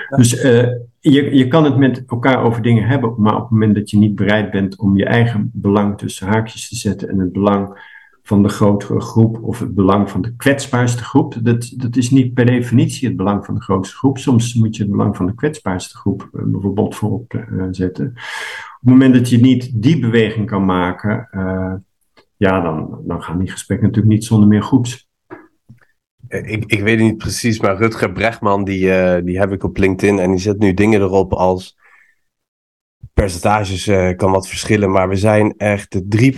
Dus 0.09 0.43
uh, 0.43 0.67
je, 0.99 1.35
je 1.35 1.47
kan 1.47 1.63
het 1.63 1.77
met 1.77 2.03
elkaar 2.07 2.43
over 2.43 2.61
dingen 2.61 2.87
hebben, 2.87 3.13
maar 3.17 3.35
op 3.35 3.41
het 3.41 3.49
moment 3.49 3.75
dat 3.75 3.89
je 3.89 3.97
niet 3.97 4.15
bereid 4.15 4.51
bent 4.51 4.77
om 4.77 4.97
je 4.97 5.05
eigen 5.05 5.49
belang 5.53 5.97
tussen 5.97 6.27
haakjes 6.27 6.69
te 6.69 6.75
zetten 6.75 7.09
en 7.09 7.19
het 7.19 7.31
belang 7.31 7.95
van 8.27 8.43
de 8.43 8.49
grotere 8.49 8.99
groep 8.99 9.43
of 9.43 9.59
het 9.59 9.75
belang 9.75 10.09
van 10.09 10.21
de 10.21 10.35
kwetsbaarste 10.35 11.03
groep. 11.03 11.35
Dat, 11.41 11.73
dat 11.75 11.95
is 11.95 12.09
niet 12.09 12.33
per 12.33 12.45
definitie 12.45 13.07
het 13.07 13.17
belang 13.17 13.45
van 13.45 13.55
de 13.55 13.61
grootste 13.61 13.95
groep. 13.95 14.17
Soms 14.17 14.53
moet 14.53 14.75
je 14.75 14.81
het 14.81 14.91
belang 14.91 15.15
van 15.15 15.25
de 15.25 15.35
kwetsbaarste 15.35 15.97
groep 15.97 16.29
uh, 16.33 16.41
bijvoorbeeld 16.45 16.95
voorop 16.95 17.33
uh, 17.33 17.63
zetten. 17.71 18.05
Op 18.05 18.79
het 18.79 18.89
moment 18.89 19.13
dat 19.13 19.29
je 19.29 19.39
niet 19.39 19.81
die 19.81 19.99
beweging 19.99 20.45
kan 20.45 20.65
maken, 20.65 21.27
uh, 21.31 21.73
ja, 22.37 22.61
dan, 22.61 23.01
dan 23.05 23.23
gaan 23.23 23.39
die 23.39 23.51
gesprekken 23.51 23.87
natuurlijk 23.87 24.13
niet 24.13 24.25
zonder 24.25 24.47
meer 24.47 24.63
goed. 24.63 25.07
Ik, 26.27 26.65
ik 26.65 26.81
weet 26.81 26.99
het 26.99 27.07
niet 27.07 27.17
precies, 27.17 27.59
maar 27.59 27.77
Rutger 27.77 28.11
Bregman, 28.11 28.63
die, 28.63 28.79
die 29.23 29.39
heb 29.39 29.51
ik 29.51 29.63
op 29.63 29.77
LinkedIn 29.77 30.19
en 30.19 30.31
die 30.31 30.39
zet 30.39 30.59
nu 30.59 30.73
dingen 30.73 31.01
erop 31.01 31.33
als 31.33 31.77
percentages 33.21 33.87
uh, 33.87 34.15
kan 34.15 34.31
wat 34.31 34.47
verschillen, 34.47 34.91
maar 34.91 35.09
we 35.09 35.15
zijn 35.15 35.53
echt 35.57 35.91
de 35.91 36.33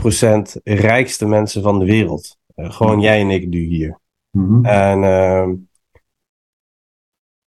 3% 0.57 0.61
rijkste 0.63 1.25
mensen 1.25 1.61
van 1.61 1.79
de 1.79 1.85
wereld. 1.85 2.37
Uh, 2.55 2.71
gewoon 2.71 2.99
jij 2.99 3.19
en 3.19 3.29
ik 3.29 3.47
nu 3.47 3.59
hier. 3.59 3.99
Mm-hmm. 4.31 4.65
En 4.65 5.01
uh, 5.01 5.47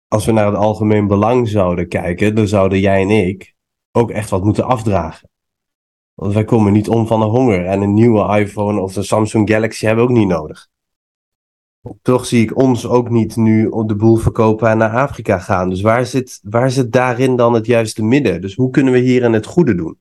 als 0.09 0.24
we 0.26 0.33
naar 0.33 0.47
het 0.47 0.57
algemeen 0.57 1.07
belang 1.07 1.49
zouden 1.49 1.89
kijken, 1.89 2.35
dan 2.35 2.49
zouden 2.49 2.81
jij 2.81 3.03
en 3.03 3.11
ik 3.11 3.55
ook 3.93 4.11
echt 4.11 4.31
wat 4.31 4.45
moeten 4.45 4.64
afdragen. 4.64 5.28
Want 6.14 6.35
wij 6.35 6.45
komen 6.45 6.72
niet 6.72 6.89
om 6.89 7.07
van 7.07 7.20
de 7.20 7.26
honger. 7.26 7.64
En 7.66 7.81
een 7.81 7.95
nieuwe 7.95 8.39
iPhone 8.39 8.81
of 8.81 8.97
een 8.97 9.05
Samsung 9.05 9.51
Galaxy 9.51 9.87
hebben 9.87 10.05
we 10.05 10.11
ook 10.11 10.16
niet 10.16 10.28
nodig. 10.28 10.68
Toch 12.03 12.26
zie 12.26 12.43
ik 12.43 12.57
ons 12.57 12.87
ook 12.87 13.11
niet 13.11 13.37
nu 13.37 13.66
op 13.66 13.89
de 13.89 13.97
boel 13.97 14.16
verkopen 14.16 14.68
en 14.68 14.78
naar 14.78 14.97
Afrika 14.97 15.39
gaan. 15.39 15.68
Dus 15.68 15.81
waar 15.81 16.07
zit, 16.07 16.41
waar 16.43 16.70
zit 16.70 16.93
daarin 16.93 17.37
dan 17.37 17.53
het 17.53 17.66
juiste 17.66 18.05
midden? 18.05 18.41
Dus 18.41 18.55
hoe 18.55 18.70
kunnen 18.70 18.93
we 18.93 18.99
hierin 18.99 19.33
het 19.33 19.47
goede 19.47 19.74
doen? 19.74 19.99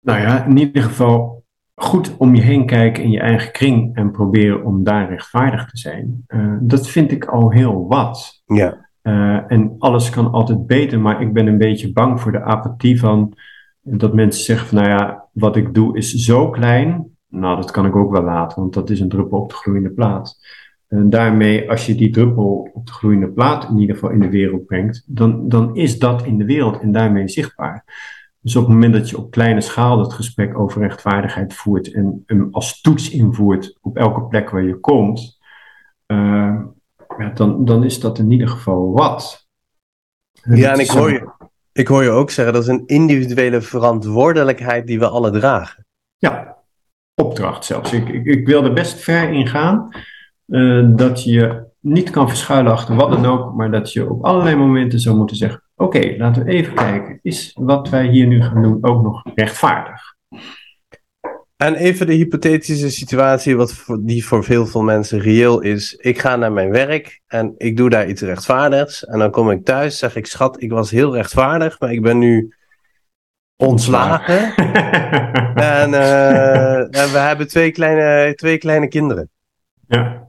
Nou 0.00 0.20
ja, 0.20 0.44
in 0.44 0.56
ieder 0.56 0.82
geval 0.82 1.44
goed 1.74 2.16
om 2.16 2.34
je 2.34 2.42
heen 2.42 2.66
kijken 2.66 3.02
in 3.02 3.10
je 3.10 3.20
eigen 3.20 3.52
kring 3.52 3.96
en 3.96 4.10
proberen 4.10 4.64
om 4.64 4.84
daar 4.84 5.08
rechtvaardig 5.08 5.70
te 5.70 5.78
zijn. 5.78 6.24
Uh, 6.28 6.56
dat 6.60 6.88
vind 6.88 7.12
ik 7.12 7.24
al 7.24 7.50
heel 7.50 7.86
wat. 7.86 8.42
Ja. 8.46 8.88
Uh, 9.02 9.52
en 9.52 9.74
alles 9.78 10.10
kan 10.10 10.32
altijd 10.32 10.66
beter, 10.66 11.00
maar 11.00 11.20
ik 11.20 11.32
ben 11.32 11.46
een 11.46 11.58
beetje 11.58 11.92
bang 11.92 12.20
voor 12.20 12.32
de 12.32 12.42
apathie 12.42 13.00
van 13.00 13.36
dat 13.80 14.14
mensen 14.14 14.44
zeggen 14.44 14.68
van 14.68 14.78
nou 14.78 14.88
ja, 14.88 15.28
wat 15.32 15.56
ik 15.56 15.74
doe 15.74 15.96
is 15.96 16.12
zo 16.12 16.50
klein 16.50 17.15
nou, 17.28 17.56
dat 17.56 17.70
kan 17.70 17.86
ik 17.86 17.96
ook 17.96 18.10
wel 18.10 18.22
laten, 18.22 18.60
want 18.60 18.74
dat 18.74 18.90
is 18.90 19.00
een 19.00 19.08
druppel 19.08 19.38
op 19.38 19.48
de 19.48 19.54
gloeiende 19.54 19.90
plaat. 19.90 20.38
En 20.88 21.10
daarmee, 21.10 21.70
als 21.70 21.86
je 21.86 21.94
die 21.94 22.10
druppel 22.10 22.70
op 22.72 22.86
de 22.86 22.92
gloeiende 22.92 23.28
plaat 23.28 23.68
in 23.68 23.78
ieder 23.78 23.94
geval 23.94 24.10
in 24.10 24.20
de 24.20 24.30
wereld 24.30 24.66
brengt, 24.66 25.02
dan, 25.06 25.48
dan 25.48 25.76
is 25.76 25.98
dat 25.98 26.24
in 26.24 26.38
de 26.38 26.44
wereld 26.44 26.80
en 26.80 26.92
daarmee 26.92 27.28
zichtbaar. 27.28 27.84
Dus 28.40 28.56
op 28.56 28.64
het 28.64 28.72
moment 28.72 28.92
dat 28.92 29.10
je 29.10 29.18
op 29.18 29.30
kleine 29.30 29.60
schaal 29.60 29.96
dat 29.96 30.12
gesprek 30.12 30.58
over 30.58 30.80
rechtvaardigheid 30.80 31.54
voert 31.54 31.92
en 31.92 32.22
hem 32.26 32.48
als 32.50 32.80
toets 32.80 33.10
invoert 33.10 33.78
op 33.80 33.96
elke 33.96 34.22
plek 34.22 34.50
waar 34.50 34.62
je 34.62 34.80
komt, 34.80 35.38
uh, 36.06 36.60
ja, 37.18 37.30
dan, 37.34 37.64
dan 37.64 37.84
is 37.84 38.00
dat 38.00 38.18
in 38.18 38.30
ieder 38.30 38.48
geval 38.48 38.92
wat. 38.92 39.48
Ja, 40.42 40.72
en 40.72 40.80
ik 40.80 40.88
hoor, 40.88 41.12
je, 41.12 41.30
ik 41.72 41.86
hoor 41.86 42.02
je 42.02 42.10
ook 42.10 42.30
zeggen, 42.30 42.54
dat 42.54 42.62
is 42.62 42.68
een 42.68 42.86
individuele 42.86 43.60
verantwoordelijkheid 43.60 44.86
die 44.86 44.98
we 44.98 45.08
alle 45.08 45.30
dragen. 45.30 45.86
Ja, 46.16 46.55
opdracht 47.22 47.64
zelfs. 47.64 47.92
Ik, 47.92 48.08
ik, 48.08 48.26
ik 48.26 48.46
wil 48.46 48.64
er 48.64 48.72
best 48.72 49.00
ver 49.00 49.32
in 49.32 49.46
gaan. 49.46 49.88
Uh, 50.46 50.88
dat 50.96 51.24
je 51.24 51.64
niet 51.80 52.10
kan 52.10 52.28
verschuilen 52.28 52.72
achter 52.72 52.94
wat 52.94 53.10
dan 53.10 53.26
ook, 53.26 53.54
maar 53.54 53.70
dat 53.70 53.92
je 53.92 54.10
op 54.10 54.24
allerlei 54.24 54.56
momenten 54.56 55.00
zou 55.00 55.16
moeten 55.16 55.36
zeggen: 55.36 55.62
Oké, 55.76 56.14
laten 56.18 56.44
we 56.44 56.50
even 56.50 56.74
kijken. 56.74 57.18
Is 57.22 57.56
wat 57.60 57.88
wij 57.88 58.06
hier 58.06 58.26
nu 58.26 58.42
gaan 58.42 58.62
doen 58.62 58.78
ook 58.80 59.02
nog 59.02 59.22
rechtvaardig? 59.34 60.14
En 61.56 61.74
even 61.74 62.06
de 62.06 62.12
hypothetische 62.12 62.90
situatie, 62.90 63.56
wat 63.56 63.72
voor, 63.72 63.98
die 64.02 64.26
voor 64.26 64.44
veel, 64.44 64.66
veel 64.66 64.82
mensen 64.82 65.20
reëel 65.20 65.60
is. 65.60 65.94
Ik 65.94 66.18
ga 66.18 66.36
naar 66.36 66.52
mijn 66.52 66.70
werk 66.70 67.20
en 67.26 67.54
ik 67.56 67.76
doe 67.76 67.90
daar 67.90 68.08
iets 68.08 68.22
rechtvaardigs. 68.22 69.04
En 69.04 69.18
dan 69.18 69.30
kom 69.30 69.50
ik 69.50 69.64
thuis, 69.64 69.98
zeg 69.98 70.16
ik, 70.16 70.26
schat, 70.26 70.62
ik 70.62 70.70
was 70.70 70.90
heel 70.90 71.14
rechtvaardig, 71.14 71.80
maar 71.80 71.92
ik 71.92 72.02
ben 72.02 72.18
nu 72.18 72.55
ontslagen. 73.56 74.54
en, 75.80 75.90
uh, 75.90 76.78
en, 76.78 77.12
we 77.12 77.18
hebben 77.18 77.48
twee 77.48 77.70
kleine, 77.70 78.34
twee 78.34 78.58
kleine 78.58 78.88
kinderen. 78.88 79.30
Ja. 79.88 80.24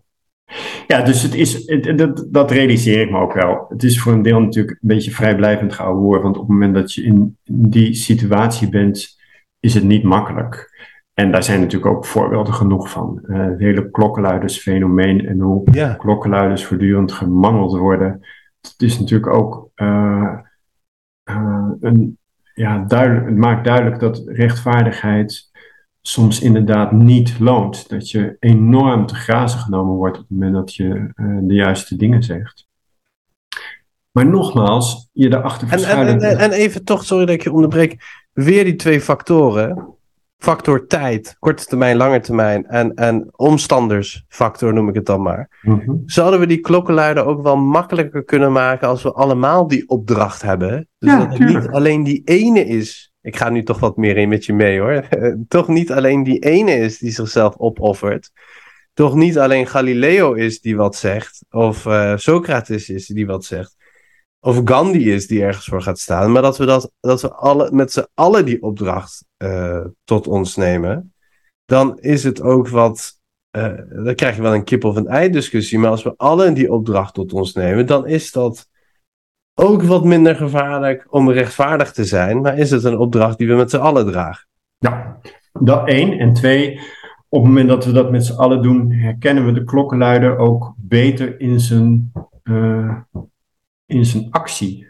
Ja, 0.88 1.02
dus 1.02 1.22
het 1.22 1.36
is, 1.36 1.68
het, 1.68 1.98
dat, 1.98 2.28
dat 2.30 2.52
realiseer 2.52 3.02
ik 3.02 3.12
me 3.12 3.20
ook 3.20 3.34
wel. 3.34 3.66
Het 3.70 3.84
is 3.84 4.02
voor 4.02 4.14
een 4.14 4.22
deel 4.22 4.42
natuurlijk 4.42 4.78
een 4.82 4.88
beetje 4.88 5.12
vrijblijvend 5.12 5.74
gehouden, 5.74 6.22
want 6.22 6.36
op 6.36 6.42
het 6.42 6.52
moment 6.52 6.74
dat 6.74 6.94
je 6.94 7.04
in 7.04 7.38
die 7.52 7.94
situatie 7.94 8.70
bent, 8.70 9.18
is 9.60 9.74
het 9.74 9.84
niet 9.84 10.04
makkelijk. 10.04 10.76
En 11.14 11.32
daar 11.32 11.44
zijn 11.44 11.60
natuurlijk 11.60 11.96
ook 11.96 12.06
voorbeelden 12.06 12.54
genoeg 12.54 12.90
van. 12.90 13.20
Uh, 13.24 13.46
het 13.46 13.60
hele 13.60 13.92
klokkenluidersfenomeen 13.92 15.28
en 15.28 15.40
hoe 15.40 15.62
ja. 15.72 15.94
klokkenluiders 15.94 16.66
voortdurend 16.66 17.12
gemangeld 17.12 17.78
worden. 17.78 18.20
Het 18.62 18.82
is 18.82 19.00
natuurlijk 19.00 19.34
ook 19.34 19.70
uh, 19.76 20.40
een, 21.80 22.18
ja, 22.58 22.78
duidelijk, 22.88 23.26
het 23.26 23.38
maakt 23.38 23.66
duidelijk 23.66 24.00
dat 24.00 24.22
rechtvaardigheid 24.26 25.52
soms 26.02 26.42
inderdaad 26.42 26.92
niet 26.92 27.40
loont. 27.40 27.90
Dat 27.90 28.12
je 28.12 28.36
enorm 28.40 29.06
te 29.06 29.16
grazen 29.16 29.60
genomen 29.60 29.96
wordt 29.96 30.18
op 30.18 30.22
het 30.22 30.30
moment 30.30 30.54
dat 30.54 30.76
je 30.76 30.86
uh, 30.86 31.38
de 31.42 31.54
juiste 31.54 31.96
dingen 31.96 32.24
zegt. 32.24 32.68
Maar 34.12 34.26
nogmaals, 34.26 35.10
je 35.12 35.30
daarachter 35.30 35.68
verschuilen... 35.68 36.22
En, 36.22 36.30
en, 36.30 36.38
en, 36.38 36.52
even 36.52 36.84
toch, 36.84 37.04
sorry 37.04 37.26
dat 37.26 37.36
ik 37.36 37.44
je 37.44 37.52
onderbreek, 37.52 38.26
weer 38.34 38.64
die 38.64 38.76
twee 38.76 39.02
factoren. 39.02 39.97
Factor 40.38 40.88
tijd, 40.88 41.36
korte 41.40 41.66
termijn, 41.66 41.98
lange 41.98 42.20
termijn 42.20 42.66
en, 42.66 42.94
en 42.94 43.30
omstandersfactor 43.36 44.74
noem 44.74 44.90
ik 44.90 44.96
het 44.96 45.06
dan 45.06 45.22
maar. 45.22 45.60
Mm-hmm. 45.62 46.02
Zouden 46.06 46.40
we 46.40 46.48
die 46.48 46.60
klokkenluider 46.60 47.26
ook 47.26 47.42
wel 47.42 47.58
makkelijker 47.58 48.24
kunnen 48.24 48.52
maken 48.52 48.88
als 48.88 49.04
we 49.04 49.12
allemaal 49.12 49.68
die 49.68 49.90
opdracht 49.90 50.42
hebben? 50.42 50.88
Dus 50.98 51.12
ja, 51.12 51.20
dat 51.20 51.38
het 51.38 51.48
niet 51.48 51.68
alleen 51.68 52.04
die 52.04 52.22
ene 52.26 52.66
is. 52.66 53.12
Ik 53.22 53.38
ga 53.38 53.50
nu 53.50 53.64
toch 53.64 53.80
wat 53.80 53.98
meer 53.98 54.18
in 54.18 54.30
met 54.30 54.46
je 54.46 54.54
mee 54.54 54.80
hoor. 54.80 55.08
toch 55.48 55.68
niet 55.68 55.92
alleen 55.92 56.24
die 56.24 56.40
ene 56.40 56.72
is 56.72 56.98
die 56.98 57.12
zichzelf 57.12 57.56
opoffert. 57.58 58.32
Toch 58.94 59.16
niet 59.16 59.38
alleen 59.38 59.68
Galileo 59.68 60.34
is 60.34 60.62
die 60.62 60.78
wat 60.78 60.96
zegt. 60.96 61.46
Of 61.50 61.86
uh, 61.86 62.14
Socrates 62.16 62.90
is 62.90 63.08
die 63.08 63.26
wat 63.26 63.46
zegt. 63.46 63.76
Of 64.40 64.62
Gandhi 64.64 65.12
is 65.12 65.28
die 65.28 65.44
ergens 65.44 65.66
voor 65.66 65.82
gaat 65.82 66.00
staan. 66.00 66.32
Maar 66.32 66.42
dat 66.42 66.58
we, 66.58 66.66
dat, 66.66 66.92
dat 67.00 67.22
we 67.22 67.34
alle, 67.34 67.72
met 67.72 67.92
z'n 67.92 68.08
allen 68.14 68.46
die 68.46 68.62
opdracht 68.62 69.26
uh, 69.38 69.86
tot 70.04 70.28
ons 70.28 70.56
nemen. 70.56 71.14
Dan 71.66 72.00
is 72.00 72.24
het 72.24 72.42
ook 72.42 72.68
wat. 72.68 73.16
Uh, 73.58 73.74
dan 73.90 74.16
krijg 74.16 74.36
je 74.36 74.42
wel 74.42 74.54
een 74.54 74.64
kip 74.64 74.84
of 74.84 74.96
een 74.96 75.08
ei 75.08 75.30
discussie. 75.30 75.80
Maar 75.80 75.90
als 75.90 76.04
we 76.04 76.14
allen 76.18 76.54
die 76.54 76.72
opdracht 76.72 77.14
tot 77.14 77.34
ons 77.34 77.54
nemen. 77.54 77.86
Dan 77.86 78.08
is 78.08 78.32
dat 78.32 78.68
ook 79.54 79.84
wat 79.84 80.04
minder 80.04 80.36
gevaarlijk 80.36 81.08
om 81.10 81.32
rechtvaardig 81.32 81.92
te 81.92 82.06
zijn. 82.06 82.42
Maar 82.42 82.58
is 82.58 82.72
het 82.72 82.84
een 82.84 82.98
opdracht 82.98 83.38
die 83.38 83.48
we 83.48 83.54
met 83.54 83.70
z'n 83.70 83.78
allen 83.78 84.06
dragen? 84.12 84.48
Ja, 84.78 85.20
dat 85.54 85.88
één. 85.88 86.20
En 86.20 86.34
twee, 86.34 86.80
op 87.30 87.42
het 87.42 87.48
moment 87.48 87.70
dat 87.70 87.86
we 87.86 87.92
dat 87.92 88.12
met 88.12 88.26
z'n 88.26 88.40
allen 88.40 88.62
doen, 88.62 88.92
herkennen 88.92 89.46
we 89.46 89.52
de 89.52 89.64
klokkenluider 89.64 90.38
ook 90.38 90.74
beter 90.78 91.40
in 91.40 91.60
zijn, 91.60 92.12
uh, 92.44 92.98
in 93.88 94.06
zijn 94.06 94.28
actie. 94.32 94.88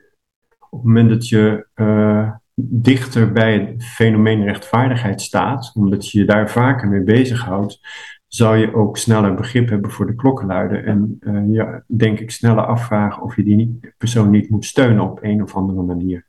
Op 0.70 0.80
het 0.80 0.88
moment 0.88 1.10
dat 1.10 1.30
je 1.30 1.68
uh, 1.76 2.32
dichter 2.56 3.32
bij 3.32 3.54
het 3.54 3.86
fenomeen 3.86 4.44
rechtvaardigheid 4.44 5.22
staat, 5.22 5.72
omdat 5.76 6.12
je 6.12 6.20
je 6.20 6.26
daar 6.26 6.50
vaker 6.50 6.88
mee 6.88 7.04
bezighoudt, 7.04 7.80
zou 8.28 8.58
je 8.58 8.74
ook 8.74 8.98
sneller 8.98 9.34
begrip 9.34 9.70
hebben 9.70 9.92
voor 9.92 10.08
de 10.08 10.16
klokkenluider. 10.16 10.86
En 10.86 11.18
uh, 11.20 11.54
ja, 11.54 11.84
denk 11.88 12.20
ik 12.20 12.32
sneller 12.32 12.66
afvragen 12.66 13.24
of 13.24 13.36
je 13.36 13.44
die 13.44 13.80
persoon 13.98 14.30
niet 14.30 14.50
moet 14.50 14.66
steunen 14.66 15.04
op 15.04 15.24
een 15.24 15.44
of 15.44 15.56
andere 15.56 15.82
manier. 15.82 16.26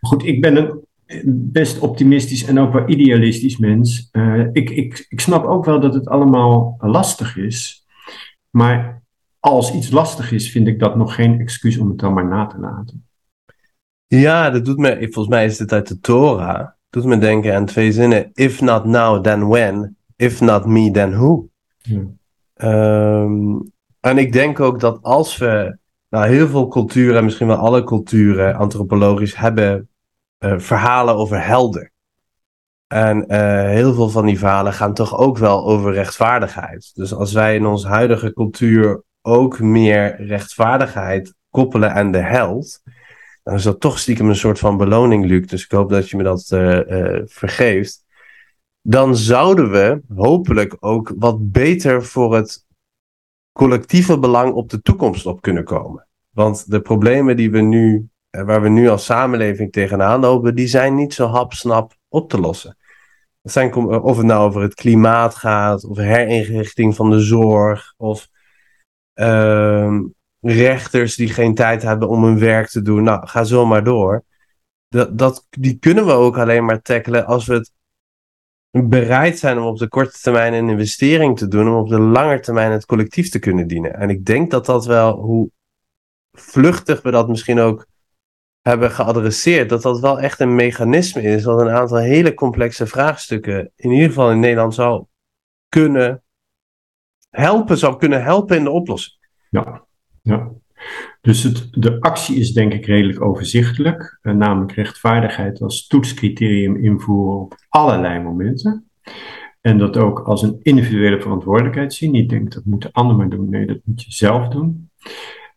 Goed, 0.00 0.24
ik 0.24 0.40
ben 0.40 0.56
een 0.56 0.80
best 1.52 1.78
optimistisch 1.78 2.44
en 2.44 2.58
ook 2.58 2.72
wel 2.72 2.88
idealistisch 2.88 3.56
mens. 3.56 4.08
Uh, 4.12 4.46
ik, 4.52 4.70
ik, 4.70 5.06
ik 5.08 5.20
snap 5.20 5.44
ook 5.44 5.64
wel 5.64 5.80
dat 5.80 5.94
het 5.94 6.08
allemaal 6.08 6.76
lastig 6.78 7.36
is. 7.36 7.86
Maar 8.50 9.01
als 9.42 9.72
iets 9.72 9.90
lastig 9.90 10.32
is, 10.32 10.50
vind 10.50 10.66
ik 10.66 10.78
dat 10.78 10.96
nog 10.96 11.14
geen 11.14 11.40
excuus 11.40 11.78
om 11.78 11.88
het 11.88 11.98
dan 11.98 12.12
maar 12.12 12.28
na 12.28 12.46
te 12.46 12.58
laten. 12.58 13.06
Ja, 14.06 14.50
dat 14.50 14.64
doet 14.64 14.78
me, 14.78 14.96
volgens 15.00 15.28
mij 15.28 15.44
is 15.44 15.56
dit 15.56 15.72
uit 15.72 15.88
de 15.88 15.98
Torah. 15.98 16.68
Doet 16.90 17.04
me 17.04 17.18
denken 17.18 17.54
aan 17.54 17.64
twee 17.64 17.92
zinnen. 17.92 18.30
If 18.34 18.60
not 18.60 18.84
now, 18.84 19.22
then 19.22 19.48
when? 19.48 19.96
If 20.16 20.40
not 20.40 20.66
me, 20.66 20.90
then 20.90 21.12
who? 21.12 21.48
Ja. 21.78 22.02
Um, 23.22 23.72
En 24.00 24.18
ik 24.18 24.32
denk 24.32 24.60
ook 24.60 24.80
dat 24.80 25.02
als 25.02 25.36
we 25.36 25.78
nou, 26.08 26.26
heel 26.26 26.48
veel 26.48 26.68
culturen, 26.68 27.24
misschien 27.24 27.46
wel 27.46 27.56
alle 27.56 27.84
culturen, 27.84 28.54
antropologisch, 28.54 29.36
hebben 29.36 29.88
uh, 30.38 30.58
verhalen 30.58 31.14
over 31.14 31.44
helden. 31.44 31.92
En 32.86 33.24
uh, 33.28 33.62
heel 33.62 33.94
veel 33.94 34.08
van 34.08 34.26
die 34.26 34.38
verhalen 34.38 34.72
gaan 34.72 34.94
toch 34.94 35.16
ook 35.16 35.38
wel 35.38 35.64
over 35.64 35.92
rechtvaardigheid. 35.92 36.90
Dus 36.94 37.14
als 37.14 37.32
wij 37.32 37.54
in 37.54 37.66
onze 37.66 37.88
huidige 37.88 38.32
cultuur 38.32 39.02
ook 39.22 39.60
meer 39.60 40.26
rechtvaardigheid 40.26 41.34
koppelen 41.50 41.92
aan 41.94 42.12
de 42.12 42.18
held, 42.18 42.82
dan 43.42 43.54
is 43.54 43.62
dat 43.62 43.80
toch 43.80 43.98
stiekem 43.98 44.28
een 44.28 44.36
soort 44.36 44.58
van 44.58 44.76
beloning, 44.76 45.24
Luc. 45.24 45.46
Dus 45.46 45.64
ik 45.64 45.70
hoop 45.70 45.90
dat 45.90 46.10
je 46.10 46.16
me 46.16 46.22
dat 46.22 46.50
uh, 46.50 47.20
vergeeft. 47.24 48.04
Dan 48.80 49.16
zouden 49.16 49.70
we 49.70 50.02
hopelijk 50.14 50.76
ook 50.80 51.12
wat 51.16 51.52
beter 51.52 52.04
voor 52.04 52.34
het 52.34 52.66
collectieve 53.52 54.18
belang 54.18 54.52
op 54.52 54.70
de 54.70 54.82
toekomst 54.82 55.26
op 55.26 55.40
kunnen 55.40 55.64
komen. 55.64 56.06
Want 56.30 56.70
de 56.70 56.80
problemen 56.80 57.36
die 57.36 57.50
we 57.50 57.60
nu, 57.60 58.08
waar 58.30 58.62
we 58.62 58.68
nu 58.68 58.88
als 58.88 59.04
samenleving 59.04 59.72
tegenaan 59.72 60.20
lopen, 60.20 60.54
die 60.54 60.66
zijn 60.66 60.94
niet 60.94 61.14
zo 61.14 61.26
hapsnap 61.26 61.94
op 62.08 62.28
te 62.28 62.40
lossen. 62.40 62.76
Zijn, 63.42 63.74
of 63.74 64.16
het 64.16 64.26
nou 64.26 64.46
over 64.48 64.62
het 64.62 64.74
klimaat 64.74 65.34
gaat, 65.34 65.84
of 65.84 65.96
herinrichting 65.96 66.94
van 66.94 67.10
de 67.10 67.20
zorg, 67.20 67.94
of 67.96 68.28
uh, 69.14 69.98
rechters 70.40 71.16
die 71.16 71.28
geen 71.28 71.54
tijd 71.54 71.82
hebben 71.82 72.08
om 72.08 72.24
hun 72.24 72.38
werk 72.38 72.68
te 72.68 72.82
doen. 72.82 73.02
Nou, 73.02 73.26
ga 73.26 73.44
zo 73.44 73.66
maar 73.66 73.84
door. 73.84 74.24
Dat, 74.88 75.18
dat, 75.18 75.46
die 75.50 75.78
kunnen 75.78 76.06
we 76.06 76.12
ook 76.12 76.38
alleen 76.38 76.64
maar 76.64 76.82
tackelen 76.82 77.26
als 77.26 77.46
we 77.46 77.54
het 77.54 77.72
bereid 78.88 79.38
zijn 79.38 79.58
om 79.58 79.66
op 79.66 79.78
de 79.78 79.88
korte 79.88 80.18
termijn 80.20 80.52
een 80.52 80.68
investering 80.68 81.38
te 81.38 81.48
doen, 81.48 81.68
om 81.68 81.74
op 81.74 81.88
de 81.88 81.98
lange 81.98 82.40
termijn 82.40 82.72
het 82.72 82.86
collectief 82.86 83.28
te 83.28 83.38
kunnen 83.38 83.66
dienen. 83.66 83.94
En 83.94 84.10
ik 84.10 84.24
denk 84.24 84.50
dat 84.50 84.66
dat 84.66 84.86
wel, 84.86 85.20
hoe 85.20 85.50
vluchtig 86.32 87.02
we 87.02 87.10
dat 87.10 87.28
misschien 87.28 87.58
ook 87.58 87.86
hebben 88.60 88.90
geadresseerd, 88.90 89.68
dat 89.68 89.82
dat 89.82 90.00
wel 90.00 90.20
echt 90.20 90.40
een 90.40 90.54
mechanisme 90.54 91.22
is, 91.22 91.44
wat 91.44 91.60
een 91.60 91.70
aantal 91.70 91.98
hele 91.98 92.34
complexe 92.34 92.86
vraagstukken, 92.86 93.72
in 93.76 93.90
ieder 93.90 94.08
geval 94.08 94.30
in 94.30 94.40
Nederland, 94.40 94.74
zou 94.74 95.04
kunnen 95.68 96.21
helpen, 97.32 97.78
zou 97.78 97.98
kunnen 97.98 98.22
helpen 98.22 98.56
in 98.56 98.64
de 98.64 98.70
oplossing. 98.70 99.16
Ja, 99.48 99.84
ja. 100.22 100.50
Dus 101.20 101.42
het, 101.42 101.68
de 101.70 102.00
actie 102.00 102.36
is 102.36 102.52
denk 102.52 102.72
ik 102.72 102.86
redelijk 102.86 103.20
overzichtelijk, 103.20 104.18
eh, 104.22 104.34
namelijk 104.34 104.72
rechtvaardigheid 104.72 105.62
als 105.62 105.86
toetscriterium 105.86 106.76
invoeren 106.76 107.40
op 107.40 107.56
allerlei 107.68 108.22
momenten. 108.22 108.90
En 109.60 109.78
dat 109.78 109.96
ook 109.96 110.18
als 110.18 110.42
een 110.42 110.58
individuele 110.62 111.20
verantwoordelijkheid 111.20 111.94
zien. 111.94 112.10
Niet 112.10 112.28
denken 112.28 112.50
dat 112.50 112.64
moet 112.64 112.82
de 112.82 112.92
ander 112.92 113.16
maar 113.16 113.28
doen, 113.28 113.48
nee, 113.48 113.66
dat 113.66 113.80
moet 113.84 114.02
je 114.02 114.12
zelf 114.12 114.48
doen. 114.48 114.90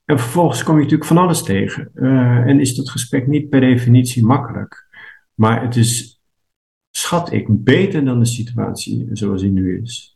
En 0.06 0.20
vervolgens 0.20 0.64
kom 0.64 0.76
je 0.76 0.82
natuurlijk 0.82 1.10
van 1.10 1.18
alles 1.18 1.44
tegen. 1.44 1.92
Uh, 1.96 2.48
en 2.48 2.60
is 2.60 2.76
dat 2.76 2.90
gesprek 2.90 3.28
niet 3.28 3.50
per 3.50 3.60
definitie 3.60 4.26
makkelijk. 4.26 4.88
Maar 5.34 5.62
het 5.62 5.76
is, 5.76 6.22
schat 6.92 7.32
ik, 7.32 7.46
beter 7.50 8.06
dan 8.06 8.20
de 8.20 8.26
situatie 8.26 9.10
zoals 9.12 9.42
die 9.42 9.52
nu 9.52 9.82
is. 9.82 10.15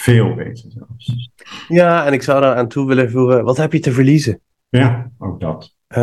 Veel 0.00 0.34
beter 0.34 0.70
zelfs. 0.70 1.30
Ja, 1.68 2.06
en 2.06 2.12
ik 2.12 2.22
zou 2.22 2.40
daar 2.40 2.54
aan 2.54 2.68
toe 2.68 2.86
willen 2.86 3.10
voegen, 3.10 3.44
wat 3.44 3.56
heb 3.56 3.72
je 3.72 3.80
te 3.80 3.92
verliezen? 3.92 4.40
Ja, 4.68 5.10
ook 5.18 5.40
dat. 5.40 5.74
Uh, 5.88 5.98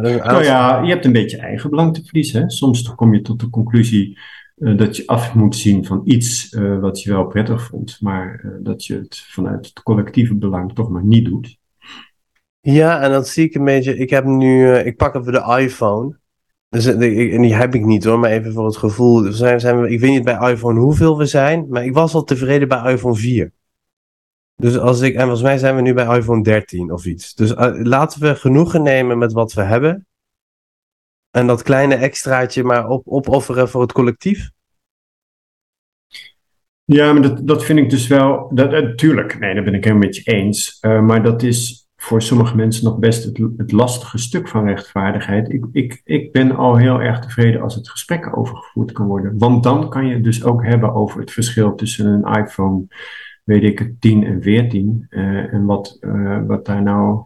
nou 0.00 0.44
ja, 0.44 0.82
je 0.82 0.90
hebt 0.90 1.04
een 1.04 1.12
beetje 1.12 1.36
eigen 1.36 1.70
belang 1.70 1.94
te 1.94 2.04
verliezen. 2.04 2.40
Hè? 2.40 2.50
Soms 2.50 2.94
kom 2.94 3.14
je 3.14 3.20
tot 3.20 3.40
de 3.40 3.50
conclusie 3.50 4.18
uh, 4.56 4.78
dat 4.78 4.96
je 4.96 5.06
af 5.06 5.34
moet 5.34 5.56
zien 5.56 5.84
van 5.84 6.02
iets 6.04 6.52
uh, 6.52 6.78
wat 6.78 7.02
je 7.02 7.10
wel 7.10 7.26
prettig 7.26 7.62
vond, 7.62 8.00
maar 8.00 8.52
dat 8.60 8.84
je 8.84 8.94
het 8.94 9.18
vanuit 9.18 9.66
het 9.66 9.82
collectieve 9.82 10.34
belang 10.34 10.74
toch 10.74 10.88
maar 10.88 11.04
niet 11.04 11.24
doet. 11.24 11.58
Ja, 12.60 13.00
en 13.00 13.10
dan 13.10 13.24
zie 13.24 13.44
ik 13.44 13.54
een 13.54 13.64
beetje. 13.64 13.96
Ik 13.96 14.10
heb 14.10 14.24
nu. 14.24 14.74
ik 14.74 14.96
pak 14.96 15.14
even 15.14 15.32
de 15.32 15.56
iPhone. 15.60 16.19
Dus, 16.70 16.86
en 16.86 16.98
die 17.42 17.54
heb 17.54 17.74
ik 17.74 17.84
niet 17.84 18.04
hoor, 18.04 18.18
maar 18.18 18.30
even 18.30 18.52
voor 18.52 18.66
het 18.66 18.76
gevoel. 18.76 19.32
Zijn, 19.32 19.60
zijn 19.60 19.80
we, 19.80 19.90
ik 19.90 20.00
weet 20.00 20.10
niet 20.10 20.24
bij 20.24 20.52
iPhone 20.52 20.80
hoeveel 20.80 21.18
we 21.18 21.26
zijn, 21.26 21.66
maar 21.68 21.84
ik 21.84 21.92
was 21.92 22.14
al 22.14 22.24
tevreden 22.24 22.68
bij 22.68 22.92
iPhone 22.92 23.14
4. 23.14 23.52
Dus 24.56 24.78
als 24.78 25.00
ik, 25.00 25.14
en 25.14 25.20
volgens 25.20 25.42
mij 25.42 25.58
zijn 25.58 25.76
we 25.76 25.82
nu 25.82 25.94
bij 25.94 26.18
iPhone 26.18 26.42
13 26.42 26.92
of 26.92 27.04
iets. 27.04 27.34
Dus 27.34 27.50
uh, 27.50 27.80
laten 27.82 28.20
we 28.20 28.34
genoegen 28.34 28.82
nemen 28.82 29.18
met 29.18 29.32
wat 29.32 29.52
we 29.52 29.62
hebben. 29.62 30.06
En 31.30 31.46
dat 31.46 31.62
kleine 31.62 31.94
extraatje 31.94 32.64
maar 32.64 32.88
op, 32.88 33.08
opofferen 33.08 33.68
voor 33.68 33.80
het 33.80 33.92
collectief. 33.92 34.50
Ja, 36.84 37.12
maar 37.12 37.22
dat, 37.22 37.46
dat 37.46 37.64
vind 37.64 37.78
ik 37.78 37.90
dus 37.90 38.06
wel. 38.06 38.50
Dat, 38.54 38.70
natuurlijk, 38.70 39.38
nee, 39.38 39.54
daar 39.54 39.64
ben 39.64 39.74
ik 39.74 39.84
helemaal 39.84 40.06
met 40.06 40.16
je 40.16 40.22
eens. 40.22 40.78
Uh, 40.80 41.00
maar 41.00 41.22
dat 41.22 41.42
is 41.42 41.88
voor 42.02 42.22
sommige 42.22 42.56
mensen 42.56 42.84
nog 42.84 42.98
best 42.98 43.24
het, 43.56 43.72
lastige 43.72 44.18
stuk 44.18 44.48
van 44.48 44.66
rechtvaardigheid. 44.66 45.52
Ik, 45.52 45.64
ik, 45.72 46.00
ik 46.04 46.32
ben 46.32 46.56
al 46.56 46.76
heel 46.76 47.00
erg 47.00 47.18
tevreden 47.18 47.62
als 47.62 47.74
het 47.74 47.90
gesprek 47.90 48.36
overgevoerd 48.36 48.92
kan 48.92 49.06
worden. 49.06 49.38
Want 49.38 49.62
dan 49.62 49.90
kan 49.90 50.06
je 50.06 50.14
het 50.14 50.24
dus 50.24 50.44
ook 50.44 50.64
hebben 50.64 50.94
over 50.94 51.20
het 51.20 51.30
verschil 51.30 51.74
tussen 51.74 52.06
een 52.06 52.42
iPhone 52.42 52.86
weet 53.44 53.62
ik 53.62 53.78
het, 53.78 54.00
10 54.00 54.24
en 54.24 54.42
14. 54.42 55.06
Uh, 55.10 55.38
eh, 55.38 55.52
en 55.52 55.64
wat, 55.64 55.98
uh, 56.00 56.46
wat 56.46 56.66
daar 56.66 56.82
nou 56.82 57.24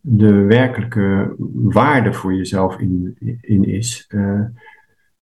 de 0.00 0.32
werkelijke 0.32 1.34
waarde 1.54 2.12
voor 2.12 2.34
jezelf 2.34 2.78
in, 2.78 3.16
in 3.40 3.64
is. 3.64 4.04
Uh, 4.08 4.40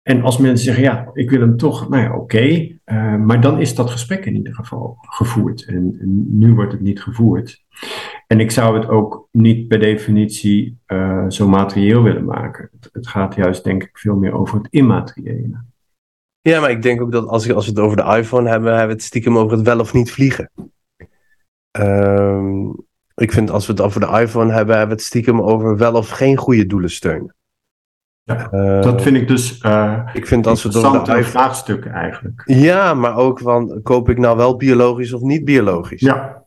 en 0.01 0.22
als 0.22 0.38
mensen 0.38 0.65
zeggen, 0.65 0.84
ja, 0.84 1.09
ik 1.13 1.30
wil 1.30 1.39
hem 1.39 1.57
toch, 1.57 1.89
nou 1.89 2.03
ja, 2.03 2.15
oké, 2.15 2.77
maar 3.18 3.41
dan 3.41 3.59
is 3.59 3.76
dat 3.76 3.89
gesprek 3.89 4.26
in 4.26 4.35
ieder 4.35 4.55
geval 4.55 4.97
gevoerd. 4.99 5.65
En, 5.65 5.97
nu 6.39 6.53
wordt 6.53 6.72
het 6.72 6.81
niet 6.81 7.01
gevoerd. 7.01 7.63
En 8.32 8.40
ik 8.40 8.52
zou 8.52 8.80
het 8.80 8.88
ook 8.90 9.28
niet 9.32 9.68
per 9.68 9.80
definitie 9.80 10.78
zo 11.28 11.48
materieel 11.48 12.03
willen 12.03 12.26
maken. 12.26 12.70
Het, 12.80 12.90
het 12.94 13.08
gaat 13.08 13.36
juist, 13.36 13.64
denk 13.64 13.84
ik, 13.84 13.90
veel 13.94 14.16
meer 14.16 14.34
over 14.34 14.58
het 14.58 14.68
immateriële. 14.70 15.64
Ja, 16.41 16.60
maar 16.60 16.70
ik 16.70 16.82
denk 16.82 17.02
ook 17.02 17.12
dat 17.12 17.28
als, 17.28 17.52
als 17.52 17.66
we 17.66 17.72
het 17.72 17.80
over 17.80 17.98
de 17.98 18.18
iPhone 18.18 18.49
hebben, 18.49 18.70
hebben 18.70 18.88
we 18.88 18.94
het 18.94 19.03
stiekem 19.03 19.38
over 19.38 19.58
het 19.58 19.66
wel 19.66 19.80
of 19.80 19.94
niet 19.94 20.12
vliegen. 20.12 20.52
Um, 21.80 22.76
ik 23.16 23.32
vind 23.32 23.49
als 23.49 23.66
we 23.66 23.72
het 23.72 23.82
over 23.82 23.99
de 23.99 24.20
iPhone 24.20 24.53
hebben, 24.53 24.78
hebben 24.78 24.95
we 24.95 25.02
het 25.02 25.10
stiekem 25.12 25.41
over 25.41 25.78
wel 25.78 25.94
of 25.94 26.10
geen 26.10 26.38
goede 26.38 26.66
doelen 26.66 26.90
steunen. 26.90 27.36
Ja, 28.24 28.52
uh, 28.53 28.82
dat 28.82 29.02
vind 29.02 29.16
ik 29.16 29.28
dus 29.28 29.64
uh, 29.64 30.10
ik 30.14 30.28
vind 30.28 30.48
als 30.48 30.64
we 30.64 30.70
het 30.70 30.78
over 30.78 30.91
de 30.91 31.06
iPhone... 31.06 31.24
vraagstukken 31.24 31.91
eigenlijk. 31.91 32.44
Ja, 32.45 32.94
maar 32.94 33.16
ook 33.16 33.40
van, 33.40 33.80
koop 33.84 34.10
ik 34.10 34.18
nou 34.18 34.38
wel 34.38 34.56
biologisch 34.56 35.14
of 35.14 35.22
niet 35.22 35.45
biologisch? 35.45 36.02
Ja. 36.02 36.40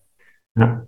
Ja. 0.54 0.86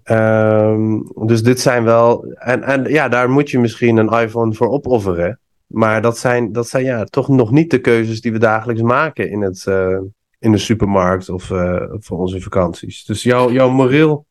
Um, 0.71 1.13
dus 1.27 1.43
dit 1.43 1.61
zijn 1.61 1.85
wel... 1.85 2.25
En, 2.25 2.63
en 2.63 2.85
ja, 2.85 3.09
daar 3.09 3.31
moet 3.31 3.51
je 3.51 3.59
misschien 3.59 3.97
een 3.97 4.13
iPhone 4.13 4.55
voor 4.55 4.69
opofferen. 4.69 5.41
Maar 5.67 6.03
dat 6.03 6.19
zijn, 6.19 6.53
dat 6.53 6.69
zijn 6.69 6.85
ja, 6.85 7.05
toch 7.05 7.29
nog 7.29 7.51
niet 7.51 7.71
de 7.71 7.81
keuzes 7.81 8.21
die 8.21 8.33
we 8.33 8.39
dagelijks 8.39 8.83
maken 8.83 9.31
in, 9.31 9.41
het, 9.41 9.67
uh, 9.69 9.99
in 10.39 10.53
de 10.53 10.59
supermarkt 10.59 11.29
of 11.29 11.51
uh, 11.51 11.83
voor 11.91 12.19
onze 12.19 12.41
vakanties. 12.41 13.05
Dus 13.05 13.23
jouw, 13.23 13.51
jouw 13.51 13.71
moreel 13.71 14.27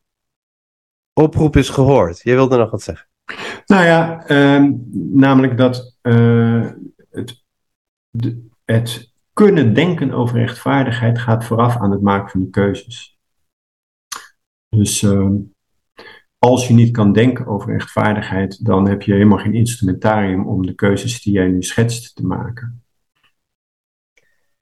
oproep 1.12 1.56
is 1.56 1.68
gehoord. 1.68 2.20
Jij 2.22 2.34
wilde 2.34 2.56
nog 2.56 2.70
wat 2.70 2.82
zeggen. 2.82 3.08
Nou 3.66 3.84
ja, 3.84 4.30
uh, 4.30 4.70
namelijk 4.92 5.58
dat 5.58 5.96
uh, 6.02 6.70
het, 7.10 7.44
de, 8.10 8.46
het 8.64 9.12
kunnen 9.32 9.74
denken 9.74 10.12
over 10.12 10.38
rechtvaardigheid 10.38 11.18
gaat 11.18 11.44
vooraf 11.44 11.76
aan 11.76 11.90
het 11.90 12.02
maken 12.02 12.30
van 12.30 12.40
de 12.40 12.50
keuzes. 12.50 13.15
Dus 14.68 15.02
ehm, 15.02 15.34
als 16.38 16.68
je 16.68 16.74
niet 16.74 16.92
kan 16.92 17.12
denken 17.12 17.46
over 17.46 17.72
rechtvaardigheid, 17.72 18.64
dan 18.64 18.88
heb 18.88 19.02
je 19.02 19.12
helemaal 19.12 19.38
geen 19.38 19.54
instrumentarium 19.54 20.46
om 20.46 20.66
de 20.66 20.74
keuzes 20.74 21.22
die 21.22 21.32
jij 21.32 21.48
nu 21.48 21.62
schetst 21.62 22.14
te 22.14 22.26
maken. 22.26 22.80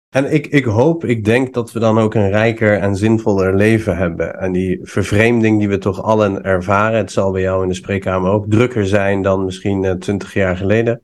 En 0.09 0.33
ik, 0.33 0.47
ik 0.47 0.65
hoop, 0.65 1.05
ik 1.05 1.25
denk 1.25 1.55
dat 1.55 1.73
we 1.73 1.79
dan 1.79 1.99
ook 1.99 2.15
een 2.15 2.31
rijker 2.31 2.79
en 2.79 2.97
zinvoller 2.97 3.57
leven 3.57 3.97
hebben. 3.97 4.39
En 4.39 4.53
die 4.53 4.79
vervreemding 4.83 5.59
die 5.59 5.69
we 5.69 5.79
toch 5.79 6.03
allen 6.03 6.43
ervaren, 6.43 6.99
het 6.99 7.13
zal 7.13 7.33
bij 7.33 7.41
jou 7.41 7.63
in 7.63 7.69
de 7.69 7.75
spreekkamer 7.75 8.31
ook 8.31 8.47
drukker 8.49 8.87
zijn 8.87 9.23
dan 9.23 9.45
misschien 9.45 9.99
twintig 9.99 10.35
jaar 10.35 10.57
geleden. 10.57 11.03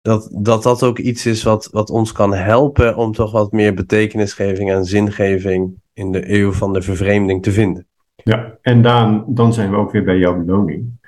Dat, 0.00 0.28
dat 0.32 0.62
dat 0.62 0.82
ook 0.82 0.98
iets 0.98 1.26
is 1.26 1.42
wat, 1.42 1.68
wat 1.70 1.90
ons 1.90 2.12
kan 2.12 2.34
helpen 2.34 2.96
om 2.96 3.12
toch 3.12 3.32
wat 3.32 3.52
meer 3.52 3.74
betekenisgeving 3.74 4.70
en 4.70 4.84
zingeving 4.84 5.74
in 5.92 6.12
de 6.12 6.30
eeuw 6.32 6.52
van 6.52 6.72
de 6.72 6.82
vervreemding 6.82 7.42
te 7.42 7.52
vinden. 7.52 7.86
Ja, 8.14 8.58
en 8.60 8.82
dan, 8.82 9.24
dan 9.28 9.52
zijn 9.52 9.70
we 9.70 9.76
ook 9.76 9.92
weer 9.92 10.04
bij 10.04 10.18
jouw 10.18 10.44
beloning. 10.44 11.00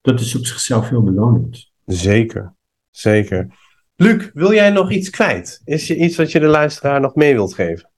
Dat 0.00 0.20
is 0.20 0.36
op 0.36 0.44
zichzelf 0.44 0.88
heel 0.88 1.02
belonend. 1.02 1.72
Zeker, 1.84 2.54
zeker. 2.90 3.46
Luc, 3.94 4.30
wil 4.34 4.52
jij 4.52 4.70
nog 4.70 4.90
iets 4.90 5.10
kwijt? 5.10 5.60
Is 5.64 5.90
er 5.90 5.96
iets 5.96 6.16
wat 6.16 6.32
je 6.32 6.40
de 6.40 6.46
luisteraar 6.46 7.00
nog 7.00 7.14
mee 7.14 7.34
wilt 7.34 7.54
geven? 7.54 7.90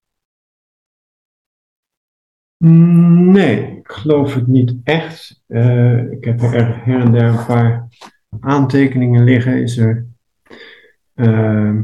Nee, 2.65 3.77
ik 3.77 3.89
geloof 3.89 4.35
het 4.35 4.47
niet 4.47 4.77
echt. 4.85 5.43
Uh, 5.47 6.13
ik 6.13 6.25
heb 6.25 6.41
er 6.41 6.85
her 6.85 7.01
en 7.01 7.13
der 7.13 7.25
een 7.25 7.47
paar 7.47 7.89
aantekeningen 8.41 9.25
liggen. 9.25 9.63
Is 9.63 9.77
er. 9.77 10.07
Uh, 11.15 11.81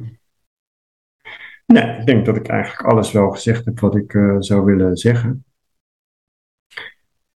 nee, 1.67 1.99
ik 1.99 2.07
denk 2.07 2.27
dat 2.27 2.37
ik 2.37 2.49
eigenlijk 2.49 2.89
alles 2.89 3.13
wel 3.13 3.31
gezegd 3.31 3.65
heb 3.65 3.81
wat 3.81 3.97
ik 3.97 4.13
uh, 4.13 4.37
zou 4.39 4.65
willen 4.65 4.97
zeggen. 4.97 5.46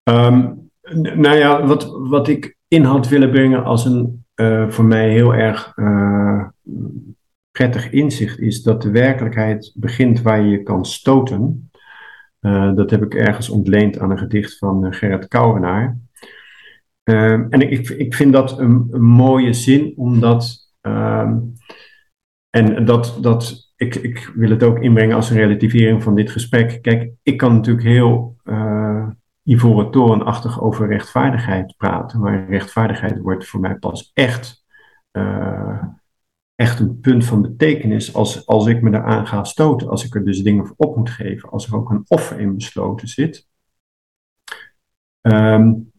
Um, 0.09 0.69
nou 0.93 1.35
ja, 1.35 1.65
wat, 1.65 1.91
wat 1.91 2.27
ik 2.27 2.57
in 2.67 2.83
had 2.83 3.07
willen 3.07 3.31
brengen 3.31 3.63
als 3.63 3.85
een 3.85 4.25
uh, 4.35 4.69
voor 4.69 4.85
mij 4.85 5.09
heel 5.09 5.33
erg 5.33 5.73
uh, 5.75 6.47
prettig 7.51 7.91
inzicht 7.91 8.39
is 8.39 8.63
dat 8.63 8.81
de 8.81 8.91
werkelijkheid 8.91 9.71
begint 9.75 10.21
waar 10.21 10.41
je 10.41 10.63
kan 10.63 10.85
stoten. 10.85 11.69
Uh, 12.41 12.75
dat 12.75 12.89
heb 12.89 13.03
ik 13.03 13.13
ergens 13.13 13.49
ontleend 13.49 13.99
aan 13.99 14.11
een 14.11 14.17
gedicht 14.17 14.57
van 14.57 14.93
Gerrit 14.93 15.27
Kouwenaar. 15.27 15.97
en 17.03 17.71
ik, 17.71 17.89
ik 17.89 18.15
vind 18.15 18.33
dat 18.33 18.59
een, 18.59 18.87
een 18.91 19.03
mooie 19.03 19.53
zin, 19.53 19.93
omdat. 19.95 20.71
Ehm, 20.81 21.37
en 22.49 22.85
dat, 22.85 23.17
dat, 23.21 23.71
ik, 23.75 23.95
ik 23.95 24.31
wil 24.35 24.49
het 24.49 24.63
ook 24.63 24.79
inbrengen 24.79 25.15
als 25.15 25.29
een 25.29 25.37
relativering 25.37 26.03
van 26.03 26.15
dit 26.15 26.31
gesprek. 26.31 26.81
Kijk, 26.81 27.11
ik 27.23 27.37
kan 27.37 27.53
natuurlijk 27.53 27.87
heel 27.87 28.35
ivoren 29.47 29.91
torenachtig 29.91 30.61
over 30.61 30.87
rechtvaardigheid 30.87 31.77
praten. 31.77 32.19
Maar 32.19 32.49
rechtvaardigheid 32.49 33.19
wordt 33.19 33.47
voor 33.47 33.59
mij 33.59 33.75
pas 33.75 34.11
echt, 34.13 34.65
uh, 35.11 35.83
echt 36.55 36.79
een 36.79 36.99
punt 36.99 37.25
van 37.25 37.41
betekenis 37.41 38.13
als, 38.13 38.45
als 38.45 38.65
ik 38.65 38.81
me 38.81 38.89
eraan 38.89 39.27
ga 39.27 39.43
stoten. 39.43 39.89
Als 39.89 40.05
ik 40.05 40.15
er 40.15 40.25
dus 40.25 40.43
dingen 40.43 40.67
voor 40.67 40.75
op 40.77 40.95
moet 40.97 41.09
geven. 41.09 41.49
Als 41.49 41.67
er 41.67 41.75
ook 41.75 41.89
een 41.89 42.05
offer 42.07 42.39
in 42.39 42.55
besloten 42.55 43.07
zit. 43.07 43.47
Um, 45.21 45.91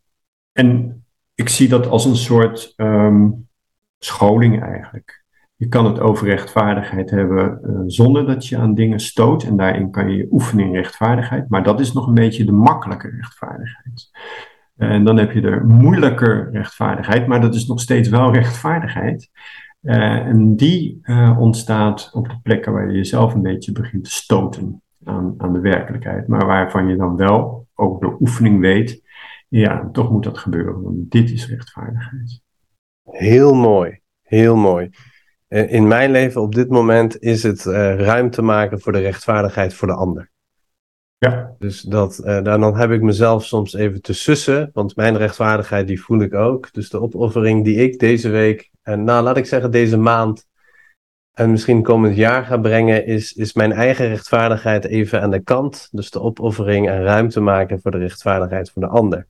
en 0.52 1.04
ik 1.34 1.48
zie 1.48 1.68
dat 1.68 1.86
als 1.86 2.04
een 2.04 2.16
soort 2.16 2.72
um, 2.76 3.48
scholing 3.98 4.62
eigenlijk. 4.62 5.17
Je 5.58 5.68
kan 5.68 5.84
het 5.86 6.00
over 6.00 6.26
rechtvaardigheid 6.26 7.10
hebben 7.10 7.60
uh, 7.62 7.80
zonder 7.86 8.26
dat 8.26 8.46
je 8.46 8.56
aan 8.56 8.74
dingen 8.74 9.00
stoot. 9.00 9.42
En 9.42 9.56
daarin 9.56 9.90
kan 9.90 10.10
je 10.10 10.28
oefenen 10.30 10.64
in 10.64 10.74
rechtvaardigheid. 10.74 11.48
Maar 11.48 11.62
dat 11.62 11.80
is 11.80 11.92
nog 11.92 12.06
een 12.06 12.14
beetje 12.14 12.44
de 12.44 12.52
makkelijke 12.52 13.08
rechtvaardigheid. 13.08 14.10
En 14.76 15.04
dan 15.04 15.16
heb 15.16 15.32
je 15.32 15.40
de 15.40 15.60
moeilijker 15.64 16.50
rechtvaardigheid, 16.52 17.26
maar 17.26 17.40
dat 17.40 17.54
is 17.54 17.66
nog 17.66 17.80
steeds 17.80 18.08
wel 18.08 18.32
rechtvaardigheid. 18.32 19.30
Uh, 19.82 20.26
en 20.26 20.56
die 20.56 21.00
ontstaat 21.38 22.10
op 22.12 22.28
de 22.28 22.38
plekken 22.42 22.72
waar 22.72 22.90
je 22.90 22.96
jezelf 22.96 23.34
een 23.34 23.42
beetje 23.42 23.72
begint 23.72 24.04
te 24.04 24.10
stoten 24.10 24.82
aan, 25.04 25.34
aan 25.38 25.52
de 25.52 25.60
werkelijkheid. 25.60 26.28
Maar 26.28 26.46
waarvan 26.46 26.88
je 26.88 26.96
dan 26.96 27.16
wel, 27.16 27.66
ook 27.74 28.00
door 28.00 28.16
oefening 28.20 28.60
weet, 28.60 29.02
ja, 29.48 29.88
toch 29.92 30.10
moet 30.10 30.24
dat 30.24 30.38
gebeuren. 30.38 30.82
Want 30.82 31.10
dit 31.10 31.30
is 31.30 31.48
rechtvaardigheid. 31.48 32.42
Heel 33.04 33.54
mooi, 33.54 34.00
heel 34.22 34.56
mooi. 34.56 34.90
Eh, 35.48 35.72
in 35.72 35.86
mijn 35.86 36.10
leven 36.10 36.40
op 36.40 36.54
dit 36.54 36.68
moment 36.68 37.18
is 37.22 37.42
het 37.42 37.64
uh, 37.64 37.94
ruimte 37.94 38.42
maken 38.42 38.80
voor 38.80 38.92
de 38.92 38.98
rechtvaardigheid 38.98 39.74
voor 39.74 39.88
de 39.88 39.94
ander. 39.94 40.30
Ja. 41.18 41.54
Dus 41.58 41.80
dat, 41.80 42.20
uh, 42.24 42.42
dan 42.42 42.76
heb 42.76 42.90
ik 42.90 43.02
mezelf 43.02 43.44
soms 43.44 43.74
even 43.74 44.02
te 44.02 44.12
sussen, 44.12 44.70
want 44.72 44.96
mijn 44.96 45.16
rechtvaardigheid 45.16 45.86
die 45.86 46.02
voel 46.02 46.20
ik 46.20 46.34
ook. 46.34 46.72
Dus 46.72 46.90
de 46.90 47.00
opoffering 47.00 47.64
die 47.64 47.76
ik 47.76 47.98
deze 47.98 48.28
week, 48.28 48.70
en 48.82 49.04
nou 49.04 49.22
laat 49.22 49.36
ik 49.36 49.46
zeggen 49.46 49.70
deze 49.70 49.96
maand 49.96 50.46
en 51.32 51.50
misschien 51.50 51.82
komend 51.82 52.16
jaar 52.16 52.44
ga 52.44 52.56
brengen, 52.56 53.06
is, 53.06 53.32
is 53.32 53.52
mijn 53.52 53.72
eigen 53.72 54.08
rechtvaardigheid 54.08 54.84
even 54.84 55.22
aan 55.22 55.30
de 55.30 55.42
kant. 55.42 55.88
Dus 55.90 56.10
de 56.10 56.20
opoffering 56.20 56.88
en 56.88 57.02
ruimte 57.02 57.40
maken 57.40 57.80
voor 57.80 57.90
de 57.90 57.98
rechtvaardigheid 57.98 58.70
voor 58.70 58.82
de 58.82 58.88
ander. 58.88 59.26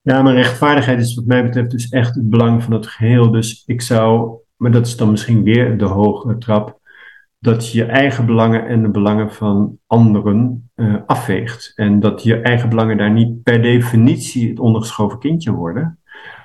Ja, 0.00 0.22
maar 0.22 0.34
rechtvaardigheid 0.34 1.00
is 1.00 1.14
wat 1.14 1.24
mij 1.24 1.42
betreft 1.42 1.70
dus 1.70 1.88
echt 1.88 2.14
het 2.14 2.30
belang 2.30 2.62
van 2.62 2.72
het 2.72 2.86
geheel. 2.86 3.30
Dus 3.30 3.62
ik 3.66 3.80
zou 3.80 4.38
maar 4.62 4.70
dat 4.70 4.86
is 4.86 4.96
dan 4.96 5.10
misschien 5.10 5.42
weer 5.42 5.78
de 5.78 5.84
hogere 5.84 6.38
trap, 6.38 6.78
dat 7.38 7.72
je 7.72 7.78
je 7.78 7.84
eigen 7.84 8.26
belangen 8.26 8.66
en 8.66 8.82
de 8.82 8.88
belangen 8.88 9.32
van 9.32 9.78
anderen 9.86 10.70
uh, 10.76 10.94
afweegt. 11.06 11.72
En 11.74 12.00
dat 12.00 12.22
je 12.22 12.40
eigen 12.40 12.68
belangen 12.68 12.96
daar 12.96 13.10
niet 13.10 13.42
per 13.42 13.62
definitie 13.62 14.48
het 14.48 14.58
ondergeschoven 14.58 15.18
kindje 15.18 15.52
worden, 15.52 15.98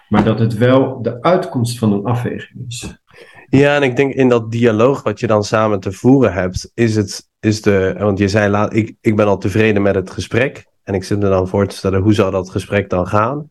maar 0.10 0.24
dat 0.24 0.40
het 0.40 0.58
wel 0.58 1.02
de 1.02 1.22
uitkomst 1.22 1.80
van 1.80 1.94
een 1.94 2.04
afweging 2.04 2.68
is. 2.68 3.02
Ja, 3.50 3.76
en 3.76 3.84
ik 3.84 3.96
denk 3.96 4.14
in 4.14 4.30
dat 4.30 4.52
dialoog 4.52 5.04
wat 5.04 5.20
je 5.20 5.28
dan 5.28 5.44
samen 5.44 5.80
te 5.80 5.92
voeren 5.92 6.34
hebt, 6.34 6.72
is 6.74 6.96
het, 6.96 7.30
is 7.40 7.62
de, 7.62 7.96
want 7.98 8.20
je 8.20 8.28
zei 8.28 8.50
laat, 8.50 8.76
ik, 8.76 8.96
ik 9.02 9.16
ben 9.16 9.28
al 9.28 9.38
tevreden 9.38 9.82
met 9.82 9.96
het 9.96 10.12
gesprek. 10.12 10.66
En 10.84 10.94
ik 10.94 11.04
zit 11.04 11.20
me 11.20 11.30
dan 11.30 11.48
voor 11.48 11.68
te 11.68 11.76
stellen, 11.76 12.02
hoe 12.02 12.14
zou 12.14 12.32
dat 12.32 12.50
gesprek 12.50 12.90
dan 12.90 13.08
gaan? 13.08 13.50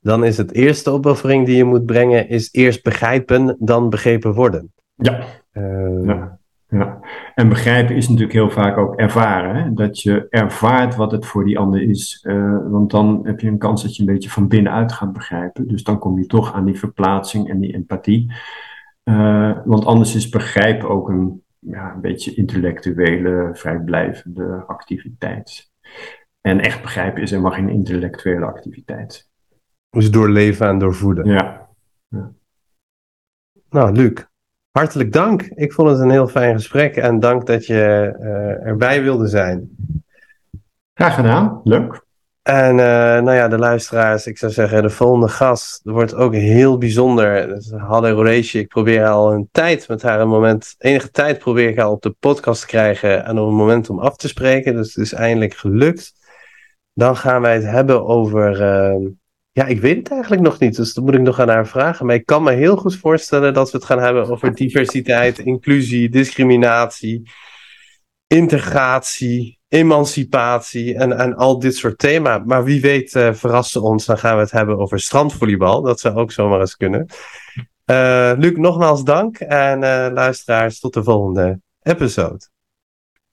Dan 0.00 0.24
is 0.24 0.36
het 0.36 0.54
eerste 0.54 0.90
opoffering 0.90 1.46
die 1.46 1.56
je 1.56 1.64
moet 1.64 1.86
brengen, 1.86 2.28
is 2.28 2.48
eerst 2.52 2.82
begrijpen, 2.82 3.56
dan 3.58 3.90
begrepen 3.90 4.34
worden. 4.34 4.72
Ja. 4.94 5.20
Uh, 5.52 6.04
ja. 6.04 6.38
ja. 6.68 7.00
En 7.34 7.48
begrijpen 7.48 7.96
is 7.96 8.08
natuurlijk 8.08 8.34
heel 8.34 8.50
vaak 8.50 8.78
ook 8.78 8.96
ervaren. 8.96 9.56
Hè? 9.56 9.72
Dat 9.72 10.00
je 10.00 10.26
ervaart 10.30 10.96
wat 10.96 11.12
het 11.12 11.26
voor 11.26 11.44
die 11.44 11.58
ander 11.58 11.82
is. 11.82 12.24
Uh, 12.28 12.58
want 12.70 12.90
dan 12.90 13.20
heb 13.22 13.40
je 13.40 13.48
een 13.48 13.58
kans 13.58 13.82
dat 13.82 13.96
je 13.96 14.02
een 14.02 14.12
beetje 14.12 14.30
van 14.30 14.48
binnenuit 14.48 14.92
gaat 14.92 15.12
begrijpen. 15.12 15.68
Dus 15.68 15.82
dan 15.82 15.98
kom 15.98 16.18
je 16.18 16.26
toch 16.26 16.52
aan 16.54 16.64
die 16.64 16.78
verplaatsing 16.78 17.48
en 17.48 17.60
die 17.60 17.74
empathie. 17.74 18.32
Uh, 19.04 19.58
want 19.64 19.84
anders 19.84 20.14
is 20.14 20.28
begrijpen 20.28 20.88
ook 20.88 21.08
een, 21.08 21.42
ja, 21.58 21.92
een 21.94 22.00
beetje 22.00 22.34
intellectuele, 22.34 23.50
vrijblijvende 23.52 24.64
activiteit. 24.66 25.70
En 26.40 26.60
echt 26.60 26.82
begrijpen 26.82 27.22
is 27.22 27.30
helemaal 27.30 27.52
geen 27.52 27.68
intellectuele 27.68 28.46
activiteit. 28.46 29.27
Dus 29.98 30.10
doorleven 30.10 30.68
en 30.68 30.78
doorvoeden. 30.78 31.26
Ja. 31.26 31.68
ja. 32.08 32.30
Nou, 33.70 33.92
Luc, 33.92 34.12
hartelijk 34.70 35.12
dank. 35.12 35.42
Ik 35.42 35.72
vond 35.72 35.90
het 35.90 35.98
een 35.98 36.10
heel 36.10 36.28
fijn 36.28 36.54
gesprek 36.54 36.96
en 36.96 37.20
dank 37.20 37.46
dat 37.46 37.66
je 37.66 38.14
uh, 38.20 38.66
erbij 38.66 39.02
wilde 39.02 39.26
zijn. 39.26 39.76
Graag 40.94 41.14
gedaan, 41.14 41.60
leuk. 41.64 42.06
En 42.42 42.70
uh, 42.70 42.84
nou 43.22 43.32
ja, 43.32 43.48
de 43.48 43.58
luisteraars, 43.58 44.26
ik 44.26 44.38
zou 44.38 44.52
zeggen, 44.52 44.82
de 44.82 44.90
volgende 44.90 45.28
gast 45.28 45.80
wordt 45.84 46.14
ook 46.14 46.34
heel 46.34 46.78
bijzonder. 46.78 47.48
Dus 47.48 47.70
Halle 47.70 48.38
ik 48.40 48.68
probeer 48.68 49.06
al 49.06 49.32
een 49.32 49.48
tijd 49.52 49.88
met 49.88 50.02
haar 50.02 50.20
een 50.20 50.28
moment, 50.28 50.74
enige 50.78 51.10
tijd 51.10 51.38
probeer 51.38 51.68
ik 51.68 51.78
haar 51.78 51.90
op 51.90 52.02
de 52.02 52.16
podcast 52.18 52.60
te 52.60 52.66
krijgen 52.66 53.24
en 53.24 53.38
om 53.38 53.48
een 53.48 53.54
moment 53.54 53.90
om 53.90 53.98
af 53.98 54.16
te 54.16 54.28
spreken. 54.28 54.74
Dus 54.74 54.94
het 54.94 55.04
is 55.04 55.12
eindelijk 55.12 55.54
gelukt. 55.54 56.12
Dan 56.92 57.16
gaan 57.16 57.40
wij 57.40 57.54
het 57.54 57.64
hebben 57.64 58.06
over 58.06 58.60
uh, 58.60 59.08
ja, 59.52 59.64
ik 59.64 59.80
weet 59.80 59.96
het 59.96 60.10
eigenlijk 60.10 60.42
nog 60.42 60.58
niet, 60.58 60.76
dus 60.76 60.94
dat 60.94 61.04
moet 61.04 61.14
ik 61.14 61.20
nog 61.20 61.40
aan 61.40 61.48
haar 61.48 61.66
vragen. 61.66 62.06
Maar 62.06 62.14
ik 62.14 62.26
kan 62.26 62.42
me 62.42 62.52
heel 62.52 62.76
goed 62.76 62.96
voorstellen 62.96 63.54
dat 63.54 63.70
we 63.70 63.76
het 63.76 63.86
gaan 63.86 64.00
hebben 64.00 64.28
over 64.28 64.54
diversiteit, 64.54 65.38
inclusie, 65.38 66.08
discriminatie, 66.08 67.30
integratie, 68.26 69.58
emancipatie 69.68 70.94
en, 70.94 71.18
en 71.18 71.34
al 71.34 71.58
dit 71.58 71.76
soort 71.76 71.98
thema's. 71.98 72.40
Maar 72.44 72.64
wie 72.64 72.80
weet 72.80 73.14
uh, 73.14 73.32
verrast 73.32 73.70
ze 73.70 73.80
ons, 73.80 74.04
dan 74.06 74.18
gaan 74.18 74.36
we 74.36 74.42
het 74.42 74.50
hebben 74.50 74.78
over 74.78 75.00
strandvolleybal. 75.00 75.82
Dat 75.82 76.00
zou 76.00 76.16
ook 76.16 76.32
zomaar 76.32 76.60
eens 76.60 76.76
kunnen. 76.76 77.06
Uh, 77.90 78.32
Luc, 78.36 78.56
nogmaals 78.56 79.04
dank 79.04 79.38
en 79.38 79.82
uh, 79.82 80.06
luisteraars, 80.12 80.80
tot 80.80 80.94
de 80.94 81.02
volgende 81.02 81.60
episode. 81.82 82.57